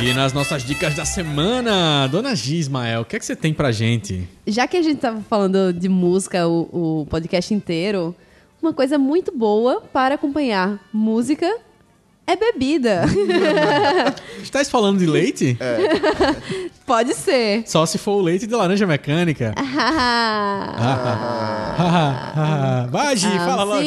E 0.00 0.14
nas 0.14 0.32
nossas 0.32 0.62
dicas 0.62 0.94
da 0.94 1.04
semana, 1.04 2.06
Dona 2.06 2.36
Gismael, 2.36 3.00
o 3.00 3.04
que 3.04 3.16
é 3.16 3.18
que 3.18 3.26
você 3.26 3.34
tem 3.34 3.52
pra 3.52 3.72
gente? 3.72 4.28
Já 4.46 4.68
que 4.68 4.76
a 4.76 4.82
gente 4.82 5.00
tava 5.00 5.20
falando 5.22 5.72
de 5.72 5.88
música 5.88 6.46
o, 6.46 7.00
o 7.00 7.06
podcast 7.06 7.52
inteiro, 7.52 8.14
uma 8.62 8.72
coisa 8.72 8.96
muito 8.96 9.36
boa 9.36 9.80
para 9.92 10.14
acompanhar 10.14 10.78
música 10.92 11.65
é 12.26 12.34
bebida. 12.36 13.04
Estás 14.42 14.68
falando 14.68 14.98
de 14.98 15.06
leite? 15.06 15.56
Pode 16.84 17.14
ser. 17.14 17.62
Só 17.66 17.86
se 17.86 17.98
for 17.98 18.12
o 18.12 18.20
leite 18.20 18.46
de 18.46 18.54
laranja 18.54 18.86
mecânica. 18.86 19.54
Ah, 21.78 22.86
Vai, 22.90 23.16
Gi, 23.16 23.28
fala 23.38 23.64
logo. 23.64 23.82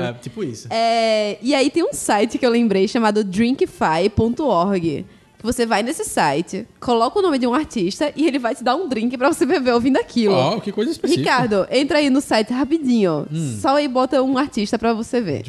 É, 0.00 0.12
tipo 0.14 0.42
isso. 0.42 0.68
É, 0.70 1.36
e 1.42 1.54
aí 1.54 1.68
tem 1.70 1.84
um 1.84 1.92
site 1.92 2.38
que 2.38 2.46
eu 2.46 2.50
lembrei 2.50 2.88
chamado 2.88 3.22
drinkify.org. 3.22 5.04
Que 5.38 5.44
você 5.46 5.64
vai 5.66 5.82
nesse 5.82 6.04
site, 6.04 6.66
coloca 6.78 7.18
o 7.18 7.22
nome 7.22 7.38
de 7.38 7.46
um 7.46 7.54
artista 7.54 8.12
e 8.14 8.26
ele 8.26 8.38
vai 8.38 8.54
te 8.54 8.62
dar 8.62 8.76
um 8.76 8.86
drink 8.88 9.16
pra 9.16 9.32
você 9.32 9.46
beber 9.46 9.72
ouvindo 9.72 9.96
aquilo. 9.98 10.34
Ó, 10.34 10.60
que 10.60 10.70
coisa 10.70 10.90
específica. 10.90 11.30
Ricardo, 11.30 11.66
entra 11.70 11.96
aí 11.98 12.10
no 12.10 12.20
site 12.20 12.52
rapidinho. 12.52 13.26
Hum. 13.32 13.58
Só 13.60 13.76
aí 13.76 13.88
bota 13.88 14.22
um 14.22 14.36
artista 14.36 14.78
pra 14.78 14.92
você 14.92 15.18
ver. 15.20 15.42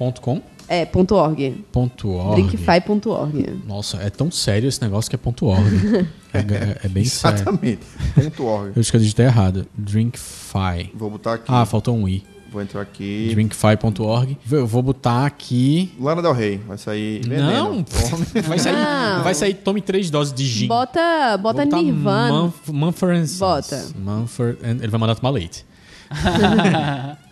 Drinkfy.com 0.00 0.40
É, 0.68 0.84
ponto 0.86 1.14
.org. 1.14 1.64
ponto 1.72 2.10
org. 2.10 2.34
Drinkify.org. 2.42 3.60
Nossa, 3.66 3.98
é 3.98 4.08
tão 4.10 4.30
sério 4.30 4.68
esse 4.68 4.80
negócio 4.80 5.10
que 5.10 5.16
é 5.16 5.18
ponto 5.18 5.46
.org. 5.46 5.62
é, 6.32 6.38
é- 6.38 6.80
é 6.84 6.88
bem 6.88 7.04
sério. 7.04 7.36
Exatamente. 7.38 7.80
Ponto 8.14 8.44
org. 8.44 8.72
Eu 8.74 8.80
acho 8.80 8.90
que 8.90 8.96
eu 8.96 9.00
digitei 9.00 9.26
errado. 9.26 9.66
Drinkfy. 9.76 10.90
Vou 10.94 11.10
botar 11.10 11.34
aqui. 11.34 11.44
Ah, 11.48 11.66
faltou 11.66 11.94
um 11.96 12.08
i. 12.08 12.24
Vou 12.52 12.60
entrar 12.60 12.80
aqui. 12.80 13.28
Drinkfy.org. 13.30 14.36
Eu 14.50 14.66
vou 14.66 14.82
botar 14.82 15.24
aqui. 15.24 15.92
Lana 16.00 16.20
Del 16.20 16.32
Rey. 16.32 16.58
Vai 16.66 16.78
sair 16.78 17.20
veneno. 17.22 17.52
Não, 17.52 17.84
vai 18.44 18.58
sair, 18.58 18.72
Não. 18.72 19.22
vai 19.22 19.34
sair, 19.34 19.54
tome 19.54 19.80
três 19.80 20.10
doses 20.10 20.32
de 20.34 20.44
gin. 20.44 20.66
Bota, 20.66 21.36
bota 21.40 21.64
Nirvana. 21.64 22.52
And 22.68 23.26
Sons. 23.26 23.38
Bota. 23.38 23.76
And- 24.64 24.78
ele 24.80 24.88
vai 24.88 24.98
mandar 25.00 25.14
tomar 25.14 25.30
leite. 25.30 25.64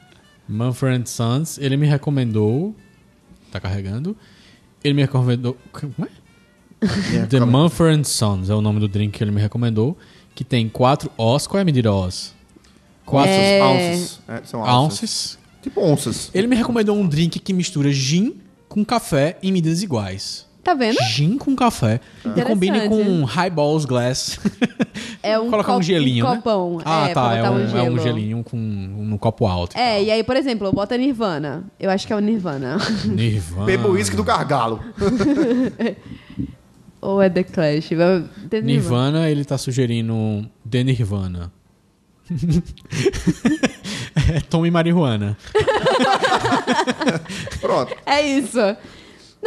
And 0.51 1.07
Sons, 1.07 1.59
ele 1.59 1.77
me 1.77 1.87
recomendou. 1.87 2.75
Tá 3.51 3.61
carregando. 3.61 4.17
Ele 4.83 4.95
me 4.95 5.03
recomendou. 5.03 5.57
Como 5.73 5.95
é? 6.07 7.27
The 7.27 7.41
Mumford 7.41 8.01
and 8.01 8.05
Sons 8.05 8.51
é 8.51 8.55
o 8.55 8.61
nome 8.61 8.81
do 8.81 8.89
drink 8.89 9.19
que 9.19 9.25
ele 9.25 9.31
me 9.31 9.41
recomendou. 9.41 9.97
Que 10.35 10.45
tem 10.45 10.69
4 10.69 11.11
Os. 11.17 11.47
Qual 11.47 11.59
é 11.59 11.63
a 11.63 11.65
medida 11.65 11.93
Os? 11.93 12.35
4 13.05 13.31
É. 13.31 13.63
Ounces. 13.63 14.21
É, 14.29 14.43
são 14.45 14.61
ounces. 14.61 14.75
ounces. 14.75 15.39
Tipo 15.63 15.81
onças. 15.81 16.31
Ele 16.33 16.47
me 16.47 16.57
recomendou 16.57 16.97
um 16.97 17.07
drink 17.07 17.39
que 17.39 17.53
mistura 17.53 17.91
gin 17.91 18.37
com 18.69 18.85
café 18.85 19.39
em 19.43 19.53
medidas 19.53 19.83
iguais. 19.83 20.47
Tá 20.69 20.75
vendo? 20.75 20.99
Gin 21.09 21.39
com 21.39 21.57
café. 21.57 21.99
E 22.37 22.43
combine 22.43 22.91
com 22.91 23.25
highballs 23.25 23.87
glass. 23.87 24.39
É 25.23 25.39
um 25.39 25.49
Colocar 25.53 25.73
um 25.73 25.77
copo- 25.77 25.83
gelinho, 25.87 26.27
um 26.27 26.29
né? 26.29 26.37
copão. 26.37 26.79
Ah, 26.85 27.09
é, 27.09 27.15
tá. 27.15 27.35
É 27.35 27.51
um, 27.51 27.55
um, 27.55 27.79
é 27.79 27.83
um 27.91 27.99
gelinho 27.99 28.45
com 28.45 28.59
no 28.59 29.19
copo 29.19 29.47
alto. 29.47 29.75
e 29.79 29.81
É, 29.81 30.05
e 30.05 30.11
aí, 30.11 30.23
por 30.23 30.37
exemplo, 30.37 30.71
bota 30.71 30.95
Nirvana. 30.99 31.65
Eu 31.81 31.89
acho 31.89 32.07
que 32.07 32.13
é 32.13 32.17
o 32.17 32.21
Nirvana. 32.21 32.77
Nirvana. 33.07 33.65
Bebo 33.65 33.89
uísque 33.93 34.15
do 34.15 34.23
gargalo. 34.23 34.85
Ou 37.01 37.23
é 37.23 37.31
The 37.31 37.45
Clash. 37.45 37.89
Vai- 37.97 38.25
tem 38.51 38.61
Nirvana, 38.61 39.31
ele 39.31 39.47
tá 39.47 39.57
sugerindo 39.57 40.47
The 40.71 40.85
Nirvana. 40.85 41.51
é 44.35 44.41
tome 44.51 44.71
marihuana. 44.71 45.35
Pronto. 47.59 47.97
É 48.05 48.21
isso. 48.21 48.59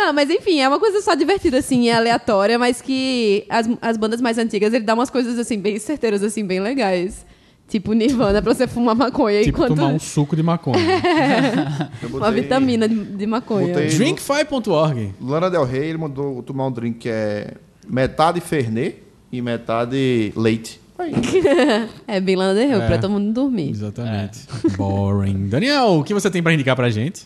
Não, 0.06 0.14
mas 0.14 0.30
enfim, 0.30 0.60
é 0.60 0.68
uma 0.68 0.80
coisa 0.80 0.99
só 1.02 1.14
divertida, 1.14 1.60
assim, 1.60 1.88
é 1.89 1.93
aleatória, 1.93 2.58
mas 2.58 2.82
que 2.82 3.45
as, 3.47 3.70
as 3.82 3.97
bandas 3.97 4.20
mais 4.20 4.38
antigas, 4.39 4.74
ele 4.74 4.84
dá 4.84 4.93
umas 4.95 5.10
coisas, 5.12 5.38
assim, 5.38 5.60
bem 5.60 5.78
certeiras, 5.78 6.24
assim, 6.24 6.43
bem 6.43 6.60
legais. 6.60 7.26
Tipo 7.68 7.93
Nirvana, 7.93 8.41
pra 8.41 8.54
você 8.54 8.68
fumar 8.68 8.95
maconha 8.95 9.43
tipo, 9.43 9.58
enquanto... 9.60 9.76
tomar 9.78 9.88
um 9.89 9.99
suco 9.99 10.36
de 10.36 10.43
maconha. 10.43 10.76
Uma 12.04 12.20
botei- 12.20 12.41
vitamina 12.41 12.88
de, 12.89 12.95
de 12.95 13.26
maconha. 13.28 13.68
Botei- 13.74 13.88
Drinkfy.org. 13.89 15.14
Lana 15.22 15.49
Del 15.49 15.64
Rey, 15.64 15.86
ele 15.89 15.97
mandou 15.97 16.41
tomar 16.43 16.68
um 16.68 16.72
drink 16.72 16.97
que 16.99 17.10
é 17.10 17.54
metade 17.88 18.41
Fernet 18.41 18.97
e 19.32 19.41
metade 19.41 20.34
leite. 20.36 20.82
É 22.08 22.20
bem 22.20 22.36
Lana 22.36 22.54
Del 22.54 22.70
Rey, 22.70 22.82
É. 22.82 22.88
pra 22.88 22.97
todo 22.97 23.12
mundo 23.12 23.32
dormir. 23.34 23.70
Exatamente. 23.70 24.39
Boring. 24.76 25.47
Daniel, 25.47 25.91
o 25.99 26.04
que 26.04 26.14
você 26.14 26.30
tem 26.30 26.43
pra 26.43 26.54
indicar 26.54 26.76
pra 26.76 26.89
gente? 26.89 27.26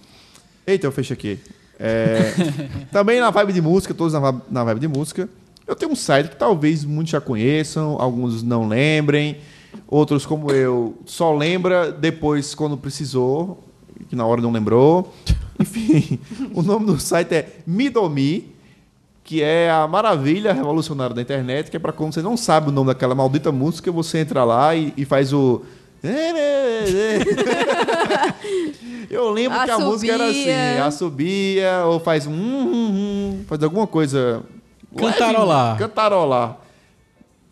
Eita, 0.67 0.85
eu 0.85 0.91
fecho 0.91 1.13
aqui. 1.13 1.39
É, 1.79 2.33
também 2.91 3.19
na 3.19 3.29
vibe 3.29 3.53
de 3.53 3.61
música, 3.61 3.93
todos 3.93 4.13
na, 4.13 4.31
vi- 4.31 4.41
na 4.49 4.63
vibe 4.63 4.79
de 4.79 4.87
música. 4.87 5.27
Eu 5.67 5.75
tenho 5.75 5.91
um 5.91 5.95
site 5.95 6.29
que 6.29 6.35
talvez 6.35 6.85
muitos 6.85 7.11
já 7.11 7.19
conheçam, 7.19 7.97
alguns 7.99 8.43
não 8.43 8.67
lembrem, 8.67 9.37
outros 9.87 10.25
como 10.25 10.51
eu 10.51 10.95
só 11.05 11.35
lembra 11.35 11.91
depois 11.91 12.53
quando 12.53 12.77
precisou, 12.77 13.63
que 14.09 14.15
na 14.15 14.25
hora 14.25 14.41
não 14.41 14.51
lembrou. 14.51 15.13
Enfim, 15.59 16.19
o 16.53 16.61
nome 16.61 16.85
do 16.85 16.99
site 16.99 17.33
é 17.33 17.49
Midomi, 17.65 18.53
que 19.23 19.41
é 19.41 19.71
a 19.71 19.87
maravilha 19.87 20.53
revolucionária 20.53 21.15
da 21.15 21.21
internet, 21.21 21.71
que 21.71 21.77
é 21.77 21.79
para 21.79 21.91
quando 21.91 22.13
você 22.13 22.21
não 22.21 22.37
sabe 22.37 22.69
o 22.69 22.71
nome 22.71 22.87
daquela 22.87 23.15
maldita 23.15 23.51
música, 23.51 23.91
você 23.91 24.19
entra 24.19 24.43
lá 24.43 24.75
e, 24.75 24.93
e 24.95 25.03
faz 25.03 25.33
o 25.33 25.63
Eu 29.09 29.29
lembro 29.29 29.57
que 29.63 29.69
a 29.69 29.75
Assobia. 29.75 29.85
música 29.91 30.13
era 30.13 30.27
assim, 30.29 30.79
assobia, 30.81 31.83
ou 31.85 31.99
faz 31.99 32.25
um, 32.27 32.31
hum, 32.33 32.71
hum, 32.91 33.43
faz 33.47 33.61
alguma 33.63 33.85
coisa. 33.87 34.43
Cantarolar. 34.97 35.67
leve, 35.73 35.79
Cantarolar. 35.79 36.57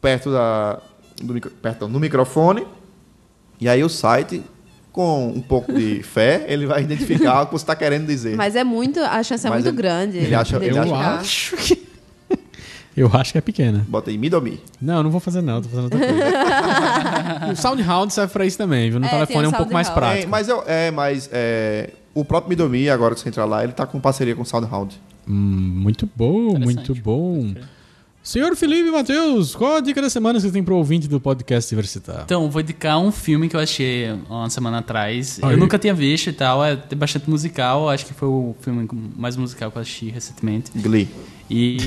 Perto 0.02 0.32
da. 0.32 0.80
Do, 1.22 1.34
micro- 1.34 1.52
perto, 1.52 1.88
no 1.88 2.00
microfone. 2.00 2.66
E 3.62 3.70
aí 3.70 3.84
o 3.84 3.90
site, 3.90 4.44
com 4.92 5.28
um 5.30 5.42
pouco 5.42 5.72
de 5.72 6.02
fé, 6.04 6.46
ele 6.48 6.66
vai 6.66 6.82
identificar 6.84 7.44
o 7.44 7.46
que 7.46 7.52
você 7.54 7.64
está 7.64 7.76
querendo 7.76 8.06
dizer. 8.08 8.36
Mas 8.36 8.56
é 8.56 8.64
muito... 8.64 9.00
A 9.00 9.22
chance 9.24 9.46
é 9.46 9.50
Mas 9.50 9.64
muito 9.64 9.70
ele- 9.74 9.78
grande. 9.78 10.18
ele 10.18 10.36
acha- 10.36 10.56
ele 10.58 10.66
Eu 10.68 10.72
identificar. 10.72 11.20
acho 11.20 11.56
que. 11.58 11.84
Eu 12.96 13.10
acho 13.14 13.32
que 13.32 13.38
é 13.38 13.42
pequena. 13.42 13.86
Bota 13.88 14.12
aí, 14.12 14.18
Midomi. 14.18 14.60
Não, 14.82 15.02
não 15.02 15.10
vou 15.10 15.20
fazer 15.20 15.42
não, 15.42 15.62
tô 15.62 15.70
fazendo 15.70 15.86
outra 15.86 16.00
coisa. 16.00 17.52
o 17.52 17.56
SoundHound 17.56 18.14
serve 18.14 18.32
pra 18.32 18.46
isso 18.46 18.58
também, 18.58 18.90
viu? 18.92 19.00
No 19.00 19.06
É, 19.08 19.10
telefone 19.10 19.46
é 19.46 19.50
um 19.50 19.52
pouco 19.52 19.74
mais 19.74 19.90
prático. 19.90 20.24
É, 20.26 20.28
mas 20.28 20.48
eu, 20.48 20.64
é, 20.68 20.92
mas 20.92 21.30
é, 21.32 21.90
o 22.14 22.24
próprio 22.24 22.50
Midomi, 22.50 22.90
agora 22.90 23.16
que 23.16 23.22
você 23.22 23.30
entrar 23.30 23.46
lá, 23.46 23.64
ele 23.64 23.74
tá 23.74 23.86
com 23.88 24.00
parceria 24.00 24.36
com 24.36 24.44
o 24.44 24.46
SoundHound. 24.46 25.00
Hum, 25.28 25.34
muito 25.34 26.08
bom, 26.16 26.58
muito 26.60 26.94
bom. 26.96 27.54
Senhor 28.24 28.56
Felipe 28.56 28.90
Matheus, 28.90 29.54
qual 29.54 29.76
a 29.76 29.80
dica 29.82 30.02
da 30.02 30.10
semana 30.10 30.40
que 30.40 30.46
você 30.46 30.52
tem 30.52 30.64
pro 30.64 30.78
ouvinte 30.78 31.10
do 31.10 31.20
podcast 31.20 31.70
Diversitar? 31.70 32.22
Então, 32.24 32.50
vou 32.50 32.62
indicar 32.62 32.98
um 32.98 33.12
filme 33.12 33.50
que 33.50 33.56
eu 33.56 33.60
achei 33.60 34.14
uma 34.30 34.50
semana 34.50 34.78
atrás. 34.78 35.42
Aí. 35.44 35.52
Eu 35.52 35.58
nunca 35.58 35.78
tinha 35.78 35.94
visto 35.94 36.30
e 36.30 36.34
tal. 36.34 36.64
É 36.64 36.74
tem 36.78 36.98
bastante 36.98 37.30
musical. 37.30 37.90
Acho 37.90 38.06
que 38.06 38.14
foi 38.14 38.30
o 38.30 38.56
filme 38.62 38.88
mais 39.18 39.36
musical 39.36 39.70
que 39.70 39.78
eu 39.78 39.82
assisti 39.82 40.10
recentemente. 40.10 40.72
Glee. 40.74 41.10
E. 41.50 41.78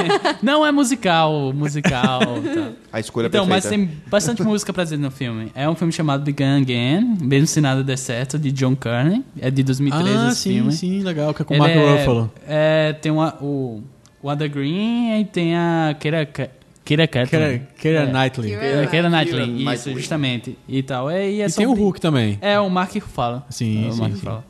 Não 0.42 0.66
é 0.66 0.70
musical, 0.70 1.50
musical. 1.54 2.20
tá. 2.54 2.72
A 2.92 3.00
escolha 3.00 3.28
Então, 3.28 3.46
mas 3.46 3.64
perfeita. 3.64 3.90
tem 3.90 4.02
bastante 4.06 4.42
música 4.42 4.74
pra 4.74 4.84
dizer 4.84 4.98
no 4.98 5.10
filme. 5.10 5.50
É 5.54 5.66
um 5.66 5.74
filme 5.74 5.94
chamado 5.94 6.22
Begun 6.22 6.58
Again, 6.60 7.16
mesmo 7.22 7.46
se 7.46 7.58
nada 7.58 7.82
der 7.82 7.96
certo, 7.96 8.38
de 8.38 8.52
John 8.52 8.76
Carney. 8.76 9.24
É 9.40 9.50
de 9.50 9.62
2013 9.62 10.10
ah, 10.10 10.28
esse 10.28 10.40
sim, 10.42 10.54
filme. 10.56 10.72
sim, 10.72 11.00
legal, 11.00 11.32
que 11.32 11.40
é 11.40 11.44
com 11.46 11.54
o 11.54 11.58
Mark 11.58 11.72
é, 11.72 11.96
Ruffalo. 11.96 12.30
É, 12.46 12.92
tem 12.92 13.10
uma, 13.10 13.34
o, 13.40 13.82
o 14.22 14.30
Ada 14.30 14.46
Green 14.48 15.20
e 15.20 15.24
tem 15.24 15.54
a 15.56 15.94
Keira, 15.98 16.24
Ca- 16.26 16.48
Keira 16.84 17.06
Catlin. 17.06 17.28
Keira, 17.30 17.68
Keira 17.78 17.98
É. 18.00 18.06
Knightley. 18.06 18.48
Keira- 18.50 18.60
Keira, 18.62 18.86
Keira 18.86 19.08
Knightley, 19.10 19.44
isso, 19.56 19.64
Knightley. 19.64 19.94
justamente. 19.96 20.58
E 20.68 20.82
tal. 20.82 21.10
É, 21.10 21.30
e 21.30 21.40
é 21.42 21.46
E 21.46 21.52
tem 21.52 21.66
o 21.66 21.72
Hulk 21.74 22.00
também. 22.00 22.38
É, 22.40 22.58
o 22.60 22.68
Mark 22.70 22.94
Ruffalo. 22.94 23.42
Sim, 23.50 23.86
é, 23.86 23.88
o 23.88 23.92
sim, 23.92 24.00
Mark 24.00 24.12
sim. 24.14 24.18
Ruffalo. 24.20 24.44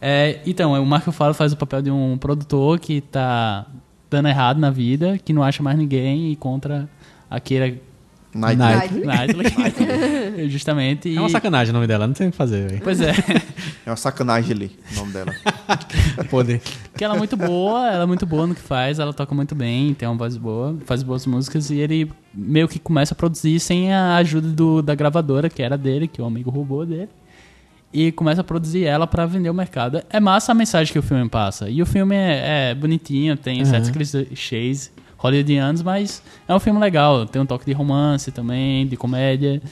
É, 0.00 0.40
então, 0.46 0.72
o 0.82 0.86
Mark 0.86 1.06
Ruffalo 1.06 1.32
faz 1.34 1.52
o 1.52 1.56
papel 1.56 1.82
de 1.82 1.90
um 1.90 2.16
produtor 2.18 2.78
que 2.80 3.00
tá 3.00 3.66
dando 4.10 4.28
errado 4.28 4.58
na 4.58 4.70
vida, 4.70 5.18
que 5.24 5.32
não 5.32 5.42
acha 5.42 5.62
mais 5.62 5.78
ninguém 5.78 6.32
e 6.32 6.36
contra 6.36 6.88
a 7.30 7.38
Keira 7.40 7.74
Knightley. 8.34 9.04
Knightley. 9.04 9.50
Knightley. 9.56 10.22
justamente. 10.48 11.08
E, 11.08 11.16
É 11.16 11.20
uma 11.20 11.28
sacanagem 11.28 11.70
o 11.70 11.74
nome 11.74 11.86
dela, 11.86 12.06
não 12.06 12.14
tem 12.14 12.28
o 12.28 12.30
que 12.30 12.36
fazer, 12.36 12.68
velho. 12.68 12.80
Pois 12.82 13.00
é. 13.00 13.12
É 13.84 13.90
uma 13.90 13.96
sacanagem 13.96 14.52
ali, 14.52 14.78
o 14.92 14.94
nome 14.96 15.12
dela. 15.12 15.34
Poder. 16.30 16.60
Porque 16.90 17.04
ela 17.04 17.14
é 17.14 17.18
muito 17.18 17.36
boa, 17.36 17.88
ela 17.90 18.04
é 18.04 18.06
muito 18.06 18.24
boa 18.26 18.46
no 18.46 18.54
que 18.54 18.60
faz, 18.60 18.98
ela 18.98 19.12
toca 19.12 19.34
muito 19.34 19.54
bem, 19.54 19.92
tem 19.94 20.08
uma 20.08 20.16
voz 20.16 20.36
boa, 20.36 20.76
faz 20.86 21.02
boas 21.02 21.26
músicas 21.26 21.70
e 21.70 21.76
ele 21.76 22.10
meio 22.32 22.68
que 22.68 22.78
começa 22.78 23.14
a 23.14 23.16
produzir 23.16 23.60
sem 23.60 23.92
a 23.92 24.16
ajuda 24.16 24.48
do, 24.48 24.82
da 24.82 24.94
gravadora, 24.94 25.50
que 25.50 25.62
era 25.62 25.76
dele, 25.76 26.08
que 26.08 26.20
o 26.22 26.24
amigo 26.24 26.50
roubou 26.50 26.86
dele. 26.86 27.08
E 27.92 28.10
começa 28.10 28.40
a 28.40 28.44
produzir 28.44 28.84
ela 28.84 29.06
pra 29.06 29.26
vender 29.26 29.50
o 29.50 29.54
mercado. 29.54 30.02
É 30.08 30.18
massa 30.18 30.52
a 30.52 30.54
mensagem 30.54 30.90
que 30.90 30.98
o 30.98 31.02
filme 31.02 31.28
passa. 31.28 31.68
E 31.68 31.82
o 31.82 31.84
filme 31.84 32.16
é, 32.16 32.70
é 32.70 32.74
bonitinho, 32.74 33.36
tem 33.36 33.62
certos 33.66 33.90
clichês 33.90 34.90
hollywoodianos, 35.22 35.82
mas 35.82 36.22
é 36.48 36.54
um 36.54 36.58
filme 36.60 36.78
legal. 36.80 37.24
Tem 37.26 37.40
um 37.40 37.46
toque 37.46 37.64
de 37.64 37.72
romance 37.72 38.30
também, 38.32 38.86
de 38.86 38.96
comédia. 38.96 39.62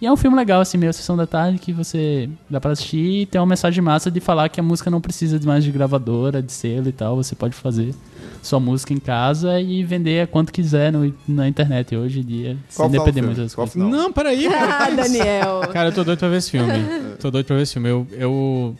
E 0.00 0.06
é 0.06 0.12
um 0.12 0.16
filme 0.16 0.36
legal, 0.36 0.60
assim, 0.60 0.78
meio 0.78 0.92
sessão 0.92 1.16
da 1.16 1.26
tarde, 1.26 1.58
que 1.58 1.72
você 1.72 2.30
dá 2.48 2.60
pra 2.60 2.70
assistir 2.70 3.22
e 3.22 3.26
tem 3.26 3.40
uma 3.40 3.46
mensagem 3.48 3.82
massa 3.82 4.08
de 4.12 4.20
falar 4.20 4.48
que 4.48 4.60
a 4.60 4.62
música 4.62 4.88
não 4.90 5.00
precisa 5.00 5.40
de 5.40 5.46
mais 5.46 5.64
de 5.64 5.72
gravadora, 5.72 6.40
de 6.40 6.52
selo 6.52 6.88
e 6.88 6.92
tal. 6.92 7.16
Você 7.16 7.34
pode 7.34 7.52
fazer 7.54 7.92
sua 8.40 8.60
música 8.60 8.92
em 8.92 8.98
casa 9.00 9.60
e 9.60 9.82
vender 9.82 10.20
a 10.22 10.26
quanto 10.28 10.52
quiser 10.52 10.92
no, 10.92 11.12
na 11.26 11.48
internet 11.48 11.96
hoje 11.96 12.20
em 12.20 12.22
dia, 12.24 12.56
Qual 12.76 12.88
sem 12.88 12.96
depender 12.96 13.22
muito 13.22 13.34
filme? 13.34 13.44
das 13.48 13.54
coisas. 13.56 13.72
final? 13.72 13.88
Não, 13.90 14.12
peraí, 14.12 14.48
cara. 14.48 14.84
Ah, 14.84 14.90
Daniel. 14.90 15.60
Cara, 15.72 15.88
eu 15.88 15.92
tô 15.92 16.04
doido 16.04 16.18
pra 16.20 16.28
ver 16.28 16.36
esse 16.36 16.50
filme. 16.52 16.72
tô 17.20 17.28
doido 17.28 17.46
pra 17.46 17.56
ver 17.56 17.62
esse 17.62 17.72
filme. 17.72 17.88
Eu, 17.88 18.06
eu- 18.12 18.76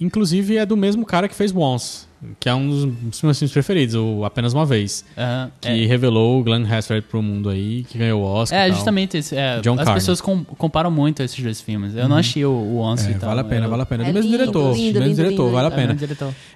Inclusive, 0.00 0.56
é 0.58 0.66
do 0.66 0.76
mesmo 0.76 1.04
cara 1.06 1.28
que 1.28 1.34
fez 1.34 1.52
Once, 1.54 2.06
que 2.38 2.48
é 2.48 2.54
um 2.54 2.68
dos 2.68 3.22
meus 3.22 3.38
filmes 3.38 3.52
preferidos, 3.52 3.94
o 3.94 4.24
Apenas 4.24 4.52
Uma 4.52 4.64
Vez. 4.64 5.04
Aham, 5.18 5.50
Que 5.60 5.86
revelou 5.86 6.40
o 6.40 6.44
Glenn 6.44 6.64
Hansard 6.64 7.04
pro 7.08 7.20
mundo 7.22 7.48
aí, 7.48 7.84
que 7.84 7.98
ganhou 7.98 8.22
o 8.22 8.24
Oscar. 8.24 8.58
É, 8.58 8.62
e 8.62 8.68
tal. 8.68 8.74
justamente 8.76 9.16
esse. 9.18 9.36
é, 9.36 9.60
John 9.60 9.72
as 9.72 9.78
Carney. 9.78 9.94
pessoas 9.94 10.20
com- 10.20 10.44
comparam 10.44 10.90
muito 10.90 11.22
esses 11.22 11.38
dois 11.42 11.60
filmes. 11.60 11.94
Eu 11.96 12.08
não 12.08 12.16
achei 12.16 12.44
o, 12.44 12.50
o 12.50 12.78
Once 12.78 13.06
É, 13.08 13.10
e 13.10 13.14
tal. 13.14 13.28
vale 13.30 13.40
a 13.40 13.44
pena, 13.44 13.66
eu- 13.66 13.70
vale 13.70 13.82
a 13.82 13.86
pena. 13.86 14.04
É 14.04 14.06
do 14.06 14.12
mesmo 14.14 14.30
lindo, 14.30 14.38
diretor. 14.42 14.74
lindo, 14.76 14.92
do 14.92 14.98
mesmo 15.00 15.04
lindo, 15.08 15.16
diretor, 15.16 15.42
lindo, 15.44 15.52
vale 15.54 15.66
a 15.66 15.70
É, 15.70 15.74
pena. 15.74 15.98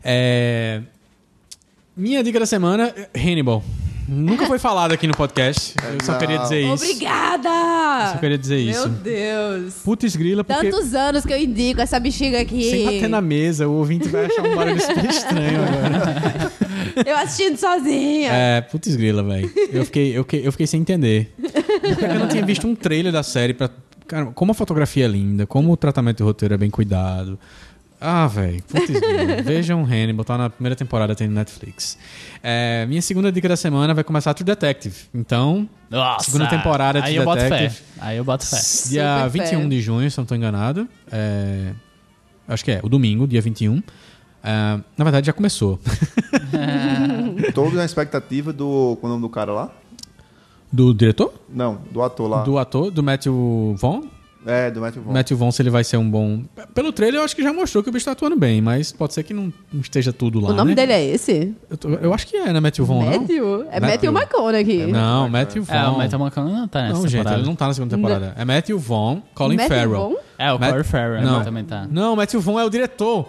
É, 0.04 0.80
Minha 1.96 2.22
dica 2.22 2.38
da 2.38 2.46
semana, 2.46 2.94
Hannibal. 3.16 3.64
Nunca 4.08 4.46
foi 4.46 4.58
falado 4.58 4.92
aqui 4.92 5.06
no 5.06 5.14
podcast. 5.14 5.74
Eu 5.92 6.04
só 6.04 6.16
queria 6.16 6.38
dizer 6.38 6.60
isso. 6.60 6.84
Obrigada! 6.84 8.12
Só 8.12 8.18
queria 8.18 8.38
dizer 8.38 8.64
Meu 8.64 8.70
isso. 8.70 8.88
Deus. 8.88 9.74
Putz 9.84 10.14
grila, 10.14 10.44
porque 10.44 10.70
Tantos 10.70 10.94
anos 10.94 11.24
que 11.24 11.32
eu 11.32 11.38
indico 11.38 11.80
essa 11.80 11.98
bexiga 11.98 12.40
aqui. 12.40 12.70
sem 12.70 12.84
bater 12.84 13.08
na 13.08 13.20
mesa, 13.20 13.66
o 13.66 13.72
ouvinte 13.72 14.08
vai 14.08 14.26
achar 14.26 14.42
um 14.42 14.54
barulho 14.54 14.80
super 14.80 15.04
estranho 15.06 15.58
agora. 15.62 16.52
Eu 17.04 17.16
assistindo 17.16 17.58
sozinha. 17.58 18.30
É, 18.32 18.60
putz 18.62 18.96
grila, 18.96 19.22
velho. 19.22 19.50
Eu 19.70 19.84
fiquei, 19.84 20.16
eu, 20.16 20.22
fiquei, 20.22 20.46
eu 20.46 20.52
fiquei 20.52 20.66
sem 20.66 20.80
entender. 20.80 21.34
Porque 21.38 22.04
eu 22.04 22.18
não 22.18 22.28
tinha 22.28 22.44
visto 22.44 22.66
um 22.66 22.74
trailer 22.74 23.12
da 23.12 23.22
série 23.22 23.52
pra. 23.52 23.68
Cara, 24.06 24.26
como 24.26 24.52
a 24.52 24.54
fotografia 24.54 25.04
é 25.04 25.08
linda, 25.08 25.46
como 25.46 25.72
o 25.72 25.76
tratamento 25.76 26.18
de 26.18 26.22
roteiro 26.22 26.54
é 26.54 26.56
bem 26.56 26.70
cuidado. 26.70 27.38
Ah, 28.00 28.26
velho. 28.26 28.62
Vejam 29.44 29.82
Hannibal, 29.84 30.24
tá 30.24 30.36
na 30.36 30.50
primeira 30.50 30.76
temporada, 30.76 31.14
tem 31.14 31.26
no 31.28 31.34
Netflix. 31.34 31.96
É, 32.42 32.84
minha 32.86 33.00
segunda 33.00 33.32
dica 33.32 33.48
da 33.48 33.56
semana 33.56 33.94
vai 33.94 34.04
começar 34.04 34.34
True 34.34 34.44
Detective. 34.44 34.94
Então, 35.14 35.68
Nossa, 35.90 36.26
Segunda 36.26 36.46
temporada 36.46 37.00
de 37.00 37.08
Aí 37.08 37.16
eu 37.16 37.24
boto 37.24 37.40
fé. 37.40 37.48
Detective. 37.48 37.82
Aí 37.98 38.16
eu 38.16 38.24
boto 38.24 38.44
fé. 38.46 38.56
dia 38.88 39.16
Super 39.24 39.30
21 39.30 39.62
fé. 39.62 39.68
de 39.68 39.80
junho, 39.80 40.10
se 40.10 40.18
não 40.18 40.26
tô 40.26 40.34
enganado. 40.34 40.86
É, 41.10 41.72
acho 42.46 42.64
que 42.64 42.72
é, 42.72 42.80
o 42.82 42.88
domingo, 42.88 43.26
dia 43.26 43.40
21. 43.40 43.82
É, 44.44 44.80
na 44.96 45.04
verdade, 45.04 45.26
já 45.26 45.32
começou. 45.32 45.80
Todos 47.54 47.74
na 47.74 47.84
expectativa 47.84 48.52
do. 48.52 48.96
Qual 49.00 49.04
é 49.04 49.06
o 49.06 49.18
nome 49.18 49.22
do 49.22 49.30
cara 49.30 49.52
lá? 49.52 49.70
Do 50.70 50.92
diretor? 50.92 51.32
Não, 51.48 51.80
do 51.90 52.02
ator 52.02 52.28
lá. 52.28 52.42
Do 52.42 52.58
ator, 52.58 52.90
do 52.90 53.02
Matthew 53.02 53.74
Vaughn. 53.78 54.02
É, 54.46 54.70
do 54.70 54.80
Matthew 54.80 55.02
Vaughn. 55.02 55.12
Matthew 55.14 55.36
Vaughn, 55.36 55.50
se 55.50 55.60
ele 55.62 55.70
vai 55.70 55.82
ser 55.84 55.96
um 55.96 56.08
bom. 56.08 56.42
Pelo 56.72 56.92
trailer, 56.92 57.20
eu 57.20 57.24
acho 57.24 57.34
que 57.34 57.42
já 57.42 57.52
mostrou 57.52 57.82
que 57.82 57.88
o 57.90 57.92
bicho 57.92 58.04
tá 58.04 58.12
atuando 58.12 58.36
bem, 58.36 58.60
mas 58.62 58.92
pode 58.92 59.12
ser 59.12 59.22
que 59.24 59.34
não, 59.34 59.52
não 59.72 59.80
esteja 59.80 60.12
tudo 60.12 60.38
lá. 60.40 60.50
O 60.50 60.52
nome 60.54 60.70
né? 60.70 60.76
dele 60.76 60.92
é 60.92 61.04
esse? 61.04 61.52
Eu, 61.68 61.76
tô- 61.76 61.88
eu 61.90 62.14
acho 62.14 62.26
que 62.26 62.36
é, 62.36 62.52
né, 62.52 62.60
Matthew 62.60 62.84
Vaughn? 62.86 63.04
não? 63.04 63.20
Matthew? 63.20 63.62
É 63.70 63.80
Matthew. 63.80 64.12
Matthew 64.12 64.12
McConaughey. 64.12 64.86
Não, 64.92 65.28
Matthew 65.28 65.62
Vaughn. 65.64 65.78
É, 65.78 65.88
o 65.88 65.98
Matthew 65.98 66.20
McConaughey 66.20 66.60
não 66.60 66.68
tá 66.68 66.82
nessa 66.82 66.94
Não, 66.94 67.02
gente, 67.02 67.12
temporada. 67.18 67.36
ele 67.40 67.46
não 67.46 67.56
tá 67.56 67.66
na 67.66 67.74
segunda 67.74 67.96
temporada. 67.96 68.34
É 68.38 68.44
Matthew 68.44 68.78
Vaughn, 68.78 69.20
Colin 69.34 69.56
Matthew 69.56 69.68
Farrell. 69.76 69.90
Vaughn? 69.98 70.14
É, 70.38 70.52
o 70.52 70.58
Matt- 70.58 70.70
Corey 70.70 70.84
Farrell 70.84 71.22
Não. 71.22 71.42
também 71.42 71.64
tá. 71.64 71.86
Não, 71.90 72.14
Matthew 72.14 72.40
Vaughn 72.40 72.60
é 72.60 72.64
o 72.64 72.70
diretor. 72.70 73.28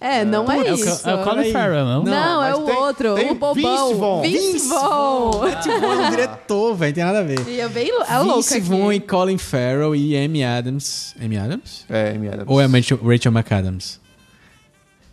É, 0.00 0.24
não 0.24 0.50
é, 0.50 0.58
É 0.68 0.72
isso. 0.74 1.08
É 1.08 1.14
o 1.14 1.24
Colin. 1.24 1.52
Farrell, 1.52 1.84
não? 1.84 2.02
Não, 2.04 2.44
é 2.44 2.54
o 2.54 2.62
tem- 2.64 2.76
outro, 2.76 3.14
tem 3.14 3.30
o 3.30 3.34
bobão. 3.34 3.54
Vince 3.54 3.94
Vaughn. 3.98 4.22
Vince 4.22 4.68
Vaughn. 4.68 5.38
Matthew 5.48 5.80
Vaughn 5.80 5.92
é 6.02 6.06
o 6.06 6.10
diretor, 6.10 6.74
velho, 6.74 6.94
tem 6.94 7.04
nada 7.04 7.18
a 7.20 7.22
ver. 7.22 7.48
E 7.48 7.60
é 7.60 7.68
bem 7.68 7.88
é 8.08 8.18
louca 8.18 8.36
Vince. 8.54 8.60
Vaughn 8.60 8.92
e 8.92 9.00
Colin 9.00 9.38
Farrell 9.38 9.94
e 9.96 10.16
Amy 10.16 10.44
Adams. 10.44 11.14
Amy 11.20 11.38
Adams? 11.38 11.84
É, 11.88 12.10
Amy 12.14 12.28
Adams. 12.28 12.44
Ou 12.46 12.60
é 12.60 12.66
Rachel, 12.66 12.98
Rachel 13.02 13.32
McAdams? 13.32 14.00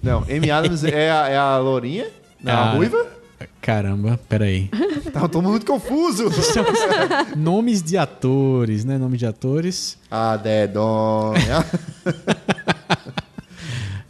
Não, 0.02 0.24
Amy 0.30 0.52
Adams 0.52 0.84
é 0.86 1.10
a, 1.12 1.30
é 1.30 1.38
a 1.38 1.58
lourinha? 1.58 2.08
Não, 2.42 2.52
a 2.54 2.56
Ah. 2.58 2.72
ruiva? 2.74 3.06
Caramba, 3.62 4.20
peraí. 4.28 4.70
Tava 5.14 5.30
todo 5.30 5.42
mundo 5.44 5.66
confuso. 5.66 6.26
Nomes 7.38 7.82
de 7.82 7.98
atores, 7.98 8.84
né? 8.84 8.98
Nome 8.98 9.18
de 9.18 9.26
atores. 9.26 9.98
a 10.12 10.36
dedonha. 10.36 11.66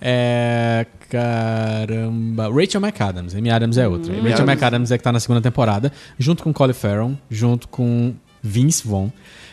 É. 0.06 0.86
Caramba. 1.10 2.50
Rachel 2.50 2.82
McAdams. 2.82 3.36
Amy 3.36 3.50
Adams 3.50 3.78
é 3.78 3.88
outra. 3.88 4.14
Rachel 4.14 4.34
Adams. 4.34 4.50
McAdams 4.52 4.92
é 4.92 4.98
que 4.98 5.04
tá 5.04 5.12
na 5.12 5.20
segunda 5.20 5.42
temporada, 5.42 5.92
junto 6.20 6.44
com 6.44 6.52
Colin 6.54 6.74
Farrell, 6.74 7.18
junto 7.30 7.68
com 7.68 8.14
Vince 8.42 8.86
Vaughn. 8.88 9.10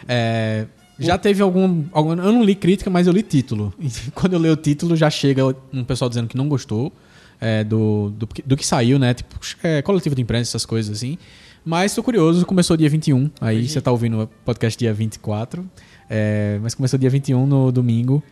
É, 0.09 0.66
já 0.98 1.16
teve 1.16 1.40
algum, 1.42 1.84
algum. 1.92 2.11
Eu 2.12 2.32
não 2.32 2.42
li 2.42 2.55
crítica, 2.55 2.90
mas 2.90 3.07
eu 3.07 3.12
li 3.12 3.22
título. 3.22 3.72
E 3.80 3.90
quando 4.12 4.32
eu 4.34 4.38
leio 4.38 4.55
o 4.55 4.57
título, 4.57 4.96
já 4.96 5.09
chega 5.09 5.42
um 5.72 5.84
pessoal 5.84 6.09
dizendo 6.09 6.28
que 6.28 6.36
não 6.36 6.48
gostou 6.48 6.92
é, 7.40 7.62
do, 7.64 8.11
do, 8.11 8.26
que- 8.26 8.42
do 8.42 8.57
que 8.57 8.66
saiu, 8.66 8.98
né? 8.98 9.14
Tipo, 9.14 9.36
é, 9.62 9.80
coletivo 9.82 10.14
de 10.14 10.22
imprensa, 10.22 10.51
essas 10.51 10.66
coisas 10.66 10.96
assim. 10.96 11.16
Mas 11.64 11.94
tô 11.94 12.03
curioso, 12.03 12.44
começou 12.46 12.74
dia 12.76 12.88
21. 12.88 13.30
Aí 13.40 13.68
você 13.68 13.80
tá 13.82 13.90
ouvindo 13.90 14.22
o 14.22 14.26
podcast 14.44 14.78
dia 14.78 14.92
24. 14.94 15.64
É, 16.09 16.59
mas 16.62 16.74
começou 16.74 16.98
dia 16.98 17.11
21 17.11 17.46
no 17.46 17.70
domingo. 17.70 18.22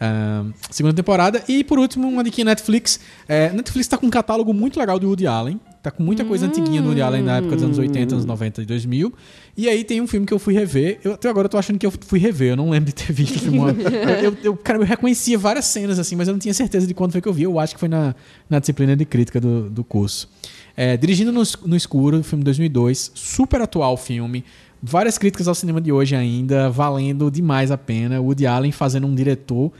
Ah, 0.00 0.44
segunda 0.70 0.94
temporada. 0.94 1.42
E 1.48 1.64
por 1.64 1.78
último, 1.78 2.08
uma 2.08 2.22
dica 2.22 2.44
Netflix. 2.44 3.00
É, 3.28 3.50
Netflix 3.50 3.88
tá 3.88 3.96
com 3.96 4.06
um 4.06 4.10
catálogo 4.10 4.52
muito 4.52 4.78
legal 4.78 4.98
do 4.98 5.06
Woody 5.08 5.26
Allen. 5.26 5.60
Tá 5.82 5.90
com 5.90 6.02
muita 6.02 6.24
coisa 6.24 6.46
antiguinha 6.46 6.82
do 6.82 6.88
Woody 6.88 7.00
Allen 7.00 7.22
na 7.22 7.36
época 7.36 7.54
dos 7.54 7.64
anos 7.64 7.78
80, 7.78 8.14
anos 8.14 8.24
90 8.24 8.62
e 8.62 8.66
2000. 8.66 9.14
E 9.56 9.68
aí 9.68 9.84
tem 9.84 10.00
um 10.00 10.06
filme 10.06 10.26
que 10.26 10.34
eu 10.34 10.38
fui 10.38 10.52
rever. 10.52 10.98
Eu, 11.02 11.12
até 11.12 11.28
agora 11.28 11.46
eu 11.46 11.48
tô 11.48 11.56
achando 11.56 11.78
que 11.78 11.86
eu 11.86 11.92
fui 11.92 12.18
rever. 12.18 12.50
Eu 12.50 12.56
não 12.56 12.70
lembro 12.70 12.86
de 12.86 12.94
ter 12.94 13.12
visto 13.12 13.36
o 13.36 13.38
filme. 13.38 13.60
eu, 13.62 14.30
eu, 14.30 14.36
eu, 14.42 14.56
cara, 14.56 14.78
eu 14.78 14.84
reconhecia 14.84 15.38
várias 15.38 15.64
cenas 15.66 15.98
assim, 15.98 16.16
mas 16.16 16.28
eu 16.28 16.32
não 16.32 16.38
tinha 16.38 16.52
certeza 16.52 16.86
de 16.86 16.92
quando 16.92 17.12
foi 17.12 17.20
que 17.20 17.28
eu 17.28 17.32
vi. 17.32 17.44
Eu 17.44 17.58
acho 17.58 17.74
que 17.74 17.80
foi 17.80 17.88
na, 17.88 18.14
na 18.50 18.58
disciplina 18.58 18.96
de 18.96 19.04
crítica 19.04 19.40
do, 19.40 19.70
do 19.70 19.84
curso. 19.84 20.28
É, 20.76 20.96
Dirigindo 20.96 21.32
no, 21.32 21.42
no 21.64 21.74
Escuro, 21.76 22.22
filme 22.22 22.44
2002. 22.44 23.12
Super 23.14 23.62
atual 23.62 23.96
filme. 23.96 24.44
Várias 24.82 25.18
críticas 25.18 25.48
ao 25.48 25.54
cinema 25.54 25.80
de 25.80 25.90
hoje 25.90 26.14
ainda, 26.14 26.70
valendo 26.70 27.30
demais 27.30 27.70
a 27.70 27.78
pena. 27.78 28.20
Woody 28.20 28.46
Allen 28.46 28.72
fazendo 28.72 29.06
um 29.06 29.14
diretor 29.14 29.72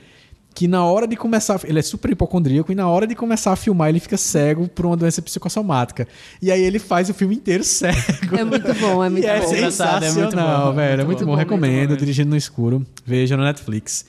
que 0.55 0.67
na 0.67 0.83
hora 0.87 1.07
de 1.07 1.17
começar, 1.17 1.61
ele 1.65 1.79
é 1.79 1.83
super 1.83 2.11
hipocondríaco 2.11 2.73
e 2.73 2.75
na 2.75 2.89
hora 2.89 3.07
de 3.07 3.15
começar 3.15 3.53
a 3.53 3.57
filmar 3.57 3.91
ele 3.91 4.01
fica 4.01 4.17
cego 4.17 4.67
por 4.67 4.87
uma 4.87 4.97
doença 4.97 5.21
psicossomática. 5.21 6.09
E 6.41 6.51
aí 6.51 6.63
ele 6.63 6.79
faz 6.79 7.11
o 7.11 7.15
filme 7.15 7.35
inteiro 7.35 7.63
cego. 7.65 7.99
É 8.39 8.43
muito 8.43 8.73
bom, 8.81 9.05
é 9.05 9.11
muito 9.11 9.23
E 9.23 9.27
é 9.29 9.39
bom. 9.39 9.53
engraçado, 9.55 10.03
é 10.03 10.11
muito 10.11 10.15
sensacional, 10.31 10.67
bom, 10.69 10.73
velho. 10.73 11.03
É 11.03 11.05
muito 11.05 11.07
muito 11.09 11.19
bom. 11.21 11.25
bom, 11.33 11.37
Muito 11.37 11.49
bom 11.49 11.55
recomendo. 11.57 11.81
mesmo. 11.91 11.97
Dirigindo 11.99 12.31
no 12.31 12.37
Escuro. 12.39 12.87
Veja 13.05 13.37
no 13.37 13.45
Netflix. 13.45 14.07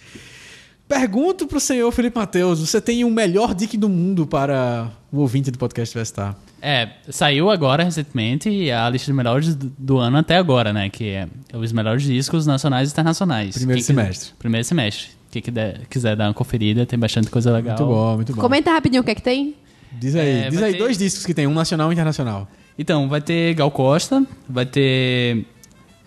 Pergunto 0.87 1.47
pro 1.47 1.59
senhor 1.59 1.91
Felipe 1.91 2.17
Matheus, 2.17 2.59
você 2.59 2.79
tem 2.79 3.03
o 3.03 3.09
melhor 3.11 3.53
dick 3.53 3.75
do 3.77 3.89
mundo 3.89 4.25
para 4.25 4.89
o 5.11 5.19
ouvinte 5.19 5.51
do 5.51 5.57
podcast 5.57 5.97
Vestar? 5.97 6.35
É, 6.61 6.89
saiu 7.09 7.49
agora 7.49 7.83
recentemente 7.83 8.71
a 8.71 8.89
lista 8.89 9.07
de 9.07 9.13
melhores 9.13 9.53
do, 9.53 9.71
do 9.77 9.97
ano 9.97 10.17
até 10.17 10.37
agora, 10.37 10.71
né? 10.71 10.89
Que 10.89 11.09
é 11.09 11.27
os 11.53 11.73
melhores 11.73 12.03
discos 12.03 12.47
nacionais 12.47 12.89
e 12.89 12.93
internacionais. 12.93 13.53
Primeiro 13.55 13.81
Quem 13.81 13.85
quiser- 13.87 14.01
semestre. 14.03 14.33
primeiro 14.39 14.63
semestre. 14.65 15.07
Quem 15.29 15.41
quiser, 15.41 15.81
quiser 15.89 16.15
dar 16.15 16.27
uma 16.29 16.33
conferida, 16.33 16.85
tem 16.85 16.97
bastante 16.97 17.29
coisa 17.29 17.51
legal. 17.51 17.77
Muito 17.77 17.89
bom, 17.93 18.15
muito 18.15 18.33
bom. 18.33 18.41
Comenta 18.41 18.71
rapidinho 18.71 19.01
o 19.01 19.05
que 19.05 19.11
é 19.11 19.15
que 19.15 19.21
tem. 19.21 19.55
Diz 19.91 20.15
aí, 20.15 20.29
É, 20.45 20.49
diz 20.49 20.61
aí 20.63 20.71
ter- 20.71 20.77
dois 20.79 20.97
discos 20.97 21.25
que 21.25 21.33
tem, 21.33 21.45
um 21.47 21.53
nacional 21.53 21.87
e 21.87 21.89
um 21.89 21.93
internacional. 21.93 22.47
Então, 22.79 23.09
vai 23.09 23.19
ter 23.19 23.53
Gal 23.55 23.69
Costa, 23.71 24.25
vai 24.47 24.65
ter 24.65 25.45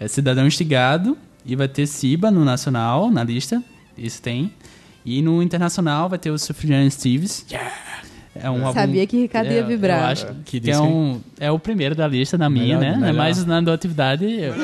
é, 0.00 0.08
Cidadão 0.08 0.46
Instigado 0.46 1.18
e 1.44 1.54
vai 1.54 1.68
ter 1.68 1.86
Siba 1.86 2.30
no 2.30 2.44
nacional, 2.46 3.10
na 3.10 3.22
lista. 3.22 3.62
Isso 3.98 4.22
tem. 4.22 4.50
E 5.04 5.22
no 5.22 5.42
internacional 5.42 6.08
vai 6.08 6.18
ter 6.18 6.30
o 6.30 6.38
Sufjan 6.38 6.88
Steves. 6.90 7.46
É 8.34 8.48
um 8.48 8.64
álbum- 8.64 8.78
Sabia 8.80 9.06
que 9.06 9.16
Ricardo 9.18 9.50
ia 9.50 9.60
é, 9.60 9.62
vibrar. 9.62 10.00
Eu 10.02 10.06
acho 10.06 10.26
Que 10.44 10.60
que, 10.60 10.70
é, 10.70 10.78
um, 10.80 11.20
é 11.38 11.50
o 11.50 11.58
primeiro 11.58 11.94
da 11.94 12.06
lista 12.06 12.38
na 12.38 12.48
minha, 12.48 12.78
Melhor- 12.78 12.92
né? 12.94 13.00
melhor. 13.00 13.14
Mas 13.14 13.44
na 13.44 13.60
do 13.60 13.72
atividade 13.72 14.24
eu- 14.24 14.54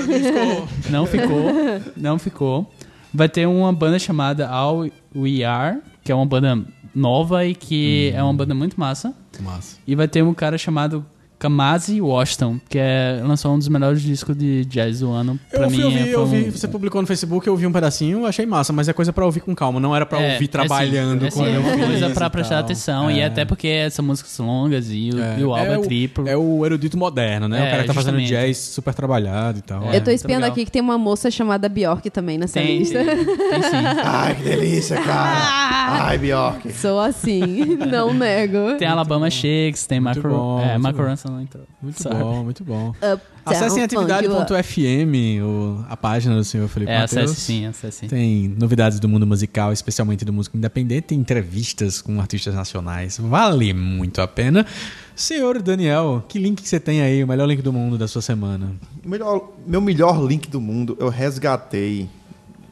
não 0.90 1.04
ficou. 1.06 1.52
Não 1.96 2.18
ficou. 2.18 2.72
Vai 3.12 3.28
ter 3.28 3.46
uma 3.46 3.72
banda 3.72 3.98
chamada 3.98 4.48
All 4.48 4.86
We 5.14 5.42
Are, 5.44 5.78
que 6.04 6.12
é 6.12 6.14
uma 6.14 6.26
banda 6.26 6.62
nova 6.94 7.44
e 7.44 7.54
que 7.54 8.12
Hum. 8.14 8.18
é 8.18 8.22
uma 8.22 8.34
banda 8.34 8.54
muito 8.54 8.78
massa. 8.78 9.12
Massa. 9.40 9.78
E 9.86 9.94
vai 9.94 10.06
ter 10.06 10.22
um 10.22 10.32
cara 10.32 10.56
chamado 10.56 11.04
Kamasi 11.38 12.00
Washington, 12.00 12.58
que 12.68 12.78
é, 12.78 13.20
lançou 13.22 13.54
um 13.54 13.58
dos 13.58 13.68
melhores 13.68 14.00
discos 14.00 14.36
de 14.36 14.64
jazz 14.64 15.00
do 15.00 15.10
ano. 15.10 15.38
Eu 15.52 15.58
Pra 15.58 15.66
ouvi, 15.66 15.76
mim, 15.76 15.82
eu 15.82 15.90
vi, 15.90 15.98
é, 15.98 16.14
eu 16.14 16.26
foi 16.26 16.42
vi. 16.42 16.48
um- 16.48 16.52
Você 16.52 16.66
publicou 16.68 17.00
no 17.02 17.06
Facebook, 17.06 17.46
eu 17.46 17.52
ouvi 17.52 17.66
um 17.66 17.72
pedacinho, 17.72 18.24
achei 18.24 18.46
massa, 18.46 18.72
mas 18.72 18.88
é 18.88 18.92
coisa 18.92 19.12
pra 19.12 19.24
ouvir 19.24 19.40
com 19.40 19.54
calma, 19.54 19.78
não 19.78 19.94
era 19.94 20.06
pra 20.06 20.20
É, 20.20 20.32
ouvir 20.34 20.46
é 20.46 20.48
trabalhando 20.48 21.20
sim, 21.20 21.26
é, 21.26 21.30
sim, 21.30 21.54
é 21.54 21.58
uma 21.58 21.70
fiz 21.74 21.86
coisa 21.86 22.10
pra 22.10 22.30
prestar 22.30 22.58
atenção. 22.60 23.10
E 23.10 23.22
até 23.22 23.44
porque 23.44 23.88
são 23.90 24.04
músicas 24.04 24.38
longas 24.38 24.88
e 24.90 25.10
o, 25.14 25.20
É, 25.22 25.38
e 25.38 25.44
o 25.44 25.54
álbum 25.54 25.72
é, 25.72 25.78
triplo. 25.78 26.28
É 26.28 26.36
o 26.36 26.64
erudito 26.64 26.96
moderno, 26.96 27.48
né? 27.48 27.60
o 27.60 27.64
É, 27.64 27.70
cara 27.70 27.82
que 27.82 27.88
tá 27.88 27.94
fazendo 27.94 28.18
justamente. 28.18 28.46
jazz 28.46 28.56
super 28.58 28.94
trabalhado 28.94 29.58
e 29.58 29.62
tal. 29.62 29.82
É. 29.92 29.96
eu 29.96 30.00
tô 30.04 30.10
espiando 30.10 30.46
aqui 30.46 30.64
que 30.64 30.70
tem 30.70 30.80
uma 30.80 30.96
moça 30.96 31.30
chamada 31.30 31.68
Bjork 31.68 32.08
também 32.10 32.38
nessa 32.38 32.58
Tem, 32.60 32.78
lista. 32.78 33.04
tem, 33.04 33.16
tem 33.24 33.62
sim. 33.62 33.76
Ai, 34.04 34.34
que 34.36 34.42
delícia, 34.42 34.96
cara. 35.02 36.04
Ai, 36.06 36.18
Bjork. 36.18 36.72
Sou 36.72 36.98
assim, 36.98 37.76
não 37.90 38.12
nego. 38.14 38.76
Tem 38.78 38.88
Alabama 38.88 39.28
Shakes, 39.30 39.86
tem 39.86 40.00
Macro, 40.00 40.30
bom, 40.30 40.60
é, 40.60 40.78
muito 40.78 40.96
Então. 41.42 41.60
Muito 41.82 42.02
sabe? 42.02 42.16
bom, 42.16 42.44
muito 42.44 42.64
bom. 42.64 42.90
Uptown 42.90 43.20
Acessem 43.44 43.78
You 43.78 43.84
Up. 43.84 43.96
atividade.fm, 43.96 45.84
a 45.88 45.96
página 45.96 46.34
do 46.36 46.44
senhor 46.44 46.68
Felipe 46.68 46.90
É, 46.90 47.00
Mateus. 47.00 47.30
acesse 47.30 47.40
sim, 47.40 47.66
acesse 47.66 47.98
sim. 48.00 48.08
Tem 48.08 48.48
novidades 48.58 48.98
do 49.00 49.08
mundo 49.08 49.26
musical, 49.26 49.72
especialmente 49.72 50.24
do 50.24 50.32
músico 50.32 50.56
independente, 50.56 51.04
tem 51.08 51.18
entrevistas 51.18 52.00
com 52.02 52.20
artistas 52.20 52.54
nacionais. 52.54 53.18
Vale 53.20 53.72
muito 53.74 54.20
a 54.20 54.28
pena. 54.28 54.66
Senhor 55.14 55.62
Daniel, 55.62 56.24
que 56.28 56.38
link 56.38 56.62
que 56.62 56.68
você 56.68 56.78
tem 56.80 57.00
aí, 57.02 57.22
o 57.24 57.26
melhor 57.28 57.46
link 57.46 57.62
do 57.62 57.72
mundo 57.72 57.96
da 57.96 58.06
sua 58.08 58.20
semana? 58.22 58.72
Melhor- 59.04 59.50
meu 59.66 59.80
melhor 59.80 60.22
link 60.26 60.48
do 60.48 60.60
mundo, 60.60 60.96
eu 61.00 61.08
resgatei 61.08 62.08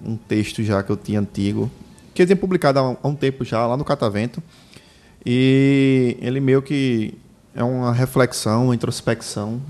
um 0.05 0.17
texto 0.17 0.63
já 0.63 0.83
que 0.83 0.91
eu 0.91 0.97
tinha 0.97 1.21
antigo, 1.21 1.71
que 2.13 2.21
eu 2.23 2.27
tinha 2.27 2.37
publicado 2.37 2.79
há 2.79 2.91
um, 2.91 2.97
há 3.03 3.09
um 3.09 3.15
tempo 3.15 3.45
já, 3.45 3.67
lá 3.67 3.77
no 3.77 3.85
Catavento. 3.85 4.43
E 5.25 6.17
ele 6.21 6.39
meio 6.41 6.61
que 6.61 7.15
é 7.55 7.63
uma 7.63 7.93
reflexão, 7.93 8.65
uma 8.65 8.75
introspecção, 8.75 9.61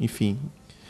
enfim. 0.00 0.38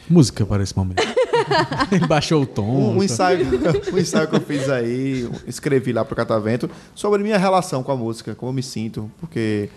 Música 0.09 0.45
para 0.47 0.63
esse 0.63 0.77
momento. 0.77 1.03
Ele 1.91 2.07
baixou 2.07 2.43
o 2.43 2.47
tom. 2.47 2.63
Um, 2.63 2.99
um 2.99 3.03
ensaio, 3.03 3.47
um 3.93 3.99
ensaio 3.99 4.29
que 4.29 4.37
eu 4.37 4.41
fiz 4.41 4.69
aí, 4.69 5.29
escrevi 5.47 5.93
lá 5.93 6.05
pro 6.05 6.15
Catavento, 6.15 6.71
sobre 6.95 7.23
minha 7.23 7.39
relação 7.39 7.83
com 7.83 7.93
a 7.93 7.97
música, 7.97 8.35
como 8.35 8.51
eu 8.51 8.55
me 8.55 8.63
sinto, 8.63 9.11
porque 9.21 9.69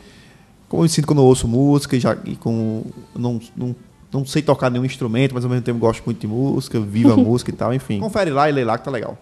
como 0.70 0.82
eu 0.82 0.84
me 0.84 0.90
sinto 0.90 1.08
quando 1.08 1.20
eu 1.20 1.26
ouço 1.26 1.48
música 1.48 1.96
e, 1.96 2.00
já, 2.00 2.18
e 2.26 2.36
com 2.36 2.84
não, 3.16 3.40
não, 3.56 3.76
não 4.12 4.26
sei 4.26 4.42
tocar 4.42 4.70
nenhum 4.70 4.86
instrumento, 4.86 5.34
mas 5.34 5.44
ao 5.44 5.50
mesmo 5.50 5.64
tempo 5.64 5.80
gosto 5.80 6.04
muito 6.06 6.20
de 6.20 6.28
música, 6.28 6.80
vivo 6.80 7.14
a 7.14 7.18
música 7.18 7.52
e 7.52 7.54
tal, 7.54 7.74
enfim. 7.74 8.00
Confere 8.00 8.32
lá 8.32 8.50
e 8.50 8.52
lê 8.52 8.64
lá 8.64 8.78
que 8.78 8.84
tá 8.84 8.92
legal. 8.92 9.18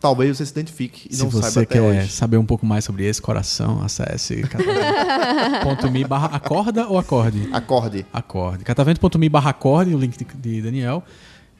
Talvez 0.00 0.36
você 0.36 0.46
se 0.46 0.52
identifique 0.52 1.08
e 1.10 1.14
Se 1.14 1.22
não 1.22 1.30
você 1.30 1.50
saiba 1.50 1.62
até 1.62 1.74
quer 1.74 1.80
hoje. 1.82 2.08
saber 2.10 2.38
um 2.38 2.44
pouco 2.46 2.64
mais 2.64 2.84
sobre 2.84 3.04
esse 3.04 3.20
coração, 3.20 3.82
acesse 3.82 4.40
catavento.me 4.42 6.04
barra 6.04 6.28
acorda 6.28 6.86
ou 6.88 6.98
acorde? 6.98 7.48
Acorde. 7.52 8.06
Acorde. 8.12 8.64
Catavento.me 8.64 9.28
barra 9.28 9.50
acorde, 9.50 9.94
o 9.94 9.98
link 9.98 10.16
de, 10.16 10.24
de 10.24 10.62
Daniel. 10.62 11.04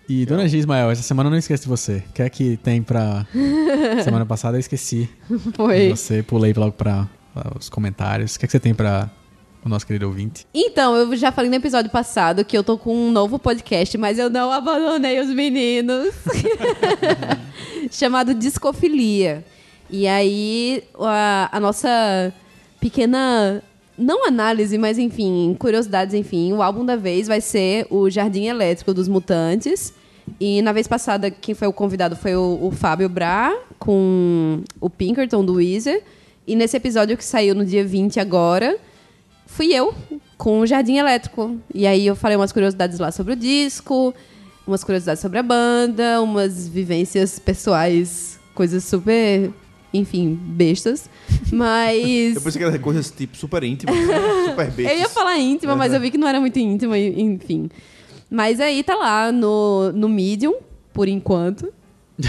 E 0.08 0.26
Dona 0.26 0.48
G 0.48 0.58
Ismael, 0.58 0.90
essa 0.90 1.02
semana 1.02 1.28
eu 1.28 1.30
não 1.30 1.38
esqueço 1.38 1.64
de 1.64 1.68
você. 1.68 2.02
O 2.08 2.12
que 2.14 2.22
é 2.22 2.28
que 2.30 2.56
tem 2.56 2.82
pra. 2.82 3.26
semana 4.02 4.24
passada 4.26 4.56
eu 4.56 4.60
esqueci 4.60 5.08
de 5.28 5.38
Foi. 5.54 5.90
você, 5.90 6.22
pulei 6.22 6.52
logo 6.52 6.72
pra, 6.72 7.06
pra 7.34 7.52
os 7.58 7.68
comentários. 7.68 8.34
O 8.34 8.38
que 8.38 8.44
é 8.44 8.48
que 8.48 8.52
você 8.52 8.58
tem 8.58 8.74
pra 8.74 9.08
o 9.64 9.68
nosso 9.68 9.86
querido 9.86 10.06
ouvinte? 10.06 10.46
Então, 10.54 10.96
eu 10.96 11.16
já 11.16 11.30
falei 11.30 11.50
no 11.50 11.56
episódio 11.56 11.90
passado 11.90 12.44
que 12.44 12.56
eu 12.56 12.64
tô 12.64 12.78
com 12.78 12.94
um 12.94 13.10
novo 13.10 13.38
podcast, 13.38 13.96
mas 13.98 14.18
eu 14.18 14.30
não 14.30 14.50
abandonei 14.50 15.20
os 15.20 15.28
meninos. 15.28 16.14
Chamado 17.90 18.34
Discofilia. 18.34 19.44
E 19.90 20.06
aí, 20.06 20.84
a, 20.98 21.48
a 21.52 21.60
nossa 21.60 22.32
pequena. 22.80 23.62
Não 23.98 24.26
análise, 24.26 24.78
mas 24.78 24.98
enfim, 24.98 25.54
curiosidades, 25.58 26.14
enfim. 26.14 26.54
O 26.54 26.62
álbum 26.62 26.86
da 26.86 26.96
vez 26.96 27.28
vai 27.28 27.40
ser 27.40 27.86
o 27.90 28.08
Jardim 28.08 28.46
Elétrico 28.46 28.94
dos 28.94 29.08
Mutantes. 29.08 29.92
E 30.40 30.62
na 30.62 30.72
vez 30.72 30.86
passada, 30.86 31.30
quem 31.30 31.54
foi 31.54 31.68
o 31.68 31.72
convidado 31.72 32.16
foi 32.16 32.34
o, 32.34 32.58
o 32.62 32.70
Fábio 32.70 33.10
Bra, 33.10 33.54
com 33.78 34.62
o 34.80 34.88
Pinkerton 34.88 35.44
do 35.44 35.54
Weezer. 35.54 36.02
E 36.46 36.56
nesse 36.56 36.78
episódio 36.78 37.16
que 37.16 37.24
saiu 37.24 37.54
no 37.54 37.64
dia 37.64 37.84
20 37.84 38.18
agora, 38.20 38.78
fui 39.50 39.74
eu 39.74 39.94
com 40.38 40.60
o 40.60 40.66
Jardim 40.66 40.96
Elétrico. 40.96 41.56
E 41.74 41.86
aí 41.86 42.06
eu 42.06 42.16
falei 42.16 42.36
umas 42.36 42.52
curiosidades 42.52 42.98
lá 42.98 43.12
sobre 43.12 43.34
o 43.34 43.36
disco, 43.36 44.14
umas 44.66 44.82
curiosidades 44.82 45.20
sobre 45.20 45.38
a 45.38 45.42
banda, 45.42 46.22
umas 46.22 46.68
vivências 46.68 47.38
pessoais, 47.38 48.38
coisas 48.54 48.84
super, 48.84 49.50
enfim, 49.92 50.38
bestas. 50.40 51.10
Mas. 51.52 52.36
Eu 52.36 52.42
pensei 52.42 52.58
que 52.60 52.64
era 52.64 52.78
coisas 52.78 53.10
tipo 53.10 53.36
super 53.36 53.62
íntimas, 53.62 53.94
super 54.48 54.70
bestas. 54.70 54.96
Eu 54.96 54.98
ia 54.98 55.08
falar 55.08 55.38
íntima, 55.38 55.76
mas 55.76 55.92
eu 55.92 56.00
vi 56.00 56.10
que 56.10 56.18
não 56.18 56.28
era 56.28 56.40
muito 56.40 56.58
íntima, 56.58 56.96
enfim. 56.96 57.68
Mas 58.30 58.60
aí 58.60 58.82
tá 58.82 58.94
lá 58.94 59.32
no, 59.32 59.90
no 59.92 60.08
Medium, 60.08 60.54
por 60.92 61.08
enquanto. 61.08 61.72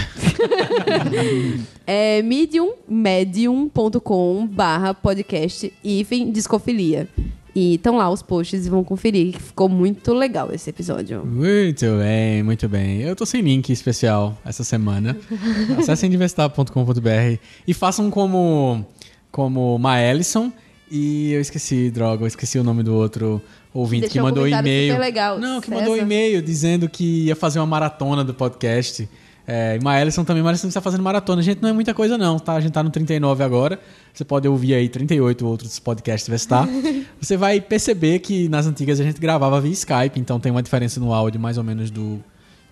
é 1.86 2.22
medium, 2.22 2.72
medium.com 2.88 4.46
barra 4.46 4.94
podcast 4.94 5.72
hífen 5.82 6.30
discofilia. 6.30 7.08
E 7.54 7.74
estão 7.74 7.98
lá 7.98 8.08
os 8.08 8.22
posts 8.22 8.66
e 8.66 8.70
vão 8.70 8.82
conferir. 8.82 9.32
que 9.32 9.42
Ficou 9.42 9.68
muito 9.68 10.14
legal 10.14 10.50
esse 10.54 10.70
episódio. 10.70 11.24
Muito 11.26 11.84
bem, 11.98 12.42
muito 12.42 12.66
bem. 12.66 13.02
Eu 13.02 13.14
tô 13.14 13.26
sem 13.26 13.42
link 13.42 13.70
especial 13.70 14.38
essa 14.44 14.64
semana. 14.64 15.18
Acessem 15.78 16.08
diversitar.com.br 16.08 17.38
e 17.66 17.74
façam 17.74 18.10
como 18.10 18.84
como 19.30 19.78
Maelison 19.78 20.52
e 20.94 21.32
eu 21.32 21.40
esqueci, 21.40 21.90
droga, 21.90 22.22
eu 22.22 22.26
esqueci 22.26 22.58
o 22.58 22.62
nome 22.64 22.82
do 22.82 22.94
outro 22.94 23.40
ouvinte 23.72 24.08
que 24.08 24.12
Deixou 24.12 24.22
um 24.22 24.24
mandou 24.26 24.44
comentário 24.44 24.68
e-mail. 24.68 25.40
Não, 25.40 25.58
que 25.58 25.68
César. 25.68 25.80
mandou 25.80 25.96
e-mail 25.96 26.42
dizendo 26.42 26.86
que 26.86 27.24
ia 27.24 27.34
fazer 27.34 27.60
uma 27.60 27.66
maratona 27.66 28.22
do 28.22 28.34
podcast. 28.34 29.08
É, 29.54 29.76
e 29.76 29.84
Maelison 29.84 30.24
também, 30.24 30.42
Maelison 30.42 30.66
está 30.68 30.80
fazendo 30.80 31.02
maratona. 31.02 31.42
Gente, 31.42 31.60
não 31.60 31.68
é 31.68 31.74
muita 31.74 31.92
coisa 31.92 32.16
não, 32.16 32.38
tá? 32.38 32.54
A 32.54 32.60
gente 32.60 32.72
tá 32.72 32.82
no 32.82 32.88
39 32.88 33.44
agora. 33.44 33.78
Você 34.10 34.24
pode 34.24 34.48
ouvir 34.48 34.72
aí 34.72 34.88
38 34.88 35.46
outros 35.46 35.78
podcasts 35.78 36.26
Vestar. 36.26 36.66
Você 37.20 37.36
vai 37.36 37.60
perceber 37.60 38.20
que 38.20 38.48
nas 38.48 38.66
antigas 38.66 38.98
a 38.98 39.04
gente 39.04 39.20
gravava 39.20 39.60
via 39.60 39.72
Skype, 39.72 40.18
então 40.18 40.40
tem 40.40 40.50
uma 40.50 40.62
diferença 40.62 40.98
no 40.98 41.12
áudio 41.12 41.38
mais 41.38 41.58
ou 41.58 41.64
menos 41.64 41.90
do 41.90 42.18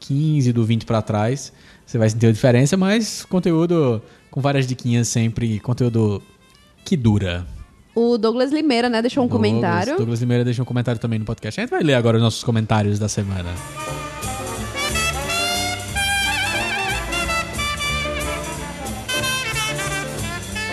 15, 0.01 0.55
do 0.55 0.65
20 0.65 0.87
pra 0.87 1.03
trás. 1.03 1.53
Você 1.85 1.99
vai 1.99 2.09
sentir 2.09 2.29
a 2.29 2.33
diferença, 2.33 2.79
mas 2.79 3.27
conteúdo 3.27 4.01
com 4.31 4.41
várias 4.41 4.67
diquinhas 4.67 5.07
sempre, 5.07 5.61
conteúdo 5.61 6.23
que 6.83 6.97
dura. 6.97 7.47
O 7.95 8.17
Douglas 8.17 8.53
Limeira, 8.53 8.89
né, 8.89 9.03
deixou 9.03 9.23
um 9.23 9.29
Douglas- 9.29 9.51
comentário. 9.51 9.97
Douglas 9.99 10.21
Limeira 10.21 10.45
deixou 10.45 10.63
um 10.63 10.67
comentário 10.67 10.99
também 10.99 11.19
no 11.19 11.27
podcast. 11.27 11.61
A 11.61 11.63
gente 11.65 11.71
vai 11.71 11.83
ler 11.83 11.93
agora 11.93 12.17
os 12.17 12.23
nossos 12.23 12.43
comentários 12.43 12.99
da 12.99 13.07
semana. 13.07 13.51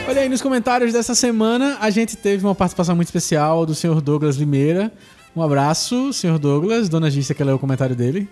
Olha 0.08 0.22
aí, 0.22 0.30
nos 0.30 0.42
comentários 0.42 0.94
dessa 0.94 1.14
semana 1.14 1.78
a 1.82 1.90
gente 1.90 2.16
teve 2.16 2.46
uma 2.46 2.56
participação 2.56 2.96
muito 2.96 3.08
especial 3.08 3.66
do 3.66 3.76
senhor 3.76 4.02
Douglas 4.02 4.38
Limeira. 4.38 4.92
Um 5.36 5.42
abraço, 5.42 6.14
senhor 6.14 6.40
Douglas. 6.40 6.88
Dona 6.88 7.12
Gista 7.12 7.34
quer 7.34 7.44
ler 7.44 7.52
o 7.54 7.60
comentário 7.60 7.96
dele. 7.96 8.28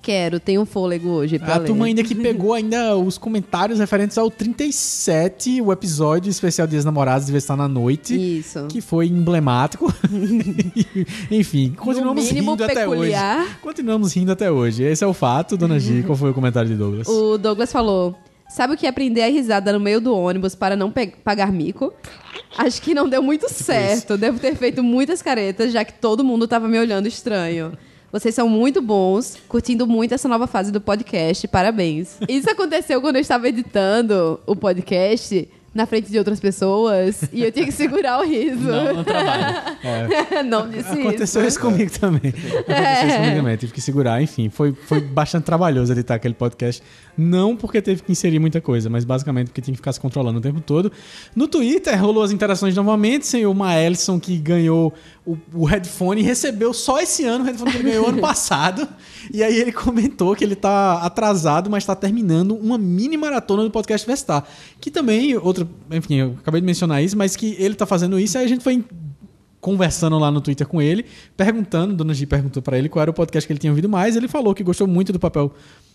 Quero, 0.00 0.40
tenho 0.40 0.62
um 0.62 0.66
fôlego 0.66 1.08
hoje 1.08 1.38
pra 1.38 1.56
A 1.56 1.58
ler. 1.58 1.66
turma 1.66 1.84
ainda 1.84 2.02
que 2.02 2.14
pegou 2.14 2.54
ainda 2.54 2.96
os 2.96 3.18
comentários 3.18 3.78
referentes 3.78 4.16
ao 4.16 4.30
37, 4.30 5.60
o 5.60 5.70
episódio 5.72 6.30
especial 6.30 6.66
Dias 6.66 6.84
Namorados 6.84 7.26
devia 7.26 7.38
estar 7.38 7.56
na 7.56 7.68
noite. 7.68 8.38
Isso. 8.38 8.66
Que 8.68 8.80
foi 8.80 9.08
emblemático. 9.08 9.92
Enfim, 11.30 11.74
continuamos 11.76 12.30
rindo 12.30 12.52
até 12.64 12.88
hoje. 12.88 13.00
peculiar. 13.00 13.58
Continuamos 13.60 14.14
rindo 14.14 14.32
até 14.32 14.50
hoje. 14.50 14.82
Esse 14.84 15.04
é 15.04 15.06
o 15.06 15.12
fato, 15.12 15.56
dona 15.58 15.78
G. 15.78 16.02
Qual 16.04 16.16
foi 16.16 16.30
o 16.30 16.34
comentário 16.34 16.70
de 16.70 16.76
Douglas? 16.76 17.06
O 17.06 17.36
Douglas 17.36 17.70
falou: 17.70 18.16
Sabe 18.48 18.72
o 18.72 18.76
que 18.76 18.86
é 18.86 18.88
aprender 18.88 19.22
a 19.22 19.28
risada 19.28 19.72
no 19.72 19.78
meio 19.78 20.00
do 20.00 20.16
ônibus 20.16 20.54
para 20.54 20.74
não 20.74 20.90
pagar 21.22 21.52
mico? 21.52 21.92
Acho 22.56 22.80
que 22.80 22.94
não 22.94 23.06
deu 23.06 23.22
muito 23.22 23.46
Tipo 23.46 23.62
certo. 23.62 24.16
Devo 24.16 24.38
ter 24.38 24.56
feito 24.56 24.82
muitas 24.82 25.20
caretas, 25.20 25.70
já 25.70 25.84
que 25.84 25.92
todo 25.92 26.24
mundo 26.24 26.48
tava 26.48 26.66
me 26.66 26.78
olhando 26.78 27.06
estranho. 27.06 27.76
Vocês 28.10 28.34
são 28.34 28.48
muito 28.48 28.80
bons, 28.80 29.36
curtindo 29.46 29.86
muito 29.86 30.14
essa 30.14 30.26
nova 30.28 30.46
fase 30.46 30.72
do 30.72 30.80
podcast. 30.80 31.46
Parabéns. 31.46 32.16
Isso 32.26 32.50
aconteceu 32.50 33.02
quando 33.02 33.16
eu 33.16 33.20
estava 33.20 33.46
editando 33.48 34.40
o 34.46 34.56
podcast 34.56 35.46
na 35.74 35.86
frente 35.86 36.10
de 36.10 36.18
outras 36.18 36.40
pessoas 36.40 37.22
e 37.32 37.44
eu 37.44 37.52
tinha 37.52 37.64
que 37.64 37.72
segurar 37.72 38.20
o 38.20 38.24
riso. 38.24 38.64
Não, 38.64 38.94
no 38.94 39.04
trabalho. 39.04 39.44
Não 40.48 40.68
disse 40.68 40.88
Aconteceu 40.88 41.42
isso. 41.42 41.48
isso 41.48 41.60
comigo 41.60 41.90
também. 41.90 42.32
Aconteceu 42.34 43.08
isso 43.08 43.16
comigo 43.16 43.36
também. 43.36 43.56
Tive 43.56 43.72
que 43.72 43.80
segurar. 43.80 44.22
Enfim, 44.22 44.48
foi, 44.48 44.72
foi 44.72 45.00
bastante 45.00 45.44
trabalhoso 45.44 45.92
editar 45.92 46.14
aquele 46.14 46.34
podcast. 46.34 46.82
Não 47.16 47.56
porque 47.56 47.82
teve 47.82 48.02
que 48.02 48.12
inserir 48.12 48.38
muita 48.38 48.60
coisa, 48.60 48.88
mas 48.88 49.04
basicamente 49.04 49.48
porque 49.48 49.60
tinha 49.60 49.72
que 49.72 49.78
ficar 49.78 49.92
se 49.92 50.00
controlando 50.00 50.38
o 50.38 50.42
tempo 50.42 50.60
todo. 50.60 50.90
No 51.34 51.48
Twitter 51.48 52.00
rolou 52.00 52.22
as 52.22 52.30
interações 52.30 52.74
novamente, 52.74 53.26
sem 53.26 53.44
o 53.44 53.54
Maelson 53.54 54.18
que 54.18 54.36
ganhou 54.38 54.94
o, 55.26 55.36
o 55.52 55.64
headphone 55.64 56.20
e 56.20 56.24
recebeu 56.24 56.72
só 56.72 57.00
esse 57.00 57.24
ano 57.24 57.44
o 57.44 57.46
headphone 57.46 57.70
que 57.70 57.76
ele 57.78 57.90
ganhou 57.90 58.08
ano 58.08 58.20
passado. 58.20 58.88
E 59.32 59.42
aí 59.42 59.58
ele 59.58 59.72
comentou 59.72 60.34
que 60.34 60.44
ele 60.44 60.56
tá 60.56 61.02
atrasado, 61.02 61.70
mas 61.70 61.84
tá 61.84 61.94
terminando 61.94 62.54
uma 62.56 62.78
mini 62.78 63.16
maratona 63.16 63.64
do 63.64 63.70
podcast 63.70 64.06
Vestar. 64.06 64.44
Que 64.80 64.90
também, 64.90 65.36
outra, 65.36 65.66
enfim, 65.90 66.16
eu 66.16 66.36
acabei 66.40 66.60
de 66.60 66.66
mencionar 66.66 67.02
isso, 67.02 67.16
mas 67.16 67.36
que 67.36 67.56
ele 67.58 67.74
tá 67.74 67.86
fazendo 67.86 68.18
isso, 68.18 68.38
aí 68.38 68.44
a 68.44 68.48
gente 68.48 68.62
foi 68.62 68.84
conversando 69.60 70.18
lá 70.18 70.30
no 70.30 70.40
Twitter 70.40 70.66
com 70.66 70.80
ele, 70.80 71.04
perguntando, 71.36 71.94
Dona 71.94 72.14
G 72.14 72.26
perguntou 72.26 72.62
pra 72.62 72.78
ele 72.78 72.88
qual 72.88 73.02
era 73.02 73.10
o 73.10 73.14
podcast 73.14 73.46
que 73.46 73.52
ele 73.52 73.60
tinha 73.60 73.72
ouvido 73.72 73.88
mais. 73.88 74.16
Ele 74.16 74.28
falou 74.28 74.54
que 74.54 74.62
gostou 74.62 74.86
muito 74.86 75.12
do 75.12 75.18
papel 75.18 75.52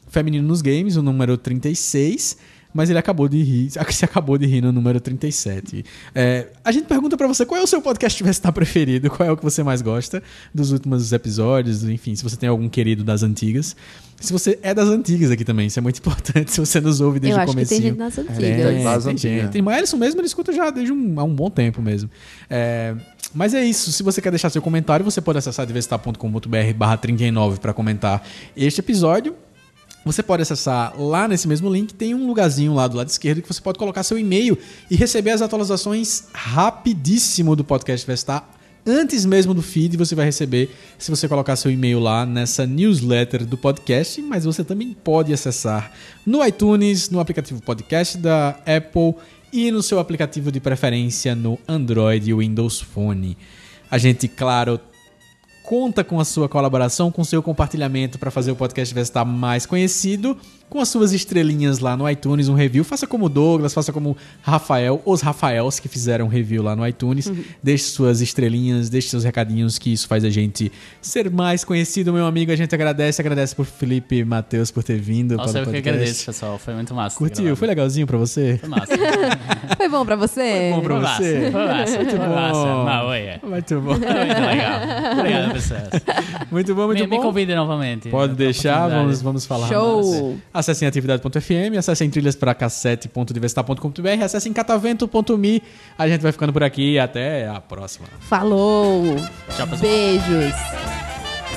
feminino 0.08 0.48
nos 0.48 0.62
games, 0.62 0.96
o 0.96 1.02
número 1.02 1.38
36, 1.38 2.38
mas 2.74 2.90
ele 2.90 3.00
acabou 3.00 3.28
de 3.28 3.42
rir, 3.42 3.70
se 3.92 4.06
acabou 4.06 4.38
de 4.38 4.46
rir 4.46 4.62
no 4.62 4.72
número 4.72 5.00
37. 5.00 5.86
É, 6.16 6.48
a 6.64 6.72
gente 6.72 6.86
pergunta 6.86 7.16
pra 7.16 7.28
você 7.28 7.46
qual 7.46 7.60
é 7.60 7.64
o 7.64 7.68
seu 7.68 7.82
podcast 7.82 8.22
Vestar 8.24 8.52
preferido, 8.54 9.10
qual 9.10 9.28
é 9.28 9.32
o 9.32 9.38
que 9.38 9.44
você 9.44 9.62
mais 9.64 9.82
gosta 9.82 10.24
dos 10.54 10.72
últimos 10.72 11.12
episódios, 11.14 11.84
enfim, 11.84 12.16
se 12.16 12.24
você 12.24 12.36
tem 12.36 12.50
algum 12.50 12.68
querido 12.70 13.04
das 13.04 13.24
antigas. 13.24 13.76
Se 14.20 14.32
você 14.32 14.58
é 14.62 14.74
das 14.74 14.88
antigas 14.88 15.32
aqui 15.32 15.44
também, 15.44 15.68
isso 15.68 15.78
é 15.78 15.82
muito 15.82 15.98
importante, 16.00 16.50
se 16.52 16.60
você 16.60 16.80
nos 16.80 17.02
ouve 17.02 17.20
desde 17.20 17.38
Eu 17.38 17.42
o 17.42 17.44
acho 17.44 17.58
que 17.58 17.66
tem 17.66 17.82
gente 17.82 17.98
nas 17.98 18.18
antigas. 18.18 18.38
Tem, 18.38 18.84
Das 18.84 19.04
tem 19.04 19.12
antigas. 19.14 19.42
gente. 19.42 19.52
Tem 19.52 19.62
Maelson 19.62 19.98
mesmo, 19.98 20.22
ele 20.22 20.28
escuta 20.28 20.54
já 20.54 20.70
desde 20.70 20.94
um, 20.94 21.20
há 21.20 21.24
um 21.24 21.36
bom 21.36 21.50
tempo 21.50 21.82
mesmo. 21.82 22.10
É, 22.50 22.96
Mas 23.34 23.54
é 23.54 23.64
isso. 23.66 23.92
Se 23.92 24.02
você 24.02 24.22
quer 24.22 24.30
deixar 24.30 24.50
seu 24.50 24.62
comentário, 24.62 25.04
você 25.04 25.20
pode 25.20 25.40
acessar 25.40 25.66
diversitar.com.br 25.66 26.74
barra 26.78 26.96
39 26.98 27.60
para 27.60 27.74
comentar 27.74 28.26
este 28.56 28.80
episódio. 28.80 29.36
Você 30.06 30.22
pode 30.22 30.42
acessar 30.42 31.00
lá 31.00 31.28
nesse 31.28 31.48
mesmo 31.48 31.72
link, 31.72 31.94
tem 31.94 32.14
um 32.14 32.28
lugarzinho 32.28 32.74
lá 32.74 32.88
do 32.88 32.98
lado 32.98 33.08
esquerdo 33.08 33.42
que 33.42 33.48
você 33.48 33.62
pode 33.62 33.80
colocar 33.80 34.04
seu 34.04 34.18
e-mail 34.18 34.58
e 34.92 34.96
receber 34.96 35.32
as 35.32 35.42
atualizações 35.42 36.26
rapidíssimo 36.34 37.56
do 37.56 37.64
podcast 37.64 38.04
Diversitar. 38.04 38.50
Antes 38.86 39.24
mesmo 39.24 39.54
do 39.54 39.62
feed, 39.62 39.96
você 39.96 40.14
vai 40.14 40.26
receber 40.26 40.70
se 41.00 41.10
você 41.10 41.26
colocar 41.26 41.56
seu 41.56 41.72
e-mail 41.72 42.00
lá 42.00 42.26
nessa 42.26 42.68
newsletter 42.68 43.46
do 43.46 43.58
podcast, 43.58 44.22
mas 44.22 44.44
você 44.44 44.62
também 44.62 44.92
pode 44.92 45.32
acessar 45.32 45.94
no 46.26 46.46
iTunes, 46.46 47.10
no 47.10 47.22
aplicativo 47.22 47.62
podcast 47.62 48.18
da 48.18 48.50
Apple 48.66 49.16
e 49.54 49.72
no 49.72 49.82
seu 49.82 50.00
aplicativo 50.00 50.52
de 50.52 50.60
preferência 50.60 51.34
no 51.34 51.58
Android 51.66 52.30
e 52.30 52.34
Windows 52.34 52.82
Phone. 52.82 53.38
A 53.90 53.98
gente, 53.98 54.28
claro, 54.28 54.78
conta 55.64 56.04
com 56.04 56.20
a 56.20 56.26
sua 56.26 56.50
colaboração, 56.50 57.10
com 57.10 57.22
o 57.22 57.26
seu 57.26 57.42
compartilhamento 57.42 58.20
para 58.20 58.30
fazer 58.30 58.52
o 58.52 58.56
podcast 58.56 58.98
estar 59.00 59.26
mais 59.26 59.66
conhecido, 59.66 60.38
com 60.70 60.80
as 60.80 60.90
suas 60.90 61.14
estrelinhas 61.14 61.80
lá 61.80 61.96
no 61.96 62.10
iTunes, 62.10 62.50
um 62.50 62.56
review. 62.56 62.84
Faça 62.84 63.06
como 63.06 63.26
o 63.26 63.30
Douglas, 63.30 63.74
faça 63.74 63.94
como 63.94 64.18
Rafael, 64.42 65.02
os 65.06 65.22
Rafaels 65.22 65.80
que 65.80 65.88
fizeram 65.88 66.28
review 66.28 66.64
lá 66.64 66.76
no 66.76 66.86
iTunes. 66.88 67.32
Deixe 67.62 67.86
suas 67.86 68.22
estrelinhas, 68.22 68.90
deixe 68.90 69.08
seus 69.10 69.24
recadinhos, 69.24 69.78
que 69.78 69.94
isso 69.94 70.08
faz 70.08 70.24
a 70.26 70.30
gente 70.30 70.72
ser 71.02 71.30
mais 71.30 71.64
conhecido, 71.64 72.12
meu 72.12 72.26
amigo. 72.26 72.52
A 72.52 72.56
gente 72.56 72.74
agradece, 72.74 73.22
agradece 73.22 73.56
por 73.56 73.66
Felipe 73.66 74.16
e 74.18 74.26
Matheus 74.26 74.72
por 74.72 74.84
ter 74.84 75.00
vindo 75.00 75.38
Nossa, 75.38 75.52
para 75.54 75.60
eu 75.60 75.64
o 75.64 75.66
que 75.68 75.72
podcast. 75.74 75.90
agradeço, 75.90 76.26
pessoal. 76.26 76.58
Foi 76.58 76.74
muito 76.74 76.94
massa. 76.94 77.18
Curtiu? 77.18 77.56
Foi 77.56 77.68
legalzinho 77.68 78.08
pra 78.08 78.18
você? 78.18 78.58
Foi 78.58 78.70
massa. 78.70 78.94
Foi 79.78 79.90
bom 79.90 80.06
pra 80.06 80.16
você? 80.16 80.72
Bom 80.74 80.82
pra 80.82 80.96
Foi 80.96 81.04
massa. 81.04 81.24
você? 81.24 81.52
Foi 81.52 81.68
massa. 81.68 81.94
Foi 81.94 82.28
massa. 82.28 82.54
bom. 82.54 82.84
Mas, 82.84 83.04
olha. 83.04 83.42
Muito 83.44 83.82
bom. 83.82 83.96
Foi 83.96 84.08
muito 84.08 84.42
legal. 84.42 84.80
Obrigado, 85.20 85.54
pessoal. 85.54 85.63
Muito 86.52 86.76
bom, 86.76 86.86
muito 86.88 87.00
Me, 87.00 87.08
me 87.08 87.18
bom. 87.18 87.24
convide 87.24 87.56
novamente. 87.56 88.10
Pode 88.10 88.34
deixar, 88.36 88.88
vamos, 88.88 89.22
vamos 89.22 89.46
falar 89.46 89.68
Show. 89.68 90.30
mais. 90.30 90.40
Acessem 90.54 90.88
atividade.fm, 90.88 91.78
acessem 91.78 92.10
trilhas 92.10 92.36
para 92.36 92.54
cassete.diversitar.com.br, 92.54 94.24
acessem 94.24 94.54
catavento.me. 94.54 95.64
A 95.98 96.08
gente 96.08 96.22
vai 96.22 96.32
ficando 96.32 96.52
por 96.54 96.64
aqui 96.64 96.94
e 96.94 97.00
até 97.00 97.48
a 97.48 97.60
próxima. 97.60 98.08
Falou. 98.22 99.16
Tchau, 99.56 99.68
pessoal. 99.68 99.80
Beijos. 99.80 100.54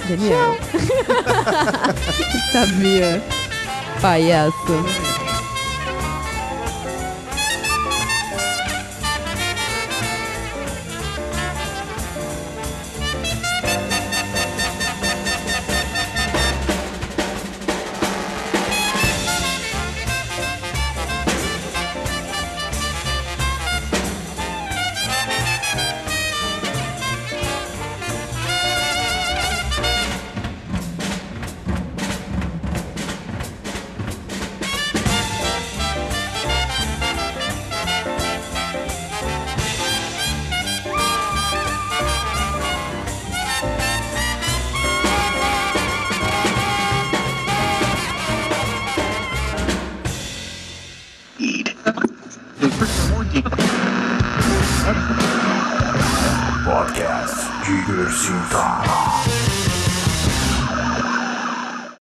Daniel. 0.08 0.56
Sabia. 2.52 3.22
Palhaço. 4.00 5.25